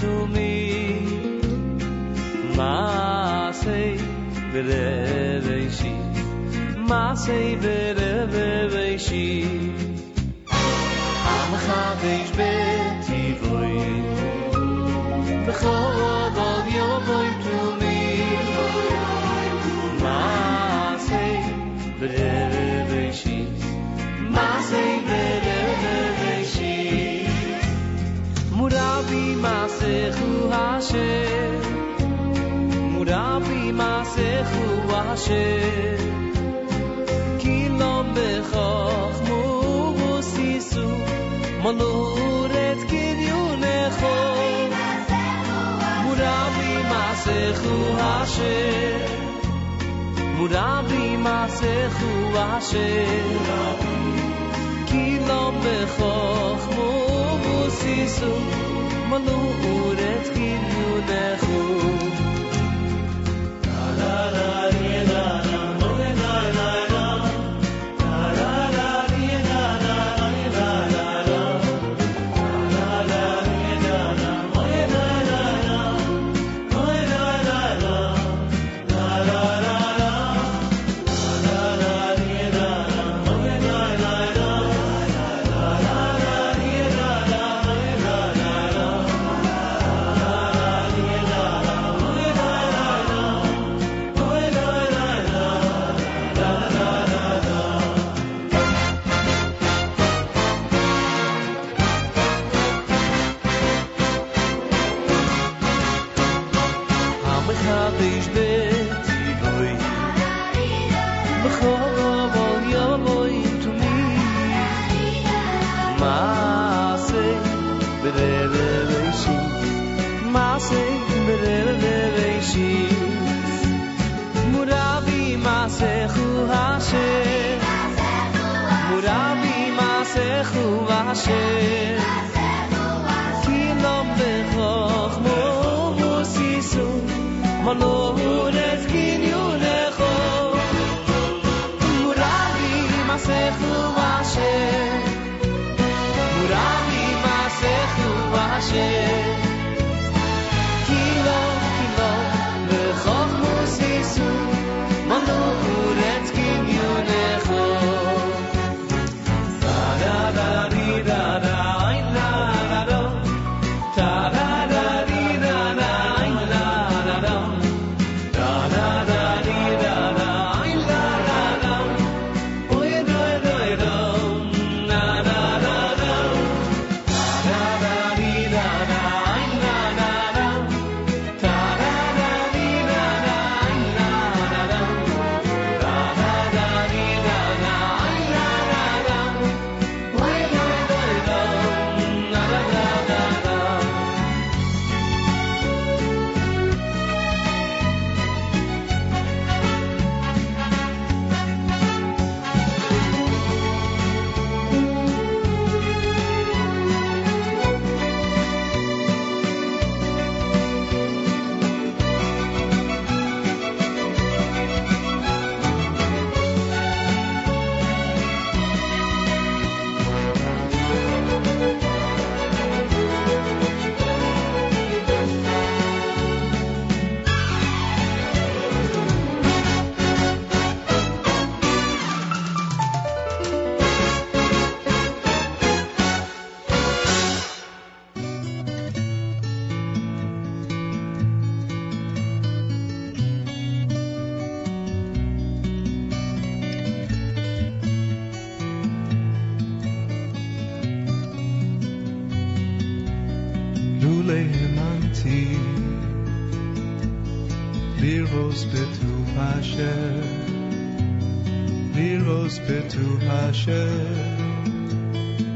to 0.00 0.26
me. 0.28 0.52
Ma 2.56 3.50
say 3.52 3.96
bere 4.52 5.70
shi 5.78 5.92
ma 6.88 7.14
say 7.14 7.56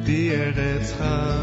Dear, 0.05 0.53
that's 0.53 0.93
how. 0.93 1.42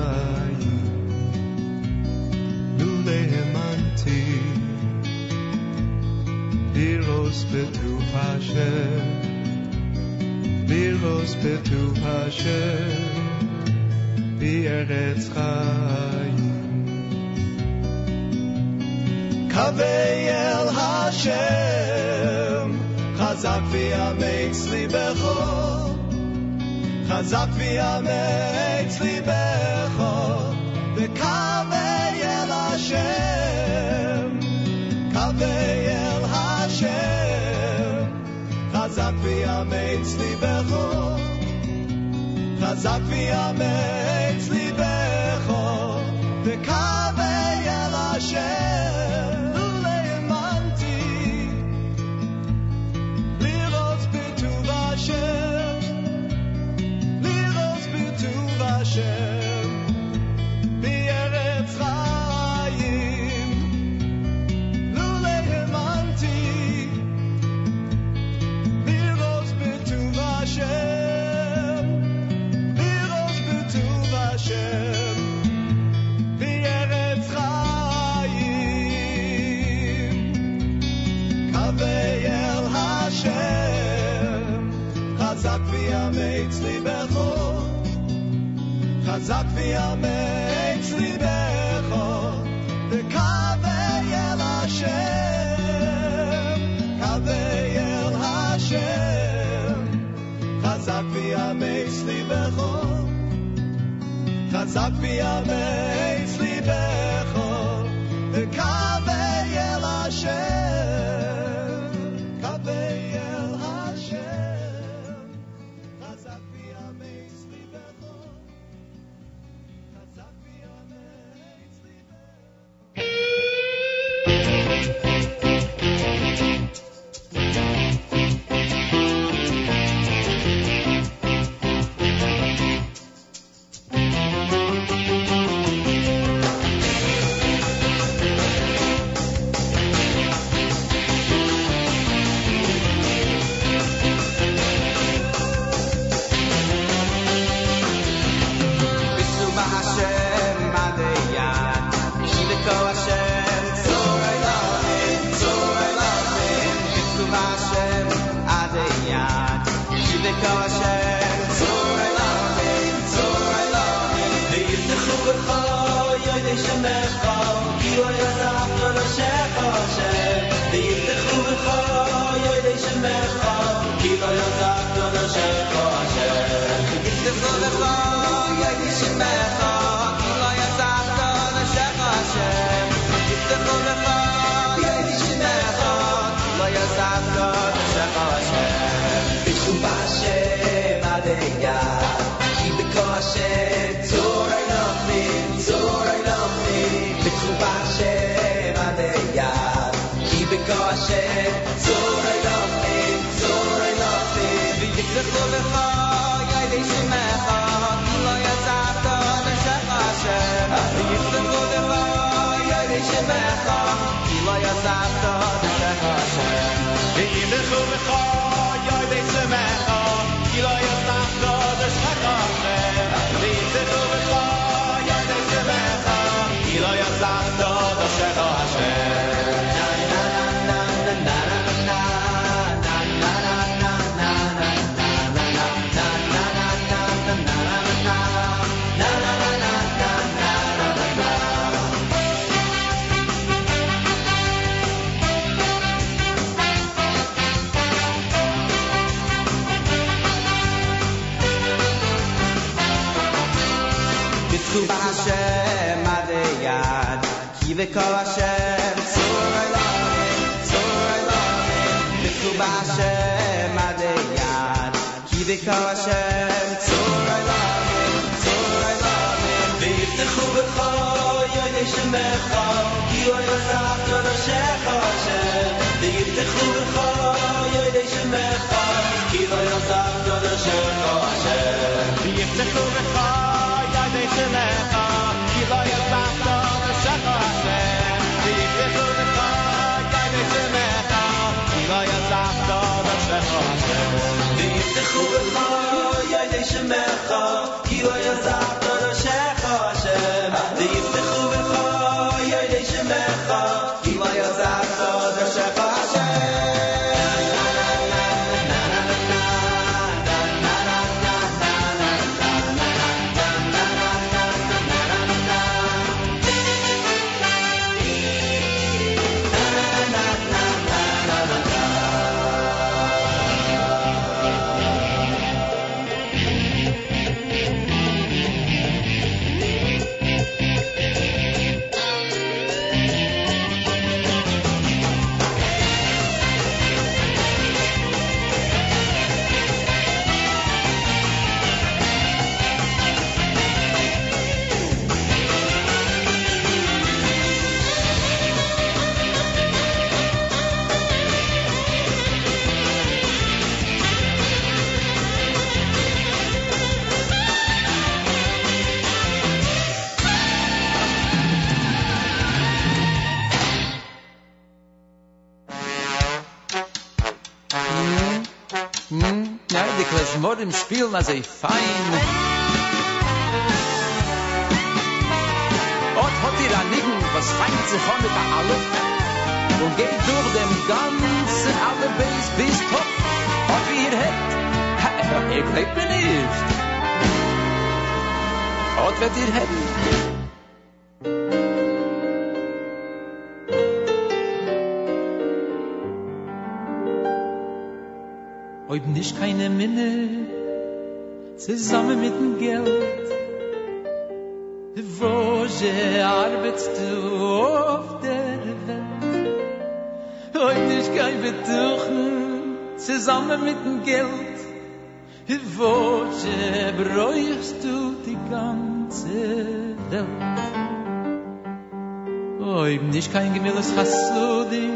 Nicht 423.79 423.95
kein 423.95 424.05
Gemilles 424.05 424.11
Chassudi 424.11 424.89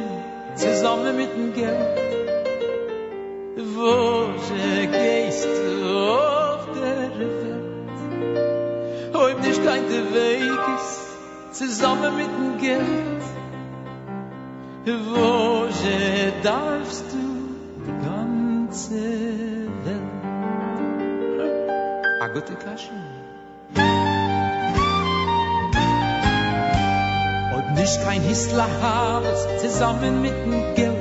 zusammen 0.55 1.15
mit 1.15 1.33
dem 1.35 1.53
Geld. 1.53 1.99
Wo 3.75 4.33
je 4.49 4.87
geist 4.87 5.45
du 5.45 5.89
auf 5.89 6.67
der 6.75 7.19
Welt? 7.19 7.99
Ob 9.13 9.41
nicht 9.41 9.63
kein 9.65 9.83
der 9.89 10.05
Weg 10.13 10.61
ist 10.77 11.57
zusammen 11.57 12.15
mit 12.17 12.27
dem 12.27 12.57
Geld? 12.57 13.23
Wo 14.85 15.65
je 15.83 16.31
darfst 16.43 17.05
du 17.11 17.25
die 17.85 17.97
ganze 18.05 19.01
Welt? 19.85 20.21
A 22.21 22.27
gute 22.27 22.55
Kasche 22.55 23.12
nicht 27.83 28.01
kein 28.05 28.21
Hissler 28.21 28.67
habest 28.81 29.59
zusammen 29.59 30.21
mit 30.21 30.31
dem 30.45 30.73
Geld 30.73 30.93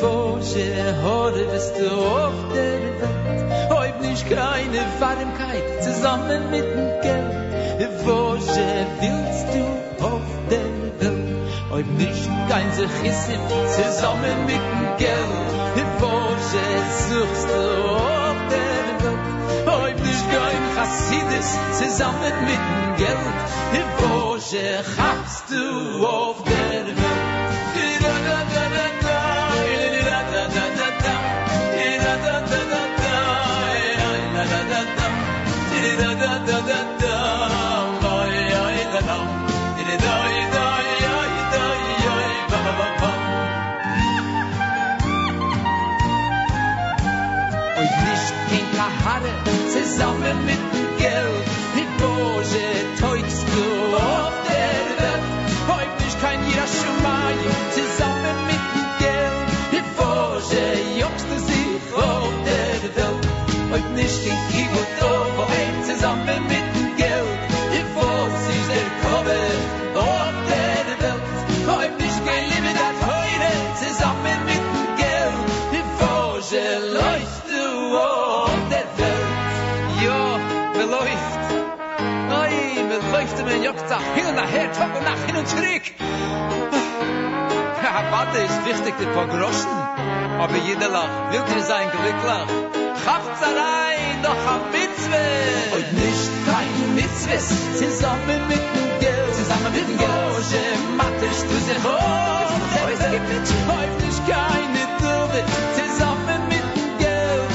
Fosche, 0.00 0.94
hore 1.02 1.44
bist 1.52 1.74
du 1.78 1.86
auf 1.90 2.32
der 2.54 2.80
Welt. 3.00 3.70
Heub 3.70 4.00
nicht 4.00 4.24
keine 4.30 4.80
Warmkeit 5.00 5.82
zusammen 5.82 6.50
mit 6.50 6.64
dem 6.64 6.88
Geld. 7.02 7.92
Fosche, 8.04 8.86
willst 9.00 9.48
du 9.54 10.04
auf 10.04 10.28
der 10.50 10.70
Welt. 11.00 11.70
Heub 11.70 11.86
nicht 11.98 12.28
kein 12.48 12.72
Sechissim 12.72 13.40
zusammen 13.76 14.46
mit 14.46 14.62
dem 14.72 14.96
Geld. 14.96 15.88
Fosche, 15.98 16.64
suchst 17.08 17.48
du 17.50 17.87
zammet 21.98 22.40
mit 22.42 22.60
dem 22.70 22.96
Geld, 22.96 23.18
im 23.72 23.88
Vorsche 23.98 24.84
hast 24.96 25.50
du 25.50 26.06
auf 26.06 26.36
der 26.44 26.86
Welt. 26.86 27.28
Zusammen 49.72 50.46
mit 50.46 50.67
juckt 83.68 83.90
da 83.90 83.98
hin 84.14 84.26
und 84.26 84.38
her, 84.38 84.72
Tag 84.72 84.96
und 84.96 85.04
Nacht 85.04 85.24
hin 85.26 85.36
und 85.36 85.46
zurück. 85.46 85.84
Ja, 87.82 87.92
warte, 88.10 88.38
ist 88.38 88.64
wichtig, 88.64 88.94
die 89.00 89.06
paar 89.06 89.26
Groschen. 89.26 89.76
Aber 90.40 90.56
jeder 90.56 90.88
lacht, 90.88 91.32
will 91.32 91.44
dir 91.54 91.62
sein 91.62 91.88
glücklich. 91.90 92.48
Allein, 93.40 94.22
doch 94.22 94.42
am 94.54 94.62
Mitzwe. 94.72 95.22
Und 95.76 95.88
nicht 96.04 96.30
kein 96.48 96.94
Mitzwes, 96.94 97.46
zusammen 97.78 98.40
mit 98.48 98.64
dem 98.74 98.90
Geld. 99.00 99.34
Zusammen 99.34 99.72
mit 99.72 99.88
dem 99.88 99.98
Geld. 99.98 100.10
Oje, 100.36 100.64
mattest 100.96 101.44
du 101.50 101.56
sich 101.68 101.80
hoch. 101.84 102.50
Heute 102.74 103.10
nicht 104.02 104.20
keine 104.28 104.82
Dürre, 105.00 105.40
zusammen 105.78 106.40
mit 106.48 106.64
dem 106.76 106.98
Geld. 106.98 107.48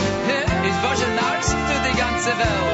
Ich 0.69 0.77
war 0.83 0.95
schon 0.95 1.15
arzt 1.29 1.55
für 1.67 1.89
die 1.89 1.97
ganze 1.97 2.29
Welt. 2.37 2.72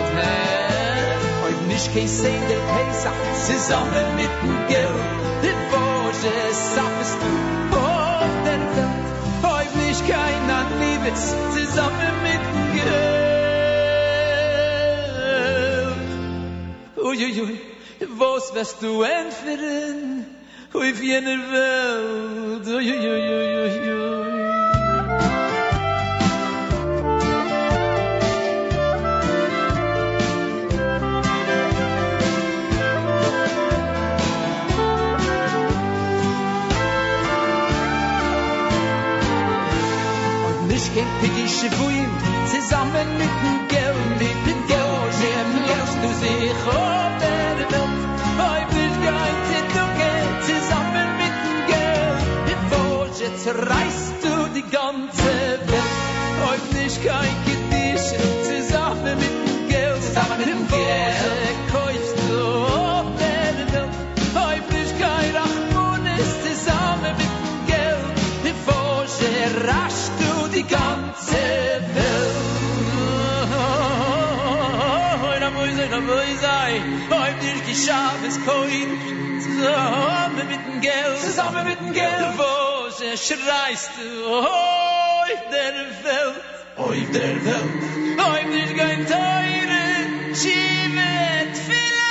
Nicht 1.79 1.93
kein 1.93 2.09
Sehen 2.09 2.43
der 2.49 2.59
Pesach, 2.75 3.13
zusammen 3.47 4.07
mit 4.17 4.31
dem 4.43 4.57
Geld. 4.67 5.03
Die 5.41 5.55
Boje, 5.71 6.33
sappest 6.51 7.17
du 7.21 7.31
auf 7.77 8.33
der 8.43 8.61
Welt. 8.75 9.07
Heute 9.43 9.77
nicht 9.87 10.03
kein 10.05 10.43
Anliebes, 10.59 11.23
zusammen 11.55 12.13
mit 12.21 12.43
dem 12.51 12.67
Geld. 12.75 13.29
Uiuiui, 16.97 17.57
was 18.17 18.45
wirst 18.53 18.81
du 18.81 19.03
entfernen? 19.03 20.25
Auf 20.73 21.01
jener 21.01 21.39
Welt. 21.49 22.67
Uiuiuiuiui. 22.67 24.58
Buim, 41.49 42.09
zusammen 42.45 43.17
mit 43.17 43.35
dem 43.43 43.67
Geld, 43.67 44.09
mit 44.19 44.39
dem 44.47 44.67
Geld, 44.67 45.13
dem 45.23 45.49
lässt 45.67 45.97
du 46.03 46.09
sich 46.23 46.51
auf 46.67 47.11
der 47.19 47.57
Welt. 47.57 47.73
Heut 48.37 48.71
nicht 48.71 48.97
kein 49.03 49.37
Zittuke, 49.49 50.09
zusammen 50.47 51.07
mit 51.17 51.35
dem 51.45 51.59
Geld, 51.73 52.61
Wosch, 52.71 53.19
jetzt 53.19 53.47
reißt 53.47 54.13
du 54.23 54.33
die 54.55 54.67
ganze 54.69 55.31
Welt. 55.71 55.93
Heut 56.45 56.65
nicht 56.81 57.03
kein 57.03 57.38
heim 77.79 77.85
dir 77.85 77.85
geschaf 77.85 78.23
es 78.27 78.37
koin, 78.45 79.41
zusammen 79.41 80.47
mit 80.47 80.59
dem 80.65 80.81
Geld, 80.81 81.21
zusammen 81.21 81.65
mit 81.65 81.79
dem 81.79 81.93
Geld, 81.93 82.37
wo 82.37 82.89
sie 82.89 83.17
schreist 83.17 83.91
du, 83.97 84.27
oi 84.29 85.33
der 85.51 85.73
Welt, 86.03 86.41
oi 86.77 87.05
der 87.13 87.45
Welt, 87.45 87.83
heim 88.19 88.51
dir 88.51 88.75
kein 88.75 89.05
teure, 89.05 90.35
schiebt 90.35 91.57
viele, 91.67 92.07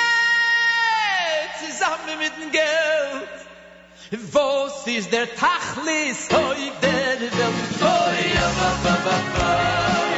zusammen 1.61 2.18
mit 2.18 2.33
dem 2.40 2.50
Geld, 2.52 3.28
Vos 4.11 4.87
is 4.87 5.11
der 5.11 5.28
Tachlis 5.35 6.28
hoy 6.33 6.72
der 6.81 7.20
Welt. 7.20 7.83
Oy, 7.83 8.35
ja, 8.35 8.48
ba, 8.59 8.70
ba, 8.83 8.94
ba, 9.04 10.17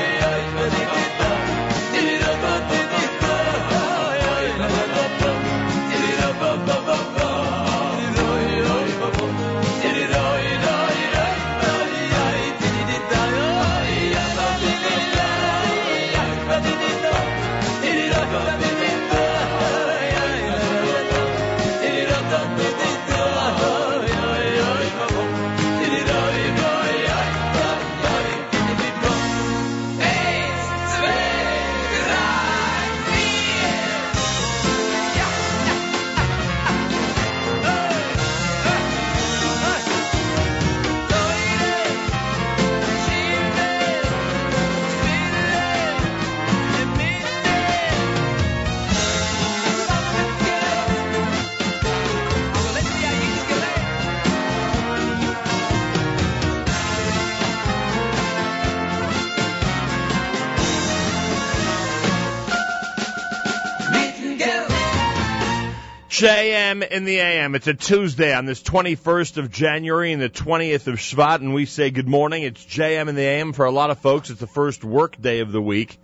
JM 66.21 66.87
in 66.87 67.07
the 67.07 67.19
AM. 67.19 67.55
It's 67.55 67.67
a 67.67 67.73
Tuesday 67.73 68.35
on 68.35 68.45
this 68.45 68.63
21st 68.63 69.39
of 69.39 69.51
January 69.51 70.13
and 70.13 70.21
the 70.21 70.29
20th 70.29 70.87
of 70.87 70.97
Shvat, 70.97 71.37
and 71.37 71.55
we 71.55 71.65
say 71.65 71.89
good 71.89 72.07
morning. 72.07 72.43
It's 72.43 72.63
JM 72.63 73.09
in 73.09 73.15
the 73.15 73.23
AM. 73.23 73.55
For 73.55 73.65
a 73.65 73.71
lot 73.71 73.89
of 73.89 74.01
folks, 74.01 74.29
it's 74.29 74.39
the 74.39 74.47
first 74.47 74.85
work 74.85 75.19
day 75.19 75.41
of 75.41 75.51
the 75.51 75.63
week. 75.63 75.99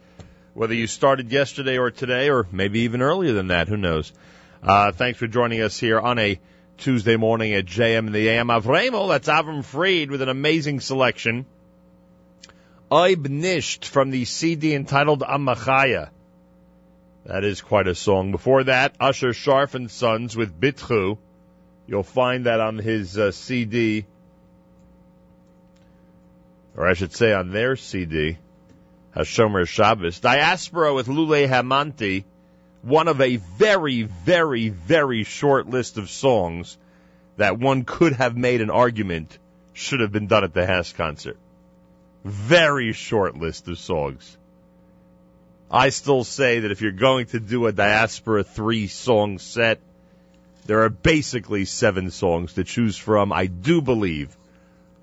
Whether 0.54 0.72
you 0.72 0.86
started 0.86 1.30
yesterday 1.30 1.76
or 1.76 1.90
today, 1.90 2.30
or 2.30 2.46
maybe 2.50 2.80
even 2.80 3.02
earlier 3.02 3.34
than 3.34 3.48
that, 3.48 3.68
who 3.68 3.76
knows? 3.76 4.10
Uh, 4.62 4.90
thanks 4.90 5.18
for 5.18 5.26
joining 5.26 5.60
us 5.60 5.78
here 5.78 6.00
on 6.00 6.18
a 6.18 6.40
Tuesday 6.78 7.16
morning 7.16 7.52
at 7.52 7.66
JM 7.66 8.06
in 8.06 8.12
the 8.12 8.30
AM. 8.30 8.48
Avremel, 8.48 9.10
that's 9.10 9.28
Avram 9.28 9.62
Fried 9.62 10.10
with 10.10 10.22
an 10.22 10.30
amazing 10.30 10.80
selection. 10.80 11.44
Oib 12.90 13.84
from 13.84 14.08
the 14.08 14.24
CD 14.24 14.74
entitled 14.74 15.20
Amachaya. 15.20 16.08
That 17.26 17.42
is 17.42 17.60
quite 17.60 17.88
a 17.88 17.94
song. 17.96 18.30
Before 18.30 18.62
that, 18.62 18.94
Usher 19.00 19.32
Sharf 19.32 19.74
and 19.74 19.90
Sons 19.90 20.36
with 20.36 20.60
Bitchu. 20.60 21.18
You'll 21.88 22.04
find 22.04 22.46
that 22.46 22.60
on 22.60 22.78
his 22.78 23.18
uh, 23.18 23.32
CD, 23.32 24.06
or 26.76 26.86
I 26.86 26.94
should 26.94 27.12
say 27.12 27.32
on 27.32 27.50
their 27.50 27.74
CD, 27.74 28.38
Hashomer 29.14 29.66
Shabbos. 29.66 30.20
Diaspora 30.20 30.94
with 30.94 31.08
Lule 31.08 31.48
Hamanti, 31.48 32.22
one 32.82 33.08
of 33.08 33.20
a 33.20 33.36
very, 33.36 34.02
very, 34.04 34.68
very 34.68 35.24
short 35.24 35.68
list 35.68 35.98
of 35.98 36.08
songs 36.08 36.78
that 37.38 37.58
one 37.58 37.84
could 37.84 38.12
have 38.12 38.36
made 38.36 38.60
an 38.60 38.70
argument 38.70 39.36
should 39.72 39.98
have 39.98 40.12
been 40.12 40.28
done 40.28 40.44
at 40.44 40.54
the 40.54 40.64
Haas 40.64 40.92
concert. 40.92 41.38
Very 42.24 42.92
short 42.92 43.36
list 43.36 43.66
of 43.66 43.78
songs. 43.78 44.36
I 45.70 45.88
still 45.88 46.22
say 46.24 46.60
that 46.60 46.70
if 46.70 46.80
you're 46.80 46.92
going 46.92 47.26
to 47.26 47.40
do 47.40 47.66
a 47.66 47.72
diaspora 47.72 48.44
three 48.44 48.86
song 48.86 49.38
set, 49.38 49.80
there 50.66 50.82
are 50.82 50.90
basically 50.90 51.64
seven 51.64 52.10
songs 52.10 52.54
to 52.54 52.64
choose 52.64 52.96
from. 52.96 53.32
I 53.32 53.46
do 53.46 53.82
believe 53.82 54.36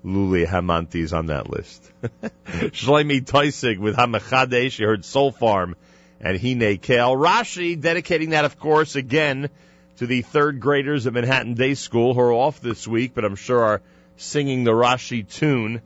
Luli 0.04 0.46
Hamanti 0.46 1.02
is 1.02 1.12
on 1.12 1.26
that 1.26 1.50
list. 1.50 1.90
Shlomi 2.46 3.24
Toisig 3.24 3.78
with 3.78 3.96
Hamachadesh, 3.96 4.78
you 4.78 4.86
heard 4.86 5.04
Soul 5.04 5.32
Farm 5.32 5.76
and 6.20 6.40
Hine 6.40 6.78
Kale. 6.78 7.14
Rashi 7.14 7.78
dedicating 7.80 8.30
that, 8.30 8.44
of 8.46 8.58
course, 8.58 8.96
again 8.96 9.50
to 9.98 10.06
the 10.06 10.22
third 10.22 10.60
graders 10.60 11.06
at 11.06 11.12
Manhattan 11.12 11.54
Day 11.54 11.74
School 11.74 12.14
who 12.14 12.20
are 12.20 12.32
off 12.32 12.60
this 12.60 12.88
week, 12.88 13.12
but 13.14 13.24
I'm 13.24 13.36
sure 13.36 13.62
are 13.62 13.82
singing 14.16 14.64
the 14.64 14.72
Rashi 14.72 15.28
tune 15.28 15.82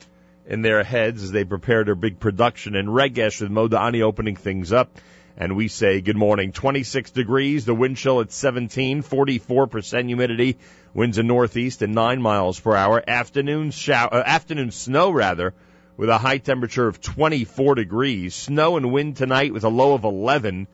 in 0.49 0.63
their 0.63 0.83
heads 0.83 1.23
as 1.23 1.31
they 1.31 1.45
prepare 1.45 1.85
their 1.85 1.95
big 1.95 2.19
production. 2.19 2.75
And 2.75 2.89
Regesh 2.89 3.41
with 3.41 3.51
Modani 3.51 4.01
opening 4.01 4.35
things 4.35 4.73
up. 4.73 4.99
And 5.37 5.55
we 5.55 5.69
say 5.69 6.01
good 6.01 6.17
morning. 6.17 6.51
26 6.51 7.13
degrees, 7.13 7.65
the 7.65 7.75
wind 7.75 7.97
chill 7.97 8.21
at 8.21 8.33
17, 8.33 9.05
44% 9.05 10.07
humidity, 10.07 10.59
winds 10.95 11.19
in 11.19 11.29
northeast 11.29 11.83
at 11.83 11.91
9 11.91 12.21
miles 12.21 12.59
per 12.59 12.75
hour. 12.75 13.05
Afternoon 13.07 13.71
shower, 13.71 14.13
uh, 14.13 14.23
afternoon 14.25 14.73
snow 14.73 15.11
rather, 15.11 15.55
with 15.97 16.09
a 16.09 16.19
high 16.19 16.39
temperature 16.39 16.89
of 16.89 17.01
24 17.01 17.77
degrees. 17.77 18.35
Snow 18.35 18.77
and 18.79 18.91
wind 18.91 19.17
tonight 19.17 19.53
with 19.53 19.65
a 19.65 19.69
low 19.69 19.93
of 19.93 20.03
11. 20.03 20.67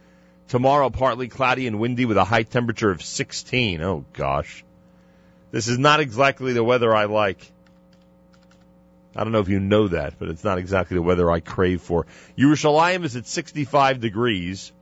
Tomorrow 0.48 0.90
partly 0.90 1.28
cloudy 1.28 1.66
and 1.66 1.80
windy 1.80 2.04
with 2.04 2.16
a 2.16 2.24
high 2.24 2.44
temperature 2.44 2.90
of 2.90 3.02
16. 3.02 3.82
Oh 3.82 4.04
gosh. 4.12 4.64
This 5.50 5.68
is 5.68 5.78
not 5.78 6.00
exactly 6.00 6.52
the 6.52 6.64
weather 6.64 6.94
I 6.94 7.04
like. 7.04 7.52
I 9.16 9.22
don't 9.22 9.32
know 9.32 9.40
if 9.40 9.48
you 9.48 9.60
know 9.60 9.88
that, 9.88 10.18
but 10.18 10.28
it's 10.28 10.44
not 10.44 10.58
exactly 10.58 10.96
the 10.96 11.02
weather 11.02 11.30
I 11.30 11.40
crave 11.40 11.80
for. 11.80 12.06
Yerushalayim 12.36 13.04
is 13.04 13.16
at 13.16 13.26
65 13.26 14.00
degrees. 14.00 14.72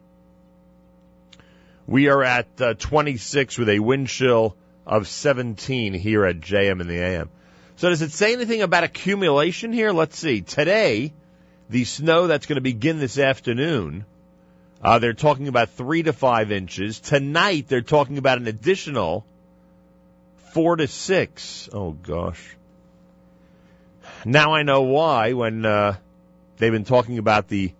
We 1.86 2.08
are 2.08 2.22
at 2.22 2.60
uh, 2.60 2.74
26 2.74 3.58
with 3.58 3.68
a 3.68 3.80
wind 3.80 4.08
chill 4.08 4.56
of 4.86 5.06
17 5.06 5.94
here 5.94 6.24
at 6.24 6.40
JM 6.40 6.80
in 6.80 6.88
the 6.88 6.98
AM. 6.98 7.28
So 7.76 7.88
does 7.88 8.02
it 8.02 8.12
say 8.12 8.32
anything 8.32 8.62
about 8.62 8.84
accumulation 8.84 9.72
here? 9.72 9.92
Let's 9.92 10.18
see. 10.18 10.40
Today, 10.42 11.12
the 11.68 11.84
snow 11.84 12.26
that's 12.26 12.46
going 12.46 12.56
to 12.56 12.62
begin 12.62 12.98
this 12.98 13.18
afternoon, 13.18 14.04
uh, 14.82 14.98
they're 14.98 15.14
talking 15.14 15.48
about 15.48 15.70
three 15.70 16.02
to 16.04 16.12
five 16.12 16.52
inches. 16.52 17.00
Tonight, 17.00 17.66
they're 17.68 17.82
talking 17.82 18.18
about 18.18 18.38
an 18.38 18.46
additional 18.46 19.26
four 20.52 20.76
to 20.76 20.86
six. 20.86 21.68
Oh 21.72 21.92
gosh. 21.92 22.56
Now 24.24 24.54
I 24.54 24.62
know 24.62 24.82
why 24.82 25.32
when 25.32 25.66
uh, 25.66 25.96
they've 26.58 26.72
been 26.72 26.84
talking 26.84 27.18
about 27.18 27.48
the 27.48 27.72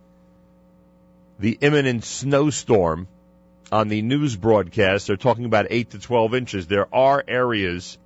the 1.39 1.59
imminent 1.61 2.05
snowstorm 2.05 3.09
on 3.71 3.89
the 3.89 4.03
news 4.03 4.37
broadcast. 4.37 5.07
They're 5.07 5.17
talking 5.17 5.45
about 5.45 5.67
eight 5.71 5.91
to 5.91 5.99
twelve 5.99 6.35
inches. 6.35 6.67
There 6.67 6.93
are 6.95 7.23
areas 7.27 7.99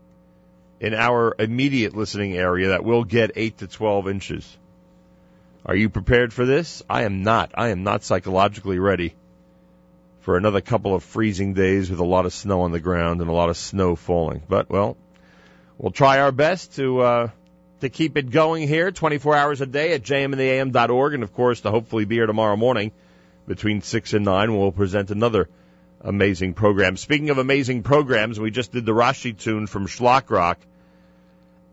in 0.80 0.92
our 0.94 1.34
immediate 1.38 1.96
listening 1.96 2.36
area 2.36 2.68
that 2.68 2.84
will 2.84 3.04
get 3.04 3.32
eight 3.36 3.58
to 3.58 3.66
twelve 3.66 4.08
inches. 4.08 4.56
Are 5.64 5.74
you 5.74 5.88
prepared 5.88 6.32
for 6.32 6.44
this? 6.44 6.82
I 6.88 7.02
am 7.02 7.22
not. 7.22 7.52
I 7.54 7.68
am 7.68 7.82
not 7.82 8.04
psychologically 8.04 8.78
ready 8.78 9.14
for 10.20 10.36
another 10.36 10.60
couple 10.60 10.94
of 10.94 11.02
freezing 11.02 11.54
days 11.54 11.88
with 11.88 12.00
a 12.00 12.04
lot 12.04 12.26
of 12.26 12.32
snow 12.32 12.62
on 12.62 12.72
the 12.72 12.80
ground 12.80 13.20
and 13.20 13.30
a 13.30 13.32
lot 13.32 13.48
of 13.48 13.56
snow 13.56 13.96
falling. 13.96 14.42
But 14.48 14.68
well, 14.68 14.96
we'll 15.78 15.92
try 15.92 16.20
our 16.20 16.32
best 16.32 16.76
to 16.76 17.00
uh, 17.00 17.28
to 17.80 17.88
keep 17.88 18.16
it 18.16 18.30
going 18.30 18.66
here 18.66 18.90
24 18.90 19.36
hours 19.36 19.60
a 19.60 19.66
day 19.66 19.92
at 19.92 20.02
jmandtheam.org. 20.02 21.14
And 21.14 21.22
of 21.22 21.32
course, 21.34 21.60
to 21.62 21.70
hopefully 21.70 22.04
be 22.04 22.16
here 22.16 22.26
tomorrow 22.26 22.56
morning 22.56 22.92
between 23.46 23.82
6 23.82 24.12
and 24.12 24.24
9, 24.24 24.56
we'll 24.56 24.72
present 24.72 25.10
another 25.10 25.48
amazing 26.00 26.54
program. 26.54 26.96
Speaking 26.96 27.30
of 27.30 27.38
amazing 27.38 27.82
programs, 27.82 28.40
we 28.40 28.50
just 28.50 28.72
did 28.72 28.86
the 28.86 28.92
Rashi 28.92 29.36
tune 29.36 29.66
from 29.66 29.86
Shlock 29.86 30.30
Rock. 30.30 30.58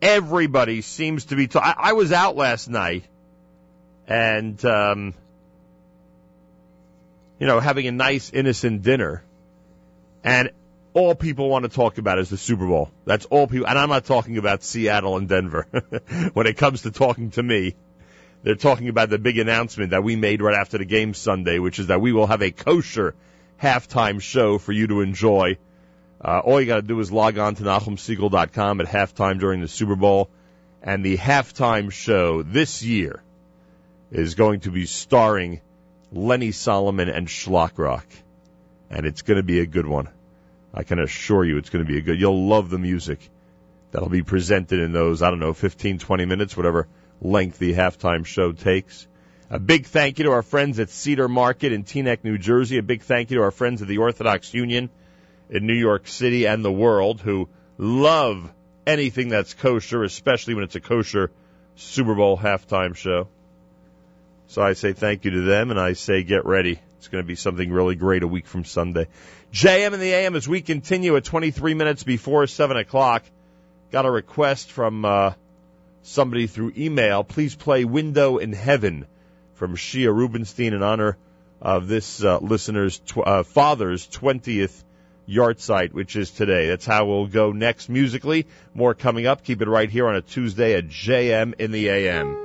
Everybody 0.02 0.82
seems 0.82 1.26
to 1.26 1.36
be. 1.36 1.48
Ta- 1.48 1.76
I-, 1.78 1.90
I 1.90 1.94
was 1.94 2.12
out 2.12 2.36
last 2.36 2.70
night 2.70 3.06
and, 4.08 4.64
um, 4.66 5.14
you 7.40 7.48
know, 7.48 7.60
having 7.60 7.88
a 7.88 7.92
nice, 7.92 8.32
innocent 8.32 8.84
dinner. 8.84 9.24
And 10.24 10.52
all 10.94 11.16
people 11.16 11.50
want 11.50 11.64
to 11.64 11.70
talk 11.70 11.98
about 11.98 12.20
is 12.20 12.30
the 12.30 12.38
Super 12.38 12.68
Bowl. 12.68 12.92
That's 13.06 13.26
all 13.26 13.48
people, 13.48 13.68
and 13.68 13.78
I'm 13.78 13.90
not 13.90 14.06
talking 14.06 14.38
about 14.38 14.64
Seattle 14.64 15.18
and 15.18 15.28
Denver. 15.28 15.68
when 16.34 16.48
it 16.48 16.58
comes 16.58 16.84
to 16.84 16.92
talking 16.92 17.32
to 17.32 17.44
me, 17.44 17.76
they're 18.44 18.56
talking 18.56 18.90
about 18.90 19.10
the 19.10 19.18
big 19.18 19.38
announcement 19.38 19.92
that 19.92 20.04
we 20.04 20.16
made 20.16 20.42
right 20.42 20.56
after 20.56 20.78
the 20.78 20.86
game 20.86 21.14
Sunday, 21.14 21.60
which 21.60 21.80
is 21.80 21.88
that 21.88 22.02
we 22.02 22.12
will 22.12 22.28
have 22.28 22.42
a 22.42 22.52
kosher 22.52 23.16
halftime 23.62 24.22
show 24.22 24.58
for 24.58 24.72
you 24.72 24.88
to 24.88 25.02
enjoy. 25.02 25.58
Uh, 26.24 26.40
all 26.40 26.60
you 26.60 26.68
got 26.68 26.76
to 26.76 26.82
do 26.82 27.00
is 27.00 27.12
log 27.12 27.38
on 27.38 27.56
to 27.56 27.64
NachumSegal.com 27.64 28.82
at 28.82 28.88
halftime 28.88 29.40
during 29.40 29.62
the 29.62 29.68
Super 29.68 29.96
Bowl, 29.96 30.30
and 30.82 31.04
the 31.04 31.18
halftime 31.18 31.92
show 31.92 32.44
this 32.44 32.84
year 32.84 33.24
is 34.12 34.36
going 34.36 34.60
to 34.62 34.72
be 34.72 34.86
starring 34.86 35.62
Lenny 36.12 36.52
Solomon 36.52 37.10
and 37.10 37.28
Shlock 37.28 37.78
Rock, 37.78 38.06
and 38.90 39.06
it's 39.06 39.24
going 39.24 39.38
to 39.38 39.44
be 39.44 39.60
a 39.60 39.66
good 39.66 39.88
one. 39.88 40.10
I 40.74 40.84
can 40.84 41.00
assure 41.00 41.46
you 41.46 41.58
it's 41.58 41.70
going 41.70 41.86
to 41.86 41.92
be 41.92 41.98
a 41.98 42.02
good. 42.02 42.20
You'll 42.20 42.48
love 42.48 42.70
the 42.70 42.80
music 42.80 43.30
that'll 43.92 44.10
be 44.10 44.24
presented 44.24 44.80
in 44.80 44.92
those, 44.92 45.22
I 45.22 45.30
don't 45.30 45.40
know, 45.40 45.54
15, 45.54 46.00
20 46.00 46.26
minutes, 46.26 46.58
whatever 46.58 46.88
length 47.22 47.60
the 47.60 47.74
halftime 47.74 48.26
show 48.26 48.52
takes. 48.52 49.08
A 49.50 49.60
big 49.60 49.86
thank 49.86 50.18
you 50.18 50.26
to 50.26 50.32
our 50.32 50.42
friends 50.42 50.80
at 50.80 50.90
Cedar 50.90 51.28
Market 51.28 51.72
in 51.74 51.84
Teaneck, 51.84 52.24
New 52.24 52.40
Jersey. 52.40 52.80
A 52.80 52.84
big 52.84 53.04
thank 53.04 53.30
you 53.30 53.38
to 53.38 53.44
our 53.44 53.52
friends 53.52 53.82
at 53.82 53.88
the 53.88 54.00
Orthodox 54.00 54.54
Union 54.54 54.90
in 55.50 55.68
New 55.68 55.76
York 55.76 56.08
City 56.08 56.48
and 56.48 56.66
the 56.66 56.72
world 56.72 57.22
who 57.22 57.50
love 57.78 58.52
anything 58.88 59.30
that's 59.30 59.54
kosher, 59.54 60.04
especially 60.04 60.56
when 60.56 60.64
it's 60.64 60.76
a 60.76 60.82
kosher 60.82 61.32
Super 61.76 62.16
Bowl 62.16 62.38
halftime 62.38 62.96
show. 62.96 63.28
So 64.48 64.62
I 64.62 64.74
say 64.74 64.94
thank 64.94 65.26
you 65.26 65.32
to 65.32 65.42
them 65.42 65.70
and 65.70 65.80
I 65.80 65.94
say 65.94 66.24
get 66.24 66.46
ready. 66.46 66.80
It's 67.04 67.10
going 67.10 67.22
to 67.22 67.28
be 67.28 67.36
something 67.36 67.70
really 67.70 67.96
great 67.96 68.24
a 68.24 68.28
week 68.30 68.48
from 68.48 68.64
Sunday. 68.64 69.10
JM 69.52 69.92
and 69.92 70.02
the 70.02 70.14
AM 70.14 70.38
as 70.38 70.48
we 70.48 70.62
continue 70.62 71.18
at 71.18 71.26
23 71.26 71.74
minutes 71.74 72.04
before 72.04 72.48
7 72.48 72.78
o'clock. 72.78 73.26
Got 73.92 74.06
a 74.06 74.10
request 74.10 74.72
from 74.72 75.04
uh, 75.04 75.34
somebody 76.04 76.48
through 76.48 76.72
email. 76.78 77.26
Please 77.26 77.56
play 77.56 77.84
Window 77.84 78.38
in 78.38 78.54
Heaven 78.54 79.06
from 79.56 79.76
Shia 79.76 80.16
Rubenstein 80.16 80.72
in 80.72 80.82
honor 80.82 81.18
of 81.62 81.90
this 81.90 82.24
uh, 82.24 82.38
listener's 82.40 83.00
tw- 83.00 83.18
uh, 83.18 83.44
father's 83.44 84.08
20th 84.08 84.86
yahrzeit, 85.28 85.92
which 85.92 86.16
is 86.16 86.32
today. 86.32 86.70
That's 86.70 86.86
how 86.86 87.06
we'll 87.06 87.28
go 87.28 87.52
next 87.52 87.90
musically. 87.90 88.48
More 88.74 88.94
coming 88.94 89.28
up. 89.28 89.44
Keep 89.44 89.62
it 89.62 89.68
right 89.68 89.90
here 89.90 90.08
on 90.08 90.16
a 90.16 90.22
Tuesday 90.22 90.76
at 90.76 90.88
JM 90.88 91.56
in 91.60 91.72
the 91.72 91.90
AM. 91.90 92.43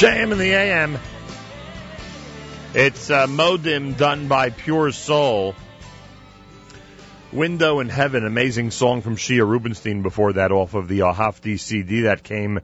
JM 0.00 0.32
in 0.32 0.38
the 0.38 0.52
AM. 0.52 0.98
It's 2.72 3.10
uh, 3.10 3.26
Modim 3.26 3.98
done 3.98 4.28
by 4.28 4.48
Pure 4.48 4.92
Soul. 4.92 5.54
Window 7.32 7.80
in 7.80 7.90
Heaven, 7.90 8.24
amazing 8.24 8.70
song 8.70 9.02
from 9.02 9.16
Shia 9.16 9.46
Rubenstein 9.46 10.00
before 10.00 10.32
that 10.32 10.52
off 10.52 10.72
of 10.72 10.88
the 10.88 11.00
Ahafti 11.00 11.60
CD 11.60 12.00
that 12.04 12.22
came 12.22 12.60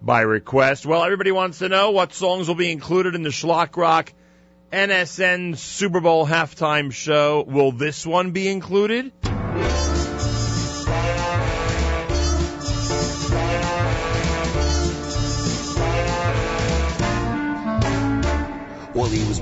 by 0.00 0.20
request. 0.20 0.86
Well, 0.86 1.02
everybody 1.02 1.32
wants 1.32 1.58
to 1.58 1.68
know 1.68 1.90
what 1.90 2.12
songs 2.12 2.46
will 2.46 2.54
be 2.54 2.70
included 2.70 3.16
in 3.16 3.24
the 3.24 3.30
Shlock 3.30 3.76
Rock 3.76 4.12
NSN 4.72 5.56
Super 5.56 5.98
Bowl 5.98 6.24
halftime 6.24 6.92
show. 6.92 7.42
Will 7.48 7.72
this 7.72 8.06
one 8.06 8.30
be 8.30 8.46
included? 8.46 9.10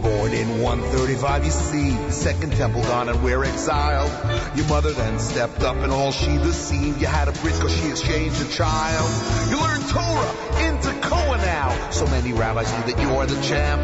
Born 0.05 0.34
in 0.34 0.61
135, 0.61 1.44
you 1.44 1.50
see. 1.50 2.11
Second 2.11 2.52
temple 2.52 2.82
gone 2.82 3.09
and 3.09 3.24
we're 3.24 3.42
exiled. 3.42 4.12
Your 4.55 4.68
mother 4.68 4.92
then 4.92 5.18
stepped 5.18 5.62
up 5.62 5.76
and 5.76 5.90
all 5.90 6.12
she 6.12 6.36
deceived. 6.36 7.00
You 7.00 7.07
had 7.07 7.28
a 7.28 7.32
brit 7.32 7.55
cause 7.55 7.74
she 7.74 7.88
exchanged 7.88 8.40
a 8.42 8.48
child. 8.48 9.09
You 9.50 9.59
learned 9.59 9.88
Torah 9.88 10.68
into 10.68 10.92
Koa 11.09 11.38
now. 11.38 11.90
So 11.90 12.07
many 12.07 12.32
rabbis 12.32 12.70
knew 12.72 12.92
that 12.92 13.02
you're 13.02 13.26
the 13.26 13.40
champ. 13.42 13.80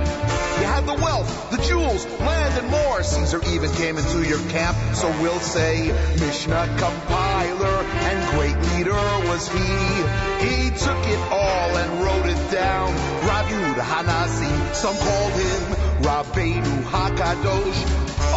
You 0.60 0.66
had 0.66 0.84
the 0.86 0.94
wealth, 0.94 1.50
the 1.50 1.56
jewels, 1.62 2.04
land 2.20 2.58
and 2.58 2.70
more. 2.70 3.02
Caesar 3.02 3.40
even 3.48 3.72
came 3.72 3.96
into 3.96 4.28
your 4.28 4.40
camp. 4.50 4.76
So 4.94 5.08
we'll 5.22 5.40
say 5.40 5.88
Mishnah 6.20 6.76
compiler 6.78 7.80
and 8.08 8.30
great 8.36 8.59
leader 8.80 9.28
was 9.28 9.46
he. 9.48 9.58
He 9.58 10.70
took 10.70 11.02
it 11.06 11.20
all 11.30 11.76
and 11.76 12.02
wrote 12.02 12.26
it 12.26 12.50
down. 12.50 12.88
Yehuda 13.28 13.82
Hanasi, 13.82 14.74
some 14.74 14.96
called 14.96 15.32
him 15.32 15.62
Rabbeinu 16.08 16.82
Hakadosh, 16.84 17.80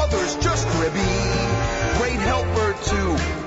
others 0.03 0.35
just 0.43 0.67
Rebbe. 0.81 1.97
Great 1.97 2.19
helper 2.19 2.73
to 2.89 3.42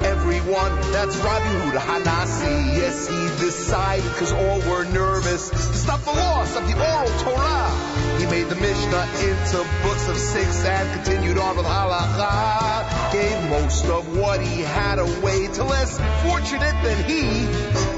everyone. 0.46 0.92
That's 0.92 1.16
Rabbi 1.16 1.44
Yehuda 1.44 1.78
Hanasi. 1.78 2.76
Yes, 2.76 3.08
he 3.08 3.44
decided 3.44 4.04
because 4.04 4.32
all 4.32 4.60
were 4.70 4.84
nervous 4.84 5.50
to 5.50 5.58
stop 5.58 6.00
the 6.02 6.12
loss 6.12 6.56
of 6.56 6.66
the 6.66 6.74
oral 6.74 7.18
Torah. 7.20 8.18
He 8.18 8.26
made 8.26 8.48
the 8.48 8.54
Mishnah 8.54 9.08
into 9.26 9.66
books 9.82 10.08
of 10.08 10.16
six 10.16 10.64
and 10.64 11.02
continued 11.02 11.38
on 11.38 11.56
with 11.56 11.66
halacha. 11.66 13.12
Gave 13.12 13.50
most 13.50 13.86
of 13.86 14.16
what 14.16 14.40
he 14.40 14.62
had 14.62 14.98
away 14.98 15.48
to 15.48 15.64
less 15.64 15.98
fortunate 16.22 16.76
than 16.82 17.04
he. 17.04 17.46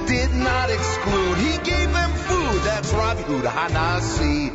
Did 0.07 0.33
not 0.35 0.71
exclude. 0.71 1.37
He 1.39 1.59
gave 1.59 1.93
them 1.93 2.11
food. 2.13 2.63
That's 2.63 2.93
Rabbi 2.93 3.23
Yehuda 3.23 3.51
Hanasi. 3.51 4.53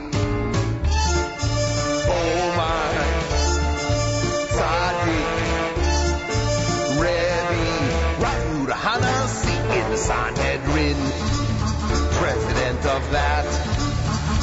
Oh 2.06 2.54
my, 2.58 3.03
Sanhedrin, 10.04 10.98
president 12.20 12.86
of 12.86 13.12
that, 13.12 13.46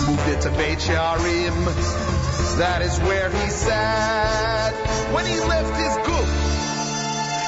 moved 0.08 0.28
it 0.28 0.40
to 0.40 0.50
Beit 0.56 0.78
Shearim. 0.78 2.56
That 2.56 2.80
is 2.80 2.98
where 3.00 3.28
he 3.28 3.50
sat 3.50 4.72
when 5.12 5.26
he 5.26 5.38
left 5.40 5.76
his 5.76 5.94
group. 6.06 6.30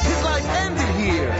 His 0.05 0.25
life 0.25 0.47
ended 0.61 0.93
here. 1.01 1.33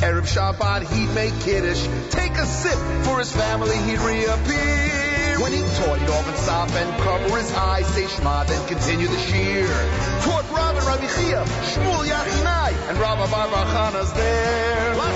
Erev 0.00 0.24
Shabbat, 0.24 0.88
he'd 0.90 1.14
make 1.14 1.38
Kiddush, 1.40 1.86
take 2.08 2.32
a 2.32 2.46
sip 2.46 2.78
for 3.04 3.18
his 3.18 3.30
family, 3.30 3.76
he'd 3.76 4.00
reappear. 4.00 5.38
When 5.38 5.52
he 5.52 5.60
taught, 5.60 5.98
he'd 5.98 6.08
often 6.08 6.36
stop 6.36 6.70
and 6.70 7.02
cover 7.02 7.36
his 7.36 7.52
eyes, 7.52 7.86
say 7.88 8.06
Shema, 8.06 8.44
then 8.44 8.66
continue 8.68 9.06
the 9.06 9.18
shear. 9.18 9.66
Taught 10.22 10.50
Rav 10.50 10.86
Rabbi 10.86 11.06
Chia, 11.08 11.44
Shmuel 11.44 12.06
Yachinai, 12.08 12.72
and 12.88 12.98
Rabbi 12.98 13.26
Barbachana's 13.26 14.12
there. 14.14 15.11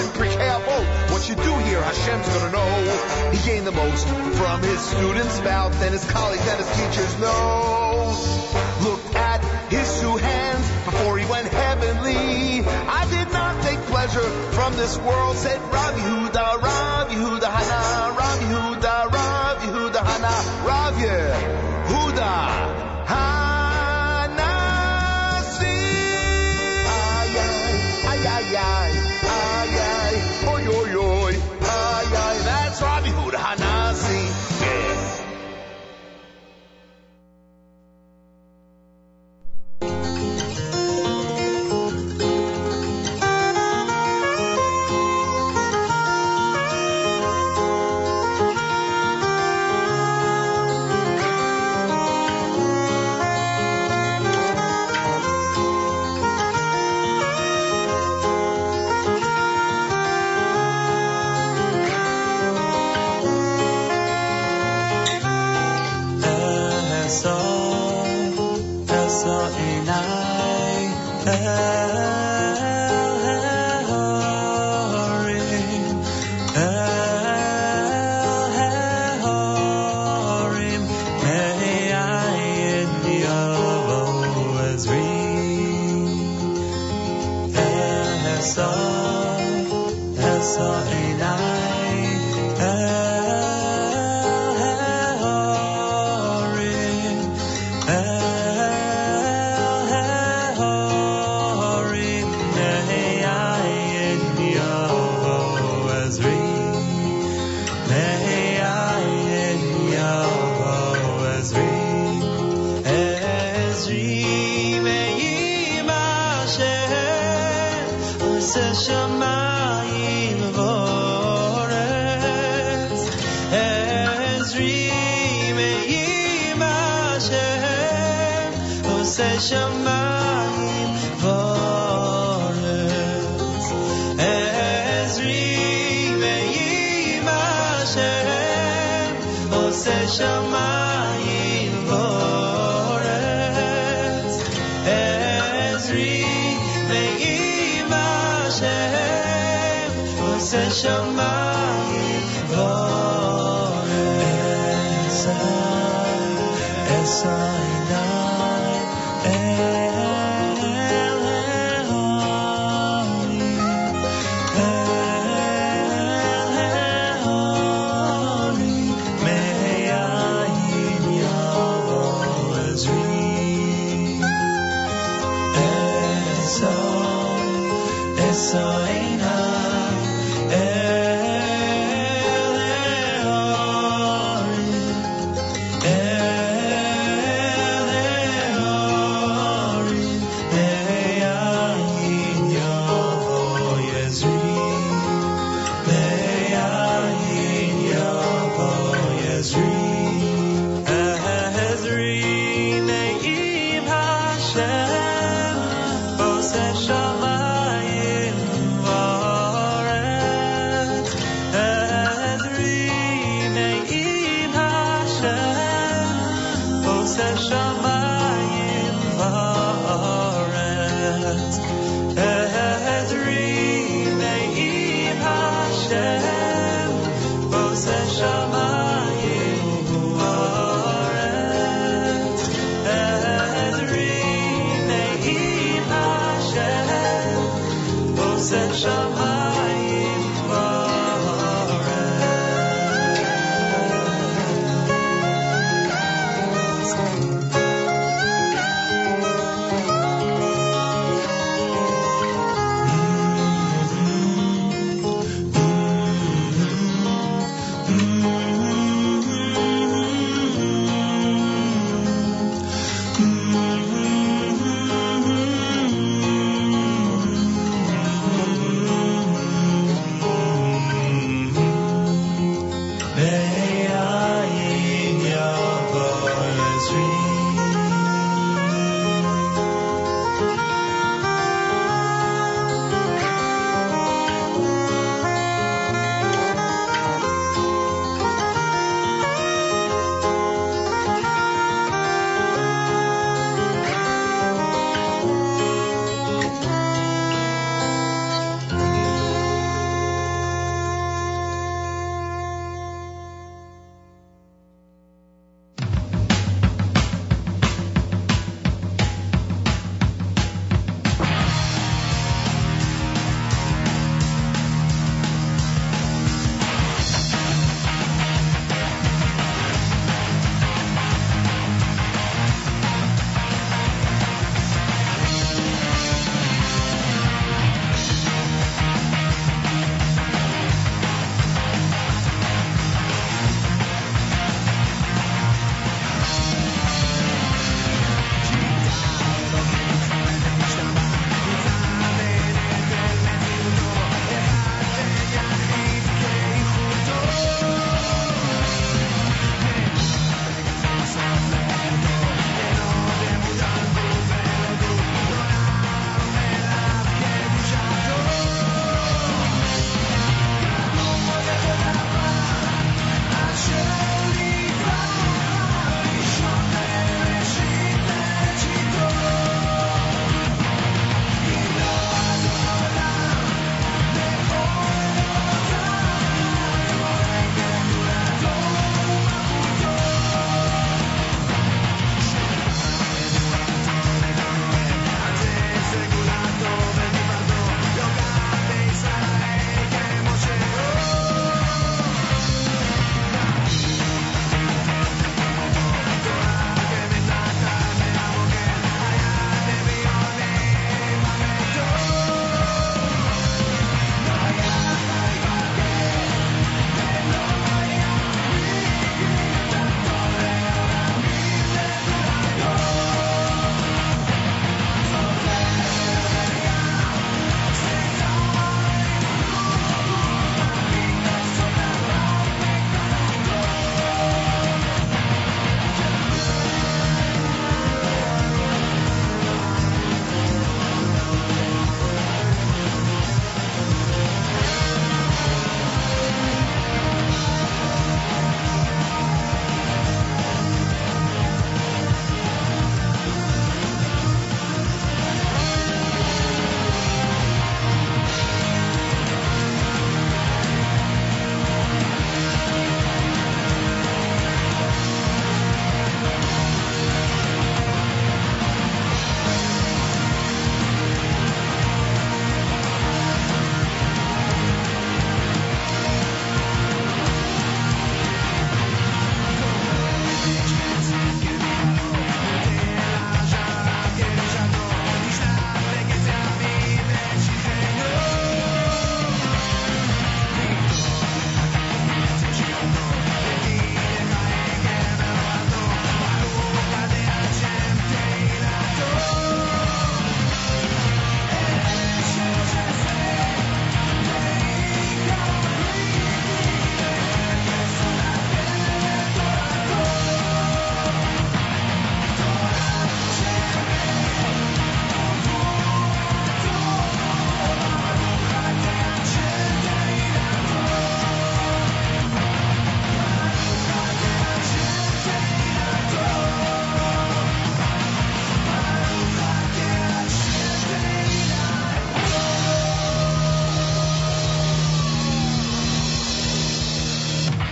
Spiritual 0.00 0.40
Pirkei. 0.40 1.10
What 1.12 1.28
you 1.28 1.34
do 1.34 1.54
here, 1.68 1.82
Hashem's 1.82 2.28
gonna 2.28 2.52
know. 2.52 3.30
He 3.32 3.38
gained 3.48 3.66
the 3.66 3.72
most 3.72 4.06
from 4.06 4.62
his 4.62 4.80
students' 4.80 5.40
mouth 5.42 5.74
and 5.82 5.92
his 5.92 6.04
colleagues 6.10 6.46
and 6.48 6.58
his 6.58 6.70
teachers' 6.76 7.18
nose. 7.20 8.54
Looked 8.82 9.14
at 9.14 9.44
his 9.70 10.00
two 10.00 10.16
hands 10.16 10.66
before 10.84 11.18
he 11.18 11.26
went 11.26 11.48
heavenly. 11.48 12.64
I 12.64 13.06
did 13.10 13.32
not 13.32 13.62
take 13.62 13.78
pleasure 13.92 14.28
from 14.56 14.74
this 14.76 14.96
world, 14.98 15.36
said 15.36 15.60
Rav 15.72 15.94
Huda, 15.94 16.62
Rav 16.62 17.08
Huda 17.08 17.50
Hana, 17.50 17.89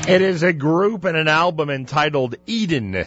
It 0.09 0.23
is 0.23 0.43
a 0.43 0.55
group 0.55 1.05
and 1.05 1.19
an 1.19 1.29
album 1.29 1.69
entitled 1.69 2.37
Eden, 2.47 3.05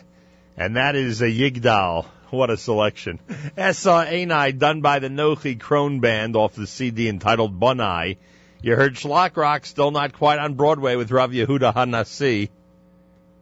and 0.55 0.75
that 0.75 0.95
is 0.95 1.23
a 1.23 1.25
Yigdal. 1.25 2.05
What 2.29 2.51
a 2.51 2.57
selection. 2.57 3.19
Essa 3.57 4.05
Einai, 4.07 4.55
done 4.55 4.81
by 4.81 4.99
the 4.99 5.07
Nochi 5.07 5.57
Krohn 5.57 5.99
Band 5.99 6.35
off 6.35 6.53
the 6.53 6.67
CD 6.67 7.09
entitled 7.09 7.59
Bunai. 7.59 8.17
You 8.61 8.75
heard 8.75 8.93
Shlock 8.93 9.35
Rock, 9.35 9.65
still 9.65 9.89
not 9.89 10.13
quite 10.13 10.37
on 10.37 10.53
Broadway 10.53 10.95
with 10.95 11.09
Rav 11.09 11.31
Yehuda 11.31 11.73
Hanassi. 11.73 12.49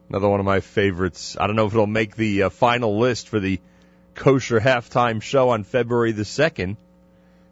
Another 0.08 0.30
one 0.30 0.40
of 0.40 0.46
my 0.46 0.62
favorites. 0.62 1.36
I 1.38 1.46
don't 1.46 1.58
know 1.58 1.66
if 1.66 1.74
it'll 1.74 1.86
make 1.86 2.16
the 2.16 2.44
uh, 2.44 2.50
final 2.50 2.98
list 2.98 3.28
for 3.28 3.42
the 3.42 3.60
kosher 4.16 4.62
halftime 4.62 5.22
show 5.22 5.50
on 5.50 5.66
February 5.66 6.14
the 6.14 6.24
2nd, 6.24 6.78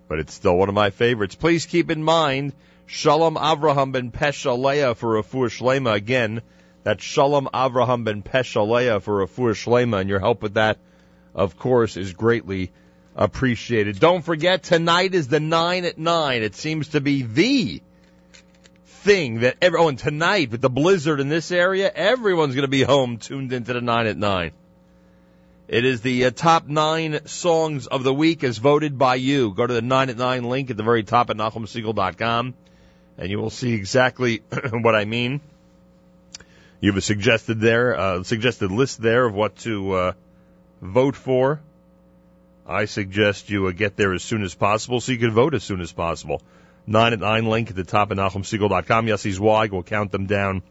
but 0.08 0.20
it's 0.20 0.34
still 0.34 0.56
one 0.56 0.70
of 0.70 0.76
my 0.76 0.90
favorites. 0.90 1.36
Please 1.36 1.66
keep 1.66 1.92
in 1.92 2.02
mind, 2.02 2.54
Shalom 2.90 3.36
Avraham 3.36 3.92
ben 3.92 4.12
Pesha 4.12 4.58
Leah 4.58 4.96
for 4.96 5.22
Refuah 5.22 5.50
Shlema. 5.50 5.94
Again, 5.94 6.42
that's 6.84 7.04
Shalom 7.04 7.50
Avraham 7.54 8.06
ben 8.06 8.24
Pesha 8.24 8.66
Leah 8.66 9.02
for 9.02 9.28
Refuah 9.28 9.52
Shlema, 9.52 10.00
and 10.00 10.10
your 10.10 10.20
help 10.20 10.42
with 10.42 10.54
that, 10.54 10.78
of 11.36 11.60
course, 11.60 11.98
is 11.98 12.14
greatly 12.14 12.72
appreciated. 13.14 14.00
Don't 14.00 14.24
forget, 14.24 14.64
tonight 14.64 15.14
is 15.14 15.28
the 15.28 15.42
9 15.42 15.84
at 15.84 15.98
9. 15.98 16.42
It 16.42 16.56
seems 16.56 16.88
to 16.90 17.02
be 17.02 17.24
the 17.24 17.82
thing 18.86 19.42
that 19.42 19.58
every, 19.62 19.78
oh, 19.78 19.92
tonight 19.92 20.52
with 20.52 20.62
the 20.62 20.70
blizzard 20.70 21.20
in 21.20 21.28
this 21.28 21.52
area, 21.52 21.92
everyone's 21.94 22.56
going 22.56 22.64
to 22.64 22.70
be 22.70 22.84
home 22.84 23.18
tuned 23.18 23.52
into 23.52 23.74
the 23.74 23.82
9 23.82 24.08
at 24.08 24.18
9. 24.18 24.52
It 25.68 25.84
is 25.84 26.00
the 26.00 26.28
uh, 26.28 26.32
top 26.32 26.68
nine 26.68 27.26
songs 27.26 27.88
of 27.88 28.04
the 28.06 28.14
week 28.14 28.46
as 28.46 28.60
voted 28.60 28.98
by 28.98 29.16
you. 29.16 29.54
Go 29.54 29.68
to 29.68 29.74
the 29.74 29.82
9 29.82 30.10
at 30.10 30.18
9 30.18 30.44
link 30.46 30.70
at 30.70 30.78
the 30.78 30.84
very 30.84 31.04
top 31.04 31.30
at 31.30 31.36
NachumSegal.com 31.36 32.54
and 33.18 33.30
you 33.30 33.40
will 33.40 33.50
see 33.50 33.74
exactly 33.74 34.44
what 34.72 34.96
I 34.96 35.06
mean. 35.06 35.42
You 36.80 36.92
have 36.92 36.98
a 36.98 37.02
suggested 37.02 37.60
there, 37.60 37.98
uh, 38.00 38.24
suggested 38.24 38.72
list 38.72 39.02
there 39.02 39.26
of 39.26 39.34
what 39.34 39.56
to 39.58 39.92
uh, 39.94 40.12
vote 40.82 41.16
for. 41.16 41.60
I 42.68 42.86
suggest 42.86 43.50
you 43.50 43.68
uh, 43.68 43.72
get 43.72 43.96
there 43.96 44.14
as 44.14 44.24
soon 44.24 44.44
as 44.44 44.54
possible 44.54 45.02
so 45.02 45.12
you 45.12 45.18
can 45.18 45.32
vote 45.32 45.56
as 45.56 45.64
soon 45.64 45.82
as 45.82 45.92
possible. 45.92 46.42
9 46.86 47.14
at 47.14 47.20
9 47.20 47.46
link 47.48 47.70
at 47.70 47.76
the 47.76 47.84
top 47.84 48.12
of 48.12 48.18
NachumSegal.com. 48.18 49.08
Yossi 49.08 49.32
Zweig 49.32 49.72
will 49.72 49.84
count 49.84 50.12
them 50.12 50.28
down 50.28 50.62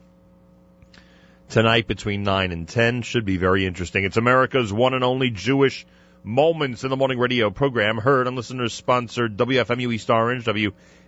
tonight 1.48 1.88
between 1.88 2.22
9 2.22 2.52
and 2.52 2.68
10. 2.68 3.02
Should 3.02 3.24
be 3.24 3.36
very 3.36 3.66
interesting. 3.66 4.04
It's 4.04 4.16
America's 4.16 4.72
one 4.72 4.94
and 4.94 5.04
only 5.04 5.30
Jewish 5.30 5.86
Moments 6.22 6.82
in 6.82 6.90
the 6.90 6.96
Morning 6.96 7.20
radio 7.20 7.50
program 7.50 7.98
heard 7.98 8.26
on 8.26 8.34
listeners 8.34 8.74
sponsored 8.74 9.36
WFMU 9.36 9.94
East 9.94 10.10
Orange, 10.10 10.44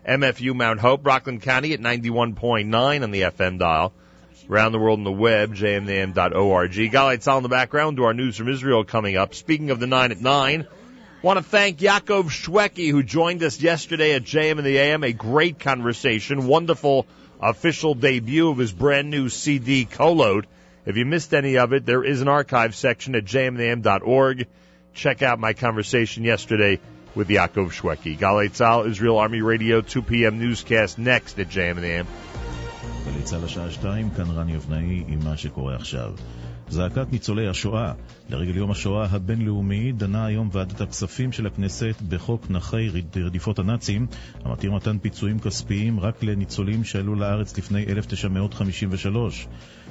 WMFU 0.07 0.55
Mount 0.55 0.81
Hope, 0.81 1.05
Rockland 1.07 1.43
County 1.43 1.73
at 1.73 1.81
91.9 1.81 3.03
on 3.03 3.11
the 3.11 3.23
FM 3.23 3.59
dial. 3.59 3.93
Around 4.49 4.73
the 4.73 4.79
world 4.79 4.99
on 4.99 5.05
the 5.05 5.13
web, 5.13 5.55
jmintheam.org. 5.55 6.73
Galei 6.73 7.19
Tzahal 7.19 7.37
in 7.39 7.43
the 7.43 7.51
background 7.51 7.99
to 7.99 8.05
our 8.05 8.15
news 8.15 8.37
from 8.37 8.49
Israel 8.49 8.83
coming 8.83 9.17
up. 9.17 9.35
Speaking 9.35 9.71
of 9.71 9.79
the 9.79 9.87
9 9.87 10.11
at 10.11 10.21
9, 10.21 10.67
want 11.21 11.39
to 11.39 11.43
thank 11.43 11.79
Yaakov 11.79 12.31
Shwekey 12.31 12.91
who 12.91 13.03
joined 13.03 13.43
us 13.43 13.61
yesterday 13.61 14.15
at 14.15 14.23
JM 14.23 14.53
and 14.53 14.67
the 14.67 14.79
AM. 14.79 15.05
A 15.05 15.13
great 15.13 15.59
conversation, 15.59 16.47
wonderful 16.47 17.07
official 17.41 17.95
debut 17.95 18.49
of 18.49 18.57
his 18.57 18.73
brand 18.73 19.11
new 19.11 19.29
CD 19.29 19.85
Kolot. 19.85 20.45
If 20.87 20.97
you 20.97 21.05
missed 21.05 21.35
any 21.35 21.59
of 21.59 21.75
it, 21.75 21.85
there 21.85 22.03
is 22.03 22.23
an 22.23 22.29
archive 22.29 22.75
section 22.75 23.15
at 23.17 23.27
jmintheam.org. 23.27 24.47
Check 24.95 25.21
out 25.21 25.39
my 25.39 25.53
conversation 25.53 26.25
yesterday 26.25 26.81
with 27.15 27.29
Yaakov 27.29 27.73
Shweki. 27.73 28.19
Galei 28.19 28.49
Tzal, 28.51 28.89
Israel 28.89 29.19
Army 29.19 29.41
Radio, 29.41 29.81
2 29.81 30.03
p.m. 30.03 30.39
newscast 30.41 30.99
next 30.99 31.39
at 31.39 31.49
JM 31.49 31.77
and 31.77 31.85
AM. 31.85 32.07
גלי 33.05 33.23
צה"ל 33.23 33.45
השעה 33.45 33.71
שתיים, 33.71 34.11
כאן 34.11 34.31
רני 34.31 34.57
אבנאי 34.57 35.05
עם 35.09 35.19
מה 35.25 35.37
שקורה 35.37 35.77
עכשיו. 35.77 36.13
זעקת 36.69 37.13
ניצולי 37.13 37.49
השואה. 37.49 37.93
לרגל 38.31 38.57
יום 38.57 38.71
השואה 38.71 39.07
הבינלאומי 39.11 39.93
דנה 39.93 40.27
היום 40.27 40.49
ועדת 40.53 40.81
הכספים 40.81 41.33
של 41.33 41.47
הכנסת 41.47 41.95
בחוק 42.09 42.51
נכי 42.51 42.91
רדיפות 43.17 43.59
הנאצים, 43.59 44.07
המתיר 44.45 44.73
מתן 44.73 44.99
פיצויים 44.99 45.39
כספיים 45.39 46.01
רק 46.01 46.23
לניצולים 46.23 46.85
שעלו 46.85 47.15
לארץ 47.15 47.59
לפני 47.59 47.85
1953. 47.89 49.49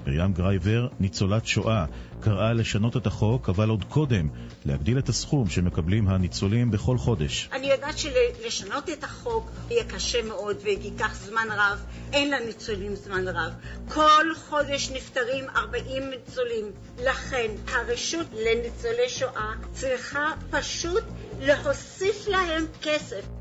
מרים 0.08 0.34
גרייבר, 0.34 0.88
ניצולת 1.00 1.46
שואה, 1.46 1.86
קראה 2.20 2.54
לשנות 2.54 2.98
את 2.98 3.08
החוק, 3.08 3.50
אבל 3.50 3.70
עוד 3.70 3.84
קודם 3.84 4.30
להגדיל 4.66 4.98
את 5.00 5.10
הסכום 5.10 5.50
שמקבלים 5.50 6.08
הניצולים 6.08 6.72
בכל 6.72 6.98
חודש. 6.98 7.50
אני 7.54 7.68
יודעת 7.68 7.98
שלשנות 7.98 8.90
את 8.90 9.04
החוק 9.04 9.52
יהיה 9.70 9.84
קשה 9.84 10.24
מאוד 10.24 10.58
וייקח 10.64 11.16
זמן 11.16 11.48
רב, 11.52 11.86
אין 12.14 12.32
לניצולים 12.32 12.96
זמן 12.96 13.28
רב. 13.28 13.54
כל 13.88 14.26
חודש 14.50 14.92
נפטרים 14.92 15.46
40 15.56 16.04
ניצולים. 16.10 16.66
לכן 17.06 17.52
הרשות 17.72 18.28
לניצולי 18.34 19.10
שואה 19.10 19.52
צריכה 19.72 20.32
פשוט 20.50 21.04
להוסיף 21.40 22.28
להם 22.28 22.66
כסף. 22.82 23.37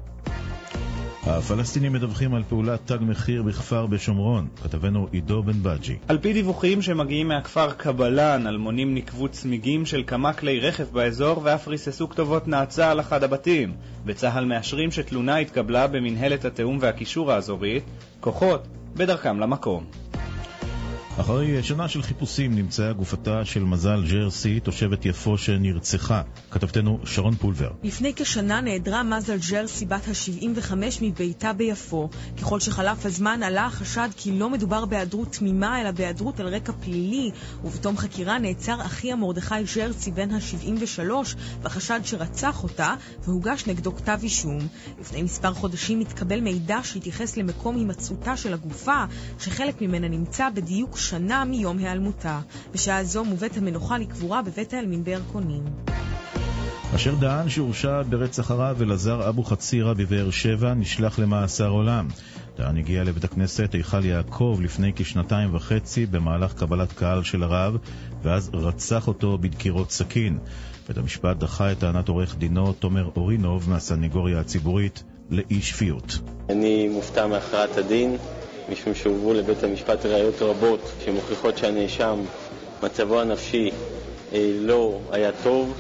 הפלסטינים 1.27 1.93
מדווחים 1.93 2.35
על 2.35 2.43
פעולת 2.49 2.81
תג 2.85 2.99
מחיר 3.01 3.43
בכפר 3.43 3.87
בשומרון. 3.87 4.49
כתבנו 4.63 5.09
עידו 5.13 5.43
בן 5.43 5.63
בג'י. 5.63 5.97
על 6.09 6.19
פי 6.19 6.33
דיווחים 6.33 6.83
שמגיעים 6.83 7.29
מהכפר 7.29 7.73
קבלן, 7.73 8.47
אלמונים 8.47 8.95
נקבו 8.95 9.29
צמיגים 9.29 9.87
של 9.87 10.03
כמה 10.07 10.33
כלי 10.33 10.61
רכב 10.61 10.85
באזור 10.93 11.41
ואף 11.43 11.69
ריססו 11.69 12.09
כתובות 12.09 12.49
נאצה 12.49 12.91
על 12.91 13.01
אחד 13.01 13.25
הבתים. 13.25 13.75
בצה"ל 14.05 14.45
מאשרים 14.45 14.91
שתלונה 14.91 15.37
התקבלה 15.37 15.87
במנהלת 15.87 16.45
התיאום 16.45 16.79
והקישור 16.81 17.33
האזורית, 17.33 17.85
כוחות 18.21 18.67
בדרכם 18.95 19.41
למקום. 19.41 19.85
אחרי 21.21 21.63
שנה 21.63 21.89
של 21.89 22.03
חיפושים 22.03 22.55
נמצאה 22.55 22.93
גופתה 22.93 23.45
של 23.45 23.65
מזל 23.65 24.05
ג'רסי, 24.11 24.61
תושבת 24.61 25.07
יפו 25.07 25.39
שנרצחה. 25.39 26.23
כתבתנו 26.51 26.99
שרון 27.05 27.35
פולבר. 27.35 27.71
לפני 27.83 28.13
כשנה 28.17 28.61
נעדרה 28.61 29.03
מזל 29.03 29.37
ג'רסי 29.51 29.85
בת 29.87 30.09
ה-75 30.09 30.73
מביתה 31.03 31.53
ביפו. 31.53 32.09
ככל 32.39 32.61
שחלף 32.61 33.07
הזמן 33.07 33.43
עלה 33.43 33.67
החשד 33.67 34.09
כי 34.17 34.33
לא 34.33 34.51
מדובר 34.51 34.85
בהיעדרות 34.85 35.33
תמימה, 35.33 35.81
אלא 35.81 35.91
בהיעדרות 35.91 36.41
על 36.41 36.49
רקע 36.49 36.73
פלילי, 36.73 37.31
ובתום 37.65 37.97
חקירה 37.97 38.39
נעצר 38.39 38.81
אחיה 38.81 39.17
מרדכי 39.17 39.55
ג'רסי 39.77 40.11
בן 40.11 40.31
ה-73 40.31 41.01
בחשד 41.63 42.01
שרצח 42.05 42.63
אותה, 42.63 42.95
והוגש 43.25 43.67
נגדו 43.67 43.97
כתב 43.97 44.19
אישום. 44.23 44.59
לפני 45.01 45.23
מספר 45.23 45.55
חודשים 45.55 46.01
התקבל 46.01 46.41
מידע 46.41 46.79
שהתייחס 46.83 47.37
למקום 47.37 47.77
הימצאותה 47.77 48.37
של 48.37 48.55
הגופה, 48.55 49.05
שחלק 49.39 49.83
ממנה 49.83 50.09
נמצא 50.09 50.49
בדיוק 50.55 50.97
שנה 51.09 51.45
מיום 51.45 51.79
היעלמותה. 51.79 52.41
בשעה 52.73 53.05
זו 53.05 53.25
מובאת 53.25 53.57
המנוחה 53.57 53.99
לקבורה 53.99 54.43
בבית 54.43 54.75
העלמין 54.75 55.05
בירקונים. 55.05 55.63
אשר 56.95 57.15
דהן 57.15 57.49
שהורשע 57.49 58.03
ברצח 58.09 58.51
הרב 58.51 58.83
אלעזר 58.83 59.29
אבו 59.29 59.45
חצירה 59.45 59.95
בבאר 59.95 60.31
שבע 60.31 60.75
נשלח 60.75 61.19
למאסר 61.19 61.69
עולם. 61.69 62.09
דהן 62.59 62.77
הגיע 62.77 63.05
לבית 63.05 63.25
הכנסת 63.25 63.73
היכל 63.73 64.05
יעקב 64.05 64.59
לפני 64.63 64.93
כשנתיים 64.97 65.55
וחצי 65.55 66.07
במהלך 66.07 66.55
קבלת 66.55 66.93
קהל 66.93 67.23
של 67.23 67.43
הרב, 67.43 67.77
ואז 68.23 68.51
רצח 68.55 69.09
אותו 69.09 69.39
בדקירות 69.39 69.91
סכין. 69.91 70.39
בית 70.89 70.99
המשפט 70.99 71.37
דחה 71.37 71.73
את 71.73 71.79
טענת 71.79 72.09
עורך 72.09 72.37
דינו 72.37 72.73
תומר 72.73 73.11
אורינוב 73.17 73.71
מהסנגוריה 73.71 74.41
הציבורית 74.41 75.03
לאי 75.31 75.63
שפיות. 75.63 76.19
אני 76.51 76.89
מופתע 76.89 77.27
מהכרעת 77.27 77.77
הדין. 77.77 78.17
משום 78.73 78.95
שהובאו 78.95 79.35
לבית 79.35 79.63
המשפט 79.63 80.07
ראיות 80.07 80.43
רבות 80.43 80.81
שמוכיחות 81.05 81.59
שהנאשם, 81.59 82.21
מצבו 82.83 83.21
הנפשי 83.21 83.71
אה, 84.33 84.51
לא 84.61 84.99
היה 85.11 85.31
טוב, 85.43 85.73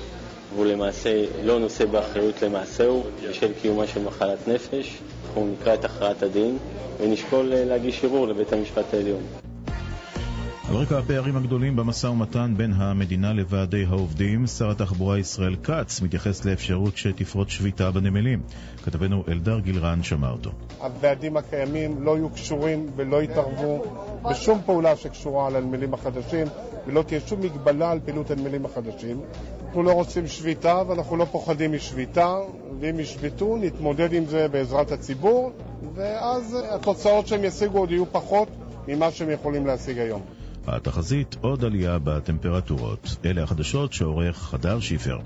והוא 0.55 0.67
למעשה 0.67 1.25
לא 1.45 1.59
נושא 1.59 1.85
באחריות 1.87 2.43
למעשהו 2.43 3.03
בשל 3.29 3.53
קיומה 3.63 3.87
של 3.87 4.03
מחלת 4.03 4.49
נפש. 4.49 4.99
אנחנו 5.27 5.47
נקרא 5.61 5.75
את 5.75 5.85
הכרעת 5.85 6.23
הדין 6.23 6.59
ונשקול 7.01 7.53
אה, 7.53 7.65
להגיש 7.65 8.05
ערעור 8.05 8.29
לבית 8.29 8.53
המשפט 8.53 8.95
העליון. 8.95 9.46
על 10.69 10.77
רקע 10.77 10.99
הפערים 10.99 11.37
הגדולים 11.37 11.77
במשא 11.77 12.07
ומתן 12.07 12.55
בין 12.57 12.73
המדינה 12.77 13.33
לוועדי 13.33 13.85
העובדים, 13.89 14.47
שר 14.47 14.71
התחבורה 14.71 15.19
ישראל 15.19 15.57
כץ 15.63 16.01
מתייחס 16.01 16.45
לאפשרות 16.45 16.97
שתפרוץ 16.97 17.49
שביתה 17.49 17.91
בנמלים. 17.91 18.43
כתבנו 18.85 19.25
אלדר 19.29 19.59
גילרן 19.59 20.03
שמע 20.03 20.31
אותו. 20.31 20.51
הוועדים 20.79 21.37
הקיימים 21.37 22.03
לא 22.03 22.17
יהיו 22.17 22.31
קשורים 22.31 22.87
ולא 22.97 23.23
יתערבו 23.23 23.85
בשום 24.31 24.61
פעולה 24.67 24.97
שקשורה 24.97 25.51
לנמלים 25.51 25.95
החדשים 25.95 26.47
ולא 26.87 27.03
תהיה 27.03 27.21
שום 27.27 27.41
מגבלה 27.41 27.91
על 27.91 28.01
פעילות 28.05 28.31
הנמלים 28.31 28.65
החדשים. 28.65 29.21
אנחנו 29.67 29.83
לא 29.83 29.93
רוצים 29.93 30.27
שביתה 30.27 30.83
ואנחנו 30.89 31.17
לא 31.17 31.25
פוחדים 31.25 31.73
משביתה, 31.73 32.35
ואם 32.81 33.01
ישבתו 33.01 33.57
נתמודד 33.57 34.13
עם 34.13 34.27
זה 34.27 34.49
בעזרת 34.49 34.93
הציבור, 34.93 35.53
ואז 35.95 36.57
התוצאות 36.71 37.27
שהם 37.27 37.45
ישיגו 37.45 37.79
עוד 37.79 37.91
יהיו 37.91 38.13
פחות 38.13 38.49
ממה 38.89 39.11
שהם 39.11 39.31
יכולים 39.31 39.67
להשיג 39.67 39.99
היום. 39.99 40.23
התחזית 40.68 41.36
עוד 41.42 41.66
עלייה 41.66 41.98
בטמפרטורות. 42.04 43.16
אלה 43.26 43.44
החדשות 43.44 43.94
שעורך 43.94 44.38
חדר 44.38 44.80
שיפר. 44.80 45.18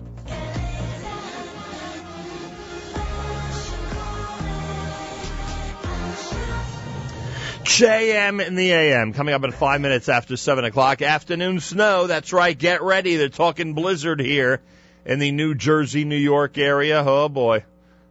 JM 7.65 8.39
in 8.39 8.55
the 8.55 8.71
AM 8.71 9.11
coming 9.11 9.33
up 9.33 9.43
in 9.43 9.51
five 9.51 9.81
minutes 9.81 10.07
after 10.07 10.37
seven 10.37 10.63
o'clock. 10.63 11.01
Afternoon 11.01 11.59
snow. 11.59 12.07
That's 12.07 12.31
right. 12.31 12.57
Get 12.57 12.81
ready. 12.81 13.17
They're 13.17 13.27
talking 13.27 13.73
blizzard 13.73 14.21
here 14.21 14.61
in 15.05 15.19
the 15.19 15.31
New 15.31 15.55
Jersey, 15.55 16.05
New 16.05 16.15
York 16.15 16.57
area. 16.57 17.03
Oh 17.05 17.27
boy. 17.27 17.65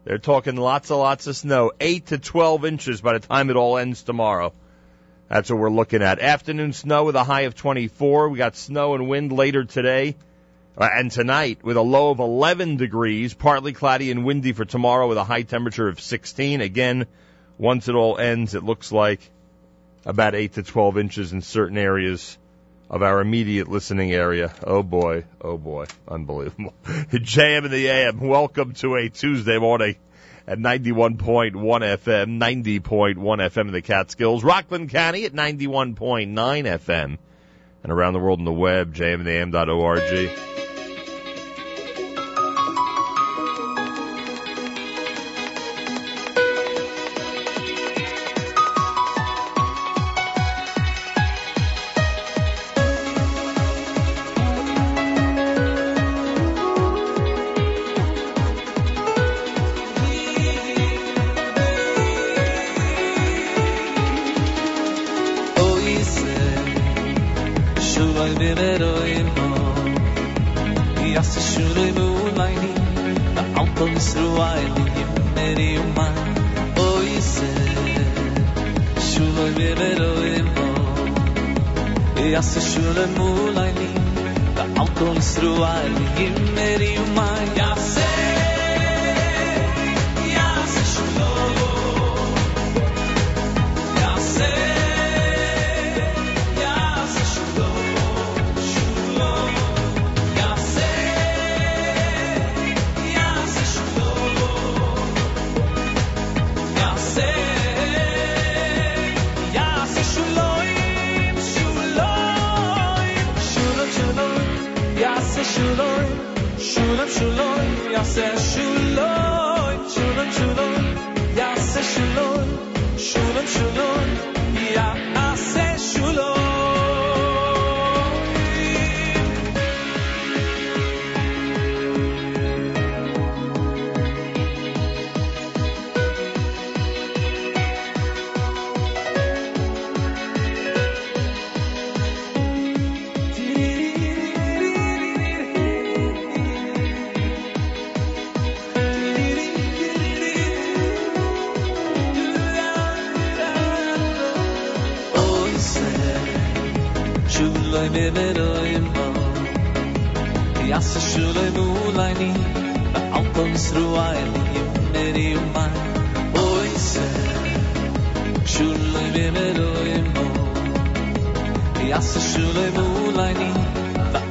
They're 0.04 0.18
talking 0.18 0.56
lots 0.56 0.90
and 0.90 0.98
lots 0.98 1.26
of 1.28 1.36
snow. 1.36 1.72
Eight 1.80 2.06
to 2.06 2.18
twelve 2.18 2.66
inches 2.66 3.00
by 3.00 3.14
the 3.14 3.26
time 3.26 3.48
it 3.48 3.56
all 3.56 3.78
ends 3.78 4.02
tomorrow. 4.02 4.52
That's 5.29 5.51
what 5.51 5.59
we're 5.59 5.69
looking 5.69 6.01
at. 6.01 6.19
Afternoon 6.19 6.73
snow 6.73 7.03
with 7.03 7.15
a 7.15 7.23
high 7.23 7.41
of 7.41 7.53
24. 7.53 8.29
We 8.29 8.39
got 8.39 8.55
snow 8.55 8.95
and 8.95 9.07
wind 9.07 9.31
later 9.31 9.63
today 9.63 10.15
uh, 10.75 10.89
and 10.91 11.11
tonight 11.11 11.59
with 11.61 11.77
a 11.77 11.83
low 11.83 12.09
of 12.09 12.19
11 12.19 12.77
degrees. 12.77 13.35
Partly 13.35 13.71
cloudy 13.71 14.09
and 14.09 14.25
windy 14.25 14.53
for 14.53 14.65
tomorrow 14.65 15.07
with 15.07 15.19
a 15.19 15.23
high 15.23 15.43
temperature 15.43 15.87
of 15.87 16.01
16. 16.01 16.61
Again, 16.61 17.05
once 17.59 17.87
it 17.87 17.93
all 17.93 18.17
ends, 18.17 18.55
it 18.55 18.63
looks 18.63 18.91
like 18.91 19.19
about 20.03 20.33
8 20.33 20.53
to 20.53 20.63
12 20.63 20.97
inches 20.97 21.31
in 21.31 21.43
certain 21.43 21.77
areas 21.77 22.35
of 22.89 23.03
our 23.03 23.21
immediate 23.21 23.67
listening 23.67 24.11
area. 24.11 24.51
Oh 24.63 24.81
boy, 24.81 25.25
oh 25.41 25.59
boy, 25.59 25.85
unbelievable. 26.07 26.73
JM 26.85 27.65
in 27.65 27.71
the 27.71 27.87
AM, 27.87 28.19
welcome 28.19 28.73
to 28.75 28.95
a 28.95 29.09
Tuesday 29.09 29.59
morning 29.59 29.95
at 30.49 30.57
91.1 30.57 31.53
FM, 31.53 32.39
90.1 32.39 33.15
FM 33.15 33.67
in 33.67 33.71
the 33.71 33.83
Catskills, 33.83 34.43
Rockland 34.43 34.89
County 34.89 35.25
at 35.25 35.33
91.9 35.33 36.33
FM, 36.33 37.19
and 37.83 37.91
around 37.91 38.13
the 38.13 38.19
world 38.19 38.39
on 38.39 38.45
the 38.45 38.51
web, 38.51 38.95
jmintheam.org. 38.95 40.68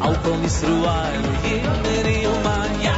Au 0.01 0.15
comis 0.23 0.63
e 0.63 1.63
eu 2.25 2.98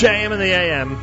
JM 0.00 0.32
and 0.32 0.40
the 0.40 0.46
AM. 0.46 0.96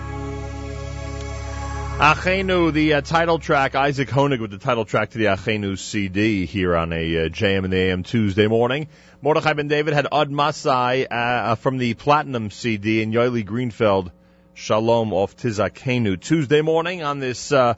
Achenu, 2.00 2.74
the 2.74 2.96
uh, 2.96 3.02
title 3.02 3.38
track, 3.38 3.76
Isaac 3.76 4.10
Honig 4.10 4.40
with 4.40 4.50
the 4.50 4.58
title 4.58 4.86
track 4.86 5.12
to 5.12 5.20
the 5.20 5.26
Achenu 5.26 5.78
CD 5.78 6.48
here 6.48 6.76
on 6.76 6.92
a 6.92 7.26
uh, 7.26 7.30
JM 7.30 7.64
and 7.64 7.72
the 7.72 7.78
AM 7.78 8.02
Tuesday 8.02 8.48
morning. 8.48 8.88
Mordechai 9.22 9.54
Ben 9.54 9.68
David 9.68 9.94
had 9.94 10.08
Ud 10.12 10.32
Masai 10.32 11.06
uh, 11.06 11.54
from 11.54 11.78
the 11.78 11.94
Platinum 11.94 12.50
CD 12.50 13.04
and 13.04 13.14
Yoeli 13.14 13.46
Greenfeld, 13.46 14.10
Shalom 14.56 15.14
off 15.14 15.38
Tizakenu. 15.38 16.20
Tuesday 16.20 16.62
morning 16.62 17.04
on 17.04 17.20
this 17.20 17.52
uh, 17.52 17.76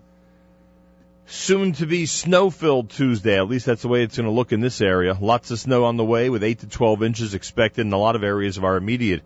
soon 1.25 1.73
to 1.73 1.85
be 1.85 2.05
snow 2.05 2.49
filled 2.49 2.91
Tuesday. 2.91 3.35
At 3.35 3.49
least 3.49 3.65
that's 3.65 3.81
the 3.81 3.89
way 3.89 4.03
it's 4.03 4.15
going 4.15 4.29
to 4.29 4.31
look 4.31 4.53
in 4.53 4.61
this 4.61 4.79
area. 4.79 5.17
Lots 5.19 5.51
of 5.51 5.59
snow 5.59 5.83
on 5.83 5.97
the 5.97 6.05
way 6.05 6.29
with 6.29 6.45
8 6.45 6.59
to 6.59 6.67
12 6.67 7.03
inches 7.03 7.33
expected 7.33 7.85
in 7.85 7.91
a 7.91 7.97
lot 7.97 8.15
of 8.15 8.23
areas 8.23 8.55
of 8.55 8.63
our 8.63 8.77
immediate 8.77 9.21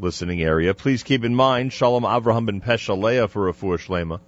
listening 0.00 0.42
area. 0.42 0.74
Please 0.74 1.02
keep 1.02 1.24
in 1.24 1.34
mind 1.34 1.72
Shalom 1.72 2.04
Avraham 2.04 2.46
ben 2.46 2.60
Peshalea 2.60 3.28
for 3.28 3.48
a 3.48 3.52
Shlema. 3.52 4.20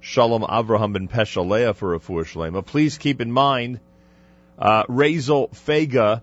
Shalom 0.00 0.42
Avraham 0.42 0.92
ben 0.92 1.08
Peshalea 1.08 1.74
for 1.74 1.94
a 1.94 2.00
Shlema. 2.00 2.64
Please 2.64 2.98
keep 2.98 3.20
in 3.20 3.30
mind 3.30 3.80
uh, 4.58 4.84
Razel 4.84 5.50
Fega 5.50 6.22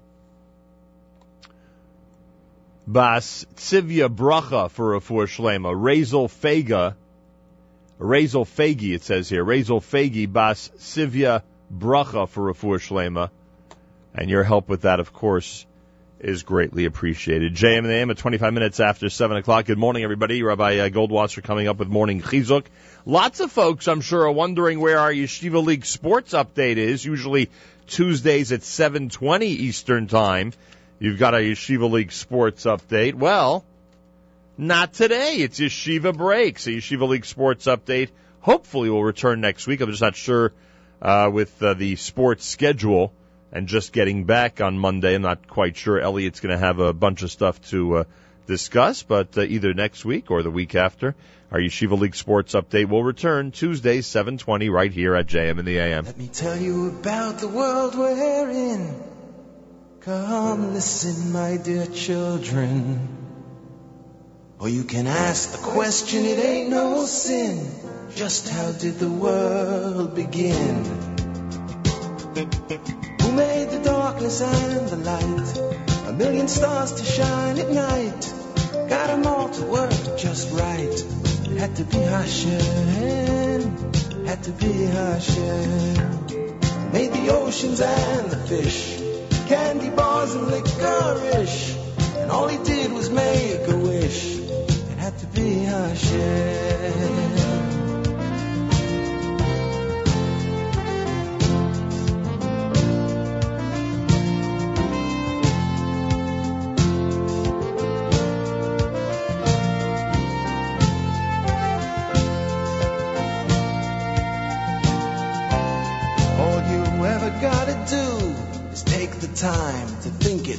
Bas 2.88 3.46
Tzivya 3.56 4.10
Bracha 4.10 4.70
for 4.70 4.96
a 4.96 5.00
Shlema. 5.00 5.74
Razel 5.74 6.28
Fega 6.28 6.96
Razel 8.00 8.46
Fegi, 8.46 8.94
it 8.94 9.04
says 9.04 9.30
here. 9.30 9.46
Razel 9.46 9.82
Fegi 9.82 10.32
Bas 10.32 10.72
Tzivya 10.78 11.44
Bracha 11.74 12.28
for 12.28 12.54
Refuah 12.54 12.80
Shlema. 12.80 13.30
And 14.14 14.30
your 14.30 14.44
help 14.44 14.70
with 14.70 14.82
that, 14.82 15.00
of 15.00 15.14
course, 15.14 15.66
is 16.26 16.42
greatly 16.42 16.86
appreciated. 16.86 17.54
JM 17.54 17.80
and 17.80 17.88
AM 17.88 18.10
at 18.10 18.18
25 18.18 18.52
minutes 18.52 18.80
after 18.80 19.10
7 19.10 19.38
o'clock. 19.38 19.66
Good 19.66 19.78
morning, 19.78 20.04
everybody. 20.04 20.42
Rabbi 20.42 20.80
uh, 20.80 20.90
Goldwasser 20.90 21.44
coming 21.44 21.68
up 21.68 21.78
with 21.78 21.88
Morning 21.88 22.20
Chizuk. 22.20 22.66
Lots 23.06 23.42
of 23.42 23.52
folks, 23.52 23.88
I'm 23.88 24.02
sure, 24.02 24.24
are 24.24 24.32
wondering 24.32 24.80
where 24.80 24.98
our 24.98 25.12
Yeshiva 25.12 25.64
League 25.64 25.86
sports 25.86 26.34
update 26.34 26.78
is. 26.78 27.06
Usually 27.06 27.52
Tuesdays 27.86 28.52
at 28.52 28.62
7.20 28.62 29.44
Eastern 29.44 30.08
Time. 30.08 30.52
You've 30.98 31.20
got 31.20 31.36
a 31.36 31.38
Yeshiva 31.38 31.92
League 31.92 32.12
sports 32.12 32.66
update. 32.66 33.14
Well, 33.14 33.64
not 34.58 34.94
today. 34.94 35.36
It's 35.36 35.60
Yeshiva 35.60 36.18
breaks. 36.18 36.66
A 36.66 36.72
Yeshiva 36.72 37.08
League 37.08 37.26
sports 37.26 37.68
update 37.68 38.10
hopefully 38.40 38.90
will 38.90 39.04
return 39.04 39.42
next 39.42 39.68
week. 39.68 39.80
I'm 39.80 39.92
just 39.92 40.02
not 40.02 40.16
sure 40.16 40.54
uh, 41.04 41.30
with 41.32 41.62
uh, 41.62 41.76
the 41.76 41.98
sports 41.98 42.46
schedule 42.46 43.14
and 43.56 43.68
just 43.70 43.94
getting 43.94 44.26
back 44.26 44.60
on 44.60 44.78
Monday. 44.78 45.16
I'm 45.16 45.22
not 45.22 45.48
quite 45.48 45.78
sure. 45.78 45.98
Elliot's 45.98 46.42
going 46.42 46.52
to 46.52 46.64
have 46.64 46.80
a 46.80 46.92
bunch 46.92 47.24
of 47.24 47.32
stuff 47.32 47.62
to 47.70 48.00
uh, 48.00 48.04
discuss, 48.48 49.02
but 49.02 49.38
uh, 49.38 49.44
either 49.44 49.74
next 49.74 50.04
week 50.04 50.30
or 50.30 50.44
the 50.44 50.52
week 50.52 50.76
after, 50.76 51.16
our 51.52 51.60
Yeshiva 51.60 51.98
League 51.98 52.16
sports 52.16 52.54
update 52.54 52.90
will 52.90 53.02
return 53.02 53.52
Tuesday, 53.52 54.00
7:20, 54.00 54.70
right 54.70 54.92
here 54.92 55.16
at 55.16 55.28
JM 55.28 55.58
in 55.58 55.64
the 55.64 55.78
AM. 55.78 56.04
Let 56.04 56.18
me 56.18 56.28
tell 56.28 56.58
you 56.58 56.90
about 56.90 57.40
the 57.40 57.48
world 57.48 57.96
we're 57.96 58.50
in. 58.50 59.02
Come 60.02 60.74
listen, 60.74 61.32
my 61.32 61.56
dear 61.56 61.86
children. 61.86 63.08
Or 64.60 64.68
you 64.68 64.84
can 64.84 65.08
ask 65.08 65.54
the 65.54 65.66
question, 65.66 66.26
it 66.26 66.44
ain't 66.44 66.70
no 66.70 67.06
sin. 67.06 67.66
Just 68.16 68.50
how 68.50 68.74
did 68.74 69.00
the 69.00 69.10
world 69.10 70.14
begin? 70.14 71.15
Who 72.36 73.32
made 73.32 73.70
the 73.70 73.80
darkness 73.82 74.42
and 74.42 74.90
the 74.90 74.98
light? 74.98 75.58
A 76.10 76.12
million 76.12 76.50
stars 76.50 76.92
to 76.92 77.06
shine 77.06 77.58
at 77.60 77.70
night. 77.72 78.34
Got 78.90 79.10
'em 79.10 79.26
all 79.26 79.48
to 79.48 79.64
work 79.64 80.18
just 80.18 80.52
right. 80.52 81.06
Had 81.58 81.78
to 81.78 81.86
be 81.86 82.00
Hashem. 82.00 83.62
Had 84.26 84.44
to 84.44 84.52
be 84.52 84.74
Hashem. 84.84 85.94
Made 86.92 87.14
the 87.14 87.30
oceans 87.32 87.80
and 87.80 88.30
the 88.30 88.38
fish. 88.52 89.00
Candy 89.48 89.90
bars 89.92 90.36
and 90.36 90.48
licorice. 90.48 91.74
And 92.18 92.30
all 92.32 92.50
he 92.50 92.58
did 92.66 92.92
was 92.92 93.10
make 93.10 93.66
a 93.66 93.78
wish. 93.78 94.40
It 94.92 94.98
had 94.98 95.18
to 95.20 95.28
be 95.28 95.60
Hashem. 95.64 97.55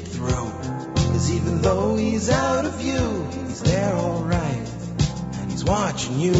Through. 0.00 0.50
Cause 0.94 1.32
even 1.32 1.62
though 1.62 1.96
he's 1.96 2.30
out 2.30 2.64
of 2.64 2.74
view, 2.74 3.26
he's 3.32 3.62
there 3.62 3.94
alright. 3.94 4.68
And 5.40 5.50
he's 5.50 5.64
watching 5.64 6.18
you. 6.20 6.32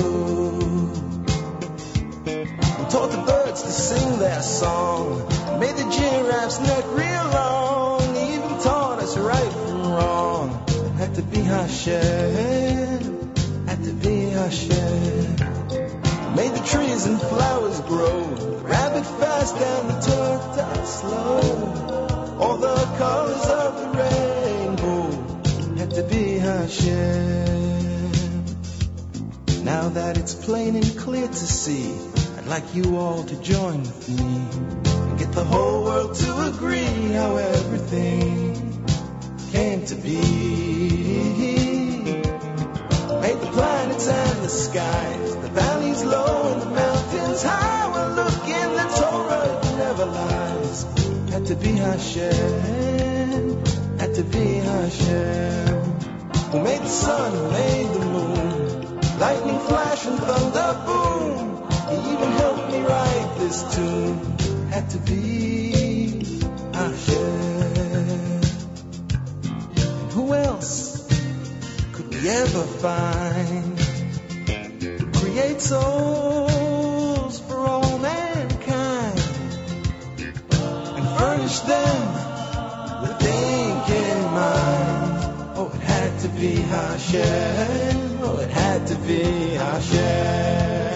He 2.25 2.85
taught 2.93 3.11
the 3.11 3.23
birds 3.27 3.63
to 3.63 3.71
sing 3.71 4.19
their 4.19 4.43
song. 4.43 5.29
Made 5.61 5.77
the 5.77 5.91
giraffe's 5.91 6.61
neck 6.61 6.85
real 6.89 7.31
long. 7.33 8.15
He 8.15 8.35
even 8.35 8.59
taught 8.61 8.99
us 8.99 9.17
right 9.17 9.53
from 9.53 9.93
wrong. 9.93 10.65
Had 10.99 11.15
to 11.15 11.23
be 11.23 11.41
Hashem. 11.41 13.35
Had 13.67 13.85
to 13.85 13.93
be 13.93 14.31
Hashem. 14.31 15.37
Made 16.37 16.53
the 16.53 16.65
trees 16.67 17.07
and 17.07 17.21
flowers 17.21 17.81
grow. 17.81 18.25
Rabbit 18.63 19.05
fast 19.05 19.57
and 19.57 19.89
the 19.89 20.01
tortoise 20.01 21.01
slow. 21.01 21.96
All 22.39 22.59
the 22.59 22.77
colors 22.99 23.47
of 23.47 23.81
the 23.81 23.89
rainbow 23.99 25.11
had 25.79 25.91
to 25.93 26.03
be 26.03 26.39
Hashem. 26.39 27.77
Now 29.65 29.89
that 29.89 30.19
it's 30.19 30.35
plain 30.35 30.77
and 30.77 30.99
clear 30.99 31.27
to 31.27 31.35
see, 31.35 31.95
I'd 32.37 32.47
like 32.47 32.75
you 32.75 32.99
all 32.99 33.25
to 33.25 33.37
join 33.41 33.81
with 33.81 34.09
me 34.11 34.49
and 34.85 35.19
get 35.19 35.33
the 35.33 35.45
whole 35.45 35.85
world 35.85 36.15
to 36.17 36.47
agree 36.49 37.13
how 37.13 37.37
everything 37.37 38.85
came 39.51 39.87
to 39.87 39.95
be. 39.95 40.21
Made 43.23 43.41
the 43.41 43.51
planets 43.51 44.09
and 44.09 44.45
the 44.45 44.49
skies, 44.51 45.37
the 45.37 45.49
valleys 45.49 46.05
low 46.05 46.53
and 46.53 46.61
the 46.61 46.67
mountains 46.67 47.43
high. 47.43 47.89
Well, 47.93 48.11
look 48.13 48.47
in 48.47 48.75
the 48.75 48.87
Torah, 49.01 49.61
never 49.79 50.05
lies. 50.05 51.16
Had 51.31 51.47
to 51.47 51.57
be 51.57 51.73
Hashem, 51.73 53.65
had 53.99 54.15
to 54.15 54.23
be 54.25 54.45
Hashem. 54.55 55.83
Who 56.51 56.63
made 56.63 56.81
the 56.81 56.89
sun, 56.89 57.33
who 57.33 57.51
made 57.51 57.89
the 57.95 58.05
moon, 58.07 59.01
lightning 59.19 59.61
flash 59.61 60.07
and 60.07 60.19
thunder 60.19 60.71
boom. 60.87 61.67
He 61.91 61.97
even 62.13 62.33
helped 62.33 62.73
me 62.73 62.81
write 62.81 63.35
this 63.39 63.75
tune. 63.75 64.19
Had 64.71 64.91
to 64.91 64.99
be 64.99 66.25
Hashem. 66.73 67.17
And 70.03 70.13
who 70.13 70.35
else? 70.35 70.97
could 71.97 72.09
we 72.11 72.29
ever 72.29 72.63
find 72.85 73.79
to 74.47 75.11
create 75.15 75.61
souls 75.63 76.66
and 81.47 81.55
furnish 81.55 81.61
them 81.61 83.03
with 83.03 83.19
thinking 83.21 84.23
mind? 84.33 85.57
Oh, 85.57 85.71
it 85.75 85.81
had 85.81 86.19
to 86.21 86.29
be 86.29 86.55
Hashem. 86.57 88.19
Oh, 88.23 88.39
it 88.39 88.51
had 88.51 88.87
to 88.89 88.95
be 88.97 89.23
Hashem. 89.55 90.96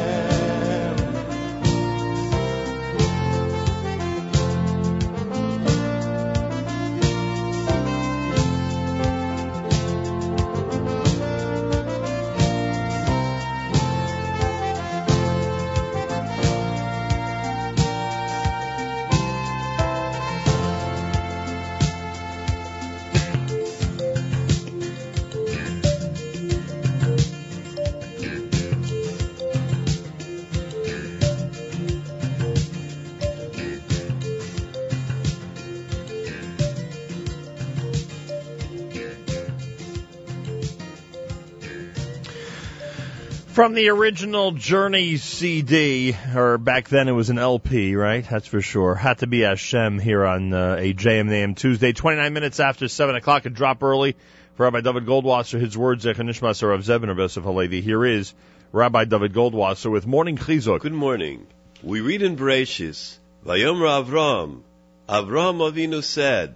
From 43.61 43.75
the 43.75 43.91
original 43.91 44.53
Journey 44.53 45.19
CD, 45.19 46.17
or 46.35 46.57
back 46.57 46.89
then 46.89 47.09
it 47.09 47.13
was 47.13 47.29
an 47.29 47.39
LP, 47.39 47.95
right? 47.95 48.27
That's 48.27 48.47
for 48.47 48.63
sure. 48.63 48.95
Had 48.95 49.19
to 49.19 49.27
be 49.27 49.41
Hashem 49.41 49.99
here 49.99 50.25
on 50.25 50.55
uh, 50.55 50.77
a 50.79 50.95
JM 50.95 51.55
Tuesday, 51.57 51.93
29 51.93 52.33
minutes 52.33 52.59
after 52.59 52.89
7 52.89 53.17
o'clock, 53.17 53.45
a 53.45 53.51
drop 53.51 53.83
early 53.83 54.17
for 54.55 54.63
Rabbi 54.63 54.81
David 54.81 55.05
Goldwasser. 55.05 55.61
His 55.61 55.77
words, 55.77 56.07
Zechanishmas 56.07 56.63
of 56.63 56.71
of 56.71 57.17
Esef 57.19 57.43
Halevi. 57.43 57.83
Here 57.83 58.03
is 58.03 58.33
Rabbi 58.73 59.05
David 59.05 59.35
Goldwasser 59.35 59.91
with 59.91 60.07
Morning 60.07 60.39
Chizuk. 60.39 60.81
Good 60.81 60.95
morning. 60.95 61.47
We 61.83 62.01
read 62.01 62.23
in 62.23 62.39
Bereshis, 62.39 63.19
Vayomra 63.45 64.03
Avram, 64.03 64.63
Avram 65.07 65.59
Avinu 65.71 66.03
said, 66.03 66.55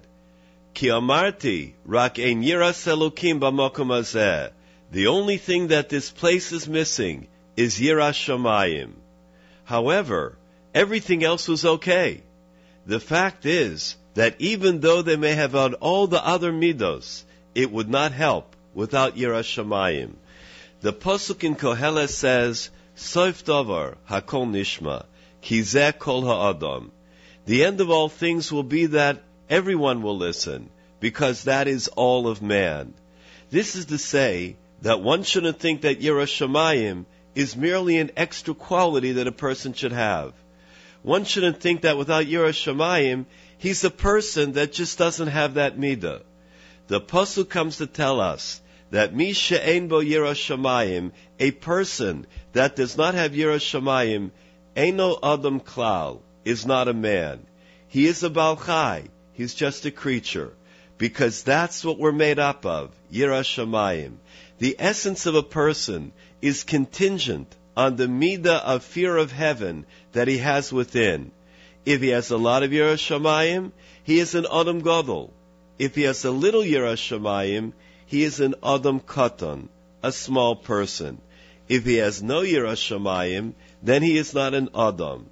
Ki 0.72 0.86
amarti, 0.86 1.74
rak 1.84 2.18
ein 2.18 2.42
yiras 2.42 2.86
Elokim 2.86 3.40
b'makom. 3.40 4.53
The 4.94 5.08
only 5.08 5.38
thing 5.38 5.68
that 5.68 5.88
this 5.88 6.12
place 6.12 6.52
is 6.52 6.68
missing 6.68 7.26
is 7.56 7.80
Yiras 7.80 8.14
Shamayim. 8.14 8.92
However, 9.64 10.38
everything 10.72 11.24
else 11.24 11.48
was 11.48 11.64
okay. 11.64 12.22
The 12.86 13.00
fact 13.00 13.44
is 13.44 13.96
that 14.14 14.36
even 14.38 14.78
though 14.78 15.02
they 15.02 15.16
may 15.16 15.34
have 15.34 15.50
had 15.50 15.74
all 15.74 16.06
the 16.06 16.24
other 16.24 16.52
midos, 16.52 17.24
it 17.56 17.72
would 17.72 17.88
not 17.88 18.12
help 18.12 18.54
without 18.72 19.16
Yiras 19.16 19.50
Shamayim. 19.52 20.12
The 20.80 20.92
Pasuk 20.92 21.42
in 21.42 21.56
Koheles 21.56 22.10
says, 22.10 22.70
Soif 22.96 23.42
Davar, 23.42 23.96
Hakol 24.08 24.46
Nishma, 24.48 25.06
Kizeh 25.42 25.98
Kol 25.98 26.22
Ha'adam. 26.22 26.92
The 27.46 27.64
end 27.64 27.80
of 27.80 27.90
all 27.90 28.08
things 28.08 28.52
will 28.52 28.62
be 28.62 28.86
that 28.86 29.24
everyone 29.50 30.02
will 30.02 30.16
listen, 30.16 30.70
because 31.00 31.42
that 31.44 31.66
is 31.66 31.88
all 31.88 32.28
of 32.28 32.42
man. 32.42 32.94
This 33.50 33.74
is 33.74 33.86
to 33.86 33.98
say 33.98 34.54
that 34.84 35.00
one 35.00 35.22
shouldn't 35.22 35.58
think 35.58 35.80
that 35.80 36.00
Yiras 36.00 36.28
Shamayim 36.28 37.06
is 37.34 37.56
merely 37.56 37.96
an 37.96 38.10
extra 38.18 38.52
quality 38.52 39.12
that 39.12 39.26
a 39.26 39.32
person 39.32 39.72
should 39.72 39.92
have. 39.92 40.34
One 41.02 41.24
shouldn't 41.24 41.58
think 41.58 41.80
that 41.82 41.96
without 41.96 42.26
Yiras 42.26 42.60
Shamayim, 42.62 43.24
he's 43.56 43.82
a 43.82 43.90
person 43.90 44.52
that 44.52 44.74
just 44.74 44.98
doesn't 44.98 45.28
have 45.28 45.54
that 45.54 45.78
midah. 45.78 46.20
The 46.88 47.00
pasuk 47.00 47.48
comes 47.48 47.78
to 47.78 47.86
tell 47.86 48.20
us 48.20 48.60
that 48.90 49.14
mi 49.14 49.32
she'ein 49.32 49.88
bo 49.88 50.02
Yiras 50.02 50.36
Shamayim, 50.48 51.12
a 51.40 51.50
person 51.50 52.26
that 52.52 52.76
does 52.76 52.98
not 52.98 53.14
have 53.14 53.32
Yiras 53.32 53.64
Shamayim, 53.64 54.32
eino 54.76 55.18
adam 55.22 55.60
klal, 55.60 56.20
is 56.44 56.66
not 56.66 56.88
a 56.88 56.92
man. 56.92 57.46
He 57.88 58.06
is 58.06 58.22
a 58.22 58.28
balchai. 58.28 59.08
He's 59.32 59.54
just 59.54 59.86
a 59.86 59.90
creature. 59.90 60.52
Because 60.98 61.42
that's 61.42 61.82
what 61.84 61.98
we're 61.98 62.12
made 62.12 62.38
up 62.38 62.66
of, 62.66 62.90
Yiras 63.10 63.48
Shamayim. 63.48 64.16
The 64.64 64.76
essence 64.78 65.26
of 65.26 65.34
a 65.34 65.42
person 65.42 66.12
is 66.40 66.64
contingent 66.64 67.54
on 67.76 67.96
the 67.96 68.06
midah 68.06 68.62
of 68.62 68.82
fear 68.82 69.14
of 69.14 69.30
heaven 69.30 69.84
that 70.12 70.26
he 70.26 70.38
has 70.38 70.72
within. 70.72 71.32
If 71.84 72.00
he 72.00 72.08
has 72.08 72.30
a 72.30 72.38
lot 72.38 72.62
of 72.62 72.70
Yiras 72.70 73.04
Shamayim, 73.06 73.72
he 74.02 74.18
is 74.18 74.34
an 74.34 74.46
Adam 74.50 74.80
Gadol. 74.80 75.34
If 75.78 75.94
he 75.96 76.04
has 76.04 76.24
a 76.24 76.30
little 76.30 76.62
Yiras 76.62 76.96
Shamayim, 76.96 77.74
he 78.06 78.24
is 78.24 78.40
an 78.40 78.54
Adam 78.64 79.00
Katan, 79.00 79.68
a 80.02 80.10
small 80.10 80.56
person. 80.56 81.20
If 81.68 81.84
he 81.84 81.96
has 81.96 82.22
no 82.22 82.40
Yiras 82.40 82.80
Shamayim, 82.80 83.52
then 83.82 84.02
he 84.02 84.16
is 84.16 84.32
not 84.32 84.54
an 84.54 84.70
Adam. 84.74 85.26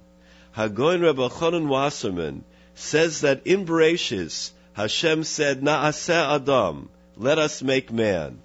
Hagoin 0.55 1.01
Reb 1.01 1.17
Elchonon 1.17 1.69
Wasserman 1.69 2.43
says 2.75 3.21
that 3.21 3.47
in 3.47 3.65
Bereshis, 3.65 4.51
Hashem 4.73 5.23
said, 5.23 5.63
Na'aseh 5.63 6.35
Adam, 6.35 6.89
let 7.17 7.39
us 7.39 7.63
make 7.63 7.91
man. 7.91 8.37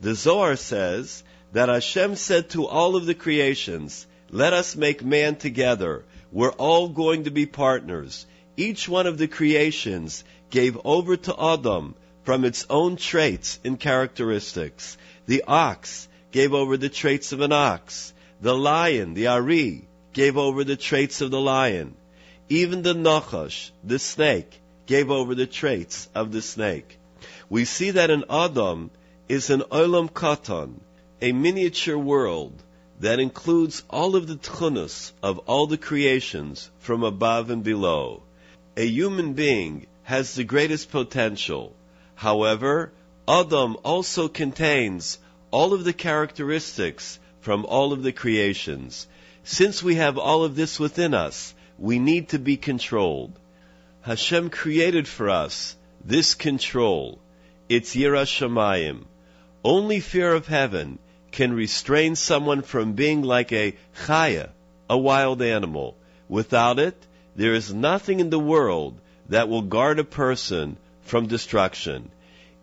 The 0.00 0.14
Zohar 0.14 0.56
says 0.56 1.22
that 1.52 1.68
Hashem 1.68 2.16
said 2.16 2.50
to 2.50 2.66
all 2.66 2.96
of 2.96 3.04
the 3.04 3.14
creations, 3.14 4.06
let 4.30 4.52
us 4.54 4.74
make 4.74 5.04
man 5.04 5.36
together. 5.36 6.04
We're 6.32 6.52
all 6.52 6.88
going 6.88 7.24
to 7.24 7.30
be 7.30 7.44
partners. 7.44 8.24
Each 8.56 8.88
one 8.88 9.06
of 9.06 9.18
the 9.18 9.28
creations 9.28 10.24
gave 10.48 10.78
over 10.84 11.16
to 11.16 11.34
Adam 11.38 11.94
from 12.22 12.44
its 12.44 12.64
own 12.70 12.96
traits 12.96 13.58
and 13.64 13.78
characteristics. 13.78 14.96
The 15.26 15.44
ox 15.46 16.08
gave 16.30 16.54
over 16.54 16.76
the 16.76 16.88
traits 16.88 17.32
of 17.32 17.40
an 17.40 17.52
ox. 17.52 18.14
The 18.40 18.56
lion, 18.56 19.14
the 19.14 19.26
Ari, 19.26 19.86
gave 20.12 20.38
over 20.38 20.64
the 20.64 20.76
traits 20.76 21.20
of 21.20 21.30
the 21.30 21.40
lion. 21.40 21.94
Even 22.48 22.82
the 22.82 22.94
Nachash, 22.94 23.70
the 23.84 23.98
snake, 23.98 24.60
gave 24.86 25.10
over 25.10 25.34
the 25.34 25.46
traits 25.46 26.08
of 26.14 26.32
the 26.32 26.42
snake. 26.42 26.98
We 27.48 27.64
see 27.64 27.90
that 27.92 28.10
in 28.10 28.24
Adam 28.30 28.90
is 29.30 29.48
an 29.48 29.60
Olam 29.70 30.10
Katan, 30.10 30.80
a 31.22 31.30
miniature 31.30 31.96
world 31.96 32.52
that 32.98 33.20
includes 33.20 33.84
all 33.88 34.16
of 34.16 34.26
the 34.26 34.34
tchunas 34.34 35.12
of 35.22 35.38
all 35.46 35.68
the 35.68 35.78
creations 35.78 36.68
from 36.80 37.04
above 37.04 37.48
and 37.48 37.62
below. 37.62 38.24
A 38.76 38.84
human 38.84 39.34
being 39.34 39.86
has 40.02 40.34
the 40.34 40.42
greatest 40.42 40.90
potential. 40.90 41.76
However, 42.16 42.90
Adam 43.28 43.76
also 43.84 44.26
contains 44.26 45.20
all 45.52 45.74
of 45.74 45.84
the 45.84 45.92
characteristics 45.92 47.20
from 47.40 47.64
all 47.66 47.92
of 47.92 48.02
the 48.02 48.12
creations. 48.12 49.06
Since 49.44 49.80
we 49.80 49.94
have 49.94 50.18
all 50.18 50.42
of 50.42 50.56
this 50.56 50.80
within 50.80 51.14
us, 51.14 51.54
we 51.78 52.00
need 52.00 52.30
to 52.30 52.40
be 52.40 52.56
controlled. 52.56 53.38
Hashem 54.00 54.50
created 54.50 55.06
for 55.06 55.30
us 55.30 55.76
this 56.04 56.34
control. 56.34 57.20
It's 57.68 57.94
Yiras 57.94 58.26
Shamayim. 58.26 59.04
Only 59.64 60.00
fear 60.00 60.32
of 60.32 60.46
heaven 60.46 60.98
can 61.32 61.52
restrain 61.52 62.16
someone 62.16 62.62
from 62.62 62.94
being 62.94 63.22
like 63.22 63.52
a 63.52 63.76
chaya, 64.06 64.50
a 64.88 64.96
wild 64.96 65.42
animal. 65.42 65.96
Without 66.28 66.78
it, 66.78 66.96
there 67.36 67.52
is 67.52 67.74
nothing 67.74 68.20
in 68.20 68.30
the 68.30 68.38
world 68.38 68.98
that 69.28 69.48
will 69.48 69.62
guard 69.62 69.98
a 69.98 70.04
person 70.04 70.76
from 71.02 71.26
destruction. 71.26 72.10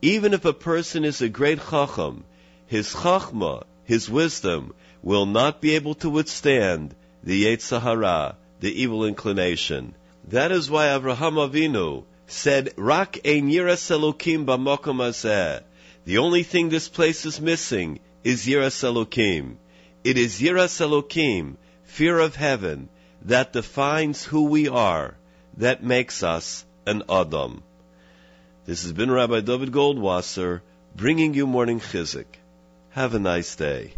Even 0.01 0.33
if 0.33 0.43
a 0.43 0.53
person 0.53 1.05
is 1.05 1.21
a 1.21 1.29
great 1.29 1.59
chacham, 1.69 2.23
his 2.65 2.93
chachma, 2.93 3.63
his 3.85 4.09
wisdom, 4.09 4.73
will 5.03 5.25
not 5.25 5.61
be 5.61 5.75
able 5.75 5.93
to 5.95 6.09
withstand 6.09 6.95
the 7.23 7.45
Yetzer 7.45 8.35
the 8.59 8.81
evil 8.81 9.05
inclination. 9.05 9.93
That 10.29 10.51
is 10.51 10.69
why 10.69 10.87
Avraham 10.87 11.35
Avinu 11.35 12.05
said, 12.25 12.73
Rak 12.75 13.19
ein 13.23 13.49
yiras 13.49 13.91
Elokim 13.91 14.45
b'makom. 14.45 15.61
The 16.07 16.19
only 16.19 16.43
thing 16.43 16.69
this 16.69 16.87
place 16.87 17.25
is 17.25 17.41
missing 17.41 17.99
is 18.23 18.45
yiras 18.45 18.81
Elokim. 18.81 19.57
It 20.05 20.17
is 20.17 20.39
yiras 20.39 20.79
Elokim, 20.79 21.57
fear 21.83 22.17
of 22.17 22.33
heaven, 22.33 22.87
that 23.23 23.51
defines 23.51 24.23
who 24.23 24.43
we 24.43 24.69
are, 24.69 25.17
that 25.57 25.83
makes 25.83 26.23
us 26.23 26.63
an 26.85 27.03
Adam. 27.09 27.61
This 28.65 28.83
has 28.83 28.93
been 28.93 29.11
Rabbi 29.11 29.41
Dovid 29.41 29.71
Goldwasser 29.71 30.61
bringing 30.95 31.33
you 31.33 31.45
morning 31.45 31.81
Chizuk. 31.81 32.39
Have 32.91 33.13
a 33.13 33.19
nice 33.19 33.57
day. 33.57 33.91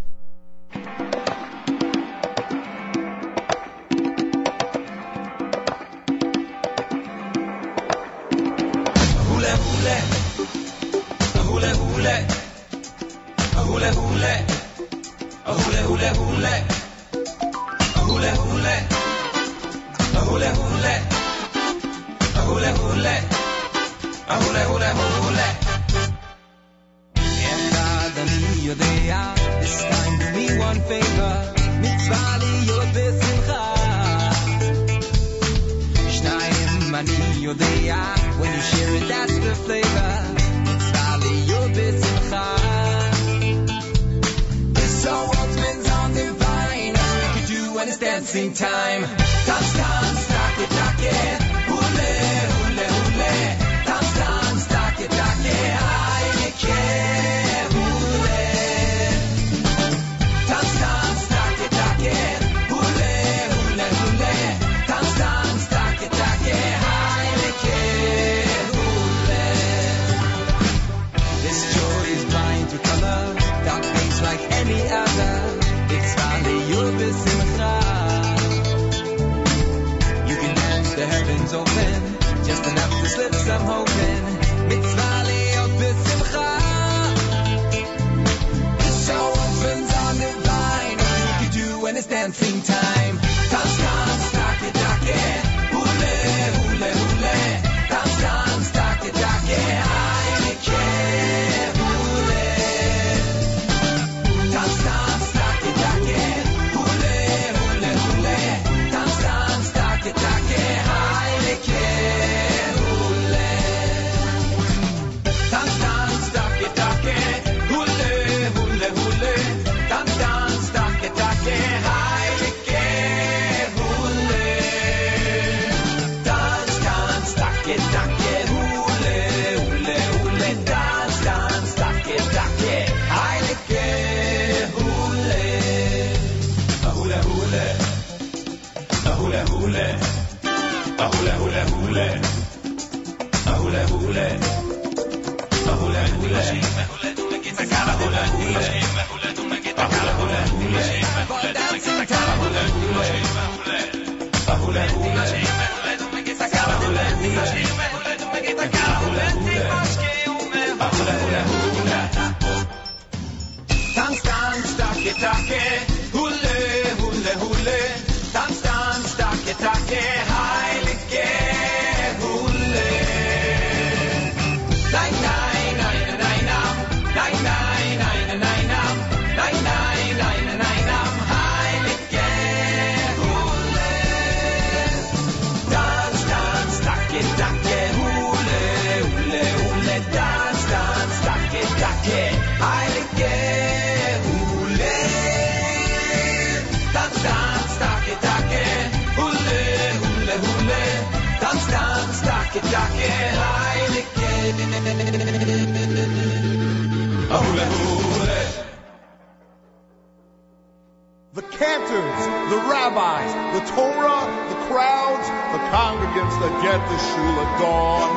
Rabbis, 212.90 213.32
the 213.54 213.76
Torah, 213.76 214.26
the 214.50 214.56
crowds, 214.68 215.28
the 215.54 215.62
congregants 215.70 216.36
that 216.42 216.54
get 216.66 216.80
the 216.90 216.98
shul 216.98 217.36
at 217.46 217.52
dawn. 217.62 218.12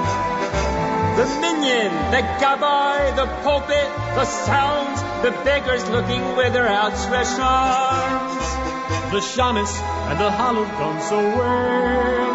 The 1.16 1.27
minion, 1.40 1.93
the 2.11 2.23
gabbai, 2.40 3.15
the 3.15 3.27
pulpit, 3.43 3.89
the 4.16 4.24
sounds, 4.24 5.03
the 5.23 5.31
beggars 5.44 5.89
looking 5.90 6.36
with 6.36 6.53
their 6.55 6.69
outstretched 6.69 7.39
arms. 7.39 8.44
The 9.12 9.20
shamus 9.20 9.73
and 10.09 10.19
the 10.19 10.31
hollow 10.31 10.65
don't 10.65 11.03
so 11.03 11.19
well. 11.19 12.32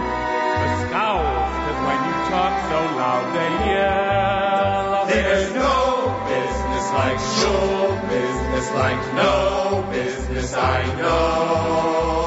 The 0.62 0.70
scowls, 0.86 1.54
that 1.66 1.78
when 1.88 2.00
you 2.06 2.16
talk 2.30 2.54
so 2.70 2.80
loud 3.02 3.26
they 3.34 3.52
yell. 3.74 5.06
There's 5.08 5.54
no 5.56 5.78
business 6.30 6.86
like 6.94 7.20
shul 7.40 7.98
business, 8.08 8.72
like 8.74 9.14
no 9.16 9.88
business 9.92 10.54
I 10.54 10.86
know. 10.98 12.27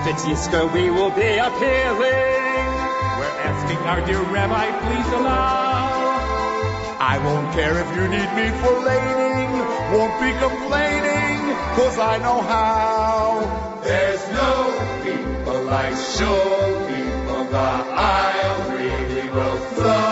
If 0.00 0.06
it's 0.06 0.24
Yisker, 0.24 0.72
we 0.72 0.88
will 0.88 1.10
be 1.10 1.36
appealing. 1.36 2.68
We're 3.20 3.36
asking 3.52 3.76
our 3.84 4.00
dear 4.06 4.22
rabbi, 4.22 4.66
please 4.80 5.12
allow. 5.12 5.90
I 6.98 7.18
won't 7.22 7.52
care 7.52 7.78
if 7.78 7.88
you 7.94 8.08
need 8.08 8.30
me 8.32 8.48
for 8.60 8.72
laning, 8.80 9.52
won't 9.92 10.16
be 10.24 10.32
complaining, 10.40 11.54
cause 11.76 11.98
I 11.98 12.16
know 12.16 12.40
how. 12.40 13.80
There's 13.84 14.26
no 14.30 14.72
people 15.04 15.64
like 15.64 15.94
shul 15.94 16.86
people, 16.88 17.44
the 17.44 17.58
aisle 17.58 18.70
really 18.78 19.28
will 19.28 19.58
flow. 19.76 20.09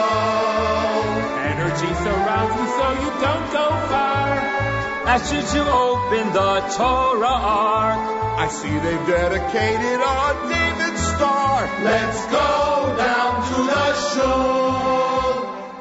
Ask 5.08 5.32
you 5.32 5.40
to 5.40 5.62
open 5.72 6.34
the 6.34 6.60
Torah 6.76 7.40
Ark. 7.40 8.02
I 8.44 8.48
see 8.48 8.68
they've 8.68 9.06
dedicated 9.06 10.00
our 10.04 10.32
David 10.52 10.98
Star. 10.98 11.64
Let's 11.82 12.26
go 12.26 12.94
down 13.00 13.32
to 13.48 13.58
the 13.72 13.86
shul. 14.12 15.32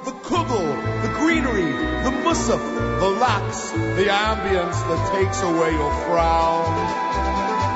The 0.07 0.15
kugel, 0.23 0.67
the 1.03 1.11
greenery, 1.19 1.73
the 2.07 2.13
musaf, 2.23 2.63
the 3.01 3.09
lax, 3.19 3.71
the 3.99 4.07
ambience 4.07 4.79
that 4.87 5.01
takes 5.11 5.43
away 5.43 5.71
your 5.73 5.91
frown. 6.07 6.71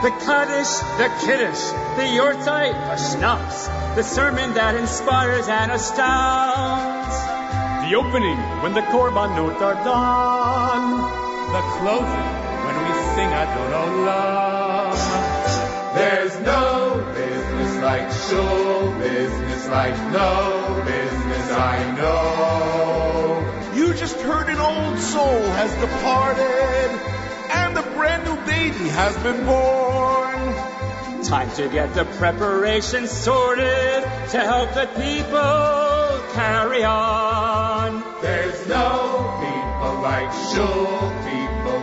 The 0.07 0.11
Kaddish, 0.23 0.73
the 1.01 1.09
Kiddush, 1.19 1.63
the 1.99 2.07
Yortzeit, 2.15 2.73
the 2.73 2.95
Schnapps, 2.95 3.67
the 3.97 4.03
sermon 4.03 4.53
that 4.53 4.75
inspires 4.75 5.49
and 5.49 5.69
astounds. 5.69 7.15
The 7.83 7.97
opening 7.97 8.39
when 8.63 8.73
the 8.73 8.83
Korbanot 8.83 9.59
are 9.59 9.83
done. 9.83 11.00
The 11.51 11.61
closing 11.79 12.29
when 12.63 12.75
we 12.85 12.93
sing 13.13 13.27
Adon. 13.27 13.91
There's 15.95 16.39
no 16.39 17.11
business 17.13 17.77
like 17.83 18.09
shul 18.09 18.97
business, 18.97 19.67
like 19.67 19.97
no 20.13 20.81
business 20.85 21.51
I 21.51 21.95
know. 21.97 23.73
You 23.75 23.93
just 23.93 24.15
heard 24.21 24.47
an 24.47 24.59
old 24.59 24.97
soul 24.99 25.41
has 25.59 25.73
departed, 25.75 26.89
and 27.51 27.77
a 27.77 27.81
brand 27.95 28.23
new 28.23 28.37
baby 28.45 28.87
has 28.87 29.17
been 29.17 29.45
born. 29.45 30.39
Time 31.25 31.51
to 31.57 31.67
get 31.67 31.93
the 31.93 32.05
preparation 32.05 33.07
sorted 33.07 34.03
to 34.31 34.39
help 34.39 34.73
the 34.73 34.87
people 34.95 36.33
carry 36.33 36.85
on. 36.85 38.03
There's 38.21 38.67
no 38.67 39.37
people 39.41 40.01
like 40.01 40.31
shul 40.53 41.20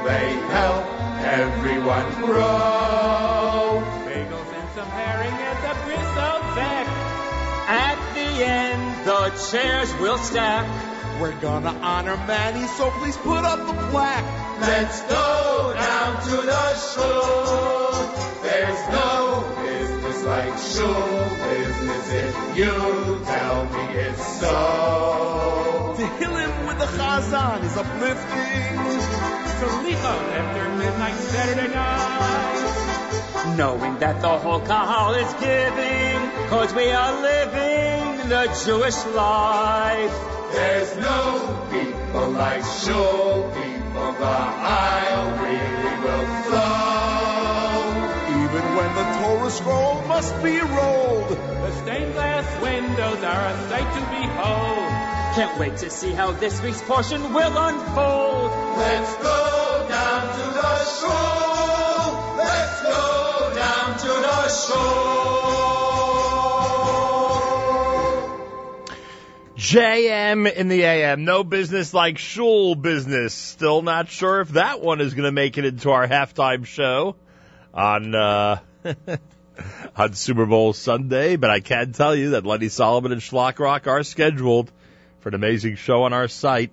they 0.05 0.33
help 0.55 0.85
everyone 1.23 2.15
grow. 2.25 3.83
Bagels 4.07 4.53
and 4.55 4.69
some 4.75 4.89
herring 4.89 5.33
at 5.33 5.59
the 5.63 5.75
bristle 5.85 6.41
back. 6.55 6.87
At 7.69 7.99
the 8.15 8.45
end, 8.45 9.07
the 9.07 9.51
chairs 9.51 9.95
will 10.01 10.19
stack. 10.19 10.67
We're 11.21 11.41
gonna 11.41 11.77
honor 11.83 12.17
Manny, 12.17 12.67
so 12.67 12.91
please 12.91 13.17
put 13.17 13.45
up 13.45 13.59
the 13.67 13.75
plaque. 13.91 14.61
Let's 14.61 15.01
go 15.03 15.75
down 15.75 16.23
to 16.29 16.37
the 16.47 16.75
shul. 16.77 17.93
There's 18.43 18.89
no 18.89 19.55
business 19.63 20.25
like 20.25 20.59
shul 20.59 21.29
business 21.51 22.13
if 22.13 22.57
you 22.57 23.21
tell 23.25 23.65
me 23.65 23.99
it's 23.99 24.41
so. 24.41 25.95
To 25.97 26.07
heal 26.19 26.37
him 26.37 26.67
with 26.67 26.68
the 26.79 26.87
chazan 26.87 27.65
is 27.65 27.77
uplifting. 27.77 28.79
Salicha 29.59 30.15
after 30.39 30.69
midnight 30.79 31.15
Saturday 31.15 31.75
night. 31.75 33.57
Knowing 33.57 33.99
that 33.99 34.21
the 34.23 34.39
whole 34.39 34.61
kahal 34.61 35.15
is 35.15 35.33
giving, 35.43 36.19
cause 36.49 36.73
we 36.75 36.91
are 36.93 37.21
living 37.21 38.29
the 38.29 38.45
Jewish 38.65 38.99
life. 39.17 40.15
There's 40.53 40.97
no 40.99 41.67
people 41.73 42.31
like 42.31 42.63
shul 42.63 43.51
people. 43.51 44.13
The 44.23 44.39
aisle 44.81 45.31
really 45.43 45.95
will 46.05 46.27
flow. 46.47 47.89
Even 48.43 48.65
when 48.79 48.91
the 48.95 49.07
Torah 49.19 49.51
scroll 49.51 50.03
must 50.07 50.35
be 50.45 50.61
rolled, 50.61 51.31
The 51.31 51.73
stained 51.83 52.15
glass 52.15 52.47
windows 52.63 53.21
are 53.25 53.45
a 53.53 53.69
sight 53.69 53.89
to 53.97 54.03
behold. 54.15 55.18
Can't 55.39 55.57
wait 55.57 55.77
to 55.77 55.89
see 55.89 56.11
how 56.11 56.33
this 56.33 56.61
week's 56.63 56.83
portion 56.83 57.33
will 57.33 57.57
unfold. 57.57 58.51
Let's 58.77 59.15
go 59.19 59.87
down 59.89 60.23
to 60.33 60.43
the 60.53 60.85
shul. 60.99 62.35
Let's 62.37 62.83
go 62.83 63.53
down 63.55 63.99
to 63.99 64.09
the 64.09 64.49
shul. 64.49 64.99
JM 69.57 70.53
in 70.53 70.67
the 70.67 70.83
AM. 70.83 71.25
No 71.25 71.45
business 71.45 71.95
like 71.95 72.19
shul 72.19 72.75
business. 72.75 73.33
Still 73.33 73.83
not 73.83 74.09
sure 74.09 74.41
if 74.41 74.49
that 74.49 74.81
one 74.81 75.01
is 75.01 75.15
going 75.15 75.27
to 75.27 75.31
make 75.31 75.57
it 75.57 75.65
into 75.65 75.93
our 75.93 76.09
halftime 76.09 76.67
show 76.67 77.15
on 77.73 78.13
uh, 78.13 78.59
on 79.97 80.15
Super 80.15 80.47
Bowl 80.47 80.73
Sunday, 80.73 81.37
but 81.37 81.51
I 81.51 81.61
can 81.61 81.93
tell 81.93 82.17
you 82.17 82.31
that 82.31 82.45
Lenny 82.45 82.69
Solomon 82.69 83.13
and 83.13 83.21
Shlock 83.21 83.61
Rock 83.61 83.87
are 83.87 84.03
scheduled 84.03 84.73
for 85.21 85.29
an 85.31 85.35
amazing 85.35 85.77
show 85.77 86.05
on 86.05 86.13
our 86.13 86.29
site. 86.29 86.71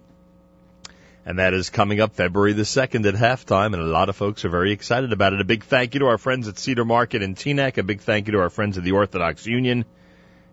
And 1.26 1.40
that 1.40 1.54
is 1.54 1.72
coming 1.72 2.02
up 2.02 2.14
February 2.14 2.54
the 2.54 2.64
2nd 2.64 3.08
at 3.08 3.16
halftime, 3.16 3.74
and 3.74 3.82
a 3.82 3.86
lot 3.86 4.10
of 4.10 4.16
folks 4.16 4.46
are 4.46 4.50
very 4.50 4.72
excited 4.72 5.12
about 5.12 5.34
it. 5.34 5.42
A 5.42 5.46
big 5.46 5.64
thank 5.64 5.96
you 5.96 6.02
to 6.02 6.08
our 6.08 6.20
friends 6.20 6.48
at 6.48 6.60
Cedar 6.60 6.86
Market 6.86 7.24
and 7.24 7.36
Teaneck. 7.36 7.80
A 7.80 7.84
big 7.84 8.02
thank 8.02 8.28
you 8.28 8.34
to 8.34 8.40
our 8.40 8.52
friends 8.52 8.78
at 8.78 8.84
the 8.84 8.92
Orthodox 8.92 9.48
Union. 9.48 9.86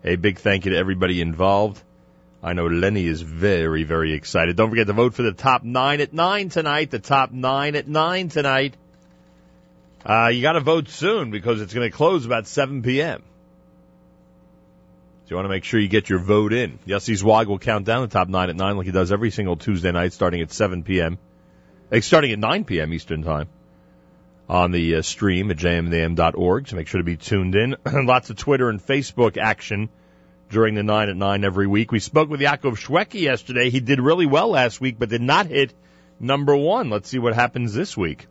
A 0.05 0.16
big 0.16 0.39
thank 0.39 0.64
you 0.64 0.73
to 0.73 0.78
everybody 0.78 1.20
involved. 1.20 1.82
I 2.43 2.55
know 2.55 2.66
Lenny 2.66 3.06
is 3.06 3.20
very, 3.20 3.85
very 3.85 4.14
excited. 4.14 4.56
Don't 4.56 4.70
forget 4.70 4.89
to 4.89 4.94
vote 4.94 5.14
for 5.14 5.23
the 5.23 5.32
top 5.32 5.62
nine 5.62 6.01
at 6.01 6.12
nine 6.12 6.48
tonight. 6.48 6.90
The 6.90 6.98
top 6.98 7.31
nine 7.31 7.77
at 7.77 7.86
nine 7.86 8.31
tonight. 8.31 8.74
Uh, 10.05 10.31
you 10.32 10.43
got 10.43 10.52
to 10.52 10.60
vote 10.60 10.89
soon 10.89 11.31
because 11.31 11.60
it's 11.60 11.73
going 11.73 11.89
to 11.89 11.97
close 11.97 12.27
about 12.27 12.48
7 12.48 12.82
p.m. 12.82 13.23
So 15.24 15.31
you 15.31 15.36
want 15.36 15.47
to 15.47 15.51
make 15.51 15.65
sure 15.65 15.78
you 15.78 15.89
get 15.89 16.09
your 16.09 16.19
vote 16.19 16.53
in. 16.53 16.78
Yossi 16.86 17.16
Zweig 17.16 17.47
will 17.47 17.59
count 17.59 17.86
down 17.86 18.03
the 18.03 18.09
top 18.09 18.28
nine 18.28 18.51
at 18.51 18.57
nine 18.57 18.77
like 18.77 18.86
he 18.86 18.93
does 18.93 19.12
every 19.12 19.31
single 19.31 19.57
Tuesday 19.57 19.93
night, 19.93 20.12
starting 20.12 20.40
at 20.40 20.51
7 20.51 20.82
p.m. 20.82 21.19
eh, 21.93 22.01
starting 22.01 22.32
at 22.32 22.39
9 22.39 22.65
p.m. 22.65 22.93
Eastern 22.93 23.23
time 23.23 23.49
on 24.49 24.73
the 24.73 24.97
uh, 24.97 25.03
stream 25.03 25.51
at 25.51 25.57
jmintheam.org. 25.59 26.69
So 26.69 26.77
make 26.77 26.89
sure 26.89 26.99
to 26.99 27.05
be 27.05 27.16
tuned 27.16 27.55
in. 27.55 27.77
Lots 28.07 28.31
of 28.31 28.36
Twitter 28.36 28.69
and 28.69 28.85
Facebook 28.85 29.36
action 29.36 29.89
during 30.51 30.74
the 30.74 30.82
nine 30.82 31.09
at 31.09 31.16
nine 31.16 31.44
every 31.44 31.66
week. 31.66 31.93
We 31.93 32.01
spoke 32.01 32.28
with 32.28 32.40
Yaakov 32.40 32.77
Shwekey 32.77 33.20
yesterday. 33.20 33.70
He 33.70 33.81
did 33.81 34.01
really 34.01 34.27
well 34.27 34.49
last 34.49 34.81
week, 34.81 34.97
but 34.99 35.09
did 35.09 35.23
not 35.23 35.47
hit 35.47 35.73
number 36.19 36.57
one. 36.57 36.90
Let's 36.90 37.09
see 37.09 37.19
what 37.19 37.35
happens 37.35 37.73
this 37.73 37.97
week. 37.97 38.27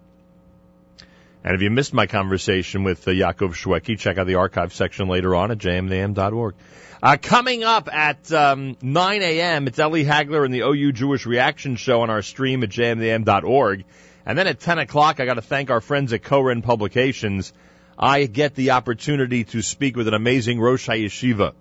And 1.44 1.56
if 1.56 1.62
you 1.62 1.72
missed 1.72 1.94
my 1.94 2.06
conversation 2.06 2.84
with 2.84 3.08
uh, 3.08 3.12
Yaakov 3.12 3.56
Shwekey, 3.56 3.98
check 3.98 4.18
out 4.18 4.28
the 4.28 4.36
archive 4.36 4.74
section 4.74 5.08
later 5.08 5.36
on 5.36 5.52
at 5.52 5.58
jmintheam.org. 5.58 6.54
Uh, 7.02 7.18
coming 7.20 7.64
up 7.64 7.92
at 7.92 8.32
um, 8.32 8.78
9 8.82 9.22
a.m., 9.24 9.66
it's 9.66 9.80
Ellie 9.80 10.06
Hagler 10.06 10.46
and 10.46 10.54
the 10.54 10.62
OU 10.62 10.92
Jewish 10.92 11.26
Reaction 11.26 11.76
Show 11.76 12.02
on 12.02 12.12
our 12.12 12.22
stream 12.22 12.62
at 12.62 12.70
jmintheam.org. 12.70 13.86
And 14.24 14.38
then 14.38 14.46
at 14.46 14.60
10 14.60 14.78
o'clock, 14.78 15.20
I 15.20 15.26
got 15.26 15.34
to 15.34 15.42
thank 15.42 15.72
our 15.72 15.82
friends 15.82 16.14
at 16.14 16.24
Koren 16.24 16.62
Publications. 16.62 17.54
I 17.98 18.26
get 18.26 18.54
the 18.54 18.72
opportunity 18.72 19.46
to 19.46 19.64
speak 19.64 19.96
with 19.96 20.08
an 20.08 20.14
amazing 20.14 20.60
Rosh 20.60 20.88
HaYeshiva, 20.88 21.54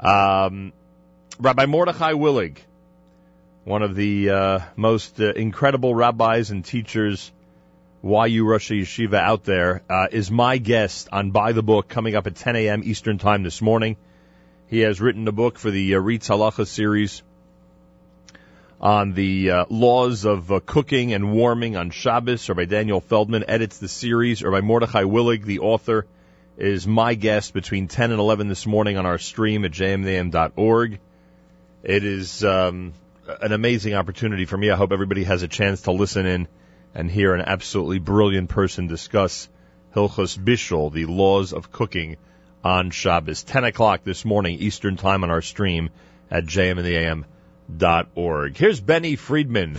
um, 0.00 0.72
Rabbi 1.38 1.66
Mordechai 1.66 2.12
Willig, 2.12 2.56
one 3.64 3.82
of 3.82 3.94
the 3.94 4.30
uh, 4.30 4.60
most 4.74 5.20
uh, 5.20 5.32
incredible 5.32 5.94
rabbis 5.94 6.50
and 6.50 6.64
teachers, 6.64 7.30
YU 8.02 8.44
Rosh 8.44 8.70
Yeshiva 8.70 9.14
out 9.14 9.44
there, 9.44 9.82
uh, 9.88 10.08
is 10.10 10.30
my 10.30 10.58
guest 10.58 11.08
on 11.12 11.30
Buy 11.30 11.52
the 11.52 11.62
Book 11.62 11.88
coming 11.88 12.14
up 12.14 12.26
at 12.26 12.36
10 12.36 12.56
a.m. 12.56 12.82
Eastern 12.84 13.18
Time 13.18 13.42
this 13.42 13.60
morning. 13.60 13.96
He 14.68 14.80
has 14.80 15.00
written 15.00 15.26
a 15.28 15.32
book 15.32 15.58
for 15.58 15.70
the 15.70 15.94
uh, 15.94 16.00
RIETS 16.00 16.28
Halacha 16.28 16.66
series 16.66 17.22
on 18.80 19.14
the 19.14 19.50
uh, 19.50 19.64
laws 19.70 20.24
of 20.24 20.52
uh, 20.52 20.60
cooking 20.64 21.12
and 21.12 21.32
warming 21.32 21.76
on 21.76 21.90
Shabbos, 21.90 22.50
or 22.50 22.54
by 22.54 22.66
Daniel 22.66 23.00
Feldman 23.00 23.44
edits 23.48 23.78
the 23.78 23.88
series, 23.88 24.42
or 24.42 24.50
by 24.50 24.60
Mordechai 24.60 25.04
Willig, 25.04 25.44
the 25.44 25.60
author, 25.60 26.06
is 26.58 26.86
my 26.86 27.14
guest 27.14 27.54
between 27.54 27.88
10 27.88 28.10
and 28.10 28.20
11 28.20 28.48
this 28.48 28.66
morning 28.66 28.98
on 28.98 29.06
our 29.06 29.18
stream 29.18 29.64
at 29.64 29.72
jmintheam.org. 29.72 30.98
It 31.82 32.04
is 32.04 32.44
um, 32.44 32.92
an 33.40 33.52
amazing 33.52 33.94
opportunity 33.94 34.44
for 34.44 34.56
me. 34.56 34.70
I 34.70 34.76
hope 34.76 34.92
everybody 34.92 35.24
has 35.24 35.42
a 35.42 35.48
chance 35.48 35.82
to 35.82 35.92
listen 35.92 36.26
in 36.26 36.48
and 36.96 37.08
hear 37.10 37.34
an 37.34 37.42
absolutely 37.42 37.98
brilliant 37.98 38.48
person 38.48 38.86
discuss 38.86 39.50
Hilchos 39.94 40.38
Bishul, 40.38 40.90
the 40.90 41.04
laws 41.04 41.52
of 41.52 41.70
cooking 41.70 42.16
on 42.64 42.90
Shabbos. 42.90 43.44
10 43.44 43.64
o'clock 43.64 44.02
this 44.02 44.24
morning, 44.24 44.58
Eastern 44.58 44.96
Time 44.96 45.22
on 45.22 45.30
our 45.30 45.42
stream 45.42 45.90
at 46.30 46.44
jmintheam.org. 46.44 48.56
Here's 48.56 48.80
Benny 48.80 49.16
Friedman. 49.16 49.76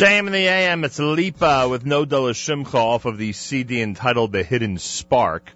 JM 0.00 0.28
in 0.28 0.32
the 0.32 0.46
AM, 0.46 0.84
it's 0.84 0.98
Lipa 0.98 1.68
with 1.68 1.84
Nodeh 1.84 2.30
L'Shimcha 2.30 2.72
off 2.72 3.04
of 3.04 3.18
the 3.18 3.34
CD 3.34 3.82
entitled 3.82 4.32
The 4.32 4.42
Hidden 4.42 4.78
Spark. 4.78 5.52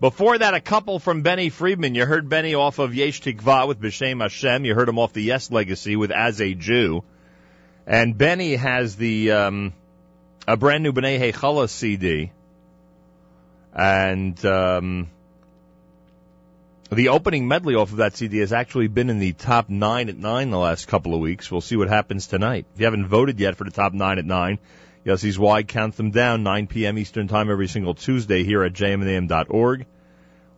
Before 0.00 0.38
that, 0.38 0.54
a 0.54 0.60
couple 0.60 0.98
from 0.98 1.20
Benny 1.20 1.50
Friedman. 1.50 1.94
You 1.94 2.06
heard 2.06 2.30
Benny 2.30 2.54
off 2.54 2.78
of 2.78 2.94
Yesh 2.94 3.20
Tikva 3.20 3.68
with 3.68 3.78
B'Shem 3.78 4.22
Hashem. 4.22 4.64
You 4.64 4.74
heard 4.74 4.88
him 4.88 4.98
off 4.98 5.12
the 5.12 5.22
Yes 5.22 5.50
Legacy 5.50 5.96
with 5.96 6.10
As 6.10 6.40
a 6.40 6.54
Jew. 6.54 7.04
And 7.86 8.16
Benny 8.16 8.56
has 8.56 8.96
the, 8.96 9.32
um, 9.32 9.74
a 10.48 10.56
brand 10.56 10.82
new 10.82 10.94
B'nai 10.94 11.20
Heichala 11.20 11.68
CD. 11.68 12.32
And, 13.74 14.42
um, 14.46 15.10
the 16.96 17.08
opening 17.08 17.48
medley 17.48 17.74
off 17.74 17.90
of 17.90 17.98
that 17.98 18.16
CD 18.16 18.38
has 18.38 18.52
actually 18.52 18.88
been 18.88 19.08
in 19.08 19.18
the 19.18 19.32
top 19.32 19.70
nine 19.70 20.08
at 20.08 20.16
nine 20.16 20.50
the 20.50 20.58
last 20.58 20.88
couple 20.88 21.14
of 21.14 21.20
weeks. 21.20 21.50
We'll 21.50 21.62
see 21.62 21.76
what 21.76 21.88
happens 21.88 22.26
tonight. 22.26 22.66
If 22.74 22.80
you 22.80 22.84
haven't 22.84 23.06
voted 23.06 23.40
yet 23.40 23.56
for 23.56 23.64
the 23.64 23.70
top 23.70 23.94
nine 23.94 24.18
at 24.18 24.26
nine, 24.26 24.58
Yossi's 25.06 25.38
Wide 25.38 25.68
count 25.68 25.96
them 25.96 26.10
down 26.10 26.42
9 26.42 26.66
p.m. 26.66 26.98
Eastern 26.98 27.28
Time 27.28 27.50
every 27.50 27.66
single 27.66 27.94
Tuesday 27.94 28.44
here 28.44 28.62
at 28.62 28.72
jmintheam.org. 28.74 29.86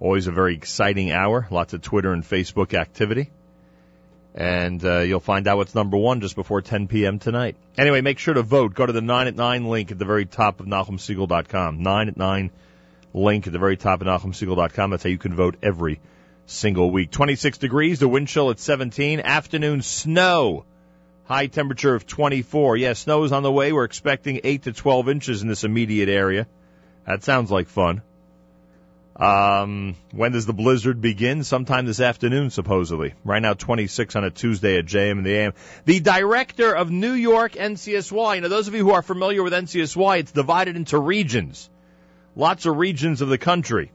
Always 0.00 0.26
a 0.26 0.32
very 0.32 0.54
exciting 0.54 1.12
hour. 1.12 1.46
Lots 1.50 1.72
of 1.72 1.82
Twitter 1.82 2.12
and 2.12 2.22
Facebook 2.22 2.74
activity. 2.74 3.30
And 4.34 4.84
uh, 4.84 5.00
you'll 5.00 5.20
find 5.20 5.46
out 5.46 5.58
what's 5.58 5.74
number 5.74 5.96
one 5.96 6.20
just 6.20 6.34
before 6.34 6.60
10 6.60 6.88
p.m. 6.88 7.20
tonight. 7.20 7.56
Anyway, 7.78 8.00
make 8.00 8.18
sure 8.18 8.34
to 8.34 8.42
vote. 8.42 8.74
Go 8.74 8.84
to 8.84 8.92
the 8.92 9.00
9 9.00 9.28
at 9.28 9.36
9 9.36 9.66
link 9.66 9.92
at 9.92 9.98
the 9.98 10.04
very 10.04 10.26
top 10.26 10.58
of 10.58 10.66
NachumSegal.com. 10.66 11.80
9 11.80 12.08
at 12.08 12.16
9 12.16 12.50
link 13.14 13.46
at 13.46 13.52
the 13.52 13.58
very 13.60 13.76
top 13.76 14.00
of 14.00 14.08
NachumSegal.com. 14.08 14.90
That's 14.90 15.04
how 15.04 15.10
you 15.10 15.18
can 15.18 15.36
vote 15.36 15.56
every 15.62 16.00
single 16.46 16.90
week. 16.90 17.10
26 17.10 17.58
degrees, 17.58 17.98
the 17.98 18.08
wind 18.08 18.28
chill 18.28 18.50
at 18.50 18.58
17. 18.58 19.20
Afternoon 19.20 19.82
snow. 19.82 20.64
High 21.24 21.46
temperature 21.46 21.94
of 21.94 22.06
24. 22.06 22.76
Yeah, 22.76 22.92
snow 22.92 23.24
is 23.24 23.32
on 23.32 23.42
the 23.42 23.52
way. 23.52 23.72
We're 23.72 23.84
expecting 23.84 24.40
8 24.44 24.64
to 24.64 24.72
12 24.72 25.08
inches 25.08 25.42
in 25.42 25.48
this 25.48 25.64
immediate 25.64 26.08
area. 26.08 26.46
That 27.06 27.22
sounds 27.22 27.50
like 27.50 27.68
fun. 27.68 28.02
Um, 29.16 29.94
when 30.10 30.32
does 30.32 30.44
the 30.44 30.52
blizzard 30.52 31.00
begin? 31.00 31.44
Sometime 31.44 31.86
this 31.86 32.00
afternoon, 32.00 32.50
supposedly. 32.50 33.14
Right 33.24 33.40
now, 33.40 33.54
26 33.54 34.16
on 34.16 34.24
a 34.24 34.30
Tuesday 34.30 34.76
at 34.76 34.86
JM 34.86 35.18
in 35.18 35.22
the 35.22 35.34
AM. 35.34 35.52
The 35.84 36.00
director 36.00 36.74
of 36.74 36.90
New 36.90 37.12
York 37.12 37.52
NCSY. 37.52 38.34
You 38.34 38.40
know, 38.40 38.48
those 38.48 38.66
of 38.66 38.74
you 38.74 38.82
who 38.82 38.90
are 38.90 39.02
familiar 39.02 39.42
with 39.42 39.52
NCSY, 39.52 40.18
it's 40.18 40.32
divided 40.32 40.76
into 40.76 40.98
regions. 40.98 41.70
Lots 42.34 42.66
of 42.66 42.76
regions 42.76 43.20
of 43.20 43.28
the 43.28 43.38
country. 43.38 43.92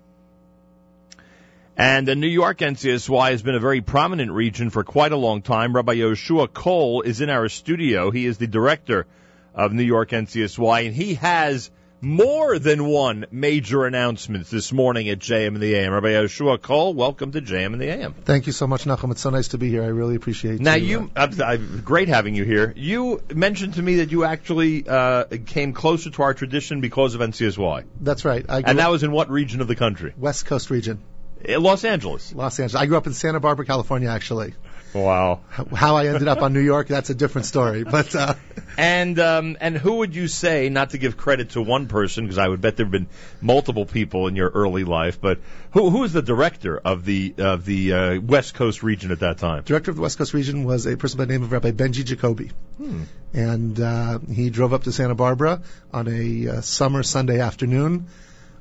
And 1.80 2.06
the 2.06 2.16
New 2.18 2.28
York 2.28 2.58
NCSY 2.58 3.32
has 3.32 3.42
been 3.42 3.56
a 3.56 3.60
very 3.62 3.80
prominent 3.80 4.34
region 4.34 4.70
for 4.70 4.84
quite 4.84 5.14
a 5.14 5.16
long 5.16 5.42
time. 5.42 5.74
Rabbi 5.74 5.96
Yehoshua 5.96 6.52
Kohl 6.52 7.04
is 7.04 7.22
in 7.22 7.30
our 7.30 7.48
studio. 7.48 8.12
He 8.12 8.26
is 8.26 8.38
the 8.38 8.48
director 8.48 9.08
of 9.56 9.72
New 9.72 9.84
York 9.84 10.10
NCSY, 10.10 10.88
and 10.88 10.94
he 10.94 11.14
has 11.14 11.72
more 12.02 12.60
than 12.60 12.86
one 12.86 13.28
major 13.32 13.86
announcement 13.86 14.48
this 14.48 14.74
morning 14.74 15.08
at 15.08 15.20
JM 15.20 15.56
in 15.56 15.62
the 15.62 15.74
AM. 15.74 15.94
Rabbi 15.94 16.10
Yehoshua 16.10 16.62
Kohl, 16.62 16.94
welcome 16.96 17.32
to 17.32 17.42
JM 17.42 17.72
in 17.72 17.80
the 17.80 17.88
AM. 17.88 18.14
Thank 18.26 18.48
you 18.48 18.52
so 18.52 18.68
much, 18.68 18.84
Nachum. 18.84 19.12
It's 19.12 19.22
so 19.22 19.30
nice 19.30 19.48
to 19.50 19.58
be 19.58 19.70
here. 19.70 19.84
I 19.84 19.88
really 19.88 20.16
appreciate 20.16 20.60
Now 20.60 20.76
you. 20.76 21.10
uh, 21.16 21.30
you, 21.32 21.42
uh, 21.42 21.56
great 21.86 22.10
having 22.10 22.36
you 22.36 22.44
here. 22.44 22.74
You 22.76 23.22
mentioned 23.34 23.76
to 23.76 23.82
me 23.82 23.96
that 23.96 24.12
you 24.12 24.26
actually 24.26 24.86
uh, 24.86 25.24
came 25.46 25.72
closer 25.72 26.10
to 26.10 26.24
our 26.24 26.34
tradition 26.34 26.82
because 26.82 27.16
of 27.16 27.22
NCSY, 27.22 27.86
That's 28.02 28.26
right. 28.26 28.46
And 28.50 28.80
that 28.80 28.92
was 28.92 29.04
in 29.04 29.14
what 29.14 29.30
region 29.30 29.62
of 29.62 29.70
the 29.70 29.78
country? 29.78 30.14
West 30.18 30.46
Coast 30.46 30.70
region, 30.70 31.02
Los 31.48 31.84
Angeles. 31.84 32.34
Los 32.34 32.60
Angeles. 32.60 32.82
I 32.82 32.86
grew 32.86 32.98
up 32.98 33.08
in 33.08 33.14
Santa 33.14 33.40
Barbara, 33.40 33.66
California, 33.66 34.10
actually. 34.10 34.54
Wow. 34.94 35.42
How 35.50 35.98
I 35.98 36.08
ended 36.08 36.28
up 36.28 36.42
on 36.42 36.52
New 36.52 36.62
York, 36.62 36.88
that's 36.88 37.12
a 37.12 37.16
different 37.16 37.46
story. 37.46 37.84
But 37.84 38.16
uh, 38.16 38.34
And 38.80 39.20
um, 39.20 39.58
and 39.60 39.78
who 39.78 39.96
would 39.96 40.16
you 40.16 40.30
say, 40.30 40.70
not 40.70 40.92
to 40.92 40.98
give 40.98 41.18
credit 41.18 41.50
to 41.52 41.62
one 41.62 41.88
person, 41.88 42.24
because 42.24 42.38
I 42.38 42.48
would 42.48 42.62
bet 42.62 42.78
there 42.78 42.86
have 42.86 42.92
been 42.92 43.08
multiple 43.42 43.86
people 43.86 44.28
in 44.28 44.38
your 44.38 44.48
early 44.50 44.86
life, 44.86 45.20
but 45.20 45.40
who 45.72 45.90
who 45.90 46.06
is 46.06 46.14
the 46.14 46.22
director 46.22 46.78
of 46.78 47.04
the 47.04 47.36
of 47.38 47.66
the 47.66 47.94
uh, 47.94 48.22
West 48.22 48.54
Coast 48.54 48.82
region 48.82 49.12
at 49.12 49.20
that 49.20 49.38
time? 49.38 49.64
director 49.64 49.92
of 49.92 49.98
the 49.98 50.02
West 50.02 50.18
Coast 50.18 50.34
region 50.34 50.64
was 50.64 50.86
a 50.86 50.96
person 50.96 51.18
by 51.18 51.26
the 51.26 51.34
name 51.34 51.44
of 51.44 51.52
Rabbi 51.52 51.72
Benji 51.72 52.06
Jacoby. 52.06 52.52
Hmm. 52.78 53.04
And 53.34 53.80
uh, 53.82 54.20
he 54.32 54.50
drove 54.50 54.74
up 54.74 54.84
to 54.84 54.94
Santa 54.94 55.16
Barbara 55.16 55.62
on 55.92 56.08
a 56.08 56.48
uh, 56.48 56.62
summer 56.62 57.04
Sunday 57.04 57.42
afternoon, 57.42 58.08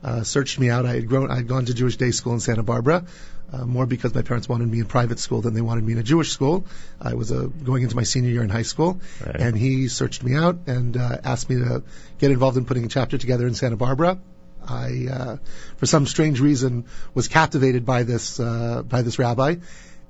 uh, 0.03 0.23
searched 0.23 0.59
me 0.59 0.71
out. 0.71 0.87
I 0.87 0.95
had 0.95 1.09
grown, 1.09 1.31
I 1.31 1.37
had 1.37 1.49
gone 1.49 1.67
to 1.67 1.75
Jewish 1.75 1.97
day 1.97 2.11
school 2.11 2.33
in 2.35 2.41
Santa 2.41 2.63
Barbara, 2.63 3.05
uh, 3.53 3.65
more 3.65 3.87
because 3.87 4.15
my 4.15 4.23
parents 4.23 4.49
wanted 4.49 4.69
me 4.69 4.81
in 4.81 4.87
private 4.87 5.19
school 5.19 5.41
than 5.41 5.55
they 5.55 5.61
wanted 5.61 5.85
me 5.85 5.93
in 5.93 5.99
a 5.99 6.03
Jewish 6.03 6.31
school. 6.33 6.67
I 7.01 7.15
was 7.15 7.33
uh, 7.33 7.47
going 7.65 7.83
into 7.83 7.97
my 7.97 8.03
senior 8.03 8.31
year 8.31 8.43
in 8.43 8.51
high 8.51 8.63
school, 8.63 9.01
Right. 9.27 9.37
and 9.41 9.57
he 9.57 9.89
searched 9.89 10.23
me 10.23 10.35
out 10.35 10.59
and 10.67 10.97
uh, 10.97 11.19
asked 11.25 11.49
me 11.51 11.57
to 11.57 11.83
get 12.19 12.31
involved 12.31 12.57
in 12.59 12.65
putting 12.65 12.85
a 12.85 12.89
chapter 12.89 13.19
together 13.19 13.47
in 13.47 13.55
Santa 13.55 13.77
Barbara. 13.77 14.19
I, 14.67 15.07
uh, 15.11 15.37
for 15.79 15.87
some 15.87 16.05
strange 16.07 16.41
reason, 16.41 16.85
was 17.15 17.27
captivated 17.29 17.87
by 17.87 18.03
this 18.03 18.39
uh, 18.39 18.83
by 18.83 19.01
this 19.01 19.19
rabbi, 19.19 19.57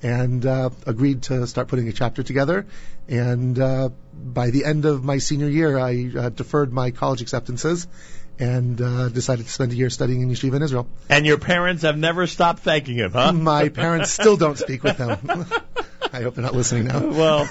and 0.02 0.44
uh, 0.44 0.70
agreed 0.85 1.23
to 1.24 1.47
start 1.47 1.69
putting 1.69 1.89
a 1.89 1.93
chapter 1.93 2.24
together. 2.24 2.66
And 3.09 3.56
uh, 3.59 3.90
by 4.12 4.51
the 4.51 4.65
end 4.65 4.85
of 4.85 5.05
my 5.05 5.19
senior 5.19 5.48
year, 5.48 5.78
I 5.78 6.10
uh, 6.19 6.28
deferred 6.31 6.73
my 6.73 6.90
college 6.90 7.23
acceptances 7.23 7.86
and 8.39 8.81
uh, 8.81 9.09
decided 9.09 9.47
to 9.47 9.52
spend 9.52 9.73
a 9.73 9.74
year 9.74 9.90
studying 9.90 10.23
in 10.23 10.31
yeshiva 10.31 10.55
in 10.55 10.62
Israel. 10.62 10.89
And 11.09 11.27
your 11.27 11.39
parents 11.39 11.82
have 11.82 11.98
never 11.98 12.27
stopped 12.27 12.60
thanking 12.60 12.97
him, 12.97 13.12
huh? 13.12 13.32
My 13.32 13.69
parents 13.69 14.10
still 14.10 14.36
don't 14.36 14.59
speak 14.59 14.82
with 14.82 14.97
him. 14.98 15.47
I 16.10 16.23
hope 16.23 16.35
they're 16.36 16.44
not 16.44 16.55
listening 16.55 16.86
now. 16.86 17.01
well, 17.06 17.48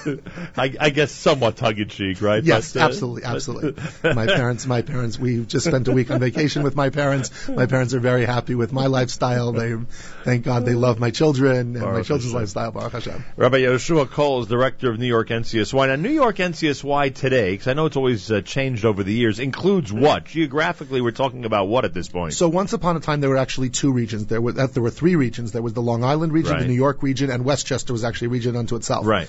I, 0.58 0.74
I 0.80 0.90
guess 0.90 1.12
somewhat 1.12 1.58
tongue 1.58 1.78
in 1.78 1.90
cheek, 1.90 2.22
right? 2.22 2.44
Yes, 2.44 2.74
But, 2.74 2.82
uh, 2.82 2.86
absolutely, 2.86 3.24
absolutely. 3.24 3.84
my 4.04 4.26
parents, 4.26 4.66
my 4.66 4.82
parents, 4.82 5.20
we've 5.20 5.48
just 5.48 5.66
spent 5.66 5.88
a 5.88 5.92
week 5.92 6.10
on 6.10 6.20
vacation 6.20 6.64
with 6.64 6.76
my 6.76 6.90
parents. 6.90 7.48
My 7.48 7.66
parents 7.68 7.94
are 7.94 8.00
very 8.00 8.26
happy 8.26 8.56
with 8.56 8.74
my 8.74 8.88
lifestyle. 8.88 9.52
They, 9.52 9.76
thank 10.24 10.44
God, 10.44 10.66
they 10.66 10.74
love 10.74 11.00
my 11.00 11.12
children 11.12 11.76
and 11.76 11.82
my 11.82 12.02
children's 12.02 12.32
Hashem. 12.32 12.40
lifestyle. 12.40 12.72
Baruch 12.72 12.94
Hashem. 12.94 13.24
Rabbi 13.36 13.60
Yehoshua 13.60 14.10
Kohl 14.10 14.42
is 14.42 14.48
director 14.48 14.90
of 14.90 14.98
New 14.98 15.06
York 15.08 15.30
NCSY. 15.30 15.88
Now, 15.88 15.96
New 15.96 16.10
York 16.10 16.38
NCSY 16.38 17.14
today, 17.14 17.52
because 17.52 17.68
I 17.68 17.74
know 17.74 17.86
it's 17.86 17.98
always 17.98 18.32
uh, 18.32 18.42
changed 18.42 18.86
over 18.86 19.04
the 19.04 19.14
years, 19.14 19.40
includes 19.40 19.94
what? 19.94 20.26
Geographically, 20.78 21.02
we're 21.02 21.12
talking 21.12 21.46
about 21.46 21.68
what 21.68 21.86
at 21.86 21.94
this 21.94 22.08
point? 22.08 22.36
So 22.36 22.48
once 22.48 22.72
upon 22.72 22.98
a 22.98 23.00
time, 23.00 23.20
there 23.20 23.32
were 23.32 23.38
actually 23.38 23.70
two 23.70 23.92
regions. 23.92 24.28
There 24.28 24.40
were 24.40 24.52
there 24.52 24.84
were 24.84 24.92
three 24.92 25.16
regions. 25.16 25.52
There 25.52 25.64
was 25.64 25.74
the 25.74 25.82
Long 25.82 26.04
Island 26.04 26.32
region, 26.32 26.54
Right. 26.54 26.62
the 26.62 26.68
New 26.68 26.76
York 26.76 27.02
region, 27.02 27.32
and 27.32 27.44
Westchester 27.44 27.94
was 27.94 28.04
actually 28.04 28.28
a 28.28 28.30
region 28.30 28.56
unto 28.56 28.76
itself. 28.76 29.08
Right. 29.08 29.28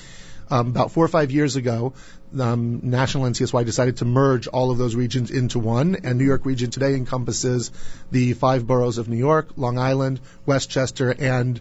Um, 0.50 0.68
about 0.68 0.92
four 0.92 1.04
or 1.04 1.08
five 1.08 1.30
years 1.30 1.56
ago, 1.56 1.94
um, 2.38 2.80
National 2.82 3.24
NCSY 3.24 3.64
decided 3.64 3.98
to 3.98 4.04
merge 4.04 4.46
all 4.46 4.70
of 4.70 4.76
those 4.76 4.94
regions 4.94 5.30
into 5.30 5.58
one, 5.58 5.96
and 6.04 6.18
New 6.18 6.24
York 6.24 6.44
region 6.44 6.70
today 6.70 6.94
encompasses 6.94 7.70
the 8.10 8.34
five 8.34 8.66
boroughs 8.66 8.98
of 8.98 9.08
New 9.08 9.16
York, 9.16 9.48
Long 9.56 9.78
Island, 9.78 10.20
Westchester, 10.44 11.14
and 11.18 11.60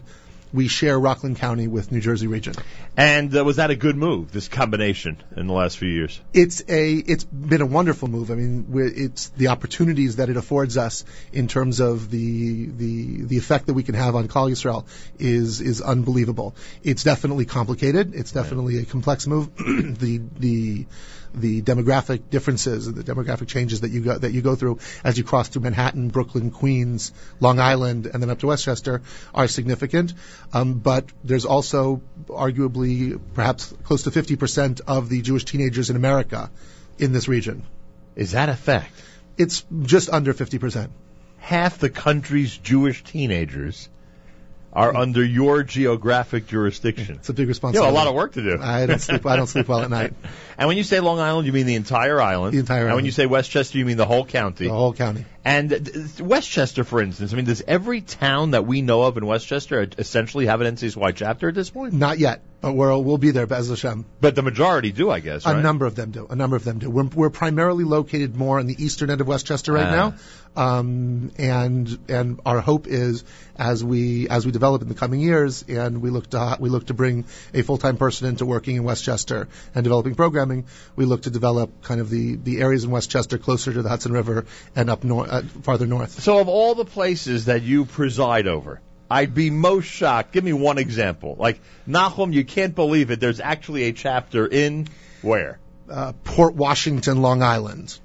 we 0.52 0.68
share 0.68 0.98
Rockland 0.98 1.36
County 1.36 1.68
with 1.68 1.92
New 1.92 2.00
Jersey 2.00 2.26
region. 2.26 2.54
And 2.96 3.36
uh, 3.36 3.44
was 3.44 3.56
that 3.56 3.70
a 3.70 3.76
good 3.76 3.96
move, 3.96 4.32
this 4.32 4.48
combination, 4.48 5.22
in 5.36 5.46
the 5.46 5.52
last 5.52 5.78
few 5.78 5.88
years? 5.88 6.20
It's 6.32 6.62
a 6.68 6.94
it's 6.94 7.24
been 7.24 7.60
a 7.60 7.66
wonderful 7.66 8.08
move. 8.08 8.30
I 8.30 8.34
mean, 8.34 8.66
it's 8.74 9.28
the 9.30 9.48
opportunities 9.48 10.16
that 10.16 10.28
it 10.30 10.36
affords 10.36 10.76
us 10.76 11.04
in 11.32 11.48
terms 11.48 11.80
of 11.80 12.10
the 12.10 12.66
the 12.66 13.22
the 13.22 13.38
effect 13.38 13.66
that 13.66 13.74
we 13.74 13.82
can 13.82 13.94
have 13.94 14.16
on 14.16 14.28
Klal 14.28 14.50
Yisrael 14.50 14.86
is 15.18 15.60
is 15.60 15.80
unbelievable. 15.80 16.54
It's 16.82 17.04
definitely 17.04 17.44
complicated. 17.44 18.14
It's 18.14 18.32
definitely 18.32 18.78
a 18.78 18.84
complex 18.84 19.26
move. 19.26 19.54
the 19.56 20.20
the 20.38 20.86
the 21.34 21.62
demographic 21.62 22.30
differences, 22.30 22.86
and 22.86 22.96
the 22.96 23.04
demographic 23.04 23.48
changes 23.48 23.80
that 23.80 23.90
you 23.90 24.00
go 24.00 24.18
that 24.18 24.32
you 24.32 24.42
go 24.42 24.54
through 24.54 24.78
as 25.04 25.18
you 25.18 25.24
cross 25.24 25.48
through 25.48 25.62
Manhattan, 25.62 26.08
Brooklyn, 26.08 26.50
Queens, 26.50 27.12
Long 27.40 27.60
Island, 27.60 28.06
and 28.06 28.22
then 28.22 28.30
up 28.30 28.40
to 28.40 28.46
Westchester 28.46 29.02
are 29.34 29.48
significant. 29.48 30.14
Um, 30.52 30.74
but 30.74 31.06
there's 31.24 31.44
also 31.44 32.02
arguably 32.28 33.20
perhaps 33.34 33.72
close 33.84 34.04
to 34.04 34.10
50% 34.10 34.80
of 34.86 35.08
the 35.08 35.22
Jewish 35.22 35.44
teenagers 35.44 35.90
in 35.90 35.96
America 35.96 36.50
in 36.98 37.12
this 37.12 37.28
region. 37.28 37.64
Is 38.16 38.32
that 38.32 38.48
a 38.48 38.54
fact? 38.54 38.92
It's 39.36 39.64
just 39.82 40.10
under 40.10 40.34
50%. 40.34 40.90
Half 41.38 41.78
the 41.78 41.88
country's 41.88 42.56
Jewish 42.56 43.04
teenagers 43.04 43.88
are 44.78 44.94
under 44.96 45.24
your 45.24 45.62
geographic 45.62 46.46
jurisdiction. 46.46 47.16
It's 47.16 47.28
a 47.28 47.32
big 47.32 47.42
You 47.46 47.48
responsibility. 47.48 47.86
have 47.86 47.94
a 47.94 47.98
lot 47.98 48.06
of 48.08 48.14
work 48.14 48.32
to 48.34 48.42
do. 48.42 48.58
I 48.62 48.86
don't 48.86 49.00
sleep. 49.00 49.26
I 49.26 49.36
don't 49.36 49.46
sleep 49.48 49.68
well 49.68 49.80
at 49.80 49.90
night. 49.90 50.14
And 50.60 50.66
when 50.66 50.76
you 50.76 50.82
say 50.82 50.98
Long 50.98 51.20
Island, 51.20 51.46
you 51.46 51.52
mean 51.52 51.66
the 51.66 51.76
entire 51.76 52.20
island. 52.20 52.52
The 52.52 52.58
entire 52.58 52.86
And 52.88 52.96
when 52.96 53.04
you 53.04 53.12
say 53.12 53.26
Westchester, 53.26 53.78
you 53.78 53.84
mean 53.84 53.96
the 53.96 54.04
whole 54.06 54.24
county. 54.24 54.66
The 54.66 54.74
whole 54.74 54.92
county. 54.92 55.24
And 55.44 55.72
uh, 55.72 55.78
th- 55.78 56.20
Westchester, 56.20 56.82
for 56.82 57.00
instance, 57.00 57.32
I 57.32 57.36
mean, 57.36 57.44
does 57.44 57.62
every 57.68 58.00
town 58.00 58.50
that 58.50 58.66
we 58.66 58.82
know 58.82 59.02
of 59.02 59.16
in 59.16 59.24
Westchester 59.24 59.86
essentially 59.96 60.46
have 60.46 60.60
an 60.60 60.74
NCSY 60.74 61.14
chapter 61.14 61.48
at 61.48 61.54
this 61.54 61.70
point? 61.70 61.92
Not 61.94 62.18
yet, 62.18 62.42
but 62.60 62.72
we're, 62.72 62.98
we'll 62.98 63.18
be 63.18 63.30
there, 63.30 63.46
Bez 63.46 63.68
Hashem. 63.68 64.04
But 64.20 64.34
the 64.34 64.42
majority 64.42 64.90
do, 64.90 65.12
I 65.12 65.20
guess, 65.20 65.46
right? 65.46 65.54
A 65.56 65.62
number 65.62 65.86
of 65.86 65.94
them 65.94 66.10
do. 66.10 66.26
A 66.28 66.34
number 66.34 66.56
of 66.56 66.64
them 66.64 66.80
do. 66.80 66.90
We're, 66.90 67.04
we're 67.04 67.30
primarily 67.30 67.84
located 67.84 68.34
more 68.34 68.58
on 68.58 68.66
the 68.66 68.74
eastern 68.84 69.10
end 69.10 69.20
of 69.20 69.28
Westchester 69.28 69.72
right 69.74 69.86
Ah. 69.86 69.90
now, 69.94 70.14
um, 70.58 71.30
and 71.38 71.98
and 72.08 72.40
our 72.44 72.60
hope 72.60 72.88
is 72.88 73.24
as 73.56 73.84
we 73.84 74.28
as 74.28 74.44
we 74.44 74.50
develop 74.50 74.82
in 74.82 74.88
the 74.88 74.94
coming 74.94 75.20
years, 75.20 75.64
and 75.68 76.02
we 76.02 76.10
look 76.10 76.30
to 76.30 76.56
we 76.58 76.68
look 76.68 76.86
to 76.86 76.94
bring 76.94 77.26
a 77.54 77.62
full 77.62 77.78
time 77.78 77.96
person 77.96 78.26
into 78.26 78.44
working 78.44 78.74
in 78.74 78.82
Westchester 78.82 79.48
and 79.74 79.84
developing 79.84 80.16
programming. 80.16 80.66
We 80.96 81.04
look 81.04 81.22
to 81.22 81.30
develop 81.30 81.82
kind 81.82 82.00
of 82.00 82.10
the 82.10 82.34
the 82.34 82.60
areas 82.60 82.82
in 82.82 82.90
Westchester 82.90 83.38
closer 83.38 83.72
to 83.72 83.82
the 83.82 83.88
Hudson 83.88 84.12
River 84.12 84.46
and 84.74 84.90
up 84.90 85.04
north, 85.04 85.30
uh, 85.30 85.42
farther 85.62 85.86
north. 85.86 86.20
So, 86.22 86.40
of 86.40 86.48
all 86.48 86.74
the 86.74 86.84
places 86.84 87.44
that 87.44 87.62
you 87.62 87.84
preside 87.84 88.48
over, 88.48 88.80
I'd 89.08 89.34
be 89.34 89.50
most 89.50 89.86
shocked. 89.86 90.32
Give 90.32 90.42
me 90.42 90.52
one 90.52 90.78
example. 90.78 91.36
Like, 91.38 91.60
Nachum, 91.86 92.32
you 92.32 92.44
can't 92.44 92.74
believe 92.74 93.12
it. 93.12 93.20
There's 93.20 93.40
actually 93.40 93.84
a 93.84 93.92
chapter 93.92 94.44
in 94.44 94.88
where? 95.22 95.60
Uh, 95.88 96.12
Port 96.24 96.54
Washington, 96.54 97.22
Long 97.22 97.42
Island. 97.42 97.96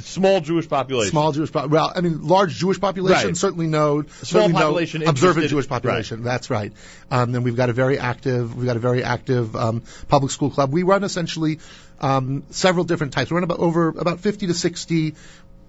Small 0.00 0.40
Jewish 0.40 0.68
population. 0.68 1.10
Small 1.12 1.30
Jewish, 1.32 1.52
po- 1.52 1.68
well, 1.68 1.92
I 1.94 2.00
mean, 2.00 2.26
large 2.26 2.54
Jewish 2.54 2.80
population. 2.80 3.28
Right. 3.28 3.36
Certainly 3.36 3.68
no, 3.68 4.02
certainly 4.22 4.52
no 4.52 4.58
population 4.58 5.06
observant 5.06 5.48
Jewish 5.48 5.68
population. 5.68 6.22
That's 6.24 6.50
right. 6.50 6.72
Um, 7.10 7.34
and 7.34 7.44
we've 7.44 7.54
got 7.56 7.70
a 7.70 7.72
very 7.72 7.98
active, 7.98 8.56
we've 8.56 8.66
got 8.66 8.76
a 8.76 8.80
very 8.80 9.04
active 9.04 9.54
um, 9.54 9.82
public 10.08 10.32
school 10.32 10.50
club. 10.50 10.72
We 10.72 10.82
run 10.82 11.04
essentially 11.04 11.60
um, 12.00 12.42
several 12.50 12.84
different 12.84 13.12
types. 13.12 13.30
We 13.30 13.34
run 13.36 13.44
about 13.44 13.60
over 13.60 13.88
about 13.88 14.20
50 14.20 14.48
to 14.48 14.54
60 14.54 15.14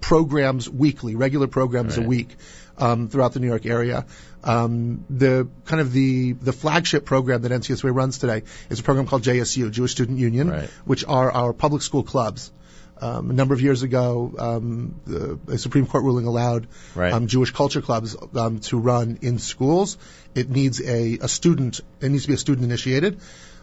programs 0.01 0.69
weekly, 0.69 1.15
regular 1.15 1.47
programs 1.47 1.97
a 1.97 2.01
week 2.01 2.35
um, 2.77 3.09
throughout 3.09 3.33
the 3.33 3.39
New 3.39 3.47
York 3.47 3.65
area. 3.65 4.05
Um, 4.43 5.03
the 5.09 5.47
kind 5.65 5.81
of 5.81 5.91
the 5.91 6.33
the 6.33 6.53
flagship 6.53 7.05
program 7.05 7.41
that 7.41 7.51
NCSY 7.51 7.93
runs 7.93 8.17
today 8.19 8.43
is 8.69 8.79
a 8.79 8.83
program 8.83 9.05
called 9.07 9.23
JSU, 9.23 9.69
Jewish 9.71 9.91
Student 9.91 10.19
Union, 10.19 10.49
Right. 10.49 10.69
which 10.85 11.03
are 11.05 11.31
our 11.31 11.53
public 11.53 11.81
school 11.81 12.03
clubs. 12.03 12.51
Um, 13.01 13.29
a 13.29 13.33
number 13.33 13.53
of 13.53 13.61
years 13.61 13.83
ago, 13.83 14.33
um, 14.37 14.99
the, 15.05 15.39
a 15.47 15.57
Supreme 15.57 15.85
Court 15.85 16.03
ruling 16.03 16.25
allowed 16.25 16.67
Right. 16.95 17.13
um, 17.13 17.27
Jewish 17.27 17.51
culture 17.51 17.81
clubs 17.81 18.15
um, 18.35 18.59
to 18.61 18.77
run 18.77 19.19
in 19.21 19.39
schools. 19.39 19.97
It 20.35 20.49
needs 20.49 20.81
a, 20.81 21.19
a 21.21 21.27
student. 21.27 21.81
It 22.01 22.09
needs 22.09 22.23
to 22.23 22.27
be 22.29 22.33
a 22.33 22.37
student 22.37 22.65
initiated. 22.65 23.19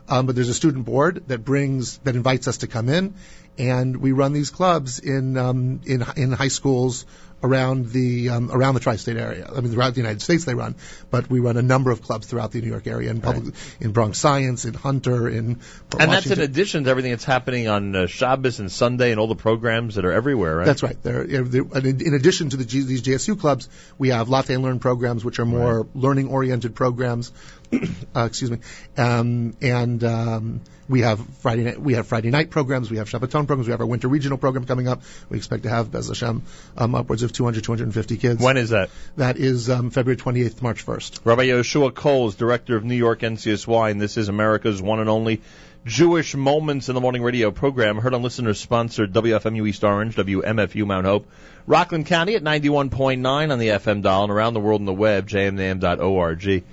Um, 0.08 0.26
but 0.26 0.34
there's 0.34 0.50
a 0.50 0.54
student 0.54 0.84
board 0.84 1.24
that 1.28 1.44
brings 1.44 1.98
that 1.98 2.14
invites 2.14 2.46
us 2.46 2.58
to 2.58 2.66
come 2.66 2.88
in, 2.88 3.14
and 3.58 3.96
we 3.96 4.12
run 4.12 4.32
these 4.32 4.50
clubs 4.50 4.98
in 4.98 5.36
um, 5.36 5.80
in 5.86 6.04
in 6.16 6.32
high 6.32 6.48
schools 6.48 7.06
around 7.44 7.90
the 7.90 8.30
um, 8.30 8.50
around 8.50 8.74
the 8.74 8.80
tri-state 8.80 9.18
area. 9.18 9.46
I 9.54 9.60
mean, 9.60 9.70
throughout 9.70 9.92
the 9.94 10.00
United 10.00 10.22
States 10.22 10.44
they 10.46 10.54
run, 10.54 10.76
but 11.10 11.28
we 11.28 11.40
run 11.40 11.58
a 11.58 11.62
number 11.62 11.90
of 11.90 12.00
clubs 12.02 12.26
throughout 12.26 12.52
the 12.52 12.60
New 12.62 12.68
York 12.68 12.86
area 12.86 13.10
in 13.10 13.20
public, 13.20 13.54
in 13.80 13.92
Bronx 13.92 14.18
Science, 14.18 14.64
in 14.64 14.72
Hunter, 14.72 15.28
in 15.28 15.60
And 15.98 16.10
that's 16.10 16.26
in 16.26 16.40
addition 16.40 16.84
to 16.84 16.90
everything 16.90 17.10
that's 17.12 17.24
happening 17.24 17.68
on 17.68 17.94
uh, 17.94 18.06
Shabbos 18.06 18.60
and 18.60 18.72
Sunday 18.72 19.10
and 19.10 19.20
all 19.20 19.26
the 19.26 19.36
programs 19.36 19.96
that 19.96 20.06
are 20.06 20.12
everywhere, 20.12 20.56
right? 20.56 20.66
That's 20.66 20.82
right. 20.82 21.00
There, 21.02 21.28
yeah, 21.28 21.42
there- 21.44 21.66
and 21.74 22.02
in, 22.02 22.14
addition 22.14 22.48
to 22.50 22.56
the 22.56 22.64
G, 22.64 22.82
these 22.82 23.02
JSU 23.02 23.38
clubs, 23.38 23.68
we 23.98 24.08
have 24.08 24.30
Latte 24.30 24.54
and 24.54 24.62
Learn 24.62 24.78
programs, 24.78 25.22
which 25.24 25.38
are 25.38 25.44
more 25.44 25.86
learning-oriented 25.94 26.74
programs. 26.74 27.30
uh, 28.16 28.24
excuse 28.24 28.50
me, 28.50 28.58
um, 28.96 29.56
and 29.60 30.02
um, 30.04 30.60
we 30.88 31.00
have 31.00 31.20
Friday 31.38 31.64
night. 31.64 31.80
We 31.80 31.94
have 31.94 32.06
Friday 32.06 32.30
night 32.30 32.50
programs. 32.50 32.90
We 32.90 32.98
have 32.98 33.08
Shabbaton 33.08 33.46
programs. 33.46 33.66
We 33.66 33.72
have 33.72 33.80
our 33.80 33.86
winter 33.86 34.08
regional 34.08 34.38
program 34.38 34.66
coming 34.66 34.88
up. 34.88 35.02
We 35.28 35.36
expect 35.36 35.62
to 35.64 35.70
have 35.70 35.90
Bez 35.90 36.08
Hashem 36.08 36.42
um, 36.76 36.94
upwards 36.94 37.22
of 37.22 37.32
200, 37.32 37.64
250 37.64 38.16
kids. 38.16 38.42
When 38.42 38.56
is 38.56 38.70
that? 38.70 38.90
That 39.16 39.36
is 39.36 39.70
um, 39.70 39.90
February 39.90 40.16
28th, 40.16 40.62
March 40.62 40.84
1st. 40.84 41.20
Rabbi 41.24 41.46
Yehoshua 41.46 41.94
Kohl 41.94 42.28
is 42.28 42.34
director 42.34 42.76
of 42.76 42.84
New 42.84 42.96
York 42.96 43.20
NCSY, 43.20 43.90
and 43.90 44.00
this 44.00 44.16
is 44.16 44.28
America's 44.28 44.80
one 44.82 45.00
and 45.00 45.08
only 45.08 45.40
Jewish 45.86 46.34
Moments 46.34 46.88
in 46.88 46.94
the 46.94 47.00
Morning 47.02 47.22
radio 47.22 47.50
program, 47.50 47.98
heard 47.98 48.14
on 48.14 48.22
listeners 48.22 48.58
sponsored 48.58 49.12
WFMU 49.12 49.68
East 49.68 49.84
Orange, 49.84 50.16
WMFU 50.16 50.86
Mount 50.86 51.04
Hope, 51.04 51.28
Rockland 51.66 52.06
County 52.06 52.36
at 52.36 52.42
91.9 52.42 53.52
on 53.52 53.58
the 53.58 53.68
FM 53.68 54.00
dial, 54.00 54.22
and 54.22 54.32
around 54.32 54.54
the 54.54 54.60
world 54.60 54.80
on 54.80 54.86
the 54.86 54.94
web, 54.94 55.28
jmintheam.org. 55.28 56.64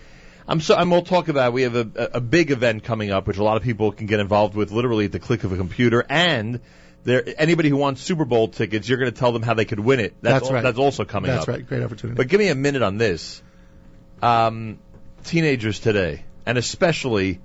I'm 0.51 0.59
so, 0.59 0.75
and 0.75 0.91
we'll 0.91 1.01
talk 1.01 1.29
about, 1.29 1.53
we 1.53 1.61
have 1.61 1.75
a, 1.75 1.89
a 2.15 2.19
big 2.19 2.51
event 2.51 2.83
coming 2.83 3.09
up, 3.09 3.25
which 3.25 3.37
a 3.37 3.43
lot 3.43 3.55
of 3.55 3.63
people 3.63 3.93
can 3.93 4.05
get 4.05 4.19
involved 4.19 4.53
with 4.53 4.69
literally 4.71 5.05
at 5.05 5.13
the 5.13 5.19
click 5.19 5.45
of 5.45 5.53
a 5.53 5.55
computer, 5.55 6.05
and 6.09 6.59
there, 7.05 7.23
anybody 7.37 7.69
who 7.69 7.77
wants 7.77 8.01
Super 8.01 8.25
Bowl 8.25 8.49
tickets, 8.49 8.89
you're 8.89 8.97
going 8.97 9.09
to 9.09 9.17
tell 9.17 9.31
them 9.31 9.43
how 9.43 9.53
they 9.53 9.63
could 9.63 9.79
win 9.79 10.01
it. 10.01 10.13
That's, 10.21 10.33
That's 10.33 10.47
al- 10.49 10.53
right. 10.55 10.61
That's 10.61 10.77
also 10.77 11.05
coming 11.05 11.31
That's 11.31 11.43
up. 11.43 11.47
right. 11.47 11.65
Great 11.65 11.83
opportunity. 11.83 12.17
But 12.17 12.27
give 12.27 12.39
me 12.39 12.49
a 12.49 12.55
minute 12.55 12.81
on 12.81 12.97
this. 12.97 13.41
Um, 14.21 14.79
teenagers 15.23 15.79
today, 15.79 16.25
and 16.45 16.57
especially 16.57 17.39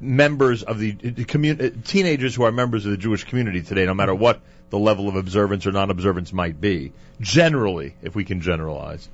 members 0.00 0.62
of 0.62 0.78
the, 0.78 0.92
the 0.92 1.24
commun- 1.24 1.60
uh, 1.60 1.70
teenagers 1.86 2.34
who 2.34 2.44
are 2.44 2.52
members 2.52 2.86
of 2.86 2.92
the 2.92 2.96
Jewish 2.96 3.24
community 3.24 3.60
today, 3.60 3.84
no 3.84 3.92
matter 3.92 4.14
what 4.14 4.40
the 4.70 4.78
level 4.78 5.06
of 5.06 5.16
observance 5.16 5.66
or 5.66 5.72
non-observance 5.72 6.32
might 6.32 6.60
be, 6.62 6.92
generally, 7.20 7.94
if 8.02 8.14
we 8.14 8.24
can 8.24 8.40
generalize, 8.40 9.06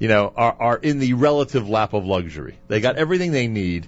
you 0.00 0.08
know, 0.08 0.32
are, 0.34 0.56
are 0.58 0.76
in 0.76 0.98
the 0.98 1.12
relative 1.12 1.68
lap 1.68 1.92
of 1.92 2.04
luxury. 2.04 2.58
They 2.66 2.80
got 2.80 2.96
everything 2.96 3.30
they 3.30 3.46
need. 3.46 3.86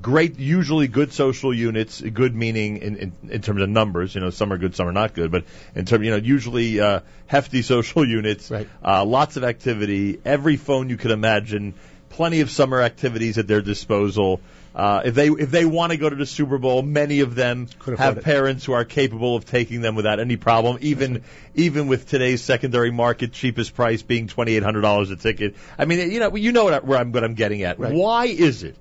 Great, 0.00 0.38
usually 0.38 0.88
good 0.88 1.12
social 1.12 1.52
units, 1.52 2.00
good 2.00 2.34
meaning 2.34 2.78
in, 2.78 2.96
in, 2.96 3.12
in 3.28 3.42
terms 3.42 3.60
of 3.60 3.68
numbers. 3.68 4.14
You 4.14 4.22
know, 4.22 4.30
some 4.30 4.52
are 4.52 4.58
good, 4.58 4.74
some 4.74 4.88
are 4.88 4.92
not 4.92 5.14
good, 5.14 5.30
but 5.30 5.44
in 5.74 5.84
terms, 5.84 6.04
you 6.04 6.12
know, 6.12 6.16
usually 6.16 6.80
uh, 6.80 7.00
hefty 7.26 7.60
social 7.74 8.08
units. 8.08 8.50
Right. 8.50 8.68
Uh, 8.82 9.04
lots 9.04 9.36
of 9.36 9.44
activity, 9.44 10.18
every 10.24 10.56
phone 10.56 10.88
you 10.88 10.96
could 10.96 11.10
imagine, 11.10 11.74
plenty 12.08 12.40
of 12.40 12.50
summer 12.50 12.80
activities 12.80 13.36
at 13.36 13.46
their 13.46 13.60
disposal. 13.60 14.40
Uh, 14.80 15.02
if 15.04 15.14
they 15.14 15.28
if 15.28 15.50
they 15.50 15.66
want 15.66 15.92
to 15.92 15.98
go 15.98 16.08
to 16.08 16.16
the 16.16 16.24
Super 16.24 16.56
Bowl, 16.56 16.80
many 16.80 17.20
of 17.20 17.34
them 17.34 17.68
Could 17.80 17.94
afford 17.94 18.14
have 18.14 18.24
parents 18.24 18.64
who 18.64 18.72
are 18.72 18.86
capable 18.86 19.36
of 19.36 19.44
taking 19.44 19.82
them 19.82 19.94
without 19.94 20.20
any 20.20 20.38
problem. 20.38 20.78
Even 20.80 21.22
even 21.54 21.86
with 21.86 22.08
today's 22.08 22.42
secondary 22.42 22.90
market 22.90 23.30
cheapest 23.30 23.74
price 23.74 24.00
being 24.00 24.26
twenty 24.26 24.56
eight 24.56 24.62
hundred 24.62 24.80
dollars 24.80 25.10
a 25.10 25.16
ticket. 25.16 25.56
I 25.76 25.84
mean, 25.84 26.10
you 26.10 26.18
know, 26.18 26.34
you 26.34 26.52
know 26.52 26.64
what, 26.64 26.82
where 26.86 26.98
I'm 26.98 27.12
what 27.12 27.24
I'm 27.24 27.34
getting 27.34 27.62
at. 27.62 27.78
Right. 27.78 27.92
Why 27.92 28.24
is 28.24 28.62
it 28.62 28.74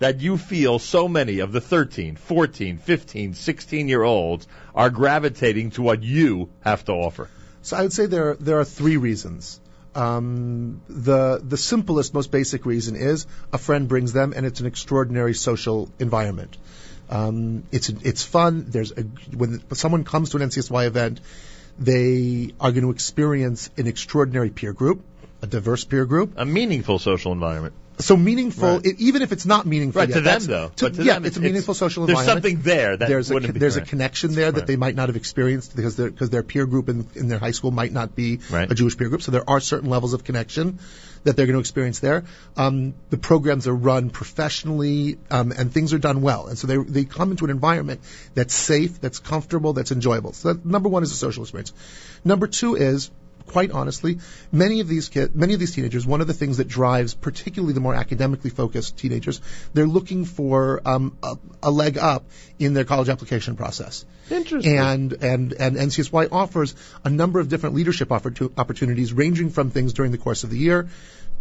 that 0.00 0.20
you 0.20 0.38
feel 0.38 0.80
so 0.80 1.06
many 1.06 1.38
of 1.38 1.52
the 1.52 1.60
13, 1.60 2.16
14, 2.16 2.78
15, 2.78 3.34
16 3.34 3.88
year 3.88 4.02
olds 4.02 4.48
are 4.74 4.90
gravitating 4.90 5.70
to 5.70 5.82
what 5.82 6.02
you 6.02 6.50
have 6.62 6.84
to 6.86 6.92
offer? 6.94 7.30
So 7.62 7.76
I 7.76 7.82
would 7.82 7.92
say 7.92 8.06
there 8.06 8.34
there 8.34 8.58
are 8.58 8.64
three 8.64 8.96
reasons. 8.96 9.60
Um, 9.94 10.80
the 10.88 11.40
the 11.42 11.56
simplest, 11.56 12.14
most 12.14 12.30
basic 12.30 12.66
reason 12.66 12.96
is 12.96 13.26
a 13.52 13.58
friend 13.58 13.88
brings 13.88 14.12
them, 14.12 14.32
and 14.34 14.44
it's 14.46 14.60
an 14.60 14.66
extraordinary 14.66 15.34
social 15.34 15.88
environment. 15.98 16.56
Um, 17.10 17.64
it's 17.70 17.88
it's 17.88 18.24
fun. 18.24 18.66
There's 18.68 18.92
a, 18.92 19.02
when 19.36 19.62
someone 19.74 20.04
comes 20.04 20.30
to 20.30 20.38
an 20.38 20.48
NCSY 20.48 20.86
event, 20.86 21.20
they 21.78 22.54
are 22.60 22.72
going 22.72 22.84
to 22.84 22.90
experience 22.90 23.70
an 23.76 23.86
extraordinary 23.86 24.50
peer 24.50 24.72
group, 24.72 25.04
a 25.42 25.46
diverse 25.46 25.84
peer 25.84 26.06
group, 26.06 26.34
A 26.36 26.44
meaningful 26.44 26.98
social 26.98 27.32
environment. 27.32 27.74
So 27.98 28.16
meaningful, 28.16 28.76
Right. 28.76 28.86
it, 28.86 29.00
even 29.00 29.22
if 29.22 29.30
it's 29.32 29.46
not 29.46 29.66
meaningful 29.66 30.00
Right, 30.00 30.08
yet, 30.08 30.14
to 30.16 30.20
them, 30.20 30.42
though. 30.42 30.70
to- 30.76 30.90
to 30.90 31.02
yeah, 31.04 31.14
them, 31.14 31.24
it's 31.26 31.36
a 31.36 31.38
it's- 31.40 31.50
meaningful 31.50 31.74
social 31.74 32.06
there's 32.06 32.18
environment. 32.18 32.42
There's 32.42 32.52
something 32.52 32.62
there 32.64 32.96
that 32.96 33.08
there's 33.08 33.30
a 33.30 33.34
wouldn't 33.34 33.54
be- 33.54 33.60
there's 33.60 33.76
a 33.76 33.82
connection 33.82 34.34
there 34.34 34.50
that 34.52 34.66
they 34.66 34.76
might 34.76 34.96
not 34.96 35.08
have 35.08 35.16
experienced 35.16 35.76
because 35.76 35.96
their 35.96 36.10
because 36.10 36.30
their 36.30 36.42
peer 36.42 36.66
group 36.66 36.88
in, 36.88 37.06
in 37.14 37.28
their 37.28 37.38
high 37.38 37.52
school 37.52 37.70
might 37.70 37.92
not 37.92 38.14
be 38.16 38.40
Right. 38.50 38.70
a 38.70 38.74
Jewish 38.74 38.96
peer 38.96 39.08
group. 39.08 39.22
So 39.22 39.30
there 39.32 39.48
are 39.48 39.60
certain 39.60 39.88
levels 39.90 40.12
of 40.12 40.24
connection 40.24 40.78
that 41.24 41.36
they're 41.36 41.46
going 41.46 41.54
to 41.54 41.60
experience 41.60 42.00
there. 42.00 42.24
Um, 42.56 42.92
the 43.10 43.16
programs 43.16 43.66
are 43.66 43.74
run 43.74 44.10
professionally 44.10 45.16
um, 45.30 45.52
and 45.56 45.72
things 45.72 45.94
are 45.94 45.98
done 45.98 46.20
well, 46.20 46.48
and 46.48 46.58
so 46.58 46.66
they 46.66 46.76
they 46.76 47.04
come 47.04 47.30
into 47.30 47.44
an 47.44 47.50
environment 47.50 48.00
that's 48.34 48.54
safe, 48.54 49.00
that's 49.00 49.20
comfortable, 49.20 49.72
that's 49.72 49.92
enjoyable. 49.92 50.32
So 50.32 50.52
that, 50.52 50.66
number 50.66 50.88
one 50.88 51.02
is 51.02 51.12
a 51.12 51.14
social 51.16 51.44
experience. 51.44 51.72
Number 52.24 52.46
two 52.46 52.74
is 52.76 53.10
quite 53.46 53.70
honestly, 53.70 54.18
many 54.50 54.80
of 54.80 54.88
these 54.88 55.08
kids, 55.08 55.34
many 55.34 55.54
of 55.54 55.60
these 55.60 55.74
teenagers, 55.74 56.06
one 56.06 56.20
of 56.20 56.26
the 56.26 56.34
things 56.34 56.56
that 56.56 56.68
drives 56.68 57.14
particularly 57.14 57.74
the 57.74 57.80
more 57.80 57.94
academically 57.94 58.50
focused 58.50 58.96
teenagers, 58.96 59.40
they're 59.72 59.86
looking 59.86 60.24
for 60.24 60.80
um, 60.84 61.16
a, 61.22 61.36
a 61.62 61.70
leg 61.70 61.98
up 61.98 62.24
in 62.58 62.74
their 62.74 62.84
college 62.84 63.08
application 63.08 63.56
process. 63.56 64.04
Interesting. 64.30 64.78
And 64.78 65.12
and 65.12 65.52
and 65.52 65.76
NCSY 65.76 66.28
offers 66.32 66.74
a 67.04 67.10
number 67.10 67.40
of 67.40 67.48
different 67.48 67.74
leadership 67.74 68.10
opportunities, 68.10 69.12
ranging 69.12 69.50
from 69.50 69.70
things 69.70 69.92
during 69.92 70.12
the 70.12 70.18
course 70.18 70.44
of 70.44 70.50
the 70.50 70.58
year 70.58 70.88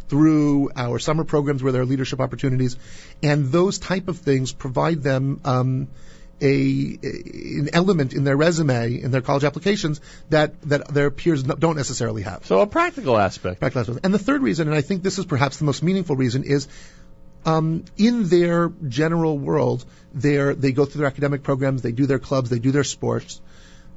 through 0.10 0.70
our 0.76 1.00
summer 1.00 1.24
programs 1.24 1.64
where 1.64 1.72
there 1.72 1.82
are 1.82 1.86
leadership 1.86 2.20
opportunities, 2.20 2.78
and 3.22 3.52
those 3.52 3.80
type 3.80 4.10
of 4.10 4.18
things 4.18 4.52
provide 4.52 5.02
them 5.02 5.40
um, 5.46 5.88
a, 6.42 7.00
an 7.04 7.70
element 7.74 8.14
in 8.14 8.24
their 8.24 8.36
resume 8.36 9.02
in 9.02 9.12
their 9.12 9.22
college 9.22 9.44
applications 9.44 10.02
that 10.30 10.62
that 10.64 10.88
their 10.88 11.12
peers 11.12 11.44
don't 11.44 11.76
necessarily 11.76 12.24
have. 12.24 12.46
So 12.46 12.60
a 12.62 12.68
practical 12.68 13.18
aspect. 13.18 13.60
Practical 13.60 13.82
aspect. 13.82 14.06
And 14.06 14.14
the 14.14 14.20
third 14.20 14.42
reason, 14.42 14.68
and 14.68 14.76
I 14.76 14.82
think 14.82 15.04
this 15.04 15.20
is 15.20 15.26
perhaps 15.26 15.58
the 15.58 15.66
most 15.66 15.84
meaningful 15.84 16.16
reason, 16.16 16.44
is 16.44 16.68
um, 17.46 17.86
in 17.98 18.28
their 18.30 18.72
general 18.88 19.38
world, 19.38 19.86
they're, 20.14 20.56
they 20.56 20.72
go 20.72 20.86
through 20.86 21.00
their 21.00 21.08
academic 21.08 21.44
programs, 21.44 21.82
they 21.82 21.92
do 21.92 22.06
their 22.06 22.20
clubs, 22.20 22.50
they 22.50 22.60
do 22.60 22.72
their 22.72 22.84
sports. 22.84 23.42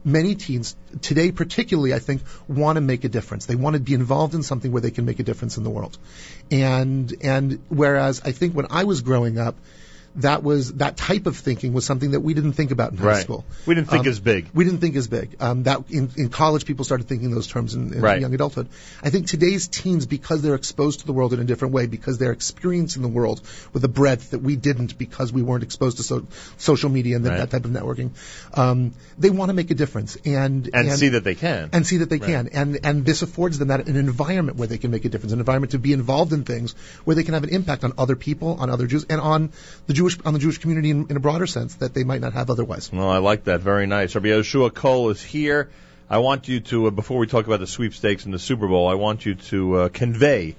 Many 0.05 0.37
teens 0.37 0.77
today, 1.03 1.33
particularly, 1.33 1.93
I 1.93 1.99
think, 1.99 2.23
want 2.47 2.77
to 2.77 2.81
make 2.81 3.03
a 3.03 3.09
difference. 3.09 3.47
They 3.47 3.57
want 3.57 3.75
to 3.75 3.81
be 3.81 3.95
involved 3.95 4.35
in 4.35 4.45
something 4.45 4.71
where 4.71 4.81
they 4.81 4.93
can 4.93 5.05
make 5.05 5.19
a 5.19 5.25
difference 5.25 5.57
in 5.57 5.65
the 5.65 5.71
world. 5.71 5.99
And 6.49 7.13
and 7.23 7.65
whereas 7.69 8.23
I 8.25 8.31
think 8.31 8.55
when 8.55 8.67
I 8.71 8.85
was 8.85 9.01
growing 9.01 9.37
up, 9.37 9.57
that 10.17 10.43
was 10.43 10.73
that 10.75 10.97
type 10.97 11.27
of 11.27 11.37
thinking 11.37 11.73
was 11.73 11.85
something 11.85 12.13
that 12.13 12.21
we 12.21 12.35
didn't 12.35 12.53
think 12.55 12.71
about 12.71 12.93
in 12.93 12.99
high 12.99 13.07
Right. 13.07 13.23
school. 13.23 13.45
We 13.67 13.75
didn't 13.75 13.89
think 13.91 14.07
Um, 14.07 14.09
as 14.13 14.21
big. 14.21 14.47
We 14.55 14.65
didn't 14.65 14.81
think 14.81 14.97
as 14.97 15.07
big. 15.09 15.37
Um, 15.41 15.63
that 15.65 15.85
in, 15.91 16.11
in 16.17 16.29
college, 16.31 16.65
people 16.65 16.85
started 16.85 17.07
thinking 17.09 17.31
those 17.31 17.47
terms 17.47 17.75
in, 17.75 17.93
in 17.93 18.01
Right. 18.01 18.21
young 18.21 18.35
adulthood. 18.35 18.69
I 19.03 19.11
think 19.11 19.27
today's 19.27 19.69
teens, 19.69 20.07
because 20.07 20.43
they're 20.43 20.55
exposed 20.55 21.01
to 21.01 21.07
the 21.07 21.13
world 21.13 21.33
in 21.33 21.41
a 21.41 21.45
different 21.45 21.75
way, 21.75 21.87
because 21.87 22.19
they're 22.19 22.33
experiencing 22.33 23.03
the 23.03 23.09
world 23.09 23.41
with 23.73 23.85
a 23.85 23.89
breadth 23.89 24.31
that 24.31 24.41
we 24.43 24.57
didn't 24.57 24.97
because 24.99 25.33
we 25.33 25.43
weren't 25.43 25.63
exposed 25.63 25.97
to 25.99 26.03
so, 26.03 26.27
social 26.57 26.89
media 26.91 27.17
and 27.17 27.25
that, 27.25 27.31
Right. 27.31 27.39
that 27.39 27.51
type 27.51 27.65
of 27.65 27.71
networking, 27.73 28.11
um, 28.55 28.93
they 29.19 29.31
want 29.31 29.49
to 29.51 29.55
make 29.55 29.71
a 29.71 29.75
difference 29.75 30.17
and 30.25 30.71
And 30.73 30.93
see 30.93 31.09
that 31.11 31.25
they 31.25 31.35
can. 31.35 31.71
and 31.73 31.87
see 31.87 31.99
that 31.99 32.09
they 32.09 32.19
can. 32.19 32.49
And 32.53 32.79
and 32.85 33.05
this 33.05 33.23
affords 33.23 33.59
them 33.59 33.69
that 33.69 33.89
an 33.89 33.97
environment 33.97 34.57
where 34.57 34.69
they 34.69 34.79
can 34.79 34.91
make 34.91 35.05
a 35.05 35.09
difference, 35.09 35.33
an 35.33 35.41
environment 35.41 35.73
to 35.73 35.79
be 35.79 35.93
involved 35.93 36.33
in 36.33 36.45
things 36.45 36.75
where 37.05 37.15
they 37.17 37.23
can 37.25 37.35
have 37.35 37.45
an 37.45 37.51
impact 37.51 37.85
on 37.85 37.93
other 37.99 38.17
people, 38.17 38.57
on 38.61 38.71
other 38.71 38.87
Jews, 38.87 39.05
and 39.11 39.21
on 39.21 39.51
the 39.87 39.93
Jewish 39.93 40.06
on 40.25 40.33
the 40.33 40.39
Jewish 40.39 40.59
community 40.59 40.91
in, 40.91 41.07
in 41.11 41.17
a 41.17 41.21
broader 41.21 41.47
sense 41.47 41.77
that 41.77 41.95
they 41.95 42.05
might 42.05 42.21
not 42.21 42.33
have 42.33 42.51
otherwise. 42.51 42.91
Well, 42.93 43.09
I 43.09 43.19
like 43.19 43.45
that. 43.45 43.61
Very 43.61 43.87
nice. 43.87 44.15
Rabbi 44.15 44.29
Yehoshua 44.29 44.73
Kohl 44.73 45.11
is 45.11 45.23
here. 45.23 45.71
I 46.09 46.19
want 46.19 46.47
you 46.49 46.61
to, 46.61 46.87
uh, 46.87 46.91
before 46.91 47.19
we 47.19 47.27
talk 47.27 47.47
about 47.47 47.61
the 47.61 47.67
sweepstakes 47.67 48.25
and 48.25 48.33
the 48.33 48.39
Super 48.39 48.69
Bowl, 48.69 48.89
I 48.89 48.95
want 48.95 49.27
you 49.27 49.35
to 49.35 49.75
uh, 49.75 49.89
convey 49.89 50.55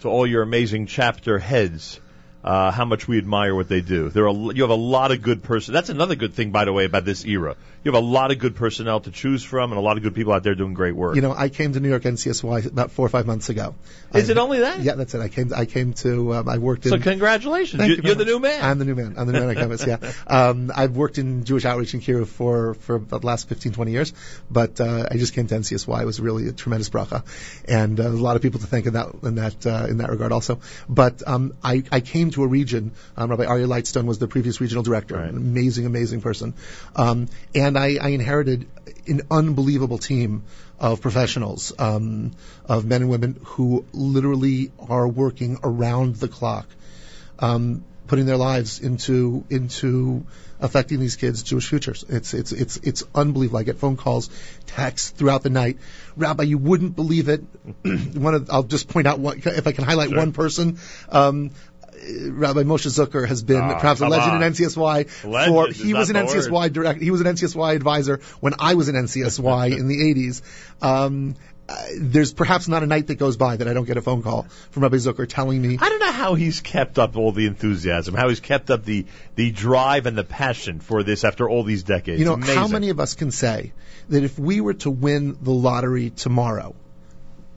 to 0.00 0.08
all 0.08 0.26
your 0.26 0.42
amazing 0.42 0.86
chapter 0.86 1.38
heads 1.38 1.98
uh, 2.44 2.70
how 2.70 2.84
much 2.84 3.08
we 3.08 3.16
admire 3.16 3.54
what 3.54 3.68
they 3.68 3.80
do. 3.80 4.10
There 4.10 4.28
are, 4.28 4.34
you 4.52 4.62
have 4.62 4.70
a 4.70 4.74
lot 4.74 5.12
of 5.12 5.22
good 5.22 5.42
person. 5.42 5.72
That's 5.72 5.88
another 5.88 6.14
good 6.14 6.34
thing, 6.34 6.50
by 6.50 6.66
the 6.66 6.72
way, 6.72 6.84
about 6.84 7.06
this 7.06 7.24
era. 7.24 7.56
You 7.82 7.92
have 7.92 8.02
a 8.02 8.06
lot 8.06 8.30
of 8.30 8.38
good 8.38 8.54
personnel 8.54 9.00
to 9.00 9.10
choose 9.10 9.42
from, 9.42 9.72
and 9.72 9.78
a 9.78 9.82
lot 9.82 9.96
of 9.96 10.02
good 10.02 10.14
people 10.14 10.32
out 10.32 10.42
there 10.42 10.54
doing 10.54 10.74
great 10.74 10.94
work. 10.94 11.16
You 11.16 11.22
know, 11.22 11.34
I 11.36 11.48
came 11.48 11.72
to 11.72 11.80
New 11.80 11.88
York 11.88 12.02
NCSY 12.02 12.66
about 12.66 12.90
four 12.90 13.04
or 13.06 13.08
five 13.08 13.26
months 13.26 13.48
ago. 13.48 13.74
Is 14.14 14.28
I- 14.28 14.32
it 14.32 14.38
only 14.38 14.60
that? 14.60 14.80
Yeah, 14.80 14.94
that's 14.94 15.14
it. 15.14 15.20
I 15.20 15.28
came. 15.28 15.52
I 15.54 15.64
came 15.64 15.94
to. 15.94 16.34
Um, 16.34 16.48
I 16.48 16.58
worked 16.58 16.84
in. 16.86 16.92
So 16.92 16.98
congratulations. 16.98 17.86
You- 17.86 18.00
very 18.00 18.14
the 18.14 18.24
new 18.24 18.38
man. 18.38 18.62
I'm 18.62 18.78
the 18.78 18.84
new 18.84 18.94
man. 18.94 19.14
I'm 19.18 19.26
the 19.26 19.32
new 19.32 19.40
man 19.40 19.48
on 19.50 19.54
campus. 19.54 19.86
Yeah. 19.86 19.98
Um, 20.26 20.72
I've 20.74 20.96
worked 20.96 21.18
in 21.18 21.44
Jewish 21.44 21.64
outreach 21.64 21.94
in 21.94 22.00
Kiev 22.00 22.28
for 22.28 22.74
for 22.74 22.98
the 22.98 23.18
last 23.18 23.48
15, 23.48 23.72
20 23.72 23.92
years, 23.92 24.12
but 24.50 24.80
uh, 24.80 25.06
I 25.10 25.16
just 25.16 25.34
came 25.34 25.46
to 25.46 25.54
NCSY. 25.54 26.00
It 26.00 26.04
was 26.04 26.18
really 26.20 26.48
a 26.48 26.52
tremendous 26.52 26.88
bracha, 26.88 27.24
and 27.68 28.00
uh, 28.00 28.04
a 28.04 28.08
lot 28.08 28.36
of 28.36 28.42
people 28.42 28.60
to 28.60 28.66
thank 28.66 28.86
in 28.86 28.94
that 28.94 29.08
in 29.22 29.34
that 29.36 29.66
uh, 29.66 29.86
in 29.88 29.98
that 29.98 30.10
regard 30.10 30.32
also. 30.32 30.60
But 30.88 31.22
um, 31.26 31.54
I 31.62 31.84
I 31.92 32.00
came 32.00 32.30
to 32.34 32.44
a 32.44 32.46
region. 32.46 32.92
Um, 33.16 33.30
Rabbi 33.30 33.44
Aryeh 33.44 33.66
Lightstone 33.66 34.04
was 34.06 34.18
the 34.18 34.28
previous 34.28 34.60
regional 34.60 34.82
director, 34.82 35.16
an 35.16 35.36
amazing, 35.36 35.86
amazing 35.86 36.20
person. 36.20 36.54
Um, 36.94 37.28
and 37.54 37.78
I, 37.78 37.96
I 38.00 38.08
inherited 38.08 38.68
an 39.06 39.22
unbelievable 39.30 39.98
team 39.98 40.44
of 40.78 41.00
professionals, 41.00 41.72
um, 41.78 42.32
of 42.66 42.84
men 42.84 43.02
and 43.02 43.10
women 43.10 43.40
who 43.44 43.84
literally 43.92 44.72
are 44.78 45.06
working 45.08 45.58
around 45.62 46.16
the 46.16 46.28
clock, 46.28 46.66
um, 47.38 47.84
putting 48.06 48.26
their 48.26 48.36
lives 48.36 48.80
into 48.80 49.44
into 49.48 50.26
affecting 50.60 51.00
these 51.00 51.16
kids' 51.16 51.42
Jewish 51.42 51.68
futures. 51.68 52.04
It's 52.08 52.34
it's 52.34 52.52
it's 52.52 52.76
it's 52.78 53.04
unbelievable. 53.14 53.58
I 53.58 53.62
get 53.62 53.78
phone 53.78 53.96
calls, 53.96 54.30
texts 54.66 55.10
throughout 55.10 55.42
the 55.42 55.50
night. 55.50 55.78
Rabbi, 56.16 56.44
you 56.44 56.58
wouldn't 56.58 56.96
believe 56.96 57.28
it. 57.28 57.42
one 58.14 58.34
of, 58.34 58.50
I'll 58.50 58.62
just 58.62 58.88
point 58.88 59.06
out 59.06 59.18
one, 59.18 59.42
if 59.44 59.66
I 59.66 59.72
can 59.72 59.84
highlight 59.84 60.10
Sure. 60.10 60.18
one 60.18 60.32
person. 60.32 60.78
Um, 61.08 61.50
Rabbi 62.30 62.62
Moshe 62.62 62.86
Zucker 62.88 63.26
has 63.26 63.42
been 63.42 63.60
Ah, 63.62 63.78
perhaps 63.78 64.00
a 64.00 64.08
legend 64.08 64.32
on. 64.32 64.42
in 64.42 64.52
NCSY. 64.52 65.24
Legend 65.24 65.68
is 65.70 65.80
he 65.82 65.94
was 65.94 66.10
an 66.10 66.16
NCSY 66.16 66.72
direct. 66.72 67.00
He 67.02 67.10
was 67.10 67.20
an 67.20 67.26
NCSY 67.26 67.74
advisor 67.74 68.20
when 68.40 68.54
I 68.58 68.74
was 68.74 68.88
an 68.88 68.94
NCSY 68.96 69.76
in 69.78 69.88
the 69.88 69.96
80s. 70.14 70.42
Um, 70.82 71.34
uh, 71.66 71.74
there's 71.98 72.34
perhaps 72.34 72.68
not 72.68 72.82
a 72.82 72.86
night 72.86 73.06
that 73.06 73.14
goes 73.14 73.38
by 73.38 73.56
that 73.56 73.66
I 73.66 73.72
don't 73.72 73.86
get 73.86 73.96
a 73.96 74.02
phone 74.02 74.22
call 74.22 74.42
from 74.70 74.82
Rabbi 74.82 74.96
Zucker 74.96 75.26
telling 75.26 75.62
me 75.62 75.78
I 75.80 75.88
don't 75.88 75.98
know 75.98 76.12
how 76.12 76.34
he's 76.34 76.60
kept 76.60 76.98
up 76.98 77.16
all 77.16 77.32
the 77.32 77.46
enthusiasm, 77.46 78.14
how 78.14 78.28
he's 78.28 78.40
kept 78.40 78.70
up 78.70 78.84
the 78.84 79.06
the 79.34 79.50
drive 79.50 80.04
and 80.04 80.16
the 80.18 80.24
passion 80.24 80.80
for 80.80 81.02
this 81.02 81.24
after 81.24 81.48
all 81.48 81.62
these 81.64 81.82
decades. 81.82 82.18
You 82.20 82.26
know, 82.26 82.36
how 82.36 82.68
many 82.68 82.90
of 82.90 83.00
us 83.00 83.14
can 83.14 83.30
say 83.30 83.72
that 84.10 84.22
if 84.24 84.38
we 84.38 84.60
were 84.60 84.74
to 84.74 84.90
win 84.90 85.38
the 85.40 85.52
lottery 85.52 86.10
tomorrow, 86.10 86.74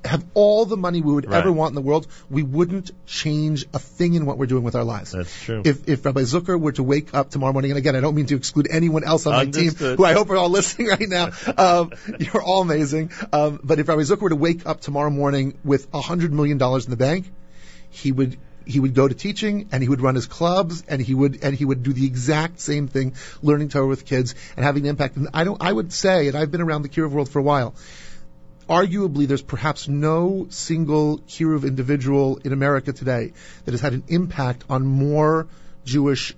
have 0.08 0.26
all 0.34 0.66
the 0.66 0.78
money 0.78 1.02
we 1.02 1.14
would 1.14 1.28
Right. 1.30 1.38
ever 1.38 1.52
want 1.52 1.72
in 1.72 1.76
the 1.76 1.82
world, 1.82 2.08
we 2.30 2.44
wouldn't 2.44 2.92
change 3.06 3.66
a 3.74 3.80
thing 3.80 4.14
in 4.14 4.26
what 4.26 4.38
we're 4.38 4.46
doing 4.46 4.64
with 4.64 4.76
our 4.76 4.84
lives. 4.84 5.12
That's 5.12 5.44
true. 5.44 5.62
If, 5.66 5.88
if 5.88 6.06
Rabbi 6.06 6.22
Zucker 6.22 6.60
were 6.60 6.72
to 6.74 6.84
wake 6.84 7.14
up 7.14 7.30
tomorrow 7.30 7.54
morning, 7.54 7.72
and 7.72 7.78
again, 7.78 7.96
I 7.96 8.00
don't 8.00 8.16
mean 8.16 8.28
to 8.28 8.36
exclude 8.36 8.68
anyone 8.72 9.04
else 9.04 9.26
on 9.26 9.34
my 9.34 9.46
team, 9.46 9.74
who 9.76 10.04
I 10.04 10.14
hope 10.14 10.30
are 10.30 10.38
all 10.38 10.50
listening 10.60 10.88
right 10.88 11.08
now, 11.08 11.32
um, 11.58 11.92
you're 12.20 12.42
all 12.42 12.62
amazing. 12.62 13.12
Um, 13.34 13.60
but 13.64 13.80
if 13.80 13.88
Rabbi 13.88 14.02
Zucker 14.02 14.22
were 14.22 14.30
to 14.30 14.36
wake 14.36 14.66
up 14.66 14.82
tomorrow 14.82 15.10
morning 15.10 15.58
with 15.64 15.88
a 15.94 16.02
hundred 16.02 16.34
million 16.34 16.58
dollars 16.58 16.86
in 16.86 16.92
the 16.92 16.98
bank, 16.98 17.32
he 17.90 18.12
would 18.12 18.38
he 18.66 18.82
would 18.82 18.94
go 18.94 19.08
to 19.08 19.16
teaching 19.16 19.70
and 19.72 19.82
he 19.82 19.88
would 19.88 20.02
run 20.02 20.14
his 20.16 20.26
clubs 20.26 20.84
and 20.90 21.02
he 21.02 21.14
would 21.14 21.42
and 21.42 21.56
he 21.56 21.64
would 21.64 21.84
do 21.84 21.94
the 21.94 22.06
exact 22.06 22.60
same 22.60 22.88
thing, 22.90 23.16
learning 23.42 23.70
Torah 23.70 23.88
with 23.88 24.06
kids 24.06 24.36
and 24.58 24.66
having 24.66 24.84
an 24.84 24.90
impact. 24.90 25.16
And 25.16 25.30
I 25.34 25.46
don't 25.46 25.62
I 25.62 25.72
would 25.72 25.94
say, 25.94 26.28
and 26.28 26.36
I've 26.38 26.52
been 26.52 26.62
around 26.62 26.82
the 26.82 26.90
Kiruv 26.90 27.12
world 27.12 27.30
for 27.30 27.40
a 27.40 27.44
while. 27.44 27.76
Arguably, 28.70 29.28
there's 29.28 29.42
perhaps 29.42 29.88
no 29.88 30.48
single 30.50 31.20
Kiruv 31.20 31.64
individual 31.64 32.38
in 32.44 32.52
America 32.54 32.92
today 32.94 33.34
that 33.66 33.72
has 33.72 33.82
had 33.82 33.94
an 33.94 34.04
impact 34.08 34.64
on 34.70 34.86
more 34.86 35.48
Jewish 35.86 36.36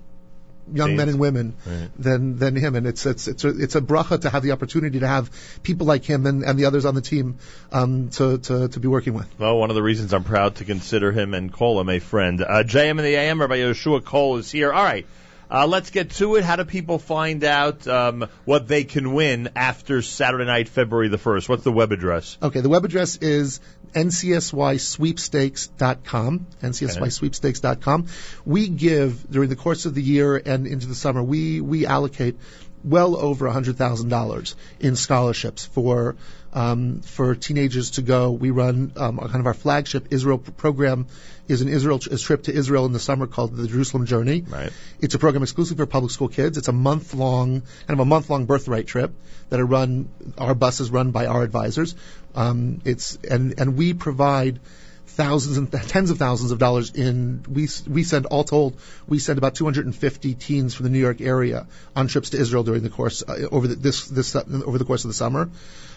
young 0.72 0.94
men 0.94 1.08
and 1.08 1.18
women 1.18 1.54
Right. 1.66 1.88
than 1.98 2.36
than 2.38 2.54
him. 2.54 2.76
And 2.76 2.86
it's 2.86 3.04
it's 3.04 3.26
it's 3.26 3.44
a, 3.44 3.48
it's 3.48 3.74
a 3.74 3.80
bracha 3.80 4.20
to 4.20 4.30
have 4.30 4.44
the 4.44 4.52
opportunity 4.52 5.00
to 5.00 5.08
have 5.08 5.30
people 5.64 5.86
like 5.86 6.04
him 6.04 6.26
and, 6.26 6.44
and 6.44 6.56
the 6.58 6.66
others 6.66 6.84
on 6.84 6.94
the 6.94 7.00
team 7.00 7.38
um, 7.72 8.10
to, 8.10 8.38
to 8.38 8.68
to 8.68 8.80
be 8.80 8.86
working 8.86 9.14
with. 9.14 9.26
Well, 9.38 9.58
one 9.58 9.70
of 9.70 9.74
the 9.76 9.82
reasons 9.82 10.12
I'm 10.14 10.22
proud 10.24 10.56
to 10.56 10.64
consider 10.64 11.10
him 11.10 11.34
and 11.34 11.52
call 11.52 11.80
him 11.80 11.88
a 11.88 11.98
friend. 11.98 12.40
Uh, 12.40 12.62
JM 12.62 12.90
in 12.90 12.96
the 12.98 13.16
AM, 13.16 13.40
Rabbi 13.40 13.56
Yehoshua 13.56 14.04
Kohl 14.04 14.36
is 14.36 14.50
here. 14.50 14.72
All 14.72 14.84
right. 14.84 15.06
Uh, 15.50 15.66
let's 15.66 15.90
get 15.90 16.10
to 16.10 16.36
it. 16.36 16.44
How 16.44 16.56
do 16.56 16.64
people 16.64 16.98
find 16.98 17.42
out 17.42 17.88
um, 17.88 18.28
what 18.44 18.68
they 18.68 18.84
can 18.84 19.12
win 19.12 19.48
after 19.56 20.00
Saturday 20.00 20.44
night, 20.44 20.68
February 20.68 21.08
the 21.08 21.18
1st? 21.18 21.48
What's 21.48 21.64
the 21.64 21.72
web 21.72 21.90
address? 21.90 22.38
Okay, 22.40 22.60
the 22.60 22.68
web 22.68 22.84
address 22.84 23.16
is 23.16 23.58
ncsysweepstakes.com, 23.92 26.46
ncsysweepstakes.com. 26.62 28.06
We 28.44 28.68
give, 28.68 29.28
during 29.28 29.48
the 29.48 29.56
course 29.56 29.86
of 29.86 29.96
the 29.96 30.02
year 30.02 30.36
and 30.36 30.68
into 30.68 30.86
the 30.86 30.94
summer, 30.94 31.20
we, 31.22 31.60
we 31.60 31.86
allocate 31.86 32.36
well 32.84 33.16
over 33.16 33.48
$100,000 33.48 34.54
in 34.78 34.94
scholarships 34.96 35.66
for, 35.66 36.14
um, 36.52 37.00
for 37.00 37.34
teenagers 37.34 37.92
to 37.92 38.02
go. 38.02 38.30
We 38.30 38.50
run, 38.50 38.92
um, 38.96 39.18
kind 39.18 39.36
of 39.36 39.46
our 39.46 39.54
flagship 39.54 40.08
Israel 40.10 40.38
program 40.38 41.06
is 41.48 41.62
an 41.62 41.68
Israel, 41.68 42.00
a 42.10 42.16
trip 42.16 42.44
to 42.44 42.52
Israel 42.52 42.86
in 42.86 42.92
the 42.92 43.00
summer 43.00 43.26
called 43.26 43.56
the 43.56 43.66
Jerusalem 43.66 44.06
Journey. 44.06 44.42
Right. 44.42 44.72
It's 45.00 45.14
a 45.14 45.18
program 45.18 45.42
exclusively 45.42 45.84
for 45.84 45.90
public 45.90 46.12
school 46.12 46.28
kids. 46.28 46.58
It's 46.58 46.68
a 46.68 46.72
month 46.72 47.14
long, 47.14 47.62
kind 47.86 47.90
of 47.90 48.00
a 48.00 48.04
month 48.04 48.30
long 48.30 48.46
birthright 48.46 48.86
trip 48.86 49.12
that 49.48 49.60
are 49.60 49.66
run, 49.66 50.08
our 50.38 50.54
buses 50.54 50.90
run 50.90 51.10
by 51.10 51.26
our 51.26 51.42
advisors. 51.42 51.94
Um, 52.34 52.80
it's, 52.84 53.18
and, 53.28 53.58
and 53.58 53.76
we 53.76 53.94
provide 53.94 54.60
thousands 55.06 55.58
and 55.58 55.70
tens 55.70 56.10
of 56.10 56.18
thousands 56.18 56.52
of 56.52 56.58
dollars 56.58 56.90
in, 56.94 57.44
we, 57.48 57.68
we 57.88 58.04
send, 58.04 58.26
all 58.26 58.44
told, 58.44 58.76
we 59.06 59.18
send 59.18 59.38
about 59.38 59.54
250 59.54 60.34
teens 60.34 60.74
from 60.74 60.84
the 60.84 60.90
New 60.90 61.00
York 61.00 61.20
area 61.20 61.66
on 61.96 62.06
trips 62.06 62.30
to 62.30 62.38
Israel 62.38 62.62
during 62.62 62.82
the 62.82 62.90
course, 62.90 63.22
uh, 63.26 63.48
over 63.50 63.66
the, 63.66 63.74
this, 63.74 64.06
this, 64.06 64.36
uh, 64.36 64.44
over 64.64 64.78
the 64.78 64.84
course 64.84 65.04
of 65.04 65.08
the 65.08 65.14
summer. 65.14 65.50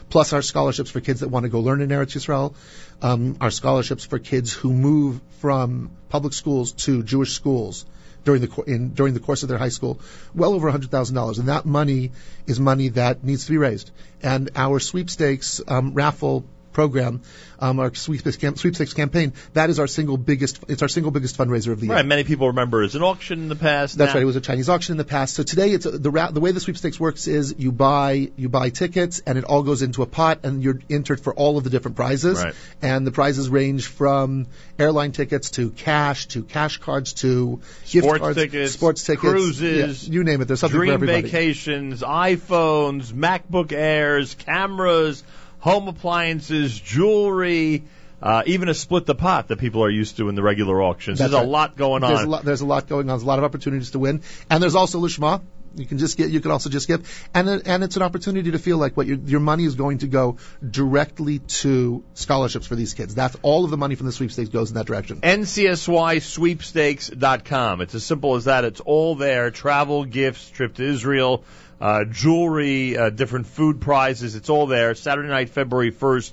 Plus 0.10 0.34
our 0.34 0.42
scholarships 0.42 0.90
for 0.92 1.02
kids 1.02 1.22
that 1.22 1.30
want 1.30 1.44
to 1.44 1.50
go 1.50 1.60
learn 1.60 1.82
in 1.82 1.90
Eretz 1.90 2.16
Yisrael, 2.16 2.54
um, 3.02 3.38
our 3.42 3.52
scholarships 3.52 4.06
for 4.06 4.20
kids 4.20 4.54
who 4.54 4.74
move 4.74 5.22
from 5.40 5.92
public 6.10 6.34
schools 6.34 6.72
to 6.74 7.04
Jewish 7.04 7.34
schools 7.34 7.86
during 8.24 8.42
the 8.42 8.64
in, 8.68 8.94
during 8.94 9.14
the 9.14 9.20
course 9.20 9.44
of 9.44 9.50
their 9.50 9.58
high 9.58 9.70
school, 9.70 10.00
well 10.34 10.54
over 10.54 10.70
hundred 10.70 10.92
thousand 10.92 11.16
dollars, 11.16 11.40
and 11.40 11.50
that 11.50 11.66
money 11.66 12.12
is 12.48 12.60
money 12.60 12.90
that 12.90 13.24
needs 13.24 13.46
to 13.46 13.52
be 13.52 13.58
raised. 13.58 13.92
And 14.22 14.52
our 14.56 14.80
sweepstakes 14.80 15.62
um, 15.68 15.94
raffle 15.94 16.46
program, 16.74 17.22
um, 17.60 17.80
our 17.80 17.94
sweepstakes, 17.96 18.38
cam- 18.38 18.56
sweepstakes 18.56 18.94
campaign, 18.94 19.34
that 19.54 19.70
is 19.70 19.80
our 19.80 19.88
single 19.88 20.18
biggest. 20.18 20.60
It's 20.68 20.82
our 20.82 20.88
single 20.88 21.12
biggest 21.12 21.38
fundraiser 21.38 21.72
of 21.72 21.80
the 21.80 21.88
year. 21.88 21.96
Right. 21.96 22.06
Many 22.06 22.24
people 22.24 22.48
remember 22.48 22.84
it 22.84 22.88
as 22.88 22.96
an 22.96 23.04
auction 23.04 23.40
in 23.42 23.50
the 23.50 23.56
past. 23.56 23.98
That's 23.98 24.10
Now- 24.10 24.16
right. 24.16 24.24
It 24.24 24.26
was 24.26 24.36
a 24.36 24.42
Chinese 24.42 24.70
auction 24.70 24.94
in 24.94 24.98
the 24.98 25.06
past. 25.06 25.36
So 25.36 25.44
today, 25.44 25.72
it's 25.72 25.86
the 25.86 26.12
ra- 26.12 26.32
the 26.32 26.40
way 26.40 26.52
the 26.52 26.60
sweepstakes 26.60 27.00
works 27.00 27.28
is 27.28 27.56
you 27.58 27.72
buy 27.72 28.32
you 28.36 28.50
buy 28.50 28.70
tickets 28.70 29.22
and 29.26 29.38
it 29.38 29.44
all 29.44 29.64
goes 29.64 29.82
into 29.82 30.02
a 30.02 30.06
pot 30.06 30.40
and 30.44 30.64
you're 30.64 30.80
entered 30.90 31.20
for 31.22 31.34
all 31.34 31.58
of 31.58 31.64
the 31.64 31.70
different 31.70 31.96
prizes. 31.96 32.44
Right. 32.44 32.54
And 32.82 33.06
the 33.08 33.12
prizes 33.12 33.50
range 33.50 33.88
from 33.88 34.48
airline 34.80 35.12
tickets 35.12 35.52
to 35.52 35.70
cash 35.70 36.28
to 36.28 36.44
cash 36.44 36.78
cards 36.78 37.14
to 37.14 37.62
gift 37.90 38.06
Sports 38.06 38.20
cards, 38.20 38.38
tickets, 38.38 38.72
sports 38.74 39.04
tickets, 39.04 39.22
cruises, 39.22 40.08
yeah, 40.08 40.14
you 40.14 40.24
name 40.24 40.42
it. 40.42 40.46
There's 40.46 40.60
something 40.60 40.78
dream 40.80 40.90
for 40.90 40.94
everybody. 40.96 41.22
vacations, 41.24 42.02
iPhones, 42.02 43.12
MacBook 43.14 43.72
Airs, 43.72 44.34
cameras, 44.36 45.24
home 45.64 45.88
appliances, 45.88 46.78
jewelry, 46.78 47.84
uh, 48.22 48.44
even 48.46 48.68
a 48.68 48.74
split 48.74 49.06
the 49.06 49.16
pot 49.16 49.48
that 49.48 49.60
people 49.60 49.82
are 49.82 49.90
used 49.90 50.18
to 50.18 50.28
in 50.28 50.36
the 50.36 50.44
regular 50.44 50.84
auctions. 50.84 51.20
That's 51.20 51.32
There's 51.32 51.42
right. 51.42 51.48
a 51.48 51.50
lot 51.50 51.78
going 51.78 52.02
There's 52.02 52.20
on. 52.20 52.26
a 52.26 52.30
lot, 52.30 52.44
there's 52.44 52.60
a 52.60 52.66
lot 52.66 52.90
going 52.90 53.04
on. 53.04 53.08
There's 53.08 53.24
a 53.24 53.26
lot 53.26 53.40
of 53.40 53.46
opportunities 53.46 53.92
to 53.92 54.00
win, 54.00 54.24
and 54.50 54.62
there's 54.62 54.76
also 54.76 55.00
lishma. 55.00 55.40
You 55.76 55.86
can 55.86 56.00
just 56.00 56.18
get. 56.18 56.32
You 56.32 56.42
can 56.42 56.52
also 56.52 56.70
just 56.70 56.90
give, 56.90 57.10
and 57.34 57.48
and 57.66 57.82
it's 57.82 57.96
an 57.96 58.02
opportunity 58.04 58.52
to 58.52 58.60
feel 58.60 58.78
like 58.78 58.98
what 58.98 59.08
your 59.08 59.16
your 59.18 59.40
money 59.40 59.64
is 59.64 59.76
going 59.76 60.00
to 60.00 60.08
go 60.08 60.36
directly 60.70 61.40
to 61.40 62.04
scholarships 62.14 62.68
for 62.68 62.76
these 62.76 62.94
kids. 62.94 63.16
That's 63.16 63.38
all 63.42 63.64
of 63.64 63.72
the 63.72 63.78
money 63.78 63.96
from 63.96 64.06
the 64.06 64.12
sweepstakes 64.12 64.50
goes 64.50 64.70
in 64.70 64.76
that 64.76 64.86
direction. 64.86 65.22
NCSYsweepstakes.com. 65.22 67.82
It's 67.82 67.96
as 67.96 68.06
simple 68.06 68.36
as 68.36 68.44
that. 68.46 68.66
It's 68.66 68.82
all 68.82 69.16
there. 69.16 69.50
Travel, 69.50 70.06
gifts, 70.06 70.48
trip 70.50 70.76
to 70.76 70.84
Israel, 70.84 71.44
uh, 71.84 72.06
jewelry, 72.06 72.98
uh, 72.98 73.10
different 73.10 73.46
food 73.46 73.82
prizes. 73.82 74.36
It's 74.36 74.50
all 74.50 74.68
there. 74.68 74.96
Saturday 74.96 75.28
night, 75.28 75.50
February 75.50 75.92
1st 75.92 76.32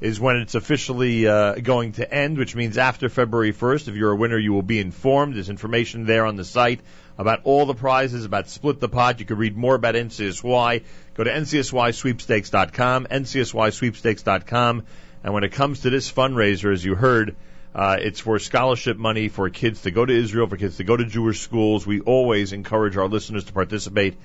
is 0.00 0.18
when 0.18 0.38
it's 0.38 0.56
officially 0.56 1.24
uh, 1.28 1.54
going 1.54 1.92
to 1.92 2.12
end, 2.12 2.36
which 2.36 2.56
means 2.56 2.76
after 2.76 3.08
February 3.08 3.52
1st, 3.52 3.86
if 3.86 3.94
you're 3.94 4.10
a 4.10 4.16
winner, 4.16 4.36
you 4.36 4.52
will 4.52 4.62
be 4.62 4.80
informed. 4.80 5.36
There's 5.36 5.50
information 5.50 6.04
there 6.04 6.26
on 6.26 6.34
the 6.34 6.44
site 6.44 6.80
about 7.16 7.42
all 7.44 7.64
the 7.64 7.74
prizes, 7.74 8.24
about 8.24 8.48
Split 8.48 8.80
the 8.80 8.88
Pot. 8.88 9.20
You 9.20 9.24
can 9.24 9.36
read 9.36 9.56
more 9.56 9.76
about 9.76 9.94
NCSY. 9.94 10.82
Go 11.14 11.22
to 11.22 11.30
ncsysweepstakes.com, 11.30 13.06
ncsysweepstakes.com. 13.06 14.82
And 15.22 15.32
when 15.32 15.44
it 15.44 15.52
comes 15.52 15.82
to 15.82 15.90
this 15.90 16.10
fundraiser, 16.10 16.72
as 16.72 16.84
you 16.84 16.96
heard, 16.96 17.36
uh, 17.72 17.98
it's 18.00 18.18
for 18.18 18.40
scholarship 18.40 18.96
money 18.96 19.28
for 19.28 19.48
kids 19.48 19.82
to 19.82 19.92
go 19.92 20.04
to 20.04 20.12
Israel, 20.12 20.48
for 20.48 20.56
kids 20.56 20.78
to 20.78 20.84
go 20.84 20.96
to 20.96 21.04
Jewish 21.04 21.38
schools. 21.40 21.86
We 21.86 22.00
always 22.00 22.52
encourage 22.52 22.96
our 22.96 23.06
listeners 23.06 23.44
to 23.44 23.52
participate 23.52 24.16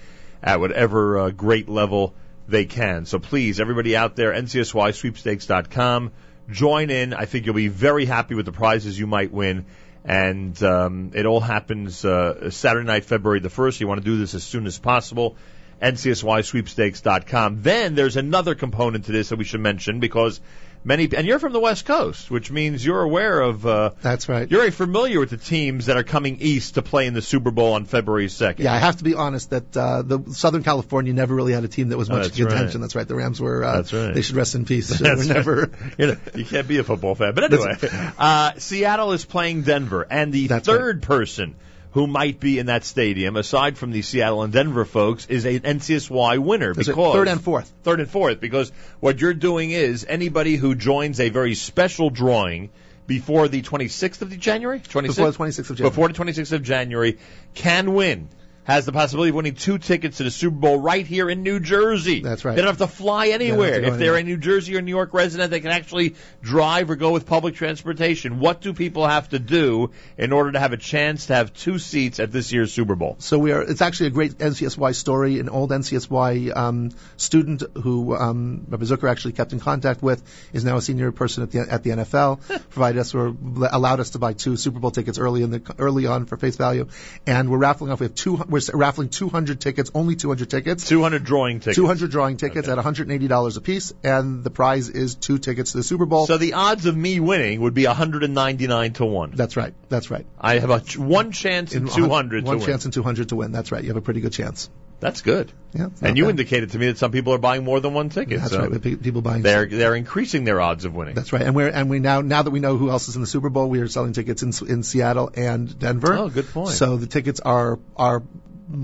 at 0.44 0.60
whatever 0.60 1.20
uh, 1.20 1.30
great 1.30 1.70
level 1.70 2.14
they 2.48 2.66
can. 2.66 3.06
So 3.06 3.20
please, 3.20 3.60
everybody 3.60 3.96
out 3.96 4.16
there, 4.16 4.34
ncsysweepstakes.com, 4.34 6.12
join 6.50 6.90
in. 6.90 7.14
I 7.14 7.26
think 7.26 7.46
you'll 7.46 7.56
be 7.56 7.70
very 7.70 8.06
happy 8.06 8.36
with 8.36 8.46
the 8.46 8.52
prizes 8.52 9.00
you 9.00 9.08
might 9.08 9.32
win. 9.32 9.66
And 10.06 10.62
um, 10.62 11.12
it 11.14 11.26
all 11.26 11.40
happens 11.40 12.04
uh, 12.04 12.50
Saturday 12.50 12.86
night, 12.86 13.06
February 13.06 13.40
the 13.40 13.48
1st. 13.50 13.80
You 13.80 13.88
want 13.88 14.02
to 14.02 14.06
do 14.06 14.18
this 14.18 14.34
as 14.34 14.44
soon 14.44 14.68
as 14.68 14.78
possible. 14.78 15.38
NCSYsweepstakes.com. 15.82 17.62
Then 17.62 17.96
there's 17.96 18.18
another 18.18 18.54
component 18.54 19.06
to 19.06 19.14
this 19.14 19.30
that 19.30 19.38
we 19.38 19.46
should 19.46 19.62
mention 19.62 20.02
because 20.02 20.42
many, 20.84 21.10
and 21.16 21.26
you're 21.28 21.40
from 21.40 21.54
the 21.54 21.60
West 21.60 21.86
Coast, 21.86 22.30
which 22.32 22.52
means 22.52 22.86
you're 22.86 23.02
aware 23.02 23.40
of. 23.42 23.66
Uh, 23.66 23.92
That's 24.02 24.28
right. 24.30 24.50
You're 24.50 24.62
very 24.62 24.72
familiar 24.72 25.20
with 25.20 25.30
the 25.30 25.38
teams 25.38 25.86
that 25.88 25.98
are 25.98 26.04
coming 26.04 26.38
east 26.42 26.76
to 26.76 26.82
play 26.82 27.08
in 27.08 27.14
the 27.14 27.22
Super 27.22 27.52
Bowl 27.52 27.74
on 27.74 27.86
February 27.86 28.28
2nd. 28.28 28.60
Yeah, 28.60 28.74
I 28.74 28.78
have 28.78 28.98
to 28.98 29.04
be 29.04 29.14
honest 29.16 29.50
that 29.52 29.76
uh, 29.78 30.02
the 30.02 30.20
Southern 30.34 30.64
California 30.64 31.14
never 31.14 31.34
really 31.36 31.54
had 31.54 31.64
a 31.64 31.68
team 31.68 31.90
that 31.90 31.98
was 31.98 32.10
Oh, 32.10 32.14
much 32.14 32.24
that's 32.28 32.36
contention. 32.38 32.82
right. 32.82 32.82
That's 32.82 32.96
right. 32.96 33.08
The 33.08 33.16
Rams 33.16 33.40
were. 33.42 33.64
Uh, 33.64 33.76
That's 33.78 33.94
right. 33.94 34.14
They 34.14 34.22
should 34.22 34.36
rest 34.36 34.56
in 34.56 34.66
peace. 34.66 34.90
That's 35.00 35.26
right. 35.26 35.28
never. 35.36 35.72
you, 35.98 36.08
know, 36.08 36.18
you 36.36 36.46
can't 36.46 36.68
be 36.68 36.78
a 36.78 36.84
football 36.84 37.16
fan. 37.16 37.34
But 37.34 37.46
anyway, 37.52 37.78
uh, 38.18 38.54
Seattle 38.58 39.12
is 39.14 39.26
playing 39.26 39.64
Denver, 39.64 40.06
and 40.10 40.32
the 40.34 40.48
third 40.48 41.02
person 41.04 41.56
who 41.94 42.08
might 42.08 42.40
be 42.40 42.60
in 42.60 42.66
that 42.68 42.84
stadium, 42.84 43.36
aside 43.36 43.78
from 43.78 43.92
the 43.92 44.02
Seattle 44.02 44.44
and 44.44 44.52
Denver 44.52 44.86
folks, 44.86 45.28
is 45.28 45.46
an 45.46 45.60
NCSY 45.60 46.40
winner 46.40 46.74
That's 46.74 46.88
because 46.88 47.14
Third 47.14 47.28
and 47.28 47.42
fourth. 47.42 47.72
third 47.84 48.00
and 48.00 48.10
fourth. 48.10 48.40
Because 48.40 48.72
what 49.00 49.20
you're 49.22 49.34
doing 49.34 49.72
is 49.72 50.06
anybody 50.08 50.56
who 50.56 50.76
joins 50.76 51.20
a 51.20 51.30
very 51.30 51.54
special 51.56 52.10
drawing 52.10 52.70
before 53.06 53.48
the 53.48 53.62
26th 53.62 54.22
of 54.22 54.40
January, 54.40 54.80
26th? 54.80 55.08
Before 55.08 55.32
the 55.32 55.38
26th 55.38 55.70
of 55.70 55.78
January. 55.78 55.90
before 55.90 56.08
the 56.08 56.14
26th 56.14 56.52
of 56.54 56.64
January, 56.64 57.18
can 57.54 57.94
win. 57.94 58.30
Has 58.66 58.86
the 58.86 58.92
possibility 58.92 59.30
of 59.30 59.36
winning 59.36 59.56
two 59.56 59.78
tickets 59.78 60.18
to 60.18 60.24
the 60.24 60.32
Super 60.32 60.56
Bowl 60.56 60.80
right 60.80 61.06
here 61.06 61.30
in 61.30 61.44
New 61.44 61.60
Jersey. 61.60 62.22
That's 62.22 62.46
right. 62.46 62.56
They 62.56 62.62
don't 62.62 62.78
have 62.78 62.78
to 62.78 62.88
fly 62.88 63.28
anywhere. 63.28 63.82
to 63.82 63.88
if 63.88 63.98
they're 63.98 64.16
anywhere. 64.16 64.20
a 64.20 64.24
New 64.24 64.38
Jersey 64.38 64.78
or 64.78 64.82
New 64.82 64.92
York 64.92 65.14
resident, 65.14 65.52
they 65.52 65.60
can 65.60 65.72
actually 65.72 66.16
drive 66.42 66.90
or 66.90 66.96
go 66.96 67.12
with 67.12 67.26
public 67.26 67.56
transportation. 67.56 68.40
What 68.40 68.62
do 68.62 68.74
people 68.74 69.06
have 69.06 69.30
to 69.30 69.40
do 69.40 69.92
in 70.18 70.32
order 70.32 70.54
to 70.54 70.60
have 70.60 70.72
a 70.72 70.78
chance 70.78 71.28
to 71.28 71.36
have 71.36 71.54
two 71.54 71.78
seats 71.78 72.20
at 72.20 72.32
this 72.32 72.54
year's 72.54 72.74
Super 72.74 72.96
Bowl? 72.96 73.18
So 73.20 73.38
we 73.38 73.52
are. 73.52 73.62
It's 73.62 73.82
actually 73.82 74.08
a 74.08 74.12
great 74.12 74.38
NCSY 74.38 74.96
story. 74.96 75.40
An 75.40 75.50
old 75.50 75.72
NCSY 75.72 76.56
um, 76.56 76.92
student 77.18 77.64
who 77.76 78.16
um, 78.16 78.66
Rabbi 78.70 78.86
Zucker 78.86 79.10
actually 79.10 79.34
kept 79.34 79.54
in 79.54 79.60
contact 79.60 80.02
with 80.02 80.24
is 80.54 80.64
now 80.64 80.78
a 80.78 80.82
senior 80.82 81.12
person 81.12 81.44
at 81.44 81.52
the 81.52 81.60
at 81.60 81.84
the 81.84 81.90
NFL. 81.92 82.40
provided 82.70 83.00
us 83.00 83.14
or 83.14 83.36
allowed 83.72 84.00
us 84.00 84.12
to 84.12 84.20
buy 84.20 84.34
two 84.34 84.58
Super 84.58 84.80
Bowl 84.80 84.92
tickets 84.92 85.18
early 85.18 85.44
in 85.44 85.52
the 85.52 85.76
early 85.80 86.06
on 86.06 86.26
for 86.26 86.38
face 86.38 86.56
value, 86.56 86.88
and 87.28 87.50
we're 87.50 87.58
raffling 87.58 87.92
off. 87.92 88.00
We 88.00 88.06
have 88.06 88.16
two. 88.16 88.38
We're 88.54 88.62
raffling 88.76 89.10
200 89.10 89.60
tickets. 89.60 89.90
Only 89.96 90.16
200 90.16 90.48
tickets. 90.48 90.88
200 90.88 91.24
drawing 91.24 91.60
tickets. 91.60 91.76
200 91.76 92.12
drawing 92.12 92.38
tickets 92.38 92.68
at 92.68 92.76
180 92.76 93.28
dollars 93.28 93.58
a 93.58 93.62
piece, 93.62 93.94
and 94.04 94.44
the 94.44 94.52
prize 94.52 94.90
is 94.90 95.16
two 95.16 95.40
tickets 95.40 95.72
to 95.72 95.78
the 95.78 95.84
Super 95.84 96.06
Bowl. 96.06 96.28
So 96.28 96.38
the 96.38 96.54
odds 96.54 96.86
of 96.86 96.96
me 96.96 97.20
winning 97.20 97.62
would 97.62 97.74
be 97.74 97.88
199 97.88 98.94
to 98.94 99.06
1. 99.06 99.32
That's 99.34 99.58
right. 99.58 99.74
That's 99.90 100.12
right. 100.12 100.28
I 100.40 100.60
have 100.60 100.70
a 100.70 100.82
ch- 100.82 100.98
one 100.98 101.32
chance 101.32 101.74
in, 101.74 101.88
In 101.88 101.94
200 101.94 102.44
One 102.46 102.60
to 102.60 102.66
chance 102.66 102.84
win. 102.84 102.90
in 102.90 102.92
200 102.92 103.30
to 103.30 103.36
win. 103.38 103.52
That's 103.52 103.72
right. 103.72 103.82
You 103.82 103.90
have 103.90 103.98
a 103.98 104.02
pretty 104.02 104.22
good 104.22 104.34
chance. 104.34 104.70
That's 105.04 105.22
good. 105.22 105.52
Yeah. 105.74 105.90
And 106.02 106.18
you 106.18 106.24
bad. 106.24 106.30
indicated 106.32 106.72
to 106.72 106.80
me 106.80 106.86
that 106.88 106.98
some 106.98 107.12
people 107.12 107.34
are 107.34 107.38
buying 107.38 107.64
more 107.64 107.80
than 107.80 107.94
one 107.94 108.10
ticket. 108.10 108.40
That's 108.40 108.52
so 108.54 108.68
right. 108.68 108.82
Pe- 108.82 108.96
People 108.96 109.22
buying. 109.22 109.42
They're 109.42 109.66
they're 109.66 109.96
increasing 109.96 110.46
their 110.46 110.62
odds 110.62 110.86
of 110.86 110.94
winning. 110.96 111.14
That's 111.16 111.34
right. 111.34 111.42
And 111.42 111.56
we're 111.56 111.68
and 111.70 111.90
we 111.90 112.00
now 112.00 112.22
now 112.22 112.42
that 112.44 112.52
we 112.52 112.60
know 112.62 112.78
who 112.78 112.90
else 112.90 113.10
is 113.10 113.16
in 113.16 113.22
the 113.22 113.28
Super 113.28 113.50
Bowl, 113.50 113.70
we 113.70 113.80
are 113.82 113.88
selling 113.88 114.14
tickets 114.14 114.44
in 114.44 114.54
in 114.70 114.84
Seattle 114.84 115.30
and 115.36 115.78
Denver. 115.78 116.14
Oh, 116.14 116.30
good 116.30 116.48
point. 116.50 116.70
So 116.70 116.96
the 116.98 117.08
tickets 117.08 117.40
are 117.42 117.80
are 117.98 118.24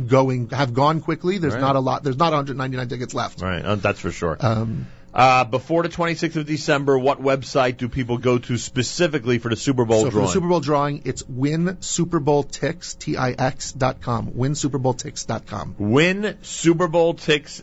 going 0.07 0.49
have 0.49 0.73
gone 0.73 1.01
quickly. 1.01 1.37
There's 1.37 1.53
Right. 1.53 1.61
not 1.61 1.75
a 1.75 1.79
lot. 1.79 2.03
There's 2.03 2.17
not 2.17 2.33
199 2.33 2.89
tickets 2.89 3.13
left. 3.13 3.41
Right, 3.41 3.63
uh, 3.63 3.75
that's 3.75 3.99
for 3.99 4.11
sure. 4.11 4.37
Um, 4.39 4.87
Uh, 5.19 5.43
before 5.43 5.83
the 5.83 5.89
26th 5.89 6.37
of 6.37 6.45
December, 6.45 6.97
what 6.97 7.21
website 7.21 7.75
do 7.75 7.89
people 7.89 8.17
go 8.17 8.37
to 8.37 8.57
specifically 8.57 9.37
for 9.37 9.49
the 9.49 9.57
Super 9.57 9.83
Bowl 9.83 9.99
so 9.99 10.05
for 10.05 10.11
drawing? 10.11 10.25
the 10.27 10.31
Super 10.31 10.47
Bowl 10.47 10.59
drawing, 10.61 11.01
it's 11.03 11.23
winsuperbowltix 11.23 12.97
t 12.97 13.17
i 13.17 13.31
x 13.31 13.73
dot 13.73 13.99
com. 13.99 14.27
Winsuperbowltix 14.31 15.25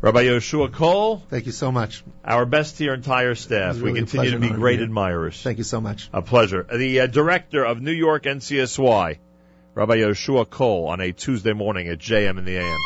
Rabbi 0.00 0.24
Yehoshua 0.24 0.70
Kohl, 0.70 1.22
Thank 1.30 1.46
you 1.46 1.52
so 1.52 1.72
much. 1.72 2.04
our 2.22 2.44
best 2.44 2.76
to 2.76 2.84
your 2.84 2.92
entire 2.92 3.34
staff. 3.34 3.76
was 3.76 3.82
We 3.82 3.94
continue 3.94 4.32
to 4.32 4.38
be 4.38 4.50
great 4.50 4.80
admirers. 4.80 5.40
Thank 5.40 5.56
you 5.56 5.64
so 5.64 5.80
much. 5.80 6.10
A 6.12 6.20
pleasure. 6.20 6.66
The 6.70 7.00
uh, 7.00 7.06
director 7.06 7.64
of 7.64 7.80
New 7.80 7.90
York 7.90 8.24
NCSY, 8.24 9.16
Rabbi 9.74 9.96
Yehoshua 9.96 10.50
Kohl, 10.50 10.88
on 10.88 11.00
a 11.00 11.12
Tuesday 11.12 11.54
morning 11.54 11.88
at 11.88 11.98
JM 12.00 12.36
in 12.38 12.44
the 12.44 12.58
AM. 12.58 12.78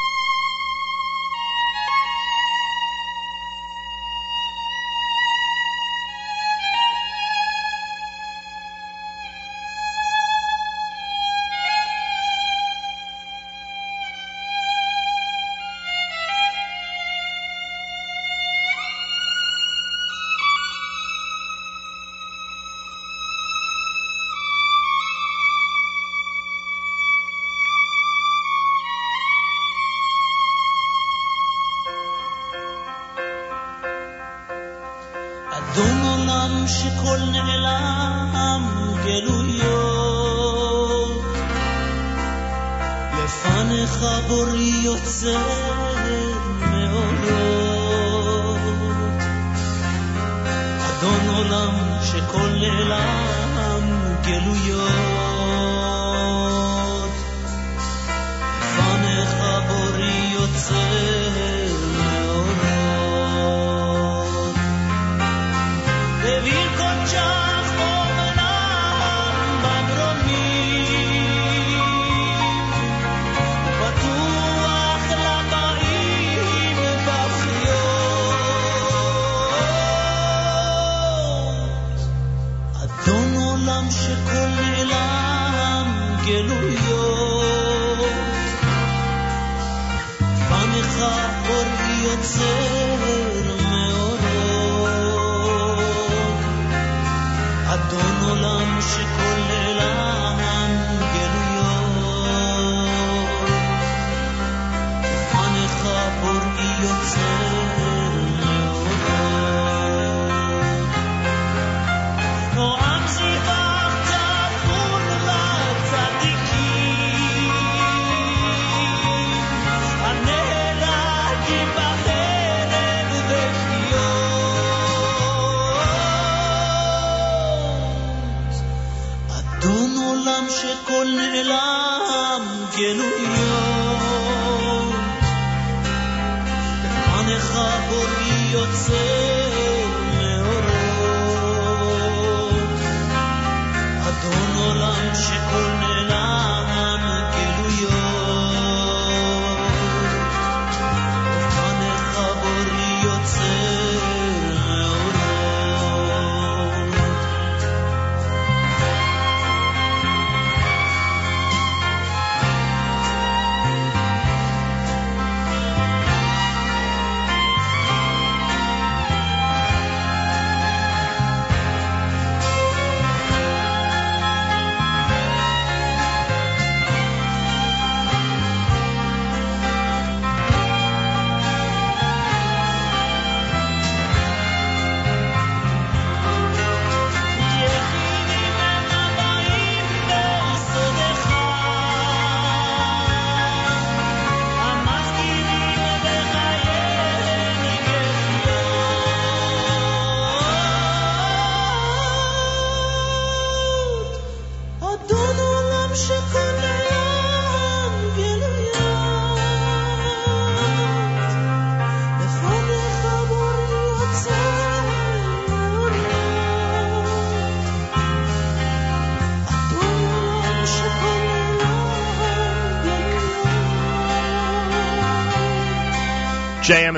是 98.80 99.27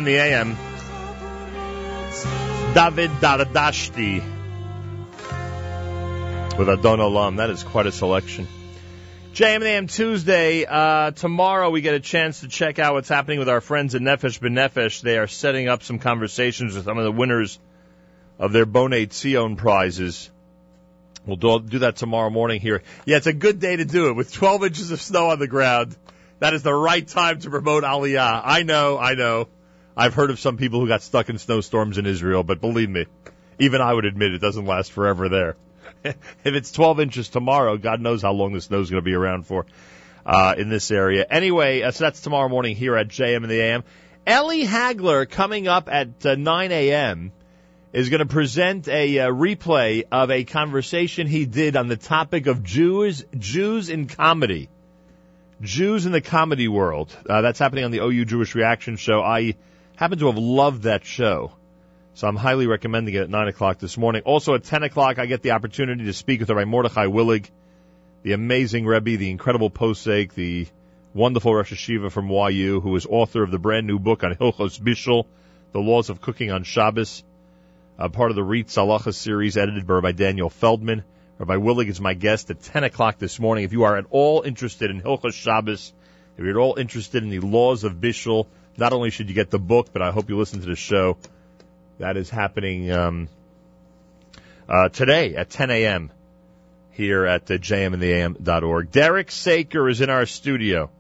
in 0.01 0.05
the 0.07 0.17
AM. 0.17 0.57
David 2.75 3.11
Dardashti 3.21 4.23
with 6.57 6.69
Adon 6.71 7.01
Olam. 7.01 7.37
That 7.37 7.51
is 7.51 7.63
quite 7.63 7.87
a 7.87 7.93
selection. 7.93 8.49
JM 9.35 9.57
in 9.57 9.63
AM 9.63 9.87
Tuesday. 9.89 10.65
Uh, 10.65 11.11
tomorrow 11.11 11.69
we 11.69 11.83
get 11.83 11.95
a 11.95 12.01
chance 12.01 12.41
to 12.41 12.49
check 12.49 12.79
out 12.79 12.95
what's 12.95 13.11
happening 13.11 13.39
with 13.39 13.51
our 13.51 13.61
friends 13.61 13.95
at 13.95 14.01
Nefesh 14.01 14.41
B'Nefesh. 14.41 15.03
They 15.03 15.19
are 15.19 15.27
setting 15.27 15.69
up 15.69 15.83
some 15.83 15.99
conversations 15.99 16.75
with 16.75 16.87
some 16.87 16.97
of 16.97 17.05
the 17.05 17.13
winners 17.13 17.59
of 18.39 18.53
their 18.53 18.65
Bonei 18.65 19.07
Tzion 19.07 19.59
prizes. 19.59 20.31
We'll 21.27 21.37
do, 21.37 21.61
do 21.61 21.79
that 21.81 21.97
tomorrow 21.97 22.31
morning 22.31 22.63
here. 22.63 22.83
Yeah, 23.05 23.19
it's 23.19 23.27
a 23.27 23.35
good 23.35 23.61
day 23.61 23.77
to 23.77 23.85
do 23.85 24.09
it 24.09 24.15
with 24.15 24.33
12 24.33 24.65
inches 24.65 24.91
of 24.93 25.03
snow 25.03 25.29
on 25.29 25.39
the 25.39 25.47
ground. 25.47 25.95
That 26.39 26.55
is 26.55 26.63
the 26.63 26.73
right 26.73 27.07
time 27.07 27.41
to 27.41 27.51
promote 27.51 27.85
Aliyah. 27.85 28.41
I 28.43 28.63
know, 28.63 28.97
I 28.97 29.15
know. 29.15 29.49
I've 30.01 30.15
heard 30.15 30.31
of 30.31 30.41
some 30.41 30.57
people 30.57 30.81
who 30.81 30.89
got 30.89 31.03
stuck 31.03 31.29
in 31.29 31.37
snowstorms 31.37 31.99
in 31.99 32.07
Israel, 32.07 32.43
but 32.43 32.63
believe 32.63 32.89
me, 32.89 33.05
even 33.59 33.83
I 33.83 33.93
would 33.93 34.07
admit 34.07 34.33
it 34.33 34.41
doesn't 34.41 34.65
last 34.65 34.93
forever 34.93 35.29
there. 35.29 35.57
if 36.05 36.17
it's 36.47 36.73
12 36.73 37.01
inches 37.01 37.29
tomorrow, 37.29 37.77
God 37.77 38.01
knows 38.01 38.23
how 38.23 38.33
long 38.33 38.55
the 38.55 38.63
snow's 38.63 38.89
going 38.89 39.03
to 39.03 39.05
be 39.05 39.13
around 39.13 39.47
for 39.47 39.67
uh, 40.25 40.55
in 40.57 40.71
this 40.71 40.91
area. 40.91 41.27
Anyway, 41.29 41.83
uh, 41.83 41.91
so 41.91 42.05
that's 42.05 42.23
tomorrow 42.23 42.49
morning 42.49 42.77
here 42.77 42.97
at 42.97 43.09
JM 43.09 43.43
in 43.43 43.51
the 43.51 43.61
AM. 43.61 43.85
Ellie 44.27 44.65
Hagler 44.65 45.29
coming 45.29 45.69
up 45.69 45.91
at 45.93 46.25
uh, 46.25 46.35
9 46.35 46.73
a.m. 46.73 47.31
is 47.93 48.09
going 48.09 48.21
to 48.21 48.27
present 48.27 48.89
a 48.89 49.19
uh, 49.19 49.29
replay 49.29 50.05
of 50.11 50.31
a 50.31 50.45
conversation 50.45 51.27
he 51.27 51.45
did 51.45 51.77
on 51.77 51.89
the 51.89 51.99
topic 51.99 52.47
of 52.47 52.63
Jews 52.63 53.23
Jews 53.37 53.91
in 53.91 54.07
comedy. 54.07 54.71
Jews 55.61 56.07
in 56.07 56.13
the 56.13 56.23
comedy 56.23 56.69
world. 56.69 57.15
Uh, 57.29 57.43
that's 57.43 57.59
happening 57.59 57.85
on 57.85 57.91
the 57.91 57.99
OU 57.99 58.25
Jewish 58.25 58.55
Reaction 58.55 58.97
Show. 58.97 59.21
I 59.21 59.57
happen 60.01 60.19
to 60.19 60.27
have 60.29 60.39
loved 60.39 60.85
that 60.85 61.05
show. 61.05 61.53
So 62.15 62.27
I'm 62.27 62.35
highly 62.35 62.67
recommending 62.67 63.15
it 63.15 63.21
at 63.21 63.29
9 63.29 63.49
o'clock 63.49 63.79
this 63.81 63.99
morning. 63.99 64.23
Also 64.25 64.55
at 64.55 64.65
10 64.65 64.83
o'clock, 64.83 65.19
I 65.19 65.27
get 65.27 65.43
the 65.43 65.51
opportunity 65.51 66.07
to 66.07 66.15
speak 66.15 66.41
with 66.41 66.49
Rabbi 66.49 66.65
Mordechai 66.65 67.05
Willig, 67.05 67.51
the 68.23 68.33
amazing 68.33 68.87
Rebbe, 68.87 69.19
the 69.19 69.31
incredible 69.31 69.71
posek, 69.71 70.33
the 70.33 70.67
wonderful 71.13 71.55
Rosh 71.55 71.75
Yeshiva 71.75 72.11
from 72.11 72.31
YU, 72.31 72.81
who 72.81 72.97
is 72.97 73.05
author 73.05 73.43
of 73.43 73.51
the 73.51 73.59
brand 73.59 73.87
new 73.87 73.99
book 73.99 74.25
on 74.25 74.35
Hilchos 74.35 74.81
Bishul, 74.81 75.27
the 75.73 75.81
laws 75.81 76.09
of 76.09 76.23
cooking 76.23 76.51
on 76.51 76.65
Shabbos, 76.65 77.23
uh, 77.99 78.09
part 78.09 78.31
of 78.31 78.37
the 78.37 78.43
RIETS 78.43 78.77
Halacha 78.77 79.13
series 79.13 79.59
edited 79.59 79.87
by 79.87 79.95
Rabbi 79.95 80.13
Daniel 80.13 80.49
Feldman. 80.49 81.05
Rabbi 81.37 81.57
Willig 81.57 81.89
is 81.89 82.01
my 82.01 82.15
guest 82.15 82.51
at 82.51 82.63
10 82.63 82.85
o'clock 82.85 83.19
this 83.19 83.39
morning. 83.39 83.65
If 83.65 83.75
you 83.75 83.83
are 83.83 83.99
at 83.99 84.07
all 84.09 84.41
interested 84.41 84.91
in 84.91 85.03
Hilchos 85.03 85.35
Shabbos, 85.35 85.93
if 86.39 86.45
you're 86.45 86.59
at 86.59 86.63
all 86.63 86.77
interested 86.79 87.23
in 87.23 87.29
the 87.29 87.41
laws 87.41 87.85
of 87.85 87.97
Bishul, 87.97 88.47
not 88.77 88.93
only 88.93 89.11
should 89.11 89.29
you 89.29 89.35
get 89.35 89.51
the 89.51 89.59
book, 89.59 89.89
but 89.93 90.03
I 90.03 90.11
hope 90.11 90.29
you 90.29 90.39
listen 90.39 90.61
to 90.61 90.67
the 90.67 90.77
show. 90.77 91.17
That 91.99 92.17
is 92.17 92.31
happening 92.31 92.91
um, 92.91 93.29
uh, 94.69 94.89
today 94.89 95.35
at 95.37 95.51
10 95.51 95.71
a.m. 95.71 96.11
here 96.93 97.27
at 97.27 97.51
uh, 97.51 97.55
jmintheam.org. 97.55 98.91
Derek 98.91 99.31
Saker 99.31 99.89
is 99.89 100.01
in 100.01 100.09
our 100.09 100.27
studio, 100.27 100.91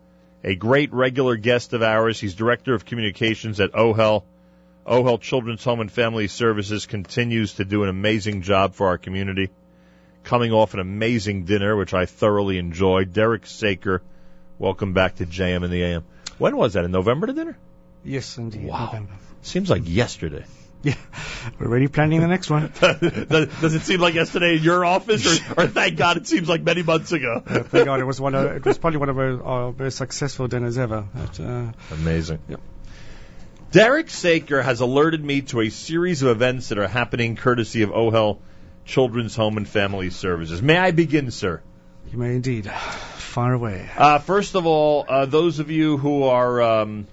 a 0.44 0.55
great 0.55 0.92
regular 0.92 1.36
guest 1.36 1.73
of 1.73 1.82
ours. 1.82 2.20
He's 2.20 2.34
director 2.34 2.74
of 2.74 2.84
communications 2.84 3.60
at 3.60 3.73
OHEL. 3.73 4.24
OHEL 4.86 5.20
Children's 5.20 5.65
Home 5.65 5.81
and 5.81 5.92
Family 5.92 6.26
Services 6.26 6.86
continues 6.86 7.55
to 7.55 7.65
do 7.65 7.82
an 7.82 7.89
amazing 7.89 8.42
job 8.42 8.74
for 8.74 8.89
our 8.89 8.99
community. 8.99 9.50
Coming 10.24 10.52
off 10.52 10.74
an 10.74 10.81
amazing 10.81 11.44
dinner, 11.44 11.76
which 11.76 11.94
I 11.94 12.07
thoroughly 12.07 12.58
enjoyed. 12.58 13.15
Derek 13.15 13.47
Saker, 13.47 14.02
welcome 14.58 14.92
back 14.92 15.16
to 15.16 15.26
JM 15.26 15.65
in 15.65 15.70
the 15.70 15.82
AM. 15.82 16.05
When 16.40 16.56
was 16.56 16.72
that? 16.72 16.84
In 16.84 16.90
November 16.90 17.26
the 17.26 17.34
dinner? 17.34 17.58
Yes, 18.02 18.38
indeed. 18.38 18.64
Wow. 18.64 18.86
November. 18.86 19.12
Seems 19.42 19.68
like 19.68 19.82
yesterday. 19.86 20.44
Yeah, 20.82 20.94
we're 21.58 21.66
already 21.66 21.88
planning 21.88 22.22
the 22.22 22.26
next 22.26 22.48
one. 22.48 22.72
Does 22.80 23.74
it 23.74 23.82
seem 23.82 24.00
like 24.00 24.14
yesterday 24.14 24.56
in 24.56 24.62
your 24.62 24.82
office, 24.82 25.26
or, 25.26 25.64
or 25.64 25.66
thank 25.66 25.98
God 25.98 26.16
it 26.16 26.26
seems 26.26 26.48
like 26.48 26.62
many 26.62 26.82
months 26.82 27.12
ago? 27.12 27.42
Uh, 27.50 27.62
thank 27.64 27.84
God, 27.84 28.00
it 28.00 28.04
was 28.04 28.18
one. 28.18 28.34
Of, 28.34 28.56
it 28.56 28.64
was 28.64 28.78
probably 28.78 28.98
one 28.98 29.10
of 29.10 29.18
our, 29.18 29.42
our 29.42 29.72
very 29.72 29.92
successful 29.92 30.48
dinners 30.48 30.78
ever. 30.78 31.06
But, 31.14 31.38
uh, 31.38 31.72
Amazing. 31.90 32.38
Derek 33.72 34.08
Saker 34.08 34.62
has 34.62 34.80
alerted 34.80 35.22
me 35.22 35.42
to 35.42 35.60
a 35.60 35.68
series 35.68 36.22
of 36.22 36.28
events 36.28 36.70
that 36.70 36.78
are 36.78 36.88
happening 36.88 37.36
courtesy 37.36 37.82
of 37.82 37.90
OHEL 37.90 38.38
Children's 38.86 39.36
Home 39.36 39.58
and 39.58 39.68
Family 39.68 40.08
Services. 40.08 40.62
May 40.62 40.78
I 40.78 40.92
begin, 40.92 41.30
sir? 41.30 41.60
you 42.10 42.16
may 42.16 42.34
indeed. 42.34 42.72
Far 43.31 43.52
away. 43.52 43.89
Uh, 43.97 44.18
first 44.18 44.57
of 44.57 44.67
all, 44.67 45.05
uh, 45.09 45.25
those 45.25 45.60
of 45.60 45.70
you 45.70 45.97
who 45.97 46.25
are, 46.25 46.60
um, 46.60 47.07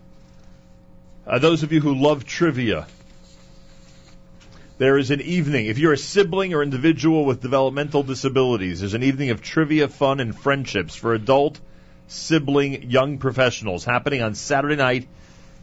uh, 1.28 1.38
those 1.38 1.62
of 1.62 1.72
you 1.72 1.80
who 1.80 1.94
love 1.94 2.26
trivia, 2.26 2.88
There 4.80 4.98
is 4.98 5.12
an 5.12 5.22
evening. 5.22 5.68
If 5.68 5.78
you're 5.78 5.94
a 5.94 5.98
sibling 5.98 6.56
or 6.56 6.64
individual 6.64 7.24
with 7.24 7.40
developmental 7.40 8.02
disabilities, 8.02 8.80
there's 8.80 8.96
an 8.96 9.04
evening 9.04 9.30
of 9.30 9.44
trivia, 9.44 9.88
fun, 9.88 10.20
and 10.20 10.36
friendships 10.36 10.96
for 10.96 11.14
adult, 11.14 11.60
sibling, 12.08 12.90
young 12.90 13.20
professionals 13.20 13.86
happening 13.86 14.24
on 14.24 14.34
Saturday 14.34 14.76
night, 14.76 15.08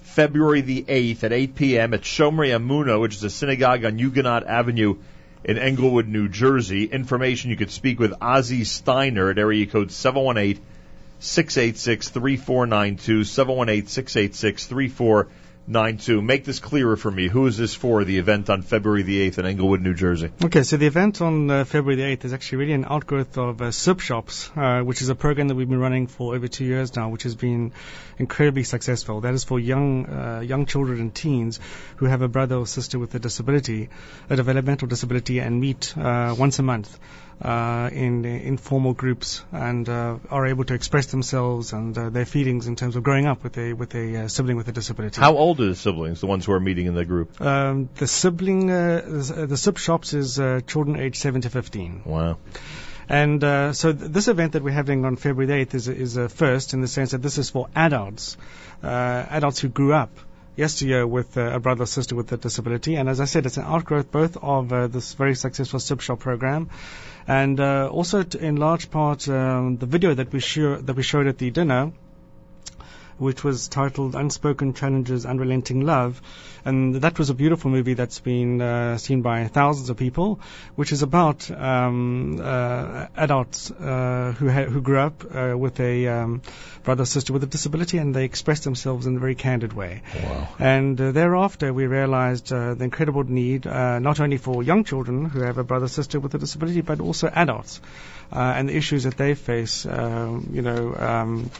February 0.02 0.60
the 0.60 0.84
8th 0.84 1.24
at 1.24 1.33
8 1.33 1.55
p.m. 1.57 1.94
at 1.94 2.02
Shomrei 2.02 2.55
Amuna, 2.55 3.00
which 3.00 3.16
is 3.16 3.24
a 3.24 3.31
synagogue 3.31 3.84
on 3.84 3.99
Huguenot 3.99 4.47
Avenue 4.47 4.99
in 5.44 5.58
Englewood, 5.58 6.08
New 6.08 6.28
Jersey. 6.28 6.84
Information 6.84 7.50
you 7.50 7.56
could 7.56 7.70
speak 7.70 7.98
with 8.00 8.12
Ozzy 8.12 8.64
Steiner 8.64 9.31
at 9.31 9.39
area 9.39 9.66
code 9.66 9.92
718 9.92 10.62
686 11.20 12.08
3492. 12.08 13.24
718 13.24 13.86
686 13.89 14.66
3492. 14.66 15.43
Make 15.66 16.44
this 16.44 16.58
clearer 16.58 16.96
for 16.96 17.10
me. 17.10 17.28
Who 17.28 17.46
is 17.46 17.56
this 17.56 17.74
for, 17.74 18.04
the 18.04 18.18
event 18.18 18.50
on 18.50 18.62
February 18.62 19.02
the 19.02 19.30
8th 19.30 19.38
in 19.38 19.46
Englewood, 19.46 19.80
New 19.80 19.94
Jersey? 19.94 20.30
Okay, 20.44 20.62
so 20.62 20.76
the 20.76 20.86
event 20.86 21.22
on 21.22 21.50
uh, 21.50 21.64
February 21.64 21.96
the 21.96 22.16
8th 22.16 22.24
is 22.26 22.32
actually 22.34 22.58
really 22.58 22.72
an 22.74 22.84
outgrowth 22.86 23.38
of 23.38 23.62
uh, 23.62 23.70
Shops, 23.70 24.50
uh, 24.56 24.82
which 24.82 25.00
is 25.00 25.08
a 25.08 25.14
program 25.14 25.48
that 25.48 25.54
we've 25.54 25.68
been 25.68 25.78
running 25.78 26.06
for 26.06 26.34
over 26.34 26.48
two 26.48 26.64
years 26.64 26.94
now, 26.96 27.08
which 27.08 27.22
has 27.22 27.34
been 27.34 27.72
incredibly 28.18 28.64
successful. 28.64 29.22
That 29.22 29.34
is 29.34 29.44
for 29.44 29.58
young 29.58 30.06
uh, 30.06 30.40
young 30.40 30.66
children 30.66 31.00
and 31.00 31.14
teens 31.14 31.60
who 31.96 32.06
have 32.06 32.22
a 32.22 32.28
brother 32.28 32.56
or 32.56 32.66
sister 32.66 32.98
with 32.98 33.14
a 33.14 33.18
disability, 33.18 33.88
a 34.28 34.36
developmental 34.36 34.88
disability, 34.88 35.38
and 35.38 35.60
meet 35.60 35.96
uh, 35.96 36.34
once 36.38 36.58
a 36.58 36.62
month. 36.62 36.98
Uh, 37.42 37.90
in 37.92 38.24
informal 38.24 38.94
groups 38.94 39.44
and 39.50 39.88
uh, 39.88 40.16
are 40.30 40.46
able 40.46 40.64
to 40.64 40.72
express 40.72 41.06
themselves 41.06 41.72
and 41.72 41.98
uh, 41.98 42.08
their 42.08 42.24
feelings 42.24 42.68
in 42.68 42.76
terms 42.76 42.94
of 42.94 43.02
growing 43.02 43.26
up 43.26 43.42
with 43.42 43.58
a 43.58 43.72
with 43.72 43.92
a 43.96 44.16
uh, 44.16 44.28
sibling 44.28 44.56
with 44.56 44.68
a 44.68 44.72
disability. 44.72 45.20
How 45.20 45.36
old 45.36 45.60
are 45.60 45.66
the 45.66 45.74
siblings, 45.74 46.20
the 46.20 46.28
ones 46.28 46.46
who 46.46 46.52
are 46.52 46.60
meeting 46.60 46.86
in 46.86 46.94
the 46.94 47.04
group? 47.04 47.40
Um, 47.40 47.88
the 47.96 48.06
sibling, 48.06 48.70
uh, 48.70 49.02
the, 49.04 49.46
the 49.46 49.56
Sib 49.56 49.78
Shops 49.78 50.14
is 50.14 50.38
uh, 50.38 50.60
children 50.66 50.96
aged 50.96 51.16
7 51.16 51.40
to 51.40 51.50
15. 51.50 52.02
Wow. 52.04 52.38
And 53.08 53.42
uh, 53.42 53.72
so 53.72 53.92
th- 53.92 54.10
this 54.10 54.28
event 54.28 54.52
that 54.52 54.62
we're 54.62 54.70
having 54.70 55.04
on 55.04 55.16
February 55.16 55.66
8th 55.66 55.74
is, 55.74 55.88
is 55.88 56.16
a 56.16 56.28
first 56.28 56.72
in 56.72 56.80
the 56.80 56.88
sense 56.88 57.10
that 57.10 57.22
this 57.22 57.36
is 57.38 57.50
for 57.50 57.68
adults, 57.74 58.36
uh, 58.82 58.86
adults 58.86 59.58
who 59.58 59.68
grew 59.68 59.92
up 59.92 60.10
yesteryear 60.56 61.06
with 61.06 61.36
uh, 61.36 61.42
a 61.42 61.60
brother 61.60 61.82
or 61.82 61.86
sister 61.86 62.14
with 62.14 62.30
a 62.32 62.36
disability. 62.36 62.94
And 62.96 63.08
as 63.08 63.20
I 63.20 63.24
said, 63.24 63.46
it's 63.46 63.56
an 63.56 63.64
outgrowth 63.64 64.10
both 64.10 64.36
of 64.36 64.72
uh, 64.72 64.86
this 64.86 65.14
very 65.14 65.34
successful 65.34 65.80
Sib 65.80 66.00
Shop 66.00 66.20
program 66.20 66.70
and 67.26 67.58
uh, 67.60 67.88
also 67.88 68.24
in 68.40 68.56
large 68.56 68.90
part 68.90 69.28
um, 69.28 69.76
the 69.78 69.86
video 69.86 70.14
that 70.14 70.32
we, 70.32 70.40
show- 70.40 70.76
that 70.76 70.94
we 70.94 71.02
showed 71.02 71.26
at 71.26 71.38
the 71.38 71.50
dinner 71.50 71.92
which 73.18 73.44
was 73.44 73.68
titled 73.68 74.14
Unspoken 74.14 74.74
Challenges, 74.74 75.26
Unrelenting 75.26 75.80
Love. 75.80 76.20
And 76.64 76.96
that 76.96 77.18
was 77.18 77.28
a 77.30 77.34
beautiful 77.34 77.70
movie 77.70 77.94
that's 77.94 78.20
been 78.20 78.60
uh, 78.60 78.96
seen 78.96 79.22
by 79.22 79.46
thousands 79.48 79.90
of 79.90 79.96
people, 79.98 80.40
which 80.76 80.92
is 80.92 81.02
about 81.02 81.50
um, 81.50 82.40
uh, 82.42 83.06
adults 83.16 83.70
uh, 83.70 84.34
who, 84.38 84.48
ha- 84.48 84.64
who 84.64 84.80
grew 84.80 84.98
up 84.98 85.24
uh, 85.34 85.56
with 85.56 85.78
a 85.80 86.08
um, 86.08 86.42
brother 86.82 87.02
or 87.02 87.06
sister 87.06 87.32
with 87.32 87.42
a 87.44 87.46
disability 87.46 87.98
and 87.98 88.14
they 88.14 88.24
express 88.24 88.60
themselves 88.60 89.06
in 89.06 89.16
a 89.16 89.18
very 89.18 89.34
candid 89.34 89.72
way. 89.72 90.02
Wow. 90.14 90.48
And 90.58 91.00
uh, 91.00 91.12
thereafter, 91.12 91.72
we 91.72 91.86
realized 91.86 92.52
uh, 92.52 92.74
the 92.74 92.84
incredible 92.84 93.24
need, 93.24 93.66
uh, 93.66 93.98
not 93.98 94.20
only 94.20 94.38
for 94.38 94.62
young 94.62 94.84
children 94.84 95.26
who 95.26 95.40
have 95.42 95.58
a 95.58 95.64
brother 95.64 95.84
or 95.84 95.88
sister 95.88 96.18
with 96.18 96.34
a 96.34 96.38
disability, 96.38 96.80
but 96.80 97.00
also 97.00 97.28
adults 97.28 97.80
uh, 98.32 98.38
and 98.56 98.68
the 98.68 98.76
issues 98.76 99.04
that 99.04 99.16
they 99.16 99.34
face, 99.34 99.86
um, 99.86 100.48
you 100.52 100.62
know, 100.62 100.94
um, 100.94 101.50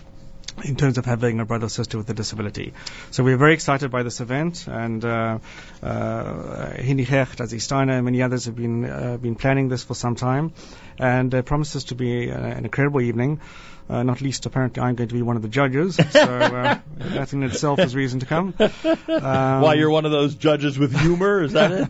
in 0.63 0.77
terms 0.77 0.99
of 0.99 1.05
having 1.05 1.41
a 1.41 1.45
brother 1.45 1.67
or 1.67 1.69
sister 1.69 1.99
with 1.99 2.09
a 2.11 2.15
disability. 2.15 2.73
So 3.11 3.25
we're 3.25 3.37
very 3.37 3.55
excited 3.55 3.91
by 3.91 4.03
this 4.03 4.21
event, 4.21 4.67
and 4.69 5.05
uh, 5.05 5.39
uh, 5.83 6.71
Hindi 6.77 7.05
Hecht, 7.05 7.41
Aziz 7.41 7.65
Steiner, 7.65 7.95
and 7.95 8.05
many 8.05 8.23
others 8.23 8.45
have 8.45 8.57
been 8.57 8.85
uh, 8.85 9.17
been 9.17 9.35
planning 9.35 9.69
this 9.69 9.83
for 9.83 9.95
some 9.95 10.15
time, 10.15 10.53
and 10.99 11.35
uh, 11.35 11.43
promises 11.43 11.85
to 11.85 11.95
be 11.95 12.31
uh, 12.31 12.39
an 12.39 12.65
incredible 12.65 13.01
evening. 13.01 13.41
Uh, 13.87 14.03
not 14.03 14.23
least, 14.23 14.47
apparently, 14.47 14.83
I'm 14.83 14.95
going 14.95 15.09
to 15.09 15.15
be 15.15 15.21
one 15.21 15.37
of 15.37 15.43
the 15.43 15.49
judges, 15.49 15.97
so 15.97 16.21
uh, 16.21 16.79
that 16.97 17.35
in 17.35 17.43
itself 17.43 17.79
is 17.81 17.95
reason 17.95 18.21
to 18.21 18.27
come. 18.27 18.55
Um, 18.59 19.61
Why 19.61 19.75
you're 19.75 19.91
one 19.91 20.07
of 20.07 20.11
those 20.11 20.35
judges 20.37 20.79
with 20.79 20.99
humor? 20.99 21.43
Is 21.43 21.53
that 21.53 21.71
it? 21.71 21.89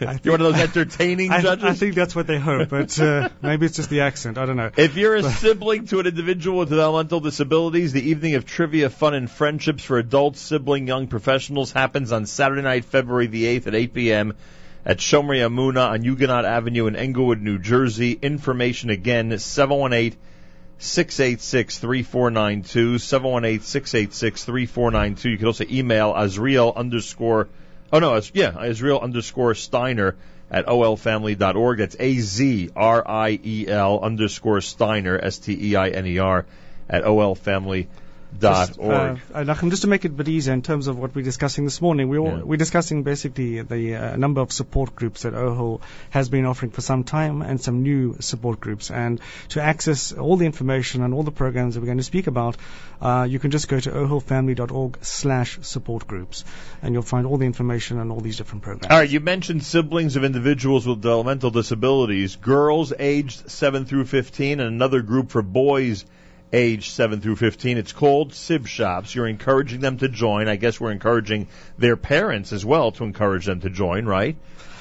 you're 0.24 0.32
one 0.32 0.40
of 0.40 0.52
those 0.52 0.60
entertaining 0.60 1.30
I, 1.30 1.42
judges. 1.42 1.64
I 1.64 1.74
think 1.74 1.94
that's 1.94 2.16
what 2.16 2.26
they 2.26 2.40
hope, 2.40 2.68
but 2.68 2.98
uh, 2.98 3.28
maybe 3.42 3.64
it's 3.66 3.76
just 3.76 3.90
the 3.90 4.00
accent. 4.00 4.38
I 4.38 4.46
don't 4.46 4.56
know. 4.56 4.72
If 4.76 4.96
you're 4.96 5.14
a 5.14 5.22
sibling 5.22 5.86
to 5.86 6.00
an 6.00 6.06
individual 6.08 6.58
with 6.58 6.68
developmental 6.68 7.20
disabilities, 7.20 7.92
the 7.92 8.10
evening 8.10 8.34
of 8.34 8.44
trivia, 8.44 8.90
fun, 8.90 9.14
and 9.14 9.30
friendships 9.30 9.84
for 9.84 9.98
adults, 9.98 10.40
sibling, 10.40 10.88
young 10.88 11.06
professionals 11.06 11.70
happens 11.70 12.10
on 12.10 12.26
Saturday 12.26 12.62
night, 12.62 12.86
February 12.86 13.28
the 13.28 13.44
8th 13.60 13.68
at 13.68 13.74
8 13.76 13.94
p.m. 13.94 14.34
at 14.84 14.98
Shomrei 14.98 15.46
Amuna 15.48 15.90
on 15.90 16.02
Huguenot 16.02 16.44
Avenue 16.44 16.88
in 16.88 16.96
Englewood, 16.96 17.40
New 17.40 17.58
Jersey. 17.60 18.18
Information 18.20 18.90
again, 18.90 19.38
718 19.38 20.18
686 20.78 21.78
3492, 21.78 22.98
718 22.98 23.60
686 23.62 24.44
3492. 24.44 25.30
You 25.30 25.38
can 25.38 25.46
also 25.46 25.64
email 25.70 26.12
Azriel 26.14 26.76
underscore, 26.76 27.48
oh 27.92 27.98
no, 27.98 28.20
yeah, 28.34 28.52
Azriel 28.52 29.02
underscore 29.02 29.54
Steiner 29.54 30.16
at 30.50 30.66
ohelfamily.org. 30.66 31.78
That's 31.78 31.96
A 31.98 32.14
Z 32.18 32.70
R 32.76 33.08
I 33.08 33.40
E 33.42 33.66
L 33.68 34.00
underscore 34.00 34.60
Steiner, 34.60 35.18
S 35.18 35.38
T 35.38 35.70
E 35.70 35.76
I 35.76 35.88
N 35.88 36.06
E 36.06 36.18
R, 36.18 36.44
at 36.88 37.04
ohelfamily.org. 37.04 37.88
Just, 38.40 38.78
uh, 38.78 39.16
uh, 39.34 39.44
just 39.44 39.82
to 39.82 39.88
make 39.88 40.04
it 40.04 40.12
a 40.12 40.14
bit 40.14 40.28
easier 40.28 40.54
in 40.54 40.62
terms 40.62 40.86
of 40.86 40.98
what 40.98 41.14
we're 41.14 41.22
discussing 41.22 41.64
this 41.64 41.80
morning, 41.80 42.08
we 42.08 42.18
all, 42.18 42.28
Yeah. 42.28 42.42
we're 42.42 42.56
discussing 42.56 43.02
basically 43.02 43.62
the 43.62 43.96
uh, 43.96 44.16
number 44.16 44.40
of 44.40 44.52
support 44.52 44.94
groups 44.94 45.22
that 45.22 45.34
OHEL 45.34 45.80
has 46.10 46.28
been 46.28 46.44
offering 46.44 46.70
for 46.70 46.80
some 46.80 47.04
time 47.04 47.42
and 47.42 47.60
some 47.60 47.82
new 47.82 48.16
support 48.20 48.60
groups. 48.60 48.90
And 48.90 49.20
to 49.50 49.62
access 49.62 50.12
all 50.12 50.36
the 50.36 50.46
information 50.46 51.02
and 51.02 51.14
all 51.14 51.22
the 51.22 51.30
programs 51.32 51.74
that 51.74 51.80
we're 51.80 51.86
going 51.86 51.98
to 51.98 52.04
speak 52.04 52.26
about, 52.26 52.56
uh, 53.00 53.26
you 53.28 53.38
can 53.38 53.50
just 53.50 53.68
go 53.68 53.78
to 53.80 53.90
ohelfamily.org 53.90 54.98
slash 55.02 55.58
support 55.62 56.06
groups 56.06 56.44
and 56.82 56.94
you'll 56.94 57.02
find 57.02 57.26
all 57.26 57.38
the 57.38 57.46
information 57.46 57.98
and 58.00 58.10
all 58.10 58.20
these 58.20 58.36
different 58.36 58.62
programs. 58.62 58.90
All 58.92 58.98
right, 58.98 59.08
you 59.08 59.20
mentioned 59.20 59.62
siblings 59.64 60.16
of 60.16 60.24
individuals 60.24 60.86
with 60.86 61.00
developmental 61.00 61.50
disabilities, 61.50 62.36
girls 62.36 62.92
aged 62.98 63.50
7 63.50 63.84
through 63.86 64.04
15, 64.04 64.60
and 64.60 64.68
another 64.68 65.02
group 65.02 65.30
for 65.30 65.42
boys 65.42 66.04
aged 66.52 66.92
7 66.92 67.20
through 67.20 67.36
15. 67.36 67.78
It's 67.78 67.92
called 67.92 68.34
Sib 68.34 68.66
Shops. 68.66 69.14
You're 69.14 69.26
encouraging 69.26 69.80
them 69.80 69.98
to 69.98 70.08
join. 70.08 70.48
I 70.48 70.56
guess 70.56 70.80
we're 70.80 70.92
encouraging 70.92 71.48
their 71.78 71.96
parents 71.96 72.52
as 72.52 72.64
well 72.64 72.92
to 72.92 73.04
encourage 73.04 73.46
them 73.46 73.60
to 73.60 73.70
join, 73.70 74.06
right? 74.06 74.36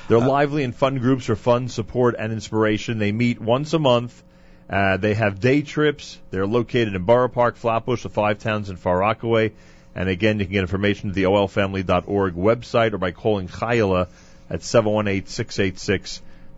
They're 0.08 0.20
lively 0.20 0.64
and 0.64 0.76
fun 0.76 1.00
groups 1.00 1.26
for 1.26 1.36
fun, 1.36 1.68
support, 1.68 2.16
and 2.18 2.32
inspiration. 2.32 3.00
They 3.00 3.12
meet 3.12 3.42
once 3.42 3.74
a 3.74 3.80
month. 3.80 4.24
Uh, 4.70 4.98
they 4.98 5.16
have 5.16 5.40
day 5.40 5.62
trips. 5.62 6.20
They're 6.30 6.48
located 6.48 6.96
in 6.96 7.04
Borough 7.04 7.30
Park, 7.30 7.56
Flatbush, 7.56 8.04
the 8.04 8.10
five 8.10 8.40
towns 8.40 8.70
and 8.70 8.80
Far 8.80 9.00
Rockaway. 9.00 9.54
And 9.96 10.10
again, 10.10 10.40
you 10.40 10.46
can 10.46 10.54
get 10.54 10.62
information 10.62 11.10
at 11.10 11.16
the 11.16 11.24
ohelfamily.org 11.24 12.36
website 12.36 12.94
or 12.94 12.98
by 12.98 13.12
calling 13.12 13.48
Chayla 13.48 14.08
at 14.50 14.62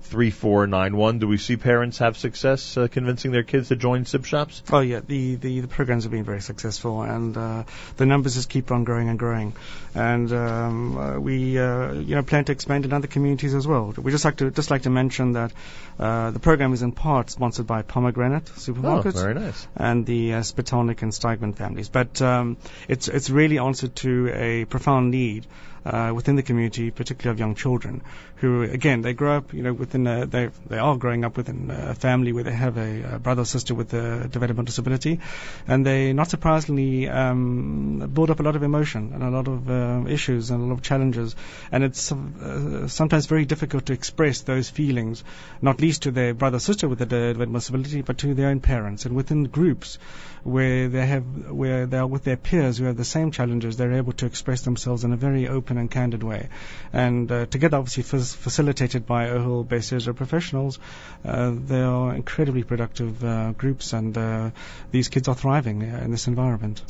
718-686-3491. 0.03 1.19
Do 1.19 1.27
we 1.27 1.38
see 1.38 1.58
parents 1.58 1.98
have 2.00 2.17
success 2.17 2.77
uh, 2.77 2.88
convincing 2.88 3.32
their 3.32 3.43
kids 3.43 3.69
to 3.69 3.76
join 3.76 4.06
Sib 4.06 4.26
Shops? 4.26 4.64
Oh 4.72 4.80
yeah, 4.80 5.01
the, 5.06 5.35
the, 5.35 5.61
the 5.61 5.67
programs 5.67 6.03
have 6.03 6.11
been 6.11 6.24
very 6.24 6.42
successful, 6.42 7.01
and 7.01 7.35
uh, 7.35 7.64
the 7.98 8.06
numbers 8.06 8.35
just 8.35 8.50
keep 8.50 8.72
on 8.72 8.84
growing 8.84 9.09
and 9.09 9.19
growing. 9.19 9.53
And 9.95 10.32
um, 10.32 10.98
uh, 10.98 11.19
we 11.19 11.59
uh, 11.59 11.93
you 11.93 12.16
know 12.16 12.24
plan 12.24 12.45
to 12.45 12.51
expand 12.51 12.85
in 12.85 12.93
other 12.93 13.08
communities 13.08 13.53
as 13.53 13.67
well. 13.67 13.93
We 13.98 14.11
just 14.11 14.26
like 14.26 14.38
to 14.38 14.51
just 14.51 14.72
like 14.72 14.84
to 14.84 14.90
mention 14.90 15.34
that 15.34 15.51
uh, 16.00 16.32
the 16.32 16.40
program 16.40 16.74
is 16.74 16.82
in 16.82 16.92
part 16.92 17.30
sponsored 17.30 17.67
by 17.67 17.82
Pomegranate 17.82 18.45
Supermarkets. 18.45 19.17
Oh, 19.17 19.22
very 19.22 19.34
nice. 19.34 19.67
And 19.76 20.06
the 20.06 20.35
uh, 20.35 20.40
Spitalnik 20.42 21.01
and 21.01 21.11
Steigman 21.11 21.56
families, 21.56 21.90
but 21.90 22.22
um, 22.22 22.58
it's 22.88 23.08
it's 23.08 23.30
really 23.30 23.58
answered 23.58 23.95
to 23.98 24.30
a 24.34 24.66
profound 24.66 25.11
need 25.11 25.48
uh, 25.88 26.11
within 26.14 26.35
the 26.35 26.43
community, 26.43 26.91
particularly 26.91 27.33
of 27.35 27.40
young 27.40 27.56
children, 27.56 28.01
who 28.35 28.61
again 28.64 29.01
they 29.01 29.14
grow 29.14 29.38
up, 29.38 29.53
you 29.53 29.64
know, 29.64 29.74
within 29.74 30.06
a, 30.07 30.25
they 30.25 30.49
they 30.67 30.77
are 30.77 30.98
growing 30.98 31.24
up 31.24 31.38
within 31.38 31.72
a 31.72 31.95
family 31.95 32.33
where 32.33 32.43
they 32.43 32.51
have 32.51 32.77
a, 32.77 33.16
a 33.16 33.19
brother 33.19 33.43
or 33.43 33.45
sister 33.45 33.74
with 33.74 33.93
a 33.93 34.27
developmental 34.27 34.66
disability, 34.66 35.19
and 35.67 35.85
they 35.85 36.14
not 36.14 36.30
surprisingly 36.30 37.07
um, 37.07 38.11
build 38.14 38.30
up 38.30 38.40
a 38.40 38.43
lot 38.43 38.56
of 38.56 38.64
emotion 38.64 39.11
and 39.14 39.24
a 39.24 39.30
lot 39.30 39.48
of 39.48 39.69
uh, 39.69 40.03
issues 40.07 40.51
and 40.51 40.61
a 40.61 40.66
lot 40.66 40.74
of 40.74 40.82
challenges, 40.82 41.35
and 41.72 41.83
it's 41.83 42.11
uh, 42.11 42.88
sometimes 42.88 43.25
very 43.25 43.45
difficult 43.45 43.85
to 43.85 43.93
express 43.93 44.41
those 44.41 44.69
feelings, 44.69 45.24
not 45.61 45.80
least 45.80 46.03
to 46.03 46.11
their 46.11 46.33
brother 46.33 46.57
or 46.57 46.59
sister 46.59 46.90
with 46.90 47.01
a 47.01 47.06
developmental 47.06 47.59
disability, 47.59 48.01
but 48.01 48.17
to 48.17 48.33
their 48.33 48.49
own 48.49 48.59
parents. 48.59 49.06
And 49.06 49.16
within 49.16 49.45
groups 49.45 49.98
where 50.43 50.88
they 50.90 51.06
have 51.06 51.51
where 51.51 51.85
they 51.85 51.98
are 51.98 52.07
with 52.07 52.24
their 52.24 52.38
peers 52.38 52.77
who 52.77 52.85
have 52.85 52.98
the 52.98 53.06
same 53.06 53.32
challenges, 53.32 53.77
they're 53.77 53.93
able 53.93 54.14
to 54.14 54.25
express 54.25 54.61
themselves 54.61 55.03
in 55.03 55.14
a 55.14 55.17
very 55.17 55.48
open 55.48 55.76
and 55.77 55.89
candid 55.89 56.23
way. 56.23 56.49
And 56.93 57.31
uh, 57.31 57.45
together, 57.45 57.77
obviously, 57.77 58.03
f- 58.03 58.25
facilitated 58.27 59.06
by 59.06 59.27
OHEL 59.27 59.67
Bais 59.67 59.93
Ezra 59.93 60.14
professionals, 60.14 60.80
uh, 61.25 61.53
they 61.53 61.81
are 61.81 62.14
incredibly 62.14 62.64
productive 62.64 63.23
uh, 63.23 63.51
groups, 63.51 63.93
and 63.93 64.17
uh, 64.17 64.51
these 64.91 65.09
kids 65.09 65.27
are 65.27 65.35
thriving 65.35 65.83
uh, 65.83 66.01
in 66.03 66.11
this 66.11 66.27
environment. 66.27 66.81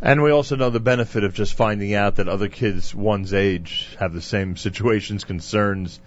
And 0.00 0.22
we 0.22 0.32
also 0.32 0.56
know 0.56 0.70
the 0.70 0.80
benefit 0.80 1.22
of 1.22 1.32
just 1.32 1.54
finding 1.54 1.94
out 1.94 2.16
that 2.16 2.28
other 2.28 2.48
kids 2.48 2.92
one's 2.92 3.32
age 3.32 3.96
have 4.00 4.12
the 4.12 4.20
same 4.20 4.56
situations, 4.56 5.22
concerns, 5.22 6.00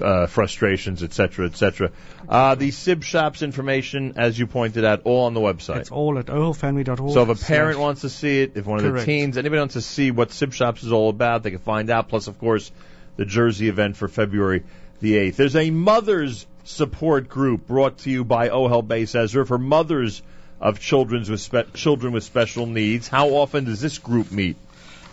uh, 0.00 0.26
frustrations, 0.26 1.02
etc., 1.02 1.46
etc. 1.46 1.90
Uh, 2.28 2.54
the 2.54 2.70
SIB 2.70 3.02
shops 3.02 3.42
information, 3.42 4.14
as 4.16 4.38
you 4.38 4.46
pointed 4.46 4.84
out, 4.84 5.02
all 5.04 5.26
on 5.26 5.34
the 5.34 5.40
website. 5.40 5.80
It's 5.80 5.90
all 5.90 6.18
at 6.18 6.26
ohelfamily.org. 6.26 7.12
So 7.12 7.30
if 7.30 7.42
a 7.42 7.44
parent 7.44 7.78
wants 7.78 8.02
to 8.02 8.08
see 8.08 8.42
it, 8.42 8.52
if 8.54 8.66
one 8.66 8.78
of 8.78 8.84
Correct. 8.84 9.06
the 9.06 9.12
teens, 9.12 9.36
anybody 9.36 9.58
wants 9.58 9.74
to 9.74 9.82
see 9.82 10.10
what 10.10 10.32
SIB 10.32 10.52
Shops 10.52 10.82
is 10.82 10.92
all 10.92 11.10
about, 11.10 11.42
they 11.42 11.50
can 11.50 11.58
find 11.58 11.90
out. 11.90 12.08
Plus, 12.08 12.26
of 12.26 12.38
course, 12.38 12.70
the 13.16 13.24
Jersey 13.24 13.68
event 13.68 13.96
for 13.96 14.08
February 14.08 14.62
the 15.00 15.14
8th. 15.14 15.36
There's 15.36 15.56
a 15.56 15.70
mother's 15.70 16.46
support 16.64 17.28
group 17.28 17.66
brought 17.66 17.98
to 17.98 18.10
you 18.10 18.24
by 18.24 18.48
OHEL 18.48 18.86
Bais 18.86 19.14
Ezra 19.14 19.46
for 19.46 19.58
mothers 19.58 20.22
of 20.60 20.78
children 20.78 21.24
with, 21.28 21.40
spe- 21.40 21.74
children 21.74 22.12
with 22.12 22.24
special 22.24 22.66
needs. 22.66 23.08
How 23.08 23.30
often 23.30 23.64
does 23.64 23.80
this 23.80 23.98
group 23.98 24.30
meet? 24.30 24.56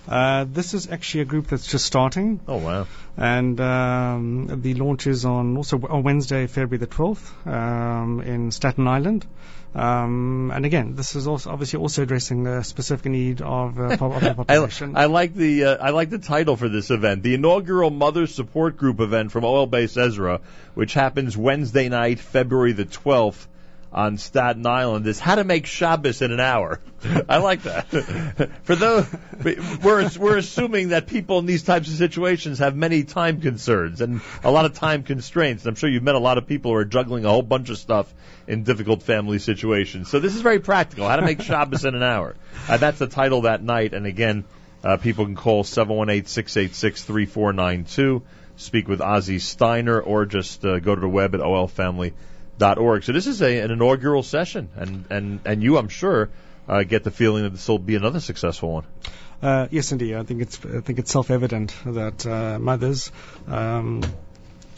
Uh, 0.07 0.45
this 0.47 0.73
is 0.73 0.89
actually 0.89 1.21
a 1.21 1.25
group 1.25 1.47
that's 1.47 1.67
just 1.67 1.85
starting. 1.85 2.39
Oh, 2.47 2.57
wow. 2.57 2.87
And 3.17 3.59
um, 3.59 4.61
the 4.61 4.73
launch 4.75 5.07
is 5.07 5.25
on 5.25 5.57
also 5.57 5.79
on 5.79 6.03
Wednesday, 6.03 6.47
February 6.47 6.77
the 6.77 6.87
12th, 6.87 7.47
um, 7.47 8.21
in 8.21 8.51
Staten 8.51 8.87
Island. 8.87 9.25
Um, 9.75 10.51
and 10.53 10.65
again, 10.65 10.95
this 10.95 11.15
is 11.15 11.27
also 11.27 11.51
obviously 11.51 11.79
also 11.79 12.03
addressing 12.03 12.43
the 12.43 12.63
specific 12.63 13.11
need 13.11 13.41
of, 13.41 13.79
uh, 13.79 13.97
of 13.99 14.21
the 14.21 14.29
I, 14.29 14.33
population. 14.33 14.95
I 14.95 15.05
like 15.05 15.35
the 15.35 15.65
uh, 15.65 15.77
I 15.77 15.91
like 15.91 16.09
the 16.09 16.17
title 16.19 16.55
for 16.55 16.69
this 16.69 16.89
event, 16.89 17.21
the 17.21 17.35
inaugural 17.35 17.91
Mother 17.91 18.25
Support 18.27 18.77
Group 18.77 19.01
event 19.01 19.31
from 19.31 19.43
OHEL 19.43 19.69
Bais 19.69 19.97
Ezra, 19.97 20.41
which 20.73 20.93
happens 20.93 21.37
Wednesday 21.37 21.89
night, 21.89 22.19
February 22.19 22.71
the 22.71 22.85
twelfth, 22.85 23.47
on 23.91 24.17
Staten 24.17 24.65
Island. 24.65 25.07
Is 25.07 25.19
how 25.19 25.35
to 25.35 25.43
make 25.43 25.65
Shabbos 25.65 26.21
in 26.21 26.31
an 26.31 26.39
hour. 26.39 26.79
I 27.29 27.37
like 27.37 27.63
that. 27.63 27.87
for 28.63 28.75
those, 28.75 29.07
we're 29.83 30.09
we're 30.19 30.37
assuming 30.37 30.89
that 30.89 31.07
people 31.07 31.39
in 31.39 31.45
these 31.45 31.63
types 31.63 31.89
of 31.89 31.95
situations 31.95 32.59
have 32.59 32.75
many 32.75 33.03
time 33.03 33.41
concerns 33.41 34.01
and 34.01 34.21
a 34.43 34.51
lot 34.51 34.65
of 34.65 34.73
time 34.73 35.03
constraints. 35.03 35.63
And 35.63 35.69
I'm 35.69 35.75
sure 35.75 35.89
you've 35.89 36.03
met 36.03 36.15
a 36.15 36.19
lot 36.19 36.37
of 36.37 36.47
people 36.47 36.71
who 36.71 36.77
are 36.77 36.85
juggling 36.85 37.25
a 37.25 37.29
whole 37.29 37.41
bunch 37.41 37.69
of 37.69 37.77
stuff 37.77 38.13
in 38.47 38.63
difficult 38.63 39.03
family 39.03 39.39
situations. 39.39 40.09
So 40.09 40.19
this 40.19 40.35
is 40.35 40.41
very 40.41 40.59
practical. 40.59 41.07
How 41.07 41.17
to 41.17 41.21
make 41.21 41.41
Shabbos 41.41 41.85
in 41.85 41.95
an 41.95 42.03
hour. 42.03 42.35
Uh, 42.67 42.75
that's 42.77 42.99
the 42.99 43.07
title 43.07 43.41
that 43.41 43.63
night. 43.63 43.93
And 43.93 44.05
again, 44.05 44.45
uh, 44.83 44.97
people 44.97 45.25
can 45.25 45.35
call 45.35 45.63
718-686-3492, 45.63 48.21
speak 48.55 48.87
with 48.87 48.99
Ozzy 48.99 49.41
Steiner, 49.41 49.99
or 49.99 50.25
just 50.25 50.63
uh, 50.63 50.79
go 50.79 50.95
to 50.95 51.01
the 51.01 51.09
web 51.09 51.35
at 51.35 51.41
ohelfamily.org. 52.57 53.03
So 53.03 53.11
this 53.11 53.27
is 53.27 53.41
a, 53.41 53.59
an 53.59 53.71
inaugural 53.71 54.23
session, 54.23 54.69
and, 54.75 55.05
and, 55.09 55.39
and 55.45 55.63
you, 55.63 55.77
I'm 55.77 55.89
sure, 55.89 56.29
uh, 56.67 56.83
get 56.83 57.03
the 57.03 57.11
feeling 57.11 57.43
that 57.43 57.51
this 57.51 57.67
will 57.67 57.79
be 57.79 57.95
another 57.95 58.19
successful 58.19 58.71
one. 58.71 58.85
Uh, 59.41 59.67
yes, 59.69 59.91
indeed. 59.91 60.15
I 60.15 60.23
think 60.23 60.41
it's 60.41 60.59
I 60.65 60.81
think 60.81 60.97
it's 60.97 61.11
self-evident 61.11 61.73
that 61.85 62.25
uh, 62.25 62.57
mothers 62.59 63.11
um, 63.47 64.01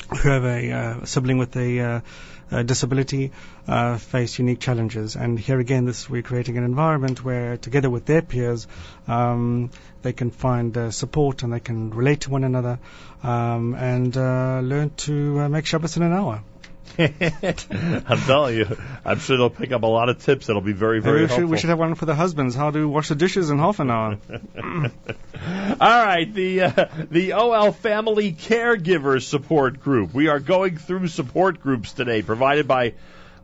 who 0.10 0.30
have 0.30 0.44
a 0.44 0.72
uh, 0.72 1.06
sibling 1.06 1.38
with 1.38 1.56
a, 1.56 2.04
uh, 2.52 2.64
disability 2.64 3.32
uh, 3.68 3.98
face 3.98 4.40
unique 4.40 4.60
challenges. 4.60 5.16
And 5.16 5.40
here 5.40 5.60
again, 5.60 5.86
this 5.86 6.10
we're 6.10 6.24
creating 6.24 6.58
an 6.58 6.64
environment 6.64 7.24
where, 7.24 7.58
together 7.58 7.90
with 7.90 8.06
their 8.06 8.24
peers, 8.24 8.68
um, 9.08 9.70
they 10.02 10.14
can 10.14 10.32
find 10.32 10.76
uh, 10.76 10.92
support 10.92 11.44
and 11.44 11.54
they 11.54 11.60
can 11.60 11.92
relate 11.92 12.22
to 12.22 12.32
one 12.32 12.44
another 12.44 12.80
um, 13.24 13.76
and 13.76 14.18
uh, 14.18 14.62
learn 14.62 14.90
to 14.98 15.42
uh, 15.42 15.50
make 15.50 15.68
Shabbos 15.68 15.96
in 15.96 16.04
an 16.04 16.12
hour. 16.12 16.44
I'm 17.00 18.20
telling 18.26 18.58
you, 18.58 18.78
I'm 19.06 19.20
sure 19.20 19.38
they'll 19.38 19.50
pick 19.50 19.72
up 19.72 19.84
a 19.84 19.88
lot 19.88 20.10
of 20.10 20.22
tips 20.24 20.48
that'll 20.48 20.62
be 20.62 20.74
very, 20.74 21.00
very 21.00 21.22
we, 21.22 21.28
helpful. 21.28 21.38
should, 21.38 21.50
we 21.50 21.58
should 21.58 21.70
have 21.70 21.80
one 21.80 21.96
for 21.96 22.06
the 22.06 22.16
husbands. 22.16 22.56
How 22.56 22.72
to 22.72 22.88
wash 22.90 23.10
the 23.10 23.16
dishes 23.16 23.50
in 23.50 23.58
half 23.58 23.80
an 23.80 23.90
hour. 23.90 24.18
All 24.60 26.06
right, 26.06 26.34
the 26.34 26.62
uh, 26.62 26.86
the 27.10 27.30
OHEL 27.32 27.74
Family 27.76 28.34
Caregiver 28.34 29.22
Support 29.22 29.80
Group. 29.80 30.14
We 30.14 30.28
are 30.28 30.40
going 30.40 30.78
through 30.78 31.08
support 31.08 31.62
groups 31.62 31.94
today, 31.94 32.22
provided 32.22 32.68
by 32.68 32.96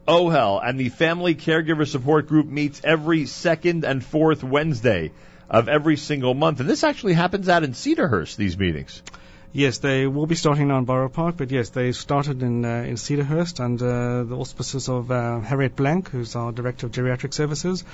OHEL, 0.08 0.62
and 0.64 0.80
the 0.80 0.90
Family 0.90 1.36
Caregiver 1.36 1.88
Support 1.88 2.28
Group 2.28 2.48
meets 2.48 2.82
every 2.84 3.26
second 3.26 3.86
and 3.86 4.04
fourth 4.04 4.44
Wednesday 4.44 5.12
of 5.50 5.70
every 5.70 5.96
single 5.96 6.34
month, 6.34 6.60
and 6.60 6.70
this 6.70 6.84
actually 6.84 7.14
happens 7.14 7.48
out 7.48 7.64
in 7.64 7.72
Cedarhurst. 7.72 8.36
These 8.36 8.58
meetings. 8.58 9.02
Yes, 9.58 9.78
they 9.78 10.06
will 10.06 10.26
be 10.28 10.36
starting 10.36 10.68
now 10.68 10.80
in 10.80 10.84
Borough 10.84 11.08
Park, 11.08 11.36
but 11.38 11.50
yes, 11.50 11.70
they 11.70 11.94
started 11.94 12.44
in 12.44 12.66
uh, 12.66 12.84
in 12.90 12.98
Cedarhurst 12.98 13.62
under 13.62 14.26
the 14.26 14.36
auspices 14.36 14.90
of 14.90 15.10
uh, 15.10 15.40
Harriet 15.40 15.78
Blank, 15.78 16.10
who's 16.10 16.36
our 16.36 16.52
Director 16.52 16.88
of 16.88 16.92
Geriatric 16.92 17.34
Services. 17.34 17.86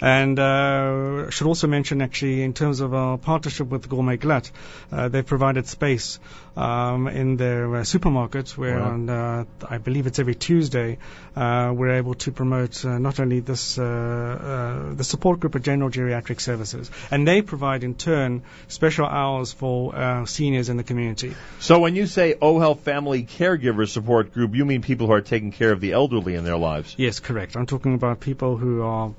And 0.00 0.36
uh, 0.40 1.30
should 1.30 1.46
also 1.46 1.68
mention, 1.68 2.02
actually, 2.02 2.42
in 2.42 2.52
terms 2.52 2.80
of 2.80 2.94
our 2.94 3.16
partnership 3.16 3.68
with 3.68 3.88
Gourmet 3.88 4.16
Glatt, 4.16 4.50
uh, 4.90 5.06
they've 5.06 5.24
provided 5.24 5.68
space 5.68 6.18
um, 6.56 7.08
in 7.08 7.36
their 7.36 7.76
uh, 7.76 7.84
supermarket 7.84 8.56
where 8.56 8.78
Wow. 8.78 8.90
on, 8.90 9.10
uh, 9.10 9.44
I 9.68 9.78
believe 9.78 10.06
it's 10.06 10.18
every 10.18 10.34
Tuesday, 10.34 10.98
uh, 11.36 11.72
we're 11.74 11.92
able 11.96 12.14
to 12.14 12.32
promote 12.32 12.84
uh, 12.84 12.98
not 12.98 13.20
only 13.20 13.40
this 13.40 13.78
uh, 13.78 13.82
uh, 13.84 14.94
the 14.94 15.04
support 15.04 15.40
group, 15.40 15.54
of 15.54 15.62
general 15.62 15.90
geriatric 15.90 16.40
services. 16.40 16.90
And 17.10 17.26
they 17.26 17.42
provide, 17.42 17.84
in 17.84 17.94
turn, 17.94 18.42
special 18.68 19.06
hours 19.06 19.52
for 19.52 19.94
uh, 19.94 20.26
seniors 20.26 20.68
in 20.68 20.76
the 20.76 20.84
community. 20.84 21.34
So 21.60 21.80
when 21.80 21.96
you 21.96 22.06
say 22.06 22.34
OHEL 22.34 22.78
Family 22.78 23.24
Caregiver 23.24 23.88
Support 23.88 24.32
Group, 24.32 24.54
you 24.54 24.64
mean 24.64 24.82
people 24.82 25.06
who 25.06 25.12
are 25.12 25.20
taking 25.20 25.52
care 25.52 25.72
of 25.72 25.80
the 25.80 25.92
elderly 25.92 26.34
in 26.34 26.44
their 26.44 26.56
lives. 26.56 26.94
Yes, 26.98 27.20
correct. 27.20 27.56
I'm 27.56 27.66
talking 27.66 27.94
about 27.94 28.20
people 28.20 28.56
who 28.56 28.82
are 28.82 29.12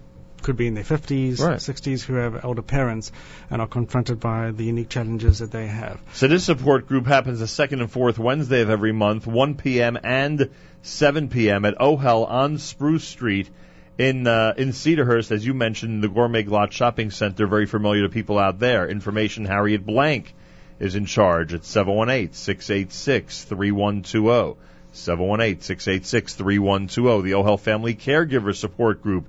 could 0.45 0.56
be 0.56 0.67
in 0.67 0.75
their 0.75 0.83
50s, 0.83 1.40
Right. 1.40 1.57
60s, 1.57 2.03
who 2.03 2.14
have 2.14 2.45
older 2.45 2.61
parents 2.61 3.11
and 3.49 3.59
are 3.61 3.67
confronted 3.67 4.19
by 4.19 4.51
the 4.51 4.64
unique 4.64 4.90
challenges 4.90 5.40
that 5.40 5.51
they 5.51 5.65
have. 5.65 5.99
So 6.14 6.27
this 6.27 6.43
support 6.43 6.88
group 6.88 7.07
happens 7.07 7.40
the 7.40 7.48
second 7.48 7.82
and 7.82 7.91
fourth 7.91 8.19
Wednesday 8.19 8.61
of 8.61 8.69
every 8.69 8.91
month, 8.91 9.25
1 9.25 9.56
p.m. 9.56 9.98
and 10.03 10.51
7 10.83 11.30
p.m. 11.30 11.65
at 11.65 11.75
OHEL 11.80 12.30
on 12.30 12.59
Spruce 12.59 13.03
Street 13.03 13.49
in 13.98 14.27
uh, 14.27 14.53
in 14.57 14.69
Cedarhurst, 14.69 15.32
as 15.32 15.43
you 15.45 15.53
mentioned, 15.56 16.03
the 16.03 16.09
Gourmet 16.09 16.43
Glatt 16.43 16.72
Shopping 16.72 17.09
Center, 17.11 17.48
very 17.48 17.65
familiar 17.65 18.03
to 18.03 18.09
people 18.09 18.38
out 18.38 18.59
there. 18.59 18.88
Information: 18.88 19.45
Harriet 19.45 19.85
Blank 19.85 20.33
is 20.80 20.95
in 20.95 21.06
charge 21.06 21.53
at 21.53 21.61
718-686-3120. 21.61 24.57
718-686-3120. 24.93 27.24
The 27.24 27.33
OHEL 27.33 27.59
Family 27.59 27.95
Caregiver 27.95 28.56
Support 28.56 29.01
Group 29.01 29.25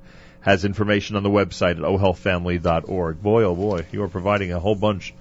has 0.47 0.65
information 0.65 1.17
on 1.17 1.23
the 1.23 1.31
website 1.31 1.73
at 1.73 1.79
ohelfamily.org. 1.93 3.23
Boy, 3.23 3.43
oh 3.43 3.55
boy, 3.55 3.87
you 3.93 4.03
are 4.03 4.09
providing 4.09 4.53
a 4.53 4.61
whole 4.61 4.77
bunch 4.77 5.11
of 5.11 5.17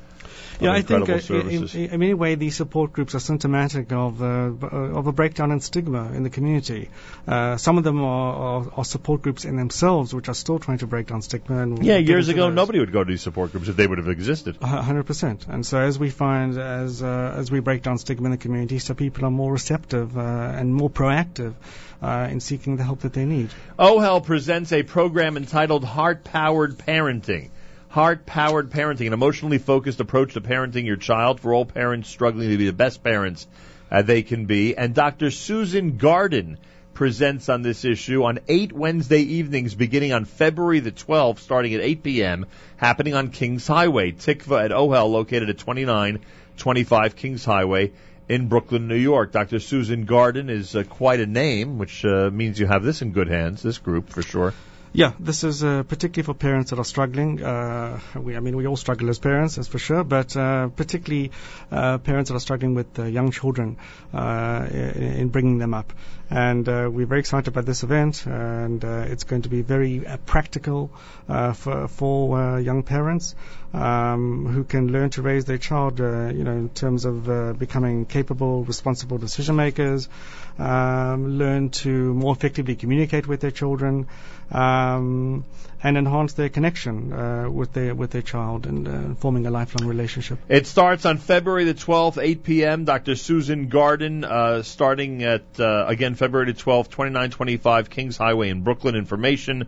Yeah, 0.60 0.72
I 0.72 0.82
think 0.82 1.10
uh, 1.10 1.16
in, 1.16 1.68
in, 1.68 2.00
many 2.00 2.14
ways 2.14 2.38
these 2.38 2.56
support 2.56 2.94
groups 2.94 3.16
are 3.16 3.20
symptomatic 3.20 3.92
of 3.92 4.22
uh, 4.22 4.26
uh, 4.26 5.00
of 5.00 5.08
a 5.08 5.12
breakdown 5.12 5.52
in 5.52 5.60
stigma 5.60 6.12
in 6.14 6.24
the 6.24 6.30
community. 6.30 6.90
Uh, 7.28 7.58
some 7.58 7.78
of 7.78 7.84
them 7.84 8.02
are, 8.04 8.34
are, 8.34 8.66
are 8.78 8.86
support 8.86 9.22
groups 9.22 9.46
in 9.46 9.58
themselves, 9.58 10.14
which 10.14 10.30
are 10.30 10.34
still 10.34 10.60
trying 10.60 10.78
to 10.80 10.88
break 10.88 11.08
down 11.08 11.22
stigma. 11.22 11.62
And 11.62 11.84
Yeah, 11.84 11.98
years 11.98 12.30
ago, 12.30 12.50
nobody 12.50 12.80
would 12.80 12.92
go 12.92 13.04
to 13.04 13.12
these 13.12 13.22
support 13.22 13.52
groups 13.52 13.68
if 13.68 13.76
they 13.76 13.88
would 13.88 13.98
have 13.98 14.10
existed. 14.10 14.58
A 14.62 14.82
hundred 14.82 15.06
percent. 15.06 15.46
And 15.48 15.66
so 15.66 15.80
as 15.80 16.00
we 16.00 16.10
find, 16.10 16.58
as 16.58 17.04
uh, 17.04 17.36
as 17.38 17.52
we 17.52 17.60
break 17.60 17.82
down 17.82 17.98
stigma 17.98 18.26
in 18.26 18.32
the 18.32 18.38
community, 18.38 18.80
so 18.80 18.94
people 18.94 19.26
are 19.26 19.32
more 19.32 19.52
receptive 19.52 20.18
uh, 20.18 20.22
and 20.22 20.74
more 20.74 20.90
proactive 20.90 21.56
uh, 22.02 22.28
in 22.30 22.40
seeking 22.40 22.78
the 22.78 22.84
help 22.84 23.02
that 23.02 23.14
they 23.14 23.26
need. 23.26 23.50
OHEL 23.78 24.24
presents 24.24 24.72
a 24.72 24.84
program 24.84 25.38
entitled 25.38 25.84
Heart 25.84 26.24
Powered 26.24 26.78
Parenting. 26.78 27.50
Heart 27.90 28.26
Powered 28.26 28.72
Parenting, 28.72 29.08
an 29.08 29.14
emotionally 29.14 29.58
focused 29.58 30.00
approach 30.00 30.34
to 30.34 30.42
parenting 30.42 30.86
your 30.86 30.98
child 30.98 31.40
for 31.40 31.54
all 31.54 31.66
parents 31.66 32.10
struggling 32.10 32.50
to 32.50 32.58
be 32.58 32.66
the 32.66 32.74
best 32.74 33.04
parents 33.04 33.48
uh, 33.90 34.02
they 34.02 34.22
can 34.22 34.46
be. 34.46 34.76
And 34.76 34.94
Dr. 34.94 35.32
Susan 35.32 35.98
Garden 35.98 36.58
presents 36.94 37.50
on 37.50 37.62
this 37.62 37.86
issue 37.86 38.24
on 38.24 38.40
eight 38.48 38.72
Wednesday 38.72 39.20
evenings 39.20 39.76
beginning 39.76 40.14
on 40.14 40.26
February 40.26 40.80
the 40.80 40.92
12th, 40.92 41.40
starting 41.40 41.74
at 41.74 41.82
8 41.82 42.04
p.m., 42.04 42.46
happening 42.78 43.14
on 43.14 43.30
Kings 43.30 43.68
Highway, 43.68 44.12
Tikva 44.12 44.66
at 44.66 44.72
OHEL, 44.72 45.12
located 45.12 45.50
at 45.50 45.58
2925 45.58 47.16
Kings 47.16 47.46
Highway 47.46 47.92
in 48.28 48.48
Brooklyn, 48.48 48.88
New 48.88 48.96
York. 48.96 49.32
Dr. 49.32 49.60
Susan 49.60 50.06
Garden 50.06 50.50
is 50.50 50.76
uh, 50.76 50.84
quite 50.84 51.20
a 51.20 51.26
name, 51.26 51.78
which 51.78 52.04
uh, 52.06 52.30
means 52.32 52.60
you 52.60 52.68
have 52.68 52.84
this 52.84 53.02
in 53.02 53.12
good 53.12 53.28
hands, 53.28 53.62
this 53.62 53.78
group 53.78 54.10
for 54.10 54.22
sure. 54.22 54.54
Yeah, 54.96 55.12
this 55.20 55.44
is 55.44 55.62
uh, 55.62 55.84
particularly 55.84 56.26
for 56.26 56.34
parents 56.34 56.70
that 56.70 56.80
are 56.80 56.86
struggling. 56.86 57.44
Uh, 57.44 58.00
we, 58.16 58.38
I 58.38 58.40
mean, 58.40 58.56
we 58.56 58.66
all 58.66 58.78
struggle 58.78 59.10
as 59.10 59.20
parents, 59.20 59.58
that's 59.58 59.68
for 59.68 59.78
sure, 59.78 60.06
but 60.06 60.38
uh, 60.38 60.70
particularly 60.70 61.32
uh, 61.70 61.98
parents 61.98 62.30
that 62.30 62.38
are 62.38 62.40
struggling 62.40 62.76
with 62.76 62.98
uh, 62.98 63.04
young 63.04 63.32
children 63.32 63.76
uh, 64.14 64.66
in, 64.72 65.04
in 65.04 65.28
bringing 65.28 65.58
them 65.58 65.74
up. 65.74 65.92
And 66.30 66.68
uh, 66.68 66.90
we're 66.92 67.06
very 67.06 67.20
excited 67.20 67.48
about 67.50 67.66
this 67.66 67.84
event, 67.84 68.26
and 68.26 68.84
uh, 68.84 69.06
it's 69.08 69.26
going 69.26 69.44
to 69.44 69.50
be 69.50 69.62
very 69.62 70.08
uh, 70.08 70.18
practical 70.26 70.90
for, 71.28 71.88
for 71.88 72.60
young 72.60 72.82
parents 72.84 73.36
um, 73.74 74.48
who 74.48 74.64
can 74.64 74.92
learn 74.92 75.12
to 75.12 75.22
raise 75.22 75.46
their 75.46 75.60
child, 75.60 76.00
you 76.00 76.44
know, 76.44 76.52
in 76.52 76.70
terms 76.70 77.06
of 77.06 77.60
becoming 77.60 78.06
capable, 78.06 78.64
responsible 78.64 79.18
decision 79.20 79.56
makers, 79.56 80.10
um, 80.58 81.38
learn 81.38 81.70
to 81.70 82.14
more 82.14 82.34
effectively 82.34 82.76
communicate 82.76 83.28
with 83.28 83.42
their 83.42 83.52
children. 83.52 84.08
Um, 84.52 85.46
and 85.86 85.98
enhance 86.00 86.34
their 86.34 86.50
connection 86.50 87.14
uh, 87.14 87.48
with 87.48 87.72
their 87.74 87.94
with 87.94 88.10
their 88.10 88.24
child 88.24 88.66
and 88.66 88.88
uh, 88.88 89.14
forming 89.20 89.46
a 89.46 89.52
lifelong 89.52 89.88
relationship. 89.88 90.40
It 90.50 90.66
starts 90.66 91.06
on 91.06 91.20
February 91.20 91.66
the 91.66 91.76
12th, 91.76 92.18
8 92.20 92.42
p.m. 92.42 92.86
Dr. 92.86 93.16
Susan 93.16 93.68
Garden, 93.68 94.24
uh, 94.24 94.64
starting 94.64 95.22
at, 95.22 95.44
uh, 95.60 95.86
again, 95.88 96.16
February 96.16 96.52
the 96.52 96.58
12th, 96.58 96.90
2925 96.90 97.92
Kings 97.92 98.18
Highway 98.18 98.50
in 98.50 98.64
Brooklyn. 98.64 98.96
Information. 98.96 99.68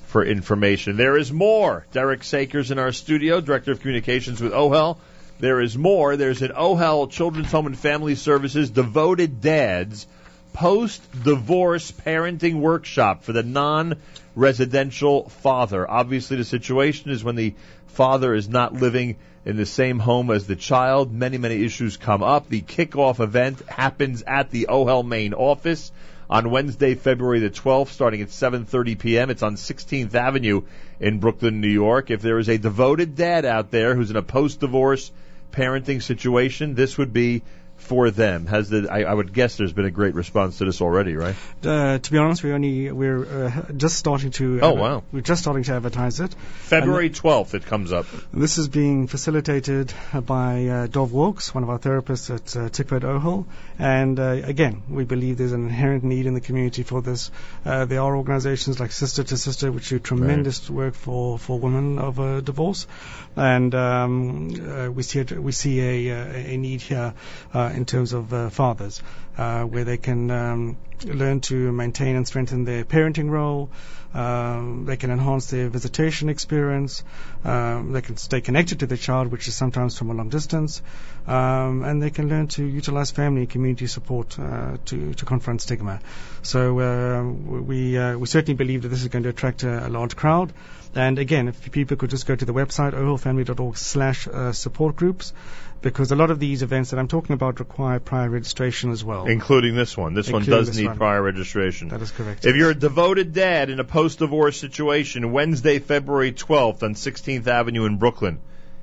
for 0.07 0.25
information. 0.25 0.97
There 0.97 1.17
is 1.17 1.31
more. 1.31 1.85
Derek 1.93 2.23
Saker's 2.23 2.71
in 2.71 2.79
our 2.79 2.91
studio, 2.91 3.41
Director 3.41 3.71
of 3.71 3.79
Communications 3.79 4.41
with 4.41 4.51
OHEL. 4.51 4.97
There 5.37 5.59
is 5.59 5.77
more. 5.77 6.15
There's 6.15 6.41
an 6.41 6.53
OHEL 6.53 7.11
Children's 7.11 7.51
Home 7.51 7.67
and 7.67 7.77
Family 7.77 8.15
Services 8.15 8.69
Devoted 8.69 9.41
Dads 9.41 10.07
post-divorce 10.53 11.91
parenting 11.91 12.61
workshop 12.61 13.23
for 13.23 13.33
the 13.33 13.43
non-residential 13.43 15.27
father. 15.27 15.91
Obviously, 15.91 16.37
the 16.37 16.45
situation 16.45 17.11
is 17.11 17.21
when 17.21 17.35
the 17.35 17.53
father 17.87 18.33
is 18.33 18.47
not 18.47 18.75
living 18.75 19.17
in 19.43 19.57
the 19.57 19.65
same 19.65 19.99
home 19.99 20.31
as 20.31 20.47
the 20.47 20.55
child. 20.55 21.11
Many, 21.11 21.37
many 21.37 21.65
issues 21.65 21.97
come 21.97 22.23
up. 22.23 22.47
The 22.47 22.61
kickoff 22.61 23.19
event 23.19 23.61
happens 23.67 24.23
at 24.25 24.51
the 24.51 24.67
OHEL 24.69 25.05
main 25.05 25.33
office 25.33 25.91
on 26.29 26.49
Wednesday, 26.49 26.95
February 26.95 27.39
the 27.39 27.49
12th, 27.49 27.89
starting 27.89 28.21
at 28.21 28.29
7:30 28.29 28.97
p.m. 28.97 29.29
It's 29.29 29.43
on 29.43 29.55
16th 29.57 30.15
Avenue 30.15 30.61
in 31.01 31.19
Brooklyn, 31.19 31.59
New 31.59 31.67
York. 31.67 32.09
If 32.09 32.21
there 32.21 32.39
is 32.39 32.47
a 32.47 32.57
devoted 32.57 33.17
dad 33.17 33.43
out 33.43 33.69
there 33.69 33.95
who's 33.95 34.11
in 34.11 34.15
a 34.15 34.23
post-divorce 34.23 35.11
parenting 35.55 36.01
situation, 36.01 36.75
this 36.75 36.97
would 36.97 37.13
be 37.13 37.43
for 37.77 38.09
them. 38.09 38.45
Has 38.47 38.69
the 38.69 38.87
I, 38.89 39.03
I 39.03 39.13
would 39.13 39.33
guess 39.33 39.57
there's 39.57 39.73
been 39.73 39.85
a 39.85 39.91
great 39.91 40.15
response 40.15 40.57
to 40.57 40.65
this 40.65 40.81
already, 40.81 41.15
right? 41.15 41.35
Uh, 41.63 41.97
to 41.97 42.11
be 42.11 42.17
honest, 42.17 42.43
we 42.43 42.51
only 42.51 42.91
we're 42.91 43.45
uh, 43.45 43.71
just 43.75 43.97
starting 43.97 44.31
to. 44.31 44.59
Oh, 44.61 44.73
wow. 44.73 45.03
We're 45.11 45.21
just 45.21 45.41
starting 45.41 45.63
to 45.63 45.73
advertise 45.73 46.19
it. 46.19 46.33
February 46.33 47.09
12th, 47.09 47.53
it 47.53 47.65
comes 47.65 47.91
up. 47.91 48.05
This 48.33 48.57
is 48.57 48.67
being 48.67 49.07
facilitated 49.07 49.93
by 50.13 50.65
uh, 50.65 50.87
Dov 50.87 51.11
Walks, 51.11 51.53
one 51.53 51.63
of 51.63 51.69
our 51.69 51.79
therapists 51.79 52.33
at 52.33 52.55
uh, 52.55 52.69
Tikva 52.69 53.01
Ohel. 53.01 53.45
And 53.77 54.19
uh, 54.19 54.41
again, 54.43 54.83
we 54.89 55.03
believe 55.03 55.37
there's 55.37 55.51
an 55.51 55.65
inherent 55.65 56.03
need 56.03 56.25
in 56.25 56.33
the 56.33 56.41
community 56.41 56.83
for 56.83 57.01
this. 57.01 57.31
Uh, 57.65 57.85
there 57.85 58.01
are 58.01 58.15
organizations 58.15 58.79
like 58.79 58.91
Sister 58.91 59.23
to 59.23 59.37
Sister, 59.37 59.71
which 59.71 59.89
do 59.89 59.99
tremendous 59.99 60.69
work 60.69 60.95
for, 60.95 61.37
for 61.37 61.59
women 61.59 61.99
of 61.99 62.19
a 62.19 62.41
divorce. 62.41 62.87
And 63.35 63.75
um, 63.75 64.49
uh, 64.55 64.91
we 64.91 65.03
see, 65.03 65.19
it, 65.19 65.31
we 65.31 65.51
see 65.51 66.09
a, 66.09 66.53
a 66.53 66.57
need 66.57 66.81
here 66.81 67.13
uh, 67.53 67.71
in 67.73 67.85
terms 67.85 68.13
of 68.13 68.33
uh, 68.33 68.49
fathers, 68.49 69.01
uh, 69.37 69.63
where 69.63 69.83
they 69.83 69.97
can 69.97 70.31
um, 70.31 70.77
learn 71.03 71.41
to 71.41 71.71
maintain 71.71 72.15
and 72.15 72.25
strengthen 72.27 72.63
their 72.63 72.85
parenting 72.85 73.29
role. 73.29 73.69
Um, 74.13 74.85
they 74.85 74.95
can 74.95 75.11
enhance 75.11 75.49
their 75.49 75.67
visitation 75.67 76.29
experience. 76.29 77.03
Um, 77.43 77.91
they 77.91 78.01
can 78.01 78.15
stay 78.15 78.39
connected 78.39 78.79
to 78.79 78.85
the 78.85 78.95
child, 78.95 79.29
which 79.29 79.49
is 79.49 79.55
sometimes 79.55 79.97
from 79.97 80.09
a 80.09 80.13
long 80.13 80.29
distance. 80.29 80.81
Um, 81.27 81.83
and 81.83 82.01
they 82.01 82.11
can 82.11 82.29
learn 82.29 82.47
to 82.55 82.63
utilize 82.63 83.11
family 83.11 83.41
and 83.41 83.49
community 83.49 83.87
support 83.87 84.39
uh, 84.39 84.77
to, 84.85 85.13
to 85.15 85.25
confront 85.25 85.61
stigma. 85.61 85.99
So 86.43 86.79
uh, 86.79 87.23
we, 87.23 87.97
uh, 87.97 88.17
we 88.17 88.25
certainly 88.27 88.55
believe 88.55 88.83
that 88.83 88.87
this 88.89 89.01
is 89.01 89.09
going 89.09 89.23
to 89.23 89.29
attract 89.29 89.63
a, 89.63 89.87
a 89.87 89.89
large 89.89 90.15
crowd. 90.15 90.53
And 90.95 91.19
again, 91.19 91.49
if 91.49 91.71
people 91.71 91.97
could 91.97 92.09
just 92.09 92.25
go 92.25 92.35
to 92.35 92.45
the 92.45 92.53
website, 92.53 92.93
ohelfamily.org 92.93 93.75
slash 93.75 94.29
uh, 94.29 94.53
support 94.53 94.95
groups, 94.95 95.33
because 95.81 96.13
a 96.13 96.15
lot 96.15 96.31
of 96.31 96.39
these 96.39 96.63
events 96.63 96.91
that 96.91 96.99
I'm 96.99 97.09
talking 97.09 97.33
about 97.33 97.59
require 97.59 97.99
prior 97.99 98.29
registration 98.29 98.91
as 98.91 99.03
well. 99.03 99.25
Including 99.25 99.75
this 99.75 99.97
one. 99.97 100.13
This 100.13 100.31
one 100.31 100.45
does 100.45 100.67
this 100.67 100.77
need 100.77 100.87
one. 100.87 100.97
prior 100.97 101.21
registration. 101.21 101.89
That 101.89 102.01
is 102.01 102.11
correct. 102.11 102.45
If 102.45 102.55
you're 102.55 102.71
a 102.71 102.75
devoted 102.75 103.33
dad 103.33 103.69
in 103.69 103.81
a 103.81 103.83
post-divorce 103.83 104.57
situation, 104.57 105.33
Wednesday, 105.33 105.79
February 105.79 106.31
12th 106.31 106.81
on 106.81 106.95
16th 106.95 107.45
Avenue 107.45 107.85
in 107.85 107.97
Brooklyn, 107.97 108.39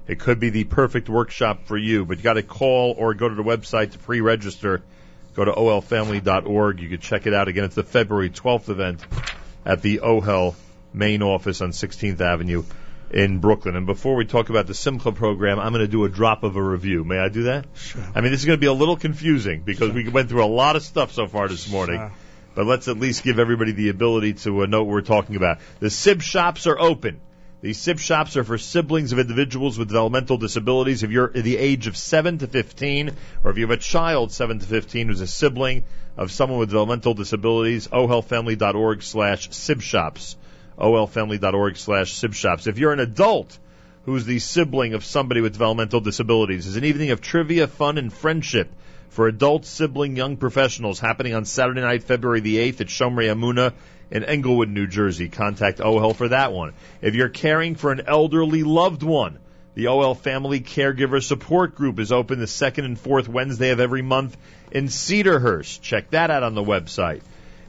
it 0.06 0.18
could 0.18 0.38
be 0.38 0.50
the 0.50 0.64
perfect 0.64 1.08
workshop 1.08 1.64
for 1.64 1.78
you. 1.78 2.04
But 2.04 2.18
you 2.18 2.24
got 2.24 2.34
to 2.34 2.42
call 2.42 2.94
or 2.98 3.14
go 3.14 3.26
to 3.26 3.34
the 3.34 3.42
website 3.42 3.92
to 3.92 3.98
pre-register. 3.98 4.82
Go 5.34 5.46
to 5.46 5.52
ohelfamily.org. 5.52 6.78
You 6.78 6.90
can 6.90 7.00
check 7.00 7.26
it 7.26 7.32
out 7.32 7.48
again. 7.48 7.64
It's 7.64 7.74
the 7.74 7.82
February 7.82 8.28
12th 8.28 8.68
event 8.68 9.00
at 9.64 9.80
the 9.80 10.00
OHEL 10.00 10.54
main 10.92 11.22
office 11.22 11.60
on 11.60 11.70
16th 11.70 12.20
Avenue 12.20 12.64
in 13.10 13.38
Brooklyn. 13.38 13.76
And 13.76 13.86
before 13.86 14.16
we 14.16 14.24
talk 14.24 14.50
about 14.50 14.66
the 14.66 14.74
Simcha 14.74 15.12
program, 15.12 15.58
I'm 15.58 15.72
going 15.72 15.84
to 15.84 15.90
do 15.90 16.04
a 16.04 16.08
drop 16.08 16.42
of 16.44 16.56
a 16.56 16.62
review. 16.62 17.04
May 17.04 17.18
I 17.18 17.28
do 17.28 17.44
that? 17.44 17.66
Sure. 17.74 18.02
I 18.14 18.20
mean, 18.20 18.32
this 18.32 18.40
is 18.40 18.46
going 18.46 18.58
to 18.58 18.60
be 18.60 18.66
a 18.66 18.72
little 18.72 18.96
confusing 18.96 19.62
because 19.62 19.92
we 19.92 20.08
went 20.08 20.28
through 20.28 20.44
a 20.44 20.46
lot 20.46 20.76
of 20.76 20.82
stuff 20.82 21.12
so 21.12 21.26
far 21.26 21.48
this 21.48 21.70
morning. 21.70 21.98
Sure. 21.98 22.12
But 22.54 22.66
let's 22.66 22.88
at 22.88 22.98
least 22.98 23.24
give 23.24 23.38
everybody 23.38 23.72
the 23.72 23.88
ability 23.88 24.34
to 24.34 24.62
uh, 24.62 24.66
know 24.66 24.82
what 24.84 24.92
we're 24.92 25.00
talking 25.02 25.36
about. 25.36 25.58
The 25.80 25.90
SIB 25.90 26.22
shops 26.22 26.66
are 26.66 26.78
open. 26.78 27.20
These 27.62 27.78
SIB 27.78 28.00
shops 28.00 28.36
are 28.36 28.44
for 28.44 28.58
siblings 28.58 29.12
of 29.12 29.20
individuals 29.20 29.78
with 29.78 29.88
developmental 29.88 30.36
disabilities. 30.36 31.04
If 31.04 31.12
you're 31.12 31.28
the 31.28 31.56
age 31.56 31.86
of 31.86 31.96
7 31.96 32.38
to 32.38 32.48
15, 32.48 33.12
or 33.44 33.52
if 33.52 33.56
you 33.56 33.62
have 33.62 33.70
a 33.70 33.80
child 33.80 34.32
7 34.32 34.58
to 34.58 34.66
15 34.66 35.06
who's 35.06 35.20
a 35.20 35.28
sibling 35.28 35.84
of 36.16 36.32
someone 36.32 36.58
with 36.58 36.70
developmental 36.70 37.14
disabilities, 37.14 37.86
ohelfamily.org 37.88 39.02
slash 39.02 39.50
SIB 39.52 39.80
shops. 39.80 40.36
ohelfamily.org 40.78 41.76
slash 41.76 42.12
SIB 42.12 42.34
shops. 42.34 42.66
If 42.66 42.78
you're 42.78 42.92
an 42.92 43.00
adult 43.00 43.58
who's 44.04 44.24
the 44.24 44.38
sibling 44.38 44.94
of 44.94 45.04
somebody 45.04 45.40
with 45.40 45.52
developmental 45.52 46.00
disabilities, 46.00 46.64
there's 46.64 46.76
an 46.76 46.84
evening 46.84 47.10
of 47.10 47.20
trivia, 47.20 47.66
fun, 47.66 47.98
and 47.98 48.12
friendship 48.12 48.72
for 49.12 49.28
adult 49.28 49.66
sibling 49.66 50.16
young 50.16 50.38
professionals 50.38 50.98
happening 50.98 51.34
on 51.34 51.44
Saturday 51.44 51.82
night, 51.82 52.02
February 52.02 52.40
the 52.40 52.56
8th 52.56 52.80
at 52.80 52.86
Shomrei 52.86 53.30
Amuna 53.30 53.74
in 54.10 54.24
Englewood, 54.24 54.70
New 54.70 54.86
Jersey. 54.86 55.28
Contact 55.28 55.78
OHEL 55.78 56.14
for 56.14 56.28
that 56.28 56.52
one. 56.52 56.72
If 57.00 57.14
you're 57.14 57.28
caring 57.28 57.74
for 57.74 57.92
an 57.92 58.02
elderly 58.06 58.62
loved 58.62 59.02
one, 59.02 59.38
the 59.74 59.86
OHEL 59.86 60.16
Family 60.16 60.60
Caregiver 60.60 61.22
Support 61.22 61.74
Group 61.74 61.98
is 61.98 62.12
open 62.12 62.38
the 62.38 62.46
second 62.46 62.84
and 62.86 62.98
fourth 62.98 63.28
Wednesday 63.28 63.70
of 63.70 63.80
every 63.80 64.02
month 64.02 64.36
in 64.70 64.86
Cedarhurst. 64.86 65.80
Check 65.80 66.10
that 66.10 66.30
out 66.30 66.42
on 66.42 66.54
the 66.54 66.64
website. 66.64 67.22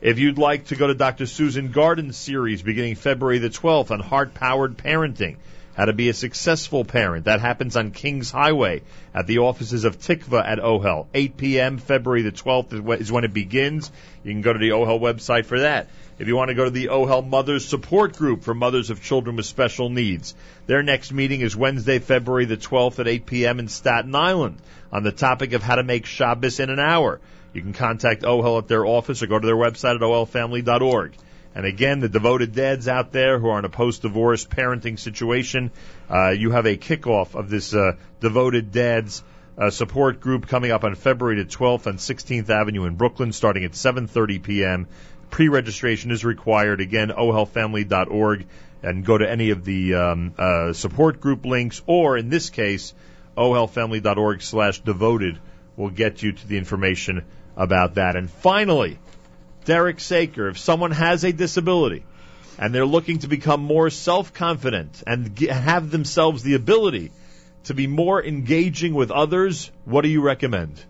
If 0.03 0.19
you'd 0.19 0.38
like 0.38 0.65
to 0.65 0.75
go 0.75 0.88
to 0.88 0.93
Dr. 0.93 1.25
Susan 1.25 1.72
Garden's 1.72 2.17
series 2.17 2.61
beginning 2.61 2.95
February 2.95 3.38
the 3.38 3.49
12th 3.49 3.90
on 3.90 4.01
heart 4.01 4.33
powered 4.33 4.77
parenting, 4.77 5.38
how 5.77 5.85
to 5.85 5.93
be 5.93 6.09
a 6.09 6.14
successful 6.14 6.83
parent, 6.83 7.23
that 7.23 7.40
happens 7.40 7.77
on 7.77 7.91
Kings 7.91 8.30
Highway 8.30 8.82
at 9.15 9.27
the 9.27 9.38
offices 9.38 9.85
of 9.85 10.01
Tikva 10.01 10.45
at 10.45 10.59
OHEL. 10.59 11.07
8 11.14 11.38
p.m. 11.38 11.77
February 11.77 12.22
the 12.22 12.33
12th 12.33 12.99
is 12.99 13.14
when 13.14 13.23
it 13.23 13.33
begins. 13.33 13.93
You 14.25 14.33
can 14.33 14.41
go 14.41 14.51
to 14.51 14.59
the 14.59 14.72
OHEL 14.72 14.99
website 14.99 15.45
for 15.45 15.61
that. 15.61 15.88
If 16.19 16.27
you 16.27 16.35
want 16.35 16.49
to 16.49 16.56
go 16.56 16.65
to 16.65 16.69
the 16.69 16.90
OHEL 16.90 17.25
Mothers 17.25 17.65
Support 17.65 18.17
Group 18.17 18.43
for 18.43 18.53
mothers 18.53 18.90
of 18.90 19.01
children 19.01 19.38
with 19.38 19.45
special 19.45 19.90
needs, 19.90 20.35
their 20.67 20.83
next 20.83 21.14
meeting 21.14 21.40
is 21.40 21.56
Wednesday, 21.56 21.99
February 21.99 22.43
the 22.43 22.57
12th 22.57 22.99
at 22.99 23.07
8 23.07 23.25
p.m. 23.25 23.57
in 23.57 23.69
Staten 23.69 24.14
Island 24.14 24.57
on 24.91 25.03
the 25.03 25.14
topic 25.14 25.53
of 25.53 25.64
how 25.64 25.75
to 25.75 25.83
make 25.83 26.06
Shabbos 26.06 26.59
in 26.59 26.69
an 26.69 26.80
hour. 26.80 27.22
You 27.53 27.61
can 27.61 27.73
contact 27.73 28.23
OHEL 28.23 28.57
at 28.57 28.67
their 28.67 28.83
office 28.85 29.22
or 29.22 29.27
go 29.27 29.38
to 29.38 29.45
their 29.45 29.56
website 29.56 29.93
at 29.95 30.01
ohelfamily.org. 30.01 31.14
And 31.56 31.67
again, 31.67 31.99
the 31.99 32.09
devoted 32.09 32.56
dads 32.56 32.88
out 32.88 33.11
there 33.11 33.38
who 33.38 33.49
are 33.49 33.59
in 33.59 33.65
a 33.65 33.69
post-divorce 33.69 34.45
parenting 34.45 34.98
situation, 34.98 35.69
uh, 36.09 36.32
you 36.32 36.49
have 36.49 36.65
a 36.65 36.77
kickoff 36.77 37.35
of 37.35 37.51
this 37.51 37.75
uh, 37.75 37.91
devoted 38.19 38.72
dads 38.72 39.22
uh, 39.56 39.69
support 39.69 40.19
group 40.19 40.48
coming 40.48 40.72
up 40.72 40.83
on 40.83 40.95
February 40.95 41.43
the 41.43 41.45
12th 41.45 41.85
on 41.85 41.98
16th 41.98 42.49
Avenue 42.49 42.85
in 42.85 42.95
Brooklyn, 42.95 43.33
starting 43.33 43.65
at 43.65 43.73
7:30 43.73 44.41
p.m. 44.41 44.88
Pre-registration 45.30 46.09
is 46.09 46.25
required. 46.25 46.82
Again, 46.82 47.09
ohelfamily.org, 47.09 48.48
and 48.82 49.06
go 49.06 49.15
to 49.15 49.30
any 49.30 49.51
of 49.51 49.64
the 49.64 49.93
um, 49.93 50.33
uh, 50.40 50.73
support 50.73 51.22
group 51.22 51.45
links, 51.45 51.83
or 51.85 52.17
in 52.17 52.30
this 52.30 52.49
case, 52.49 52.95
ohelfamily.org/devoted 53.38 55.38
will 55.75 55.90
get 55.91 56.23
you 56.23 56.32
to 56.32 56.48
the 56.48 56.57
information 56.57 57.23
about 57.56 57.95
that. 57.95 58.15
And 58.15 58.30
finally, 58.30 58.99
Derek 59.65 59.99
Saker, 59.99 60.49
if 60.49 60.57
someone 60.57 60.91
has 60.91 61.23
a 61.23 61.32
disability 61.32 62.03
and 62.57 62.73
they're 62.73 62.85
looking 62.85 63.19
to 63.19 63.27
become 63.27 63.61
more 63.61 63.90
self-confident 63.90 65.03
and 65.07 65.38
have 65.40 65.90
themselves 65.90 66.43
the 66.43 66.56
ability 66.56 67.11
to 67.65 67.73
be 67.73 67.88
more 67.88 68.23
engaging 68.23 68.93
with 68.93 69.11
others, 69.11 69.72
what 69.85 70.01
do 70.01 70.09
you 70.09 70.22
recommend? 70.22 70.83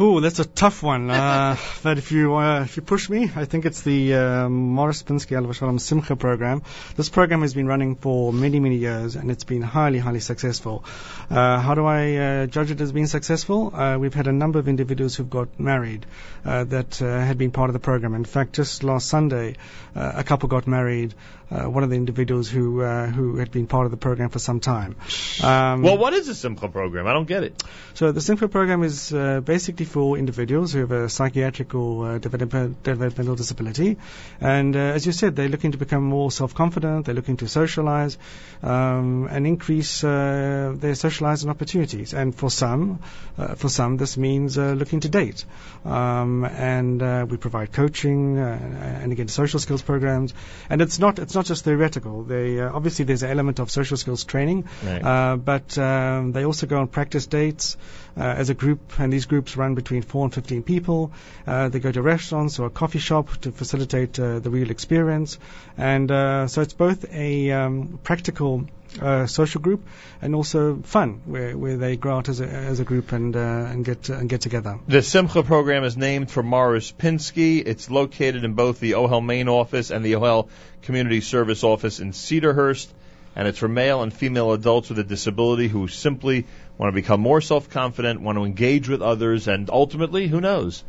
Ooh, 0.00 0.20
that's 0.20 0.40
a 0.40 0.44
tough 0.44 0.82
one. 0.82 1.08
Uh, 1.08 1.56
but 1.84 1.98
if 1.98 2.10
you 2.10 2.34
uh, 2.34 2.62
if 2.62 2.76
you 2.76 2.82
push 2.82 3.08
me, 3.08 3.30
I 3.36 3.44
think 3.44 3.64
it's 3.64 3.82
the 3.82 4.14
uh, 4.14 4.48
Morris 4.48 5.04
Pinsky 5.04 5.36
Al 5.36 5.52
Shalom 5.52 5.78
Simcha 5.78 6.16
program. 6.16 6.64
This 6.96 7.08
program 7.08 7.42
has 7.42 7.54
been 7.54 7.68
running 7.68 7.94
for 7.94 8.32
many 8.32 8.58
many 8.58 8.78
years, 8.78 9.14
and 9.14 9.30
it's 9.30 9.44
been 9.44 9.62
highly 9.62 10.00
highly 10.00 10.18
successful. 10.18 10.84
Uh, 11.30 11.60
how 11.60 11.76
do 11.76 11.84
I 11.84 12.16
uh, 12.16 12.46
judge 12.46 12.72
it 12.72 12.80
as 12.80 12.90
being 12.90 13.06
successful? 13.06 13.72
Uh, 13.72 13.96
we've 13.96 14.14
had 14.14 14.26
a 14.26 14.32
number 14.32 14.58
of 14.58 14.66
individuals 14.66 15.14
who've 15.14 15.30
got 15.30 15.60
married 15.60 16.06
that 16.42 16.98
had 16.98 17.38
been 17.38 17.52
part 17.52 17.70
of 17.70 17.74
the 17.74 17.78
program. 17.78 18.14
In 18.14 18.24
fact, 18.24 18.54
just 18.54 18.82
last 18.82 19.08
Sunday, 19.08 19.54
a 19.94 20.24
couple 20.24 20.48
got 20.48 20.66
married. 20.66 21.14
Uh, 21.50 21.68
one 21.68 21.84
of 21.84 21.90
the 21.90 21.96
individuals 21.96 22.48
who 22.48 22.82
uh, 22.82 23.06
who 23.06 23.36
had 23.36 23.50
been 23.50 23.66
part 23.66 23.84
of 23.84 23.90
the 23.90 23.96
program 23.96 24.30
for 24.30 24.38
some 24.38 24.60
time. 24.60 24.96
Um, 25.42 25.82
well, 25.82 25.98
what 25.98 26.14
is 26.14 26.28
a 26.28 26.34
Simcha 26.34 26.68
program? 26.68 27.06
I 27.06 27.12
don't 27.12 27.28
get 27.28 27.44
it. 27.44 27.62
so 27.94 28.12
the 28.12 28.20
Simcha 28.20 28.48
program 28.48 28.82
is 28.82 29.12
uh, 29.12 29.40
basically 29.40 29.84
for 29.84 30.16
individuals 30.16 30.72
who 30.72 30.80
have 30.80 30.92
a 30.92 31.08
psychiatric 31.08 31.74
or 31.74 32.12
uh, 32.12 32.18
develop- 32.18 32.82
developmental 32.82 33.36
disability, 33.36 33.98
and 34.40 34.74
uh, 34.74 34.78
as 34.78 35.06
you 35.06 35.12
said, 35.12 35.36
they're 35.36 35.48
looking 35.48 35.72
to 35.72 35.78
become 35.78 36.02
more 36.02 36.30
self-confident. 36.30 37.06
They're 37.06 37.14
looking 37.14 37.36
to 37.38 37.48
socialize 37.48 38.18
um, 38.62 39.28
and 39.30 39.46
increase 39.46 40.02
uh, 40.02 40.74
their 40.76 40.94
socializing 40.94 41.50
opportunities. 41.50 42.14
And 42.14 42.34
for 42.34 42.50
some, 42.50 43.00
uh, 43.38 43.54
for 43.54 43.68
some, 43.68 43.96
this 43.96 44.16
means 44.16 44.58
uh, 44.58 44.72
looking 44.72 45.00
to 45.00 45.08
date. 45.08 45.44
Um, 45.84 46.44
and 46.44 47.02
uh, 47.02 47.26
we 47.28 47.36
provide 47.36 47.72
coaching 47.72 48.38
uh, 48.38 48.98
and 49.02 49.12
again 49.12 49.28
social 49.28 49.60
skills 49.60 49.82
programs. 49.82 50.34
And 50.70 50.80
it's 50.80 50.98
not 50.98 51.18
it's 51.18 51.33
not 51.34 51.46
just 51.46 51.64
theoretical. 51.64 52.22
They 52.22 52.60
uh, 52.60 52.70
obviously 52.72 53.04
there's 53.04 53.22
an 53.22 53.30
element 53.30 53.58
of 53.58 53.70
social 53.70 53.96
skills 53.96 54.24
training, 54.24 54.64
Right. 54.84 55.02
uh, 55.04 55.36
but 55.36 55.76
um, 55.78 56.32
they 56.32 56.44
also 56.44 56.66
go 56.66 56.78
on 56.80 56.88
practice 56.88 57.26
dates 57.26 57.76
uh, 58.16 58.22
as 58.22 58.50
a 58.50 58.54
group, 58.54 58.98
and 58.98 59.12
these 59.12 59.26
groups 59.26 59.56
run 59.56 59.74
between 59.74 60.02
four 60.02 60.24
and 60.24 60.32
fifteen 60.34 60.62
people. 60.62 61.12
Uh, 61.46 61.68
they 61.68 61.80
go 61.80 61.92
to 61.92 62.02
restaurants 62.02 62.58
or 62.58 62.66
a 62.66 62.70
coffee 62.70 62.98
shop 62.98 63.28
to 63.42 63.52
facilitate 63.52 64.18
uh, 64.20 64.38
the 64.38 64.50
real 64.50 64.70
experience, 64.70 65.38
and 65.78 66.10
uh, 66.10 66.46
so 66.46 66.62
it's 66.62 66.74
both 66.74 67.04
a 67.12 67.50
um, 67.52 67.98
practical. 68.02 68.64
Uh, 69.00 69.26
social 69.26 69.60
group 69.60 69.84
and 70.22 70.36
also 70.36 70.76
fun, 70.84 71.20
where, 71.24 71.58
where 71.58 71.76
they 71.76 71.96
go 71.96 72.10
out 72.12 72.28
as 72.28 72.40
a, 72.40 72.46
as 72.46 72.78
a 72.78 72.84
group 72.84 73.10
and 73.10 73.34
uh, 73.34 73.40
and 73.40 73.84
get 73.84 74.08
and 74.08 74.28
get 74.28 74.40
together. 74.40 74.78
The 74.86 75.02
Simcha 75.02 75.42
program 75.42 75.82
is 75.82 75.96
named 75.96 76.30
for 76.30 76.44
Morris 76.44 76.92
Pinsky. 76.92 77.60
It's 77.66 77.90
located 77.90 78.44
in 78.44 78.54
both 78.54 78.78
the 78.78 78.92
OHEL 78.92 79.20
main 79.20 79.48
office 79.48 79.90
and 79.90 80.04
the 80.04 80.12
OHEL 80.12 80.48
community 80.82 81.20
service 81.20 81.64
office 81.64 81.98
in 81.98 82.12
Cedarhurst. 82.12 82.86
And 83.34 83.48
it's 83.48 83.58
for 83.58 83.66
male 83.66 84.02
and 84.04 84.14
female 84.14 84.52
adults 84.52 84.90
with 84.90 84.98
a 85.00 85.04
disability 85.04 85.66
who 85.66 85.88
simply 85.88 86.46
want 86.78 86.94
to 86.94 86.94
become 86.94 87.20
more 87.20 87.40
self-confident, 87.40 88.20
want 88.20 88.38
to 88.38 88.44
engage 88.44 88.88
with 88.88 89.02
others, 89.02 89.48
and 89.48 89.70
ultimately, 89.70 90.28
who 90.28 90.40
knows, 90.40 90.84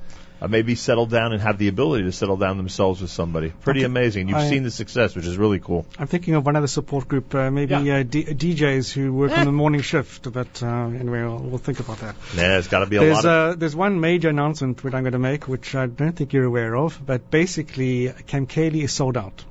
uh, 0.45 0.47
maybe 0.47 0.75
settle 0.75 1.05
down 1.07 1.33
and 1.33 1.41
have 1.41 1.57
the 1.57 1.67
ability 1.67 2.03
to 2.05 2.11
settle 2.11 2.37
down 2.37 2.57
themselves 2.57 3.01
with 3.01 3.09
somebody. 3.09 3.49
Pretty 3.61 3.79
Okay. 3.81 3.85
amazing. 3.85 4.27
You've 4.29 4.37
I- 4.37 4.49
seen 4.49 4.63
the 4.63 4.71
success, 4.71 5.15
which 5.15 5.25
is 5.25 5.37
really 5.37 5.59
cool. 5.59 5.85
I'm 5.99 6.07
thinking 6.07 6.35
of 6.35 6.47
another 6.47 6.67
support 6.67 7.07
group, 7.07 7.33
uh, 7.35 7.49
maybe 7.51 7.73
uh, 7.75 8.03
D- 8.03 8.25
DJs 8.25 8.91
who 8.93 9.11
work 9.13 9.31
Eh. 9.31 9.39
on 9.39 9.45
the 9.45 9.51
morning 9.51 9.81
shift. 9.81 10.31
But 10.31 10.61
uh, 10.63 10.67
anyway, 10.67 11.23
we'll, 11.23 11.37
we'll 11.39 11.57
think 11.69 11.79
about 11.79 11.99
that. 11.99 12.15
Yeah, 12.35 12.57
it's 12.59 12.67
got 12.67 12.79
to 12.79 12.85
be 12.85 12.97
a 12.97 12.99
There's, 13.01 13.15
lot 13.23 13.25
of. 13.25 13.53
uh, 13.53 13.55
there's 13.55 13.75
one 13.75 13.99
major 13.99 14.29
announcement 14.29 14.83
which 14.83 14.93
I'm 14.93 15.03
going 15.03 15.13
to 15.13 15.19
make, 15.19 15.47
which 15.47 15.73
I 15.75 15.87
don't 15.87 16.13
think 16.13 16.33
you're 16.33 16.45
aware 16.45 16.75
of, 16.75 17.01
but 17.05 17.29
basically, 17.31 18.13
Camp 18.27 18.49
Kaylie 18.49 18.83
is 18.83 18.93
sold 18.93 19.17
out. 19.17 19.43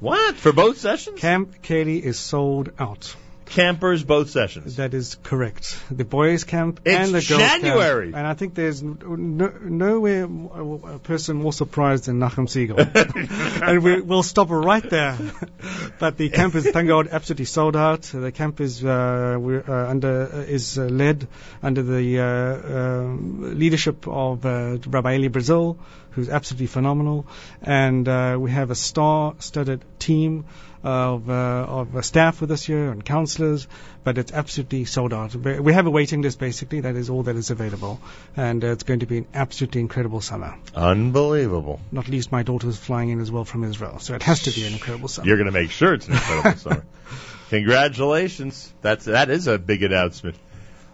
What? 0.00 0.34
For 0.34 0.52
both 0.52 0.78
sessions? 0.78 1.20
Camp 1.20 1.62
Kaylie 1.62 2.00
is 2.02 2.18
sold 2.18 2.70
out. 2.78 3.14
Campers, 3.52 4.02
both 4.02 4.30
sessions. 4.30 4.76
That 4.76 4.94
is 4.94 5.16
correct. 5.22 5.78
The 5.90 6.06
boys' 6.06 6.44
camp 6.44 6.80
It's 6.86 6.96
and 6.96 7.08
the 7.08 7.20
girls' 7.20 7.42
January. 7.42 8.06
camp. 8.06 8.16
And 8.16 8.26
I 8.26 8.32
think 8.32 8.54
there's 8.54 8.82
no, 8.82 9.48
nowhere 9.62 10.24
a 10.24 10.98
person 10.98 11.36
more 11.36 11.52
surprised 11.52 12.06
than 12.06 12.18
Nachum 12.18 12.48
Segal. 12.48 12.78
and 13.68 13.82
we, 13.82 14.00
we'll 14.00 14.22
stop 14.22 14.48
right 14.48 14.88
there. 14.88 15.18
but 15.98 16.16
the 16.16 16.30
camp 16.30 16.54
is, 16.54 16.66
thank 16.66 16.88
God, 16.88 17.08
absolutely 17.08 17.44
sold 17.44 17.76
out. 17.76 18.02
The 18.02 18.32
camp 18.32 18.58
is 18.62 18.82
uh, 18.82 19.36
we're, 19.38 19.62
uh, 19.68 19.90
under 19.90 20.30
uh, 20.32 20.38
is 20.38 20.78
uh, 20.78 20.84
led 20.84 21.28
under 21.62 21.82
the 21.82 22.20
uh, 22.20 22.24
um 22.24 23.58
leadership 23.58 24.08
of 24.08 24.46
uh, 24.46 24.78
Rabbi 24.86 25.16
Eli 25.16 25.28
Brazil, 25.28 25.78
who's 26.12 26.30
absolutely 26.30 26.68
phenomenal. 26.68 27.26
And 27.60 28.08
uh, 28.08 28.38
we 28.40 28.50
have 28.50 28.70
a 28.70 28.74
star-studded 28.74 29.84
team 29.98 30.46
of 30.82 31.30
uh, 31.30 31.32
of 31.32 31.96
uh, 31.96 32.02
staff 32.02 32.40
with 32.40 32.50
us 32.50 32.64
here 32.64 32.90
and 32.90 33.04
counselors, 33.04 33.68
but 34.04 34.18
it's 34.18 34.32
absolutely 34.32 34.84
sold 34.84 35.12
out. 35.12 35.34
We 35.34 35.72
have 35.72 35.86
a 35.86 35.90
waiting 35.90 36.22
list 36.22 36.38
basically. 36.38 36.80
That 36.80 36.96
is 36.96 37.10
all 37.10 37.22
that 37.24 37.36
is 37.36 37.50
available, 37.50 38.00
and 38.36 38.64
uh, 38.64 38.68
it's 38.68 38.82
going 38.82 39.00
to 39.00 39.06
be 39.06 39.18
an 39.18 39.26
absolutely 39.34 39.80
incredible 39.80 40.20
summer. 40.20 40.56
Unbelievable. 40.74 41.80
Not 41.92 42.08
least, 42.08 42.32
my 42.32 42.42
daughter 42.42 42.68
is 42.68 42.76
flying 42.76 43.10
in 43.10 43.20
as 43.20 43.30
well 43.30 43.44
from 43.44 43.64
Israel, 43.64 43.98
so 43.98 44.14
it 44.14 44.22
has 44.22 44.42
to 44.44 44.50
be 44.50 44.66
an 44.66 44.72
incredible 44.72 45.08
summer. 45.08 45.28
You're 45.28 45.36
going 45.36 45.46
to 45.46 45.52
make 45.52 45.70
sure 45.70 45.94
it's 45.94 46.08
an 46.08 46.14
incredible 46.14 46.58
summer. 46.58 46.84
Congratulations. 47.50 48.72
That's 48.80 49.04
that 49.04 49.30
is 49.30 49.46
a 49.46 49.58
big 49.58 49.82
announcement. 49.82 50.36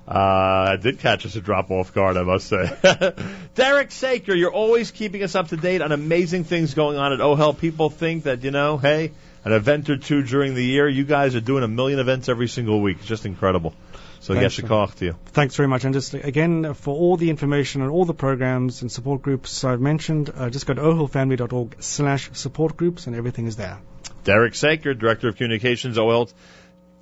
Uh, 0.08 0.76
did 0.76 1.00
catch 1.00 1.26
us 1.26 1.36
a 1.36 1.40
drop 1.40 1.70
off 1.70 1.92
guard, 1.92 2.16
I 2.16 2.22
must 2.22 2.46
say. 2.46 3.12
Derek 3.54 3.90
Saker, 3.90 4.34
you're 4.34 4.52
always 4.52 4.90
keeping 4.90 5.22
us 5.22 5.34
up 5.34 5.48
to 5.48 5.56
date 5.58 5.82
on 5.82 5.92
amazing 5.92 6.44
things 6.44 6.72
going 6.72 6.96
on 6.96 7.12
at 7.12 7.18
OHEL. 7.18 7.58
People 7.58 7.90
think 7.90 8.24
that, 8.24 8.42
you 8.42 8.50
know, 8.50 8.78
hey, 8.78 9.12
an 9.48 9.54
event 9.54 9.88
or 9.88 9.96
two 9.96 10.22
during 10.22 10.54
the 10.54 10.62
year, 10.62 10.86
you 10.86 11.04
guys 11.04 11.34
are 11.34 11.40
doing 11.40 11.64
a 11.64 11.68
million 11.68 11.98
events 11.98 12.28
every 12.28 12.48
single 12.48 12.82
week. 12.82 12.98
It's 12.98 13.06
just 13.06 13.24
incredible. 13.24 13.74
So 14.20 14.34
Thanks, 14.34 14.42
yes, 14.42 14.68
sir. 14.68 14.74
Shikach 14.74 14.94
to 14.96 15.04
you. 15.06 15.16
Thanks 15.26 15.56
very 15.56 15.68
much. 15.68 15.84
And 15.84 15.94
just 15.94 16.12
again, 16.12 16.74
for 16.74 16.94
all 16.94 17.16
the 17.16 17.30
information 17.30 17.80
on 17.80 17.88
all 17.88 18.04
the 18.04 18.12
programs 18.12 18.82
and 18.82 18.92
support 18.92 19.22
groups 19.22 19.64
I've 19.64 19.80
mentioned, 19.80 20.30
uh, 20.34 20.50
just 20.50 20.66
go 20.66 20.74
to 20.74 20.82
ohelfamily.org 20.82 21.82
slash 21.82 22.30
support 22.34 22.76
groups 22.76 23.06
and 23.06 23.16
everything 23.16 23.46
is 23.46 23.56
there. 23.56 23.78
Derek 24.24 24.54
Saker, 24.54 24.92
Director 24.92 25.28
of 25.28 25.36
Communications, 25.36 25.96
OHEL, 25.96 26.30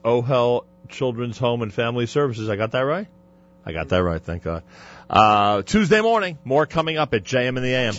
OHEL 0.05 0.66
Children's 0.89 1.39
Home 1.39 1.62
and 1.62 1.75
Family 1.75 2.07
Services. 2.07 2.49
I 2.49 2.55
got 2.55 2.70
that 2.73 2.83
right? 2.83 3.08
I 3.65 3.73
got 3.73 3.89
that 3.89 4.05
right, 4.05 4.23
thank 4.23 4.44
God. 4.44 4.62
Uh, 5.10 5.62
Tuesday 5.62 6.00
morning, 6.00 6.39
more 6.44 6.66
coming 6.66 6.97
up 6.97 7.12
at 7.12 7.25
JM 7.25 7.57
in 7.57 7.62
the 7.65 7.75
AM. 7.75 7.94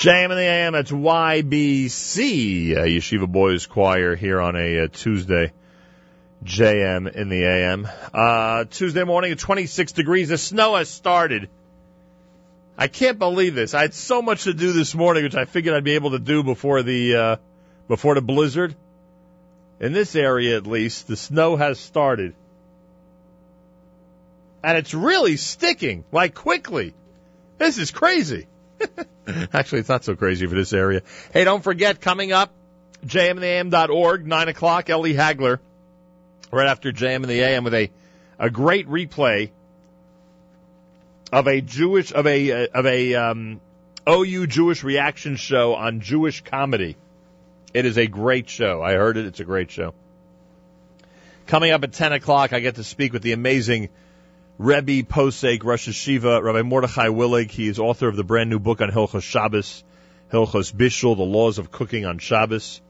JM 0.00 0.30
in 0.30 0.36
the 0.38 0.42
AM, 0.42 0.74
it's 0.76 0.90
YBC, 0.90 2.74
uh, 2.74 2.84
Yeshiva 2.84 3.30
Boys 3.30 3.66
Choir 3.66 4.16
here 4.16 4.40
on 4.40 4.56
a 4.56 4.84
uh, 4.84 4.88
Tuesday. 4.90 5.52
JM 6.42 7.14
in 7.14 7.28
the 7.28 7.44
AM. 7.44 7.86
Uh, 8.14 8.64
Tuesday 8.64 9.04
morning 9.04 9.36
26 9.36 9.92
degrees. 9.92 10.30
The 10.30 10.38
snow 10.38 10.76
has 10.76 10.88
started. 10.88 11.50
I 12.78 12.88
can't 12.88 13.18
believe 13.18 13.54
this. 13.54 13.74
I 13.74 13.82
had 13.82 13.92
so 13.92 14.22
much 14.22 14.44
to 14.44 14.54
do 14.54 14.72
this 14.72 14.94
morning, 14.94 15.24
which 15.24 15.34
I 15.34 15.44
figured 15.44 15.74
I'd 15.74 15.84
be 15.84 15.96
able 15.96 16.12
to 16.12 16.18
do 16.18 16.42
before 16.42 16.82
the, 16.82 17.16
uh, 17.16 17.36
before 17.86 18.14
the 18.14 18.22
blizzard. 18.22 18.74
In 19.80 19.92
this 19.92 20.16
area, 20.16 20.56
at 20.56 20.66
least, 20.66 21.08
the 21.08 21.16
snow 21.16 21.56
has 21.56 21.78
started. 21.78 22.34
And 24.64 24.78
it's 24.78 24.94
really 24.94 25.36
sticking, 25.36 26.04
like 26.10 26.34
quickly. 26.34 26.94
This 27.58 27.76
is 27.76 27.90
crazy. 27.90 28.46
Actually, 29.52 29.80
it's 29.80 29.88
not 29.88 30.04
so 30.04 30.16
crazy 30.16 30.46
for 30.46 30.54
this 30.54 30.72
area. 30.72 31.02
Hey, 31.32 31.44
don't 31.44 31.62
forget, 31.62 32.00
coming 32.00 32.32
up, 32.32 32.52
jmintheam.org, 33.06 34.26
9 34.26 34.48
o'clock, 34.48 34.90
Ellie 34.90 35.14
Hagler, 35.14 35.58
right 36.50 36.68
after 36.68 36.92
JM 36.92 37.16
in 37.16 37.28
the 37.28 37.40
AM 37.40 37.64
with 37.64 37.74
a, 37.74 37.90
a 38.38 38.50
great 38.50 38.88
replay 38.88 39.50
of 41.32 41.46
a 41.46 41.60
Jewish, 41.60 42.12
of 42.12 42.26
a, 42.26 42.64
uh, 42.64 42.66
of 42.74 42.86
a, 42.86 43.14
um, 43.14 43.60
OU 44.08 44.46
Jewish 44.46 44.82
reaction 44.82 45.36
show 45.36 45.74
on 45.74 46.00
Jewish 46.00 46.42
comedy. 46.42 46.96
It 47.72 47.84
is 47.84 47.98
a 47.98 48.06
great 48.06 48.48
show. 48.48 48.82
I 48.82 48.94
heard 48.94 49.16
it. 49.16 49.26
It's 49.26 49.40
a 49.40 49.44
great 49.44 49.70
show. 49.70 49.94
Coming 51.46 51.70
up 51.72 51.84
at 51.84 51.92
10 51.92 52.12
o'clock, 52.12 52.52
I 52.52 52.60
get 52.60 52.76
to 52.76 52.84
speak 52.84 53.12
with 53.12 53.22
the 53.22 53.32
amazing 53.32 53.90
Rebbe 54.62 55.08
Posek 55.08 55.64
Rosh 55.64 55.88
Yeshiva, 55.88 56.42
Rabbi 56.42 56.60
Mordechai 56.60 57.06
Willig. 57.06 57.50
He 57.50 57.66
is 57.66 57.78
author 57.78 58.08
of 58.08 58.16
the 58.16 58.24
brand 58.24 58.50
new 58.50 58.58
book 58.58 58.82
on 58.82 58.90
Hilchos 58.90 59.22
Shabbos, 59.22 59.82
Hilchos 60.30 60.70
Bishul, 60.70 61.16
the 61.16 61.22
laws 61.22 61.56
of 61.56 61.72
cooking 61.72 62.04
on 62.04 62.18
Shabbos. 62.18 62.82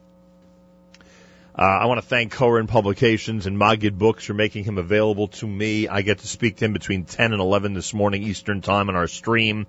Uh, 1.56 1.62
I 1.62 1.86
want 1.86 2.00
to 2.00 2.06
thank 2.08 2.32
Koren 2.32 2.66
Publications 2.66 3.46
and 3.46 3.56
Magid 3.56 3.96
Books 3.96 4.24
for 4.24 4.34
making 4.34 4.64
him 4.64 4.78
available 4.78 5.28
to 5.28 5.46
me. 5.46 5.86
I 5.86 6.02
get 6.02 6.18
to 6.18 6.26
speak 6.26 6.56
to 6.56 6.64
him 6.64 6.72
between 6.72 7.04
10 7.04 7.34
and 7.34 7.40
11 7.40 7.74
this 7.74 7.94
morning 7.94 8.24
Eastern 8.24 8.62
Time 8.62 8.88
on 8.88 8.96
our 8.96 9.06
stream 9.06 9.68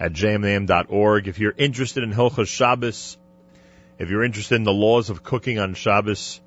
at 0.00 0.14
jmam.org. 0.14 1.28
If 1.28 1.38
you're 1.38 1.54
interested 1.54 2.02
in 2.02 2.14
Hilchos 2.14 2.48
Shabbos, 2.48 3.18
if 3.98 4.08
you're 4.08 4.24
interested 4.24 4.54
in 4.54 4.64
the 4.64 4.72
laws 4.72 5.10
of 5.10 5.22
cooking 5.22 5.58
on 5.58 5.74
Shabbos, 5.74 6.40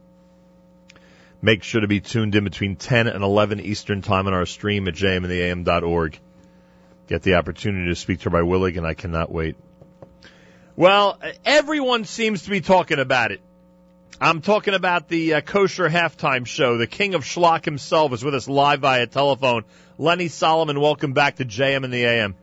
make 1.42 1.64
sure 1.64 1.82
to 1.82 1.88
be 1.88 2.02
tuned 2.02 2.36
in 2.36 2.44
between 2.44 2.76
10 2.76 3.08
and 3.08 3.24
11 3.24 3.60
Eastern 3.60 4.02
Time 4.02 4.28
on 4.28 4.34
our 4.34 4.46
stream 4.46 4.88
at 4.88 4.94
jmintheam.org. 4.94 6.20
Get 7.08 7.24
the 7.24 7.36
opportunity 7.36 7.90
to 7.90 7.96
speak 7.96 8.22
to 8.22 8.30
Rabbi 8.30 8.48
Willig, 8.48 8.78
and 8.78 8.86
I 8.86 8.94
cannot 8.94 9.32
wait. 9.32 9.56
Well, 10.76 11.20
everyone 11.44 12.06
seems 12.06 12.44
to 12.44 12.50
be 12.50 12.62
talking 12.62 13.00
about 13.00 13.32
it. 13.32 13.42
I'm 14.22 14.42
talking 14.42 14.74
about 14.74 15.08
the 15.08 15.36
uh, 15.36 15.42
kosher 15.42 15.90
halftime 15.90 16.46
show. 16.46 16.78
The 16.78 16.88
king 16.88 17.16
of 17.16 17.24
schlock 17.24 17.64
himself 17.64 18.14
is 18.14 18.24
with 18.24 18.36
us 18.36 18.48
live 18.48 18.82
via 18.82 19.08
telephone. 19.08 19.64
Lenny 19.98 20.28
Solomon, 20.28 20.80
welcome 20.80 21.14
back 21.14 21.38
to 21.38 21.46
JM 21.46 21.86
in 21.86 21.92
the 21.92 22.04
AM. 22.04 22.36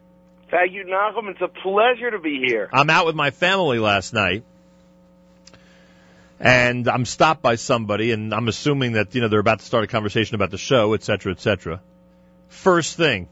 Thank 0.50 0.73
you, 0.73 0.84
Nachum. 0.84 1.28
It's 1.28 1.41
a 1.41 1.49
pleasure 1.49 2.10
to 2.10 2.18
be 2.18 2.42
here. 2.47 2.68
I'm 2.73 2.89
out 2.89 3.05
with 3.07 3.15
my 3.15 3.31
family 3.31 3.78
last 3.78 4.15
night, 4.15 4.44
and 6.39 6.89
I'm 6.89 7.05
stopped 7.05 7.43
by 7.43 7.57
somebody, 7.57 8.13
and 8.13 8.35
I'm 8.35 8.49
assuming 8.49 8.93
that 8.93 9.15
you 9.15 9.21
know 9.21 9.29
they're 9.29 9.41
about 9.41 9.61
to 9.61 9.65
start 9.65 9.85
a 9.85 9.87
conversation 9.87 10.35
about 10.35 10.51
the 10.51 10.59
show, 10.59 10.95
et 10.95 11.03
cetera, 11.03 11.33
et 11.33 11.41
cetera. 11.41 11.81
First 12.49 12.97
thing, 12.97 13.29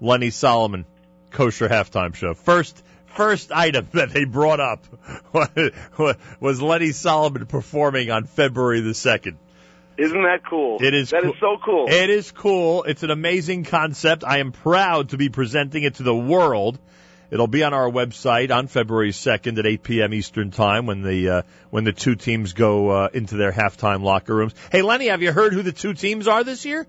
Lenny 0.00 0.30
Solomon, 0.30 0.86
kosher 1.30 1.68
halftime 1.68 2.14
show. 2.14 2.34
First, 2.34 2.82
first 3.06 3.52
item 3.52 3.88
that 3.94 4.10
they 4.10 4.24
brought 4.24 4.60
up 4.60 4.84
was 6.40 6.62
Lenny 6.62 6.92
Solomon 6.92 7.46
performing 7.46 8.10
on 8.10 8.24
February 8.24 8.80
the 8.80 8.94
second. 8.94 9.38
Isn't 9.96 10.22
that 10.22 10.46
cool? 10.48 10.78
It 10.80 10.94
is. 10.94 11.10
That 11.10 11.22
cool. 11.22 11.32
is 11.32 11.40
so 11.40 11.58
cool. 11.62 11.86
It 11.90 12.08
is 12.08 12.30
cool. 12.30 12.84
It's 12.84 13.02
an 13.02 13.10
amazing 13.10 13.64
concept. 13.64 14.24
I 14.24 14.38
am 14.38 14.52
proud 14.52 15.10
to 15.10 15.18
be 15.18 15.28
presenting 15.28 15.82
it 15.82 15.96
to 15.96 16.02
the 16.02 16.14
world. 16.14 16.78
It'll 17.30 17.46
be 17.46 17.62
on 17.62 17.72
our 17.74 17.88
website 17.88 18.50
on 18.50 18.66
February 18.66 19.12
2nd 19.12 19.58
at 19.58 19.66
8 19.66 19.82
p.m. 19.82 20.14
Eastern 20.14 20.50
Time 20.50 20.86
when 20.86 21.02
the 21.02 21.28
uh, 21.28 21.42
when 21.70 21.84
the 21.84 21.92
two 21.92 22.16
teams 22.16 22.52
go 22.52 22.90
uh, 22.90 23.08
into 23.12 23.36
their 23.36 23.52
halftime 23.52 24.02
locker 24.02 24.34
rooms. 24.34 24.54
Hey, 24.72 24.82
Lenny, 24.82 25.06
have 25.06 25.22
you 25.22 25.32
heard 25.32 25.52
who 25.52 25.62
the 25.62 25.72
two 25.72 25.94
teams 25.94 26.26
are 26.26 26.42
this 26.42 26.64
year? 26.64 26.86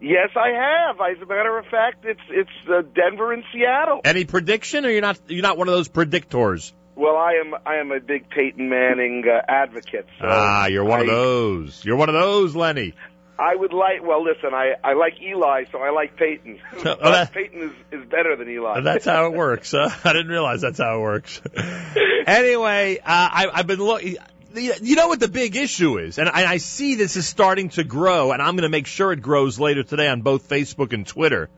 Yes, 0.00 0.30
I 0.36 0.48
have. 0.48 0.96
As 1.00 1.22
a 1.22 1.26
matter 1.26 1.58
of 1.58 1.66
fact, 1.66 2.04
it's 2.04 2.20
it's 2.30 2.50
uh, 2.68 2.82
Denver 2.94 3.32
and 3.32 3.44
Seattle. 3.52 4.00
Any 4.04 4.24
prediction, 4.24 4.84
or 4.86 4.90
you're 4.90 5.00
not 5.02 5.18
you're 5.26 5.42
not 5.42 5.58
one 5.58 5.68
of 5.68 5.74
those 5.74 5.88
predictors? 5.88 6.72
Well, 6.94 7.16
I 7.16 7.32
am 7.44 7.54
I 7.66 7.76
am 7.76 7.92
a 7.92 8.00
big 8.00 8.30
Peyton 8.30 8.68
Manning 8.68 9.24
uh, 9.26 9.42
advocate. 9.46 10.06
So 10.18 10.26
ah, 10.26 10.66
you're 10.66 10.84
one 10.84 11.00
I, 11.00 11.02
of 11.02 11.08
those. 11.08 11.84
You're 11.84 11.96
one 11.96 12.08
of 12.08 12.14
those, 12.14 12.54
Lenny. 12.54 12.94
I 13.38 13.54
would 13.54 13.72
like. 13.72 14.02
Well, 14.02 14.24
listen, 14.24 14.54
I 14.54 14.74
I 14.82 14.94
like 14.94 15.20
Eli, 15.20 15.64
so 15.70 15.78
I 15.78 15.90
like 15.90 16.16
Peyton. 16.16 16.58
But 16.82 17.00
that- 17.00 17.32
Peyton 17.32 17.60
is 17.60 18.00
is 18.00 18.08
better 18.08 18.36
than 18.36 18.48
Eli. 18.48 18.80
That's 18.80 19.04
how 19.04 19.26
it 19.26 19.32
works. 19.34 19.72
Huh? 19.72 19.90
I 20.04 20.12
didn't 20.12 20.28
realize 20.28 20.60
that's 20.62 20.78
how 20.78 20.98
it 20.98 21.02
works. 21.02 21.40
anyway, 22.26 22.98
uh, 22.98 23.02
I, 23.06 23.48
I've 23.52 23.66
been 23.66 23.80
looking. 23.80 24.16
You 24.54 24.96
know 24.96 25.08
what 25.08 25.20
the 25.20 25.28
big 25.28 25.54
issue 25.54 25.98
is, 25.98 26.16
and 26.16 26.30
I, 26.30 26.52
I 26.52 26.56
see 26.56 26.94
this 26.94 27.16
is 27.16 27.26
starting 27.26 27.68
to 27.70 27.84
grow, 27.84 28.32
and 28.32 28.40
I'm 28.40 28.54
going 28.54 28.62
to 28.62 28.70
make 28.70 28.86
sure 28.86 29.12
it 29.12 29.20
grows 29.20 29.60
later 29.60 29.82
today 29.82 30.08
on 30.08 30.22
both 30.22 30.48
Facebook 30.48 30.94
and 30.94 31.06
Twitter. 31.06 31.50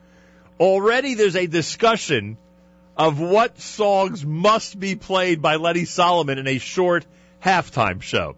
Already, 0.59 1.15
there's 1.15 1.37
a 1.37 1.47
discussion 1.47 2.39
of 2.97 3.21
what 3.21 3.61
songs 3.61 4.27
must 4.27 4.81
be 4.81 4.97
played 4.97 5.41
by 5.41 5.55
Lenny 5.57 5.85
Solomon 5.85 6.39
in 6.39 6.49
a 6.49 6.59
short 6.59 7.07
halftime 7.41 8.03
show. 8.03 8.35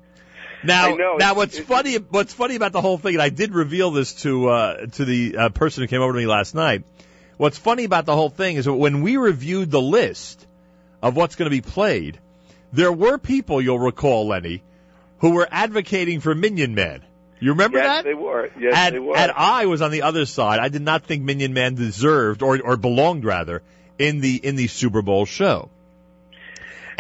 Now, 0.62 0.94
know, 0.94 1.16
now 1.16 1.34
what's 1.34 1.58
funny? 1.58 1.97
What's 1.97 2.34
funny 2.34 2.56
about 2.56 2.72
the 2.72 2.80
whole 2.80 2.98
thing, 2.98 3.14
and 3.14 3.22
I 3.22 3.30
did 3.30 3.55
reveal 3.55 3.90
this 3.90 4.14
to 4.22 4.48
uh, 4.48 4.86
to 4.86 5.05
the 5.05 5.36
uh, 5.36 5.48
person 5.50 5.82
who 5.82 5.89
came 5.89 6.02
over 6.02 6.12
to 6.12 6.18
me 6.18 6.26
last 6.26 6.55
night. 6.55 6.84
What's 7.36 7.56
funny 7.56 7.84
about 7.84 8.05
the 8.05 8.14
whole 8.14 8.28
thing 8.28 8.56
is 8.56 8.66
that 8.66 8.74
when 8.74 9.02
we 9.02 9.16
reviewed 9.16 9.70
the 9.70 9.80
list 9.80 10.47
of 11.02 11.16
what's 11.16 11.36
going 11.36 11.47
to 11.47 11.50
be 11.50 11.62
played, 11.62 12.18
there 12.72 12.92
were 12.92 13.16
people 13.16 13.62
you'll 13.62 13.78
recall, 13.78 14.28
Lenny, 14.28 14.62
who 15.18 15.30
were 15.30 15.48
advocating 15.50 16.20
for 16.20 16.34
Minyan 16.34 16.74
Man. 16.74 17.02
You 17.40 17.52
remember 17.52 17.78
yes, 17.78 17.86
that? 17.86 18.05
they 18.05 18.12
were. 18.12 18.50
Yes, 18.58 18.74
and, 18.76 18.94
they 18.94 18.98
were. 18.98 19.16
and 19.16 19.32
I 19.34 19.64
was 19.64 19.80
on 19.80 19.90
the 19.90 20.02
other 20.02 20.26
side. 20.26 20.58
I 20.58 20.68
did 20.68 20.82
not 20.82 21.05
think 21.05 21.22
Minyan 21.22 21.55
Man 21.55 21.74
deserved 21.74 22.42
or 22.42 22.60
or 22.60 22.76
belonged 22.76 23.24
rather 23.24 23.62
in 23.98 24.20
the 24.20 24.36
in 24.36 24.56
the 24.56 24.66
Super 24.66 25.00
Bowl 25.00 25.24
show. 25.24 25.70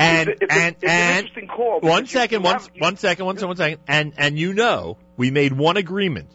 And 0.00 0.28
it's, 0.30 0.40
a, 0.40 0.44
it's, 0.44 0.54
and 0.54 0.62
a, 0.62 0.68
it's 0.68 0.82
an 0.82 0.88
and 0.88 1.18
interesting 1.26 1.48
call. 1.48 1.80
one 1.80 2.06
second, 2.06 2.42
one, 2.42 2.54
have- 2.54 2.70
one 2.78 2.96
second, 2.96 3.26
one 3.26 3.36
second, 3.36 3.48
one 3.48 3.56
second. 3.56 3.80
And, 3.86 4.12
and 4.16 4.38
you 4.38 4.54
know, 4.54 4.96
we 5.16 5.30
made 5.30 5.52
one 5.52 5.76
agreement. 5.76 6.28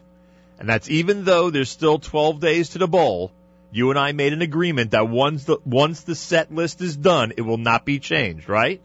And 0.59 0.69
that's 0.69 0.89
even 0.89 1.25
though 1.25 1.49
there's 1.49 1.69
still 1.69 1.99
12 1.99 2.39
days 2.39 2.69
to 2.69 2.77
the 2.77 2.87
bowl, 2.87 3.31
you 3.71 3.89
and 3.89 3.99
I 3.99 4.13
made 4.13 4.31
an 4.33 4.41
agreement 4.41 4.91
that 4.91 5.09
once 5.09 5.43
the, 5.43 5.57
once 5.65 6.01
the 6.01 6.15
set 6.15 6.53
list 6.53 6.79
is 6.81 6.95
done, 6.95 7.33
it 7.35 7.41
will 7.41 7.57
not 7.57 7.83
be 7.83 7.99
changed, 7.99 8.47
right? 8.47 8.81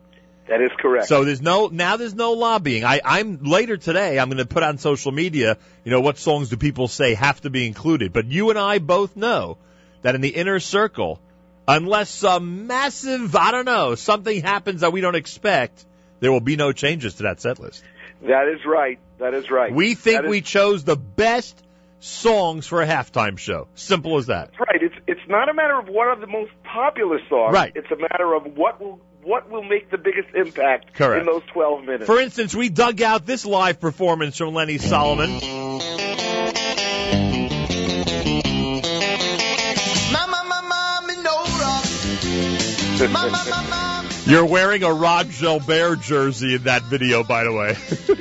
That 0.49 0.60
is 0.60 0.70
correct. 0.81 1.07
So 1.07 1.25
there's 1.25 1.41
no, 1.41 1.68
now 1.68 1.97
there's 1.97 2.15
no 2.15 2.33
lobbying. 2.33 2.84
I, 2.84 3.00
I'm, 3.05 3.44
later 3.44 3.76
today, 3.76 4.18
I'm 4.18 4.28
going 4.28 4.39
to 4.39 4.47
put 4.47 4.65
on 4.65 4.78
social 4.78 5.12
media, 5.12 5.59
you 5.84 5.92
know, 5.92 6.00
what 6.00 6.18
songs 6.18 6.49
do 6.49 6.57
people 6.57 6.89
say 6.89 7.15
have 7.15 7.41
to 7.42 7.50
be 7.50 7.68
included. 7.68 8.12
But 8.12 8.26
you 8.26 8.50
and 8.50 8.59
I 8.59 8.78
both 8.78 9.15
know 9.15 9.59
that 10.02 10.17
in 10.17 10.23
the 10.23 10.31
inner 10.31 10.59
circle, 10.59 11.20
unless 11.67 12.11
some 12.11 12.67
massive, 12.67 13.35
I 13.37 13.51
don't 13.51 13.65
know, 13.65 13.95
something 13.95 14.43
happens 14.43 14.81
that 14.81 14.93
we 14.93 15.01
don't 15.01 15.15
expect, 15.15 15.85
there 16.21 16.33
will 16.33 16.41
be 16.41 16.57
no 16.57 16.73
changes 16.73 17.15
to 17.17 17.25
that 17.25 17.41
set 17.41 17.59
list. 17.59 17.83
that 18.23 18.49
is 18.49 18.65
right. 18.67 18.99
That 19.19 19.35
is 19.35 19.51
right. 19.51 19.73
We 19.73 19.95
think 19.95 20.25
is- 20.25 20.31
we 20.31 20.41
chose 20.41 20.85
the 20.85 20.97
best 20.97 21.63
songs 22.01 22.67
for 22.67 22.81
a 22.83 22.87
halftime 22.87 23.39
show. 23.39 23.69
Simple 23.75 24.17
as 24.17 24.27
that. 24.27 24.51
That's 24.53 24.61
right. 24.61 24.83
It's 24.83 24.95
it's 25.07 25.29
not 25.29 25.49
a 25.51 25.55
matter 25.55 25.79
of 25.79 25.89
what 25.89 26.07
are 26.09 26.17
the 26.17 26.27
most 26.27 26.51
popular 26.65 27.19
songs. 27.29 27.53
Right. 27.53 27.73
It's 27.75 27.91
a 27.91 27.97
matter 27.97 28.35
of 28.35 28.57
what 28.57 28.81
will 28.81 29.01
what 29.23 29.51
will 29.51 29.63
make 29.63 29.91
the 29.91 29.99
biggest 29.99 30.35
impact 30.35 30.95
Correct. 30.95 31.21
in 31.21 31.27
those 31.27 31.43
twelve 31.53 31.85
minutes. 31.85 32.07
For 32.07 32.19
instance, 32.19 32.55
we 32.55 32.71
dug 32.71 33.03
out 33.03 33.27
this 33.27 33.45
live 33.45 33.79
performance 33.81 34.39
from 34.39 34.55
Lenny 34.55 34.79
Solomon. 34.79 35.39
You're 44.27 44.45
wearing 44.47 44.83
a 44.83 44.93
Rod 44.93 45.31
Gilbert 45.31 46.01
jersey 46.03 46.55
in 46.57 46.65
that 46.65 46.83
video, 46.83 47.25
by 47.25 47.45
the 47.45 47.53
way. 47.53 47.77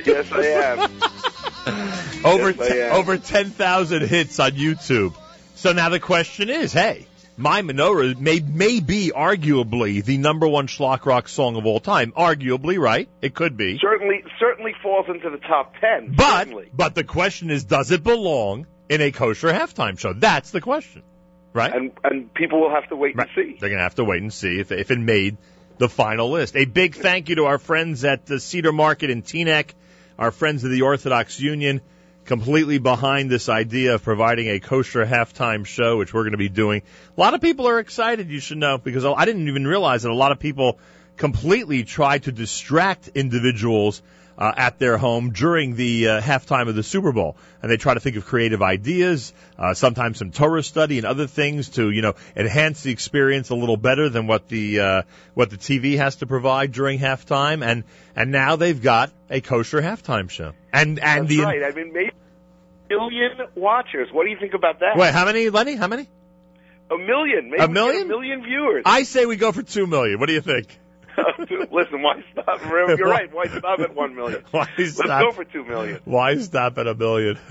yes, 0.06 0.32
I 0.32 0.45
am. 0.45 2.25
over 2.25 2.51
Yes, 2.51 2.61
I 2.61 2.75
am. 2.88 2.93
over 2.95 3.17
10,000 3.17 4.08
hits 4.08 4.40
on 4.40 4.51
YouTube. 4.51 5.14
So 5.56 5.74
now 5.74 5.90
the 5.90 5.99
question 5.99 6.49
is, 6.49 6.72
hey, 6.72 7.06
My 7.38 7.61
Menorah 7.61 8.17
may 8.17 8.40
may 8.40 8.80
be 8.80 9.11
arguably 9.14 10.03
the 10.03 10.17
number 10.17 10.48
one 10.48 10.67
Shlock 10.67 11.06
Rock 11.06 11.27
song 11.27 11.58
of 11.58 11.66
all 11.66 11.82
time. 11.82 12.14
Arguably, 12.14 12.80
right? 12.80 13.09
It 13.22 13.33
could 13.35 13.58
be. 13.58 13.77
Certainly, 13.82 14.24
certainly 14.40 14.74
falls 14.82 15.08
into 15.09 15.30
the 15.30 15.38
top 15.40 15.74
ten. 15.82 16.14
But 16.16 16.40
certainly. 16.48 16.69
but 16.74 16.95
the 16.95 17.03
question 17.03 17.49
is, 17.49 17.66
does 17.66 17.91
it 17.91 18.03
belong 18.03 18.66
in 18.88 19.01
a 19.01 19.11
kosher 19.11 19.49
halftime 19.51 19.99
show? 19.99 20.14
That's 20.14 20.51
the 20.51 20.61
question, 20.61 21.03
right? 21.53 21.74
and 21.74 21.92
and 22.03 22.34
people 22.34 22.61
will 22.61 22.72
have 22.72 22.88
to 22.90 22.95
wait 22.95 23.16
and 23.16 23.28
see. 23.36 23.58
They're 23.60 23.69
gonna 23.69 23.84
have 23.84 23.95
to 23.95 24.03
wait 24.03 24.22
and 24.22 24.34
see 24.34 24.60
if 24.60 24.72
if 24.72 24.92
it 24.92 25.00
made 25.00 25.38
the 25.78 25.90
final 25.90 26.32
list. 26.32 26.56
A 26.56 26.66
big 26.66 26.95
thank 26.95 27.30
you 27.30 27.36
to 27.36 27.45
our 27.45 27.58
friends 27.58 28.03
at 28.03 28.26
the 28.26 28.40
Cedar 28.40 28.72
Market 28.72 29.10
in 29.10 29.24
Teaneck, 29.24 29.74
our 30.18 30.32
friends 30.32 30.64
of 30.64 30.72
the 30.72 30.82
Orthodox 30.82 31.40
Union, 31.40 31.82
completely 32.26 32.78
behind 32.78 33.32
this 33.32 33.50
idea 33.50 33.95
of 33.95 34.03
providing 34.03 34.50
a 34.50 34.60
kosher 34.60 35.06
halftime 35.06 35.66
show, 35.66 35.98
which 35.98 36.14
we're 36.14 36.24
going 36.24 36.34
to 36.34 36.38
be 36.38 36.50
doing. 36.50 36.84
A 37.18 37.19
lot 37.19 37.34
of 37.34 37.42
people 37.42 37.68
are 37.68 37.80
excited, 37.80 38.30
you 38.30 38.40
should 38.40 38.58
know, 38.58 38.78
because 38.78 39.06
I 39.06 39.26
didn't 39.26 39.48
even 39.48 39.66
realize 39.66 40.03
that 40.03 40.11
a 40.11 40.16
lot 40.16 40.32
of 40.32 40.40
people 40.40 40.80
completely 41.16 41.84
try 41.86 42.18
to 42.19 42.32
distract 42.32 43.08
individuals 43.16 44.02
uh, 44.40 44.53
at 44.56 44.80
their 44.80 44.98
home 44.98 45.32
during 45.32 45.76
the 45.76 46.08
uh, 46.08 46.22
halftime 46.22 46.69
of 46.69 46.76
the 46.76 46.82
Super 46.82 47.11
Bowl, 47.11 47.35
and 47.61 47.69
they 47.69 47.76
try 47.76 47.93
to 47.93 48.00
think 48.00 48.16
of 48.16 48.26
creative 48.26 48.61
ideas, 48.61 49.34
uh, 49.58 49.74
sometimes 49.74 50.18
some 50.18 50.32
Torah 50.32 50.64
study 50.64 50.98
and 50.98 51.06
other 51.06 51.27
things 51.27 51.69
to 51.72 51.92
you 51.92 52.01
know 52.01 52.14
enhance 52.38 52.82
the 52.82 52.92
experience 52.92 53.50
a 53.50 53.56
little 53.56 53.76
better 53.76 54.08
than 54.08 54.27
what 54.27 54.48
the 54.48 54.80
uh, 54.80 55.01
what 55.34 55.50
the 55.50 55.58
TV 55.58 55.98
has 55.98 56.16
to 56.18 56.26
provide 56.26 56.72
during 56.72 57.00
halftime, 57.00 57.66
and 57.66 57.84
and 58.16 58.32
now 58.32 58.56
they've 58.56 58.82
got 58.82 59.11
a 59.30 59.42
kosher 59.42 59.82
halftime 59.82 60.30
show, 60.30 60.53
and 60.72 61.00
and 61.00 61.27
That's 61.27 61.30
the 61.30 61.42
right. 61.42 61.64
I 61.64 61.72
mean, 61.72 61.92
maybe 61.92 62.11
a 62.90 62.93
million 62.93 63.32
watchers. 63.56 64.08
What 64.14 64.24
do 64.24 64.30
you 64.30 64.38
think 64.40 64.53
about 64.53 64.80
that? 64.80 64.95
wait, 64.95 65.14
how 65.14 65.26
many, 65.26 65.50
Lenny? 65.50 65.76
How 65.76 65.88
many? 65.88 66.08
A 66.92 66.98
million. 66.98 67.51
Maybe 67.51 67.61
A 67.61 67.68
million? 67.68 68.03
A 68.03 68.06
million 68.06 68.43
viewers. 68.43 68.84
I 68.85 69.03
say 69.03 69.26
we 69.26 69.35
go 69.35 69.51
for 69.51 69.61
two 69.61 69.85
million. 69.85 70.19
What 70.19 70.27
do 70.27 70.34
you 70.34 70.42
think? 70.42 70.80
Listen, 71.72 72.01
why 72.01 72.23
stop? 72.31 72.61
You're 72.64 73.07
right. 73.07 73.33
Why 73.33 73.48
stop 73.48 73.80
at 73.80 73.95
one 73.95 74.15
million? 74.15 74.43
Why 74.51 74.67
Let's 74.77 74.93
stop? 74.93 75.22
go 75.22 75.31
for 75.31 75.43
two 75.43 75.64
million. 75.64 75.99
Why 76.06 76.38
stop 76.38 76.77
at 76.77 76.88
a 76.88 76.95
million? 76.95 77.38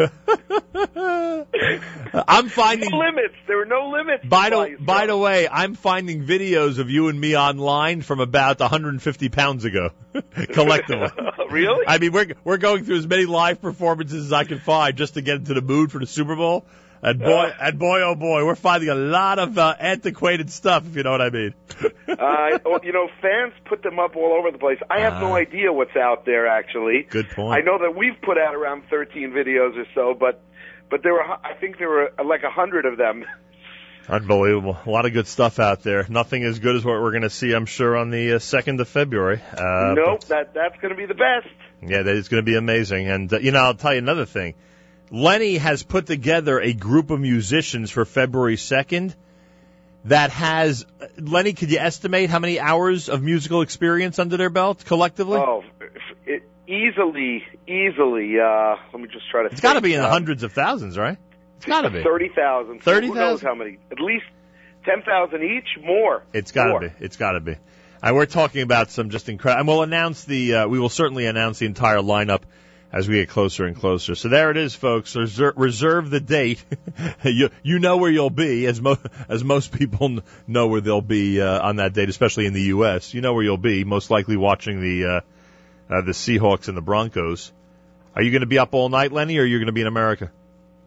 I'm 2.14 2.48
finding 2.48 2.90
no 2.90 2.98
limits. 2.98 3.34
There 3.46 3.62
are 3.62 3.66
no 3.66 3.90
limits. 3.90 4.24
By 4.26 4.50
the 4.50 4.76
by 4.80 5.06
the 5.06 5.16
way, 5.16 5.48
I'm 5.50 5.74
finding 5.74 6.24
videos 6.24 6.78
of 6.78 6.90
you 6.90 7.08
and 7.08 7.20
me 7.20 7.36
online 7.36 8.02
from 8.02 8.20
about 8.20 8.60
150 8.60 9.28
pounds 9.28 9.64
ago, 9.64 9.90
collectively. 10.52 11.08
really? 11.50 11.84
I 11.86 11.98
mean, 11.98 12.12
we're 12.12 12.34
we're 12.44 12.58
going 12.58 12.84
through 12.84 12.98
as 12.98 13.06
many 13.06 13.26
live 13.26 13.60
performances 13.60 14.26
as 14.26 14.32
I 14.32 14.44
can 14.44 14.58
find 14.58 14.96
just 14.96 15.14
to 15.14 15.22
get 15.22 15.36
into 15.36 15.54
the 15.54 15.62
mood 15.62 15.92
for 15.92 15.98
the 15.98 16.06
Super 16.06 16.36
Bowl. 16.36 16.66
And 17.02 17.20
boy, 17.20 17.52
and 17.60 17.78
boy, 17.78 18.00
oh 18.02 18.14
boy, 18.16 18.44
we're 18.44 18.54
finding 18.56 18.88
a 18.88 18.94
lot 18.94 19.38
of 19.38 19.56
uh, 19.56 19.74
antiquated 19.78 20.50
stuff, 20.50 20.84
if 20.86 20.96
you 20.96 21.02
know 21.04 21.12
what 21.12 21.20
I 21.22 21.30
mean. 21.30 21.54
uh, 22.08 22.58
well, 22.64 22.80
you 22.82 22.92
know, 22.92 23.08
fans 23.22 23.52
put 23.66 23.82
them 23.82 23.98
up 24.00 24.16
all 24.16 24.32
over 24.32 24.50
the 24.50 24.58
place. 24.58 24.78
I 24.90 25.00
have 25.00 25.20
no 25.20 25.32
Ah. 25.32 25.36
idea 25.36 25.72
what's 25.72 25.96
out 25.96 26.24
there 26.26 26.46
actually. 26.48 27.06
Good 27.08 27.28
point. 27.30 27.56
I 27.56 27.64
know 27.64 27.78
that 27.78 27.94
we've 27.96 28.20
put 28.20 28.36
out 28.38 28.54
around 28.54 28.82
13 28.90 29.30
videos 29.30 29.76
or 29.76 29.86
so, 29.94 30.14
but 30.18 30.42
but 30.90 31.02
there 31.02 31.12
were 31.12 31.22
I 31.22 31.54
think 31.60 31.78
there 31.78 31.88
were 31.88 32.10
uh, 32.18 32.24
like 32.24 32.42
a 32.42 32.50
hundred 32.50 32.84
of 32.86 32.96
them. 32.98 33.24
Unbelievable. 34.08 34.76
A 34.86 34.90
lot 34.90 35.04
of 35.04 35.12
good 35.12 35.26
stuff 35.26 35.58
out 35.58 35.82
there. 35.82 36.06
Nothing 36.08 36.42
as 36.42 36.58
good 36.60 36.76
as 36.76 36.84
what 36.84 37.00
we're 37.00 37.10
going 37.10 37.24
to 37.24 37.30
see, 37.30 37.52
I'm 37.52 37.66
sure, 37.66 37.94
on 37.94 38.08
the 38.10 38.32
uh, 38.32 38.38
2nd 38.38 38.80
of 38.80 38.88
February. 38.88 39.40
Uh, 39.52 39.92
nope, 39.94 40.24
that 40.28 40.54
that's 40.54 40.76
going 40.80 40.94
to 40.94 40.96
be 40.96 41.04
the 41.04 41.12
best. 41.14 41.46
Yeah, 41.82 42.02
that 42.02 42.14
is 42.16 42.28
going 42.28 42.42
to 42.42 42.46
be 42.50 42.56
amazing. 42.56 43.06
And, 43.08 43.30
uh, 43.30 43.38
you 43.38 43.52
know, 43.52 43.58
I'll 43.60 43.74
tell 43.74 43.92
you 43.92 43.98
another 43.98 44.24
thing. 44.24 44.54
Lenny 45.10 45.56
has 45.56 45.82
put 45.82 46.06
together 46.06 46.60
a 46.60 46.72
group 46.72 47.10
of 47.10 47.20
musicians 47.20 47.90
for 47.90 48.04
February 48.04 48.56
2nd 48.56 49.14
that 50.04 50.30
has, 50.30 50.86
Lenny, 51.18 51.52
could 51.52 51.70
you 51.70 51.78
estimate 51.78 52.30
how 52.30 52.38
many 52.38 52.60
hours 52.60 53.08
of 53.08 53.22
musical 53.22 53.62
experience 53.62 54.18
under 54.18 54.36
their 54.36 54.50
belt 54.50 54.84
collectively? 54.84 55.38
Oh, 55.38 55.64
it, 56.26 56.42
easily, 56.66 57.44
easily. 57.66 58.38
Uh, 58.38 58.76
let 58.92 59.02
me 59.02 59.08
just 59.12 59.28
try 59.30 59.42
to. 59.42 59.48
it's 59.50 59.60
got 59.60 59.74
to 59.74 59.80
be 59.80 59.94
in 59.94 60.00
the 60.00 60.06
Uh, 60.06 60.10
hundreds 60.10 60.42
of 60.42 60.52
thousands, 60.52 60.96
right? 60.96 61.18
It's 61.56 61.66
got 61.66 61.82
to 61.82 61.90
be. 61.90 62.02
Thirty 62.02 62.28
thousand. 62.28 62.82
30,000? 62.82 63.08
Who 63.08 63.14
knows 63.14 63.42
how 63.42 63.54
many? 63.54 63.78
At 63.90 63.98
least 64.00 64.26
ten 64.84 65.02
thousand 65.02 65.42
each. 65.42 65.82
More. 65.82 66.22
It's 66.32 66.52
got 66.52 66.72
to 66.72 66.88
be. 66.88 66.94
It's 67.04 67.16
got 67.16 67.32
to 67.32 67.40
be. 67.40 67.56
And 68.00 68.14
we're 68.14 68.26
talking 68.26 68.62
about 68.62 68.92
some 68.92 69.10
just 69.10 69.28
incredible. 69.28 69.58
And 69.58 69.68
we'll 69.68 69.82
announce 69.82 70.24
the. 70.24 70.54
Uh, 70.54 70.68
we 70.68 70.78
will 70.78 70.88
certainly 70.88 71.26
announce 71.26 71.58
the 71.58 71.66
entire 71.66 71.98
lineup 71.98 72.42
as 72.92 73.08
we 73.08 73.16
get 73.16 73.28
closer 73.28 73.66
and 73.66 73.76
closer. 73.76 74.14
So 74.14 74.28
there 74.28 74.50
it 74.50 74.56
is, 74.56 74.74
folks. 74.74 75.14
Reserve, 75.14 75.54
reserve 75.56 76.10
the 76.10 76.20
date. 76.20 76.64
you 77.24 77.50
you 77.62 77.78
know 77.78 77.98
where 77.98 78.10
you'll 78.10 78.30
be, 78.30 78.66
as 78.66 78.80
mo- 78.80 78.98
as 79.28 79.44
most 79.44 79.72
people 79.72 80.20
know 80.46 80.68
where 80.68 80.80
they'll 80.80 81.00
be 81.00 81.40
uh, 81.40 81.60
on 81.60 81.76
that 81.76 81.92
date, 81.92 82.08
especially 82.08 82.46
in 82.46 82.52
the 82.52 82.62
U.S. 82.62 83.14
You 83.14 83.20
know 83.20 83.34
where 83.34 83.44
you'll 83.44 83.56
be, 83.56 83.84
most 83.84 84.10
likely 84.10 84.36
watching 84.36 84.80
the 84.80 85.04
uh, 85.04 85.20
uh, 85.90 86.02
the 86.02 86.12
Seahawks 86.12 86.68
and 86.68 86.76
the 86.76 86.82
Broncos. 86.82 87.52
Are 88.14 88.22
you 88.22 88.30
going 88.30 88.40
to 88.40 88.46
be 88.46 88.58
up 88.58 88.74
all 88.74 88.88
night, 88.88 89.12
Lenny, 89.12 89.38
or 89.38 89.42
are 89.42 89.46
you 89.46 89.58
going 89.58 89.66
to 89.66 89.72
be 89.72 89.82
in 89.82 89.86
America? 89.86 90.32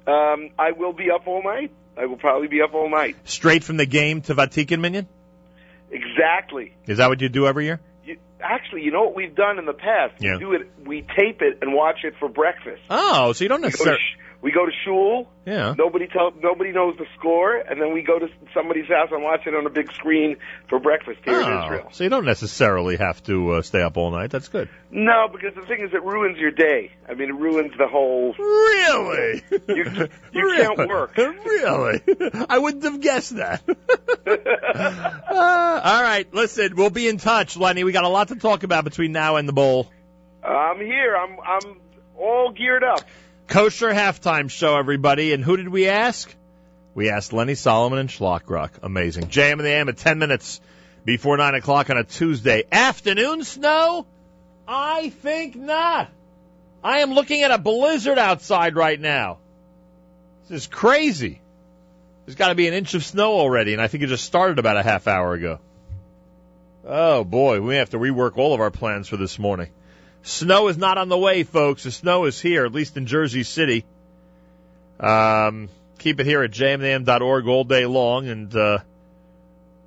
Um, 0.07 0.49
I 0.57 0.71
will 0.71 0.93
be 0.93 1.11
up 1.11 1.27
all 1.27 1.43
night. 1.43 1.71
I 1.95 2.05
will 2.05 2.17
probably 2.17 2.47
be 2.47 2.61
up 2.61 2.73
all 2.73 2.89
night. 2.89 3.15
Straight 3.25 3.63
from 3.63 3.77
the 3.77 3.85
game 3.85 4.21
to 4.23 4.35
Vatikin 4.35 4.79
Minyan? 4.79 5.07
Exactly. 5.91 6.73
Is 6.87 6.97
that 6.97 7.09
what 7.09 7.21
you 7.21 7.29
do 7.29 7.47
every 7.47 7.65
year? 7.65 7.79
Actually, 8.43 8.81
you 8.83 8.91
know 8.91 9.03
what 9.03 9.15
we've 9.15 9.35
done 9.35 9.59
in 9.59 9.65
the 9.65 9.73
past? 9.73 10.15
Yeah. 10.19 10.33
We 10.33 10.39
do 10.39 10.53
it. 10.53 10.71
We 10.85 11.01
tape 11.01 11.41
it 11.41 11.59
and 11.61 11.73
watch 11.73 11.99
it 12.03 12.13
for 12.19 12.29
breakfast. 12.29 12.81
Oh, 12.89 13.33
so 13.33 13.43
you 13.43 13.49
don't 13.49 13.61
We 13.61 13.69
go 13.69 13.69
to, 13.69 13.77
necessarily. 13.77 14.01
We 14.41 14.51
go 14.51 14.65
to 14.65 14.71
shul. 14.85 15.27
Yeah. 15.45 15.73
Nobody 15.77 16.07
tell. 16.07 16.31
Nobody 16.41 16.71
knows 16.71 16.95
the 16.97 17.05
score, 17.17 17.55
and 17.57 17.81
then 17.81 17.93
we 17.93 18.01
go 18.01 18.19
to 18.19 18.27
somebody's 18.53 18.87
house 18.87 19.09
and 19.11 19.23
watch 19.23 19.41
it 19.45 19.55
on 19.55 19.65
a 19.65 19.69
big 19.69 19.91
screen 19.93 20.37
for 20.69 20.79
breakfast 20.79 21.19
here 21.25 21.39
in 21.39 21.47
Oh, 21.47 21.63
Israel. 21.65 21.87
so 21.91 22.03
you 22.03 22.09
don't 22.09 22.25
necessarily 22.25 22.97
have 22.97 23.21
to 23.23 23.53
uh, 23.53 23.61
stay 23.61 23.81
up 23.81 23.97
all 23.97 24.11
night. 24.11 24.29
That's 24.31 24.47
good. 24.49 24.69
No, 24.91 25.27
because 25.31 25.53
the 25.55 25.65
thing 25.67 25.81
is, 25.81 25.93
it 25.93 26.03
ruins 26.03 26.37
your 26.37 26.51
day. 26.51 26.91
I 27.09 27.13
mean, 27.13 27.29
it 27.29 27.35
ruins 27.35 27.71
the 27.77 27.87
whole. 27.87 28.33
Really? 28.37 29.43
You 29.67 30.07
you 30.33 30.53
can't 30.57 30.89
work. 30.89 31.13
Really? 31.17 32.01
I 32.49 32.57
wouldn't 32.57 32.83
have 32.83 32.99
guessed 33.01 33.35
that. 33.37 33.61
Uh, 33.67 35.81
all 35.83 36.03
right, 36.03 36.31
listen, 36.33 36.75
we'll 36.75 36.89
be 36.89 37.07
in 37.07 37.17
touch, 37.17 37.57
Lenny. 37.57 37.83
We 37.83 37.91
got 37.91 38.03
a 38.03 38.09
lot 38.09 38.29
to 38.29 38.35
talk 38.35 38.63
about 38.63 38.83
between 38.83 39.11
now 39.11 39.35
and 39.37 39.47
the 39.47 39.53
bowl. 39.53 39.89
I'm 40.43 40.77
here. 40.77 41.15
I'm 41.15 41.37
I'm 41.39 41.79
all 42.17 42.51
geared 42.51 42.83
up. 42.83 43.01
Kosher 43.51 43.89
halftime 43.89 44.49
show, 44.49 44.77
everybody. 44.77 45.33
And 45.33 45.43
who 45.43 45.57
did 45.57 45.67
we 45.67 45.89
ask? 45.89 46.33
We 46.95 47.09
asked 47.09 47.33
Lenny 47.33 47.55
Solomon 47.55 47.99
and 47.99 48.09
Shlock 48.09 48.49
Rock. 48.49 48.79
Amazing. 48.81 49.25
JM 49.25 49.51
in 49.51 49.57
the 49.57 49.71
AM 49.71 49.89
at 49.89 49.97
10 49.97 50.19
minutes 50.19 50.61
before 51.03 51.35
9 51.35 51.55
o'clock 51.55 51.89
on 51.89 51.97
a 51.97 52.05
Tuesday. 52.05 52.63
Afternoon 52.71 53.43
snow? 53.43 54.05
I 54.65 55.09
think 55.09 55.57
not. 55.57 56.09
I 56.81 56.99
am 56.99 57.11
looking 57.11 57.41
at 57.41 57.51
a 57.51 57.57
blizzard 57.57 58.17
outside 58.17 58.77
right 58.77 58.99
now. 58.99 59.39
This 60.47 60.61
is 60.61 60.67
crazy. 60.67 61.41
There's 62.25 62.37
got 62.37 62.49
to 62.49 62.55
be 62.55 62.69
an 62.69 62.73
inch 62.73 62.93
of 62.93 63.03
snow 63.03 63.33
already, 63.33 63.73
and 63.73 63.81
I 63.81 63.89
think 63.89 64.01
it 64.01 64.07
just 64.07 64.23
started 64.23 64.59
about 64.59 64.77
a 64.77 64.83
half 64.83 65.07
hour 65.07 65.33
ago. 65.33 65.59
Oh 66.85 67.25
boy, 67.25 67.59
we 67.59 67.75
have 67.75 67.89
to 67.89 67.97
rework 67.97 68.37
all 68.37 68.53
of 68.53 68.61
our 68.61 68.71
plans 68.71 69.09
for 69.09 69.17
this 69.17 69.37
morning. 69.37 69.71
Snow 70.23 70.67
is 70.67 70.77
not 70.77 70.97
on 70.97 71.09
the 71.09 71.17
way, 71.17 71.43
folks. 71.43 71.83
The 71.83 71.91
snow 71.91 72.25
is 72.25 72.39
here, 72.39 72.65
at 72.65 72.73
least 72.73 72.95
in 72.95 73.07
Jersey 73.07 73.43
City. 73.43 73.85
Um, 74.99 75.69
keep 75.97 76.19
it 76.19 76.25
here 76.27 76.43
at 76.43 76.51
jmintheam.org 76.51 77.47
all 77.47 77.63
day 77.63 77.85
long, 77.85 78.27
and 78.27 78.55
uh, 78.55 78.79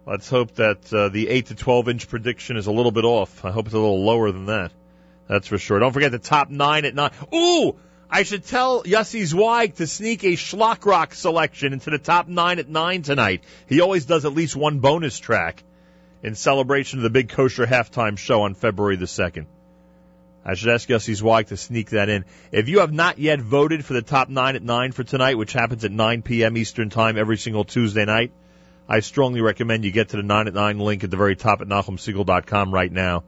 let's 0.06 0.28
hope 0.28 0.54
that 0.56 0.92
uh, 0.92 1.08
the 1.08 1.28
8 1.28 1.46
to 1.46 1.54
12 1.54 1.88
inch 1.88 2.08
prediction 2.08 2.56
is 2.56 2.66
a 2.66 2.72
little 2.72 2.90
bit 2.90 3.04
off. 3.04 3.44
I 3.44 3.52
hope 3.52 3.66
it's 3.66 3.74
a 3.74 3.78
little 3.78 4.04
lower 4.04 4.32
than 4.32 4.46
that. 4.46 4.72
That's 5.28 5.46
for 5.46 5.58
sure. 5.58 5.78
Don't 5.78 5.92
forget 5.92 6.10
the 6.10 6.18
top 6.18 6.50
nine 6.50 6.84
at 6.84 6.94
nine. 6.94 7.12
Ooh! 7.32 7.76
I 8.10 8.22
should 8.24 8.44
tell 8.44 8.82
Yossi 8.84 9.24
Zweig 9.24 9.76
to 9.76 9.86
sneak 9.86 10.24
a 10.24 10.36
Shlock 10.36 10.84
Rock 10.84 11.14
selection 11.14 11.72
into 11.72 11.90
the 11.90 11.98
top 11.98 12.28
nine 12.28 12.58
at 12.58 12.68
nine 12.68 13.02
tonight. 13.02 13.42
He 13.66 13.80
always 13.80 14.04
does 14.04 14.24
at 14.24 14.34
least 14.34 14.54
one 14.54 14.80
bonus 14.80 15.18
track 15.18 15.62
in 16.22 16.34
celebration 16.34 16.98
of 16.98 17.02
the 17.04 17.10
big 17.10 17.30
kosher 17.30 17.66
halftime 17.66 18.18
show 18.18 18.42
on 18.42 18.54
February 18.54 18.96
the 18.96 19.06
2nd. 19.06 19.46
I 20.44 20.54
should 20.54 20.68
ask 20.68 20.88
Yossi 20.88 21.14
Zweig 21.14 21.46
to 21.46 21.56
sneak 21.56 21.90
that 21.90 22.08
in. 22.08 22.24
If 22.52 22.68
you 22.68 22.80
have 22.80 22.92
not 22.92 23.18
yet 23.18 23.40
voted 23.40 23.84
for 23.84 23.94
the 23.94 24.02
top 24.02 24.28
nine 24.28 24.56
at 24.56 24.62
nine 24.62 24.92
for 24.92 25.02
tonight, 25.02 25.38
which 25.38 25.54
happens 25.54 25.84
at 25.84 25.90
9 25.90 26.22
p.m. 26.22 26.56
Eastern 26.56 26.90
Time 26.90 27.16
every 27.16 27.38
single 27.38 27.64
Tuesday 27.64 28.04
night, 28.04 28.32
I 28.86 29.00
strongly 29.00 29.40
recommend 29.40 29.84
you 29.84 29.90
get 29.90 30.10
to 30.10 30.18
the 30.18 30.22
nine 30.22 30.46
at 30.46 30.54
nine 30.54 30.78
link 30.78 31.02
at 31.02 31.10
the 31.10 31.16
very 31.16 31.36
top 31.36 31.62
at 31.62 31.68
NachumSegal.com 31.68 32.74
right 32.74 32.92
now 32.92 33.24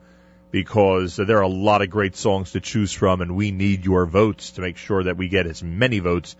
because 0.50 1.16
there 1.16 1.38
are 1.38 1.42
a 1.42 1.48
lot 1.48 1.82
of 1.82 1.90
great 1.90 2.16
songs 2.16 2.52
to 2.52 2.60
choose 2.60 2.92
from 2.92 3.22
and 3.22 3.34
we 3.34 3.50
need 3.50 3.84
your 3.84 4.04
votes 4.04 4.52
to 4.52 4.60
make 4.60 4.76
sure 4.76 5.02
that 5.04 5.16
we 5.16 5.28
get 5.28 5.46
as 5.46 5.62
many 5.62 5.98
votes 5.98 6.36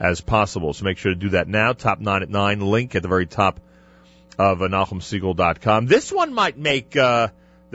as 0.00 0.20
possible. 0.20 0.72
So 0.72 0.84
make 0.84 0.98
sure 0.98 1.12
to 1.12 1.18
do 1.18 1.30
that 1.30 1.46
now. 1.46 1.72
Top 1.72 2.00
nine 2.00 2.22
at 2.22 2.28
nine 2.28 2.60
link 2.60 2.96
at 2.96 3.02
the 3.02 3.08
very 3.08 3.26
top 3.26 3.60
of 4.38 4.58
NachumSegal.com. 4.58 5.86
This 5.86 6.12
one 6.12 6.34
might 6.34 6.58
make, 6.58 6.96
uh, 6.96 7.28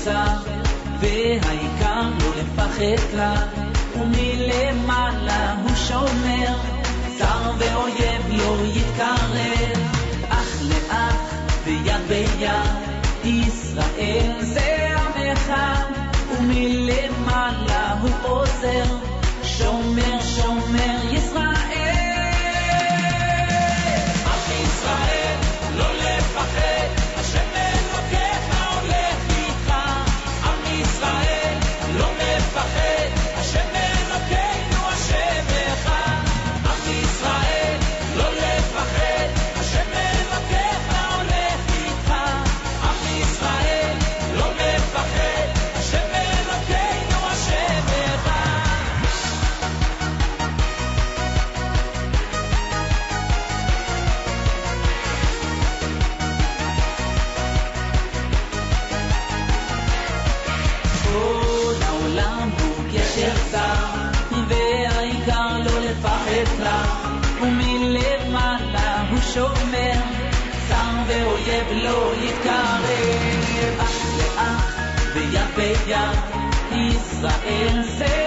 קצר, 0.00 0.36
והעיקר 1.00 2.02
לא 2.20 2.30
לפחד 2.36 3.10
כלל, 3.10 3.46
ומלמעלה 3.94 5.54
הוא 5.62 5.76
שומר, 5.76 6.56
צר 7.18 7.52
ואויב 7.58 8.22
לא 8.28 8.56
יתקרב, 8.64 9.78
אך 10.28 10.62
לאח 10.62 11.34
ויד 11.64 12.08
ביד, 12.08 12.50
ישראל 13.24 14.36
זה 14.40 14.88
עמך, 14.96 15.52
ומלמעלה 16.30 17.94
הוא 18.00 18.10
עוזר. 18.22 18.99
Israel 76.70 77.84
se 77.84 78.19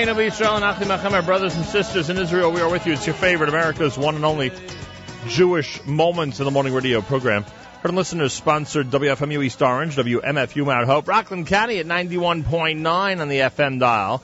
Achenu 0.00 0.26
Israel 0.26 0.56
and 0.56 0.64
Achim 0.64 0.88
Achem, 0.88 1.12
our 1.12 1.20
brothers 1.20 1.54
and 1.56 1.64
sisters 1.66 2.08
in 2.08 2.16
Israel, 2.16 2.50
we 2.50 2.62
are 2.62 2.70
with 2.70 2.86
you. 2.86 2.94
It's 2.94 3.06
your 3.06 3.14
favorite, 3.14 3.50
America's 3.50 3.98
one 3.98 4.14
and 4.14 4.24
only 4.24 4.50
Jewish 5.28 5.84
Moments 5.84 6.38
in 6.38 6.46
the 6.46 6.50
Morning 6.50 6.72
Radio 6.72 7.02
program. 7.02 7.42
Heard 7.42 7.90
and 7.90 7.96
listeners 7.96 8.32
sponsored 8.32 8.86
WFMU 8.86 9.44
East 9.44 9.60
Orange, 9.60 9.96
WMFU 9.96 10.64
Mount 10.64 10.86
Hope, 10.86 11.06
Rockland 11.06 11.48
County 11.48 11.80
at 11.80 11.86
91.9 11.86 13.20
on 13.20 13.28
the 13.28 13.40
FM 13.40 13.78
dial. 13.78 14.22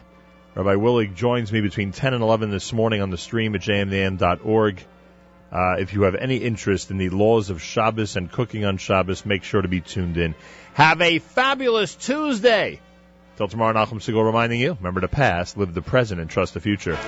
Rabbi 0.59 0.75
Willig 0.75 1.15
joins 1.15 1.53
me 1.53 1.61
between 1.61 1.93
10 1.93 2.13
and 2.13 2.21
11 2.21 2.51
this 2.51 2.73
morning 2.73 3.01
on 3.01 3.11
the 3.11 3.17
stream 3.17 3.55
at 3.55 3.61
jmintheam.org. 3.61 4.85
Uh, 5.53 5.75
if 5.79 5.93
you 5.93 6.01
have 6.01 6.15
any 6.15 6.35
interest 6.35 6.91
in 6.91 6.97
the 6.97 7.07
laws 7.07 7.49
of 7.49 7.61
Shabbos 7.61 8.17
and 8.17 8.29
cooking 8.29 8.65
on 8.65 8.75
Shabbos, 8.75 9.25
make 9.25 9.45
sure 9.45 9.61
to 9.61 9.69
be 9.69 9.79
tuned 9.79 10.17
in. 10.17 10.35
Have 10.73 10.99
a 10.99 11.19
fabulous 11.19 11.95
Tuesday. 11.95 12.81
Till 13.38 13.47
tomorrow, 13.47 13.73
Nachum 13.73 14.01
Segal 14.01 14.25
reminding 14.25 14.59
you, 14.59 14.73
remember 14.73 14.99
the 14.99 15.07
past, 15.07 15.55
live 15.55 15.73
the 15.73 15.81
present, 15.81 16.19
and 16.19 16.29
trust 16.29 16.55
the 16.55 16.59
future. 16.59 16.99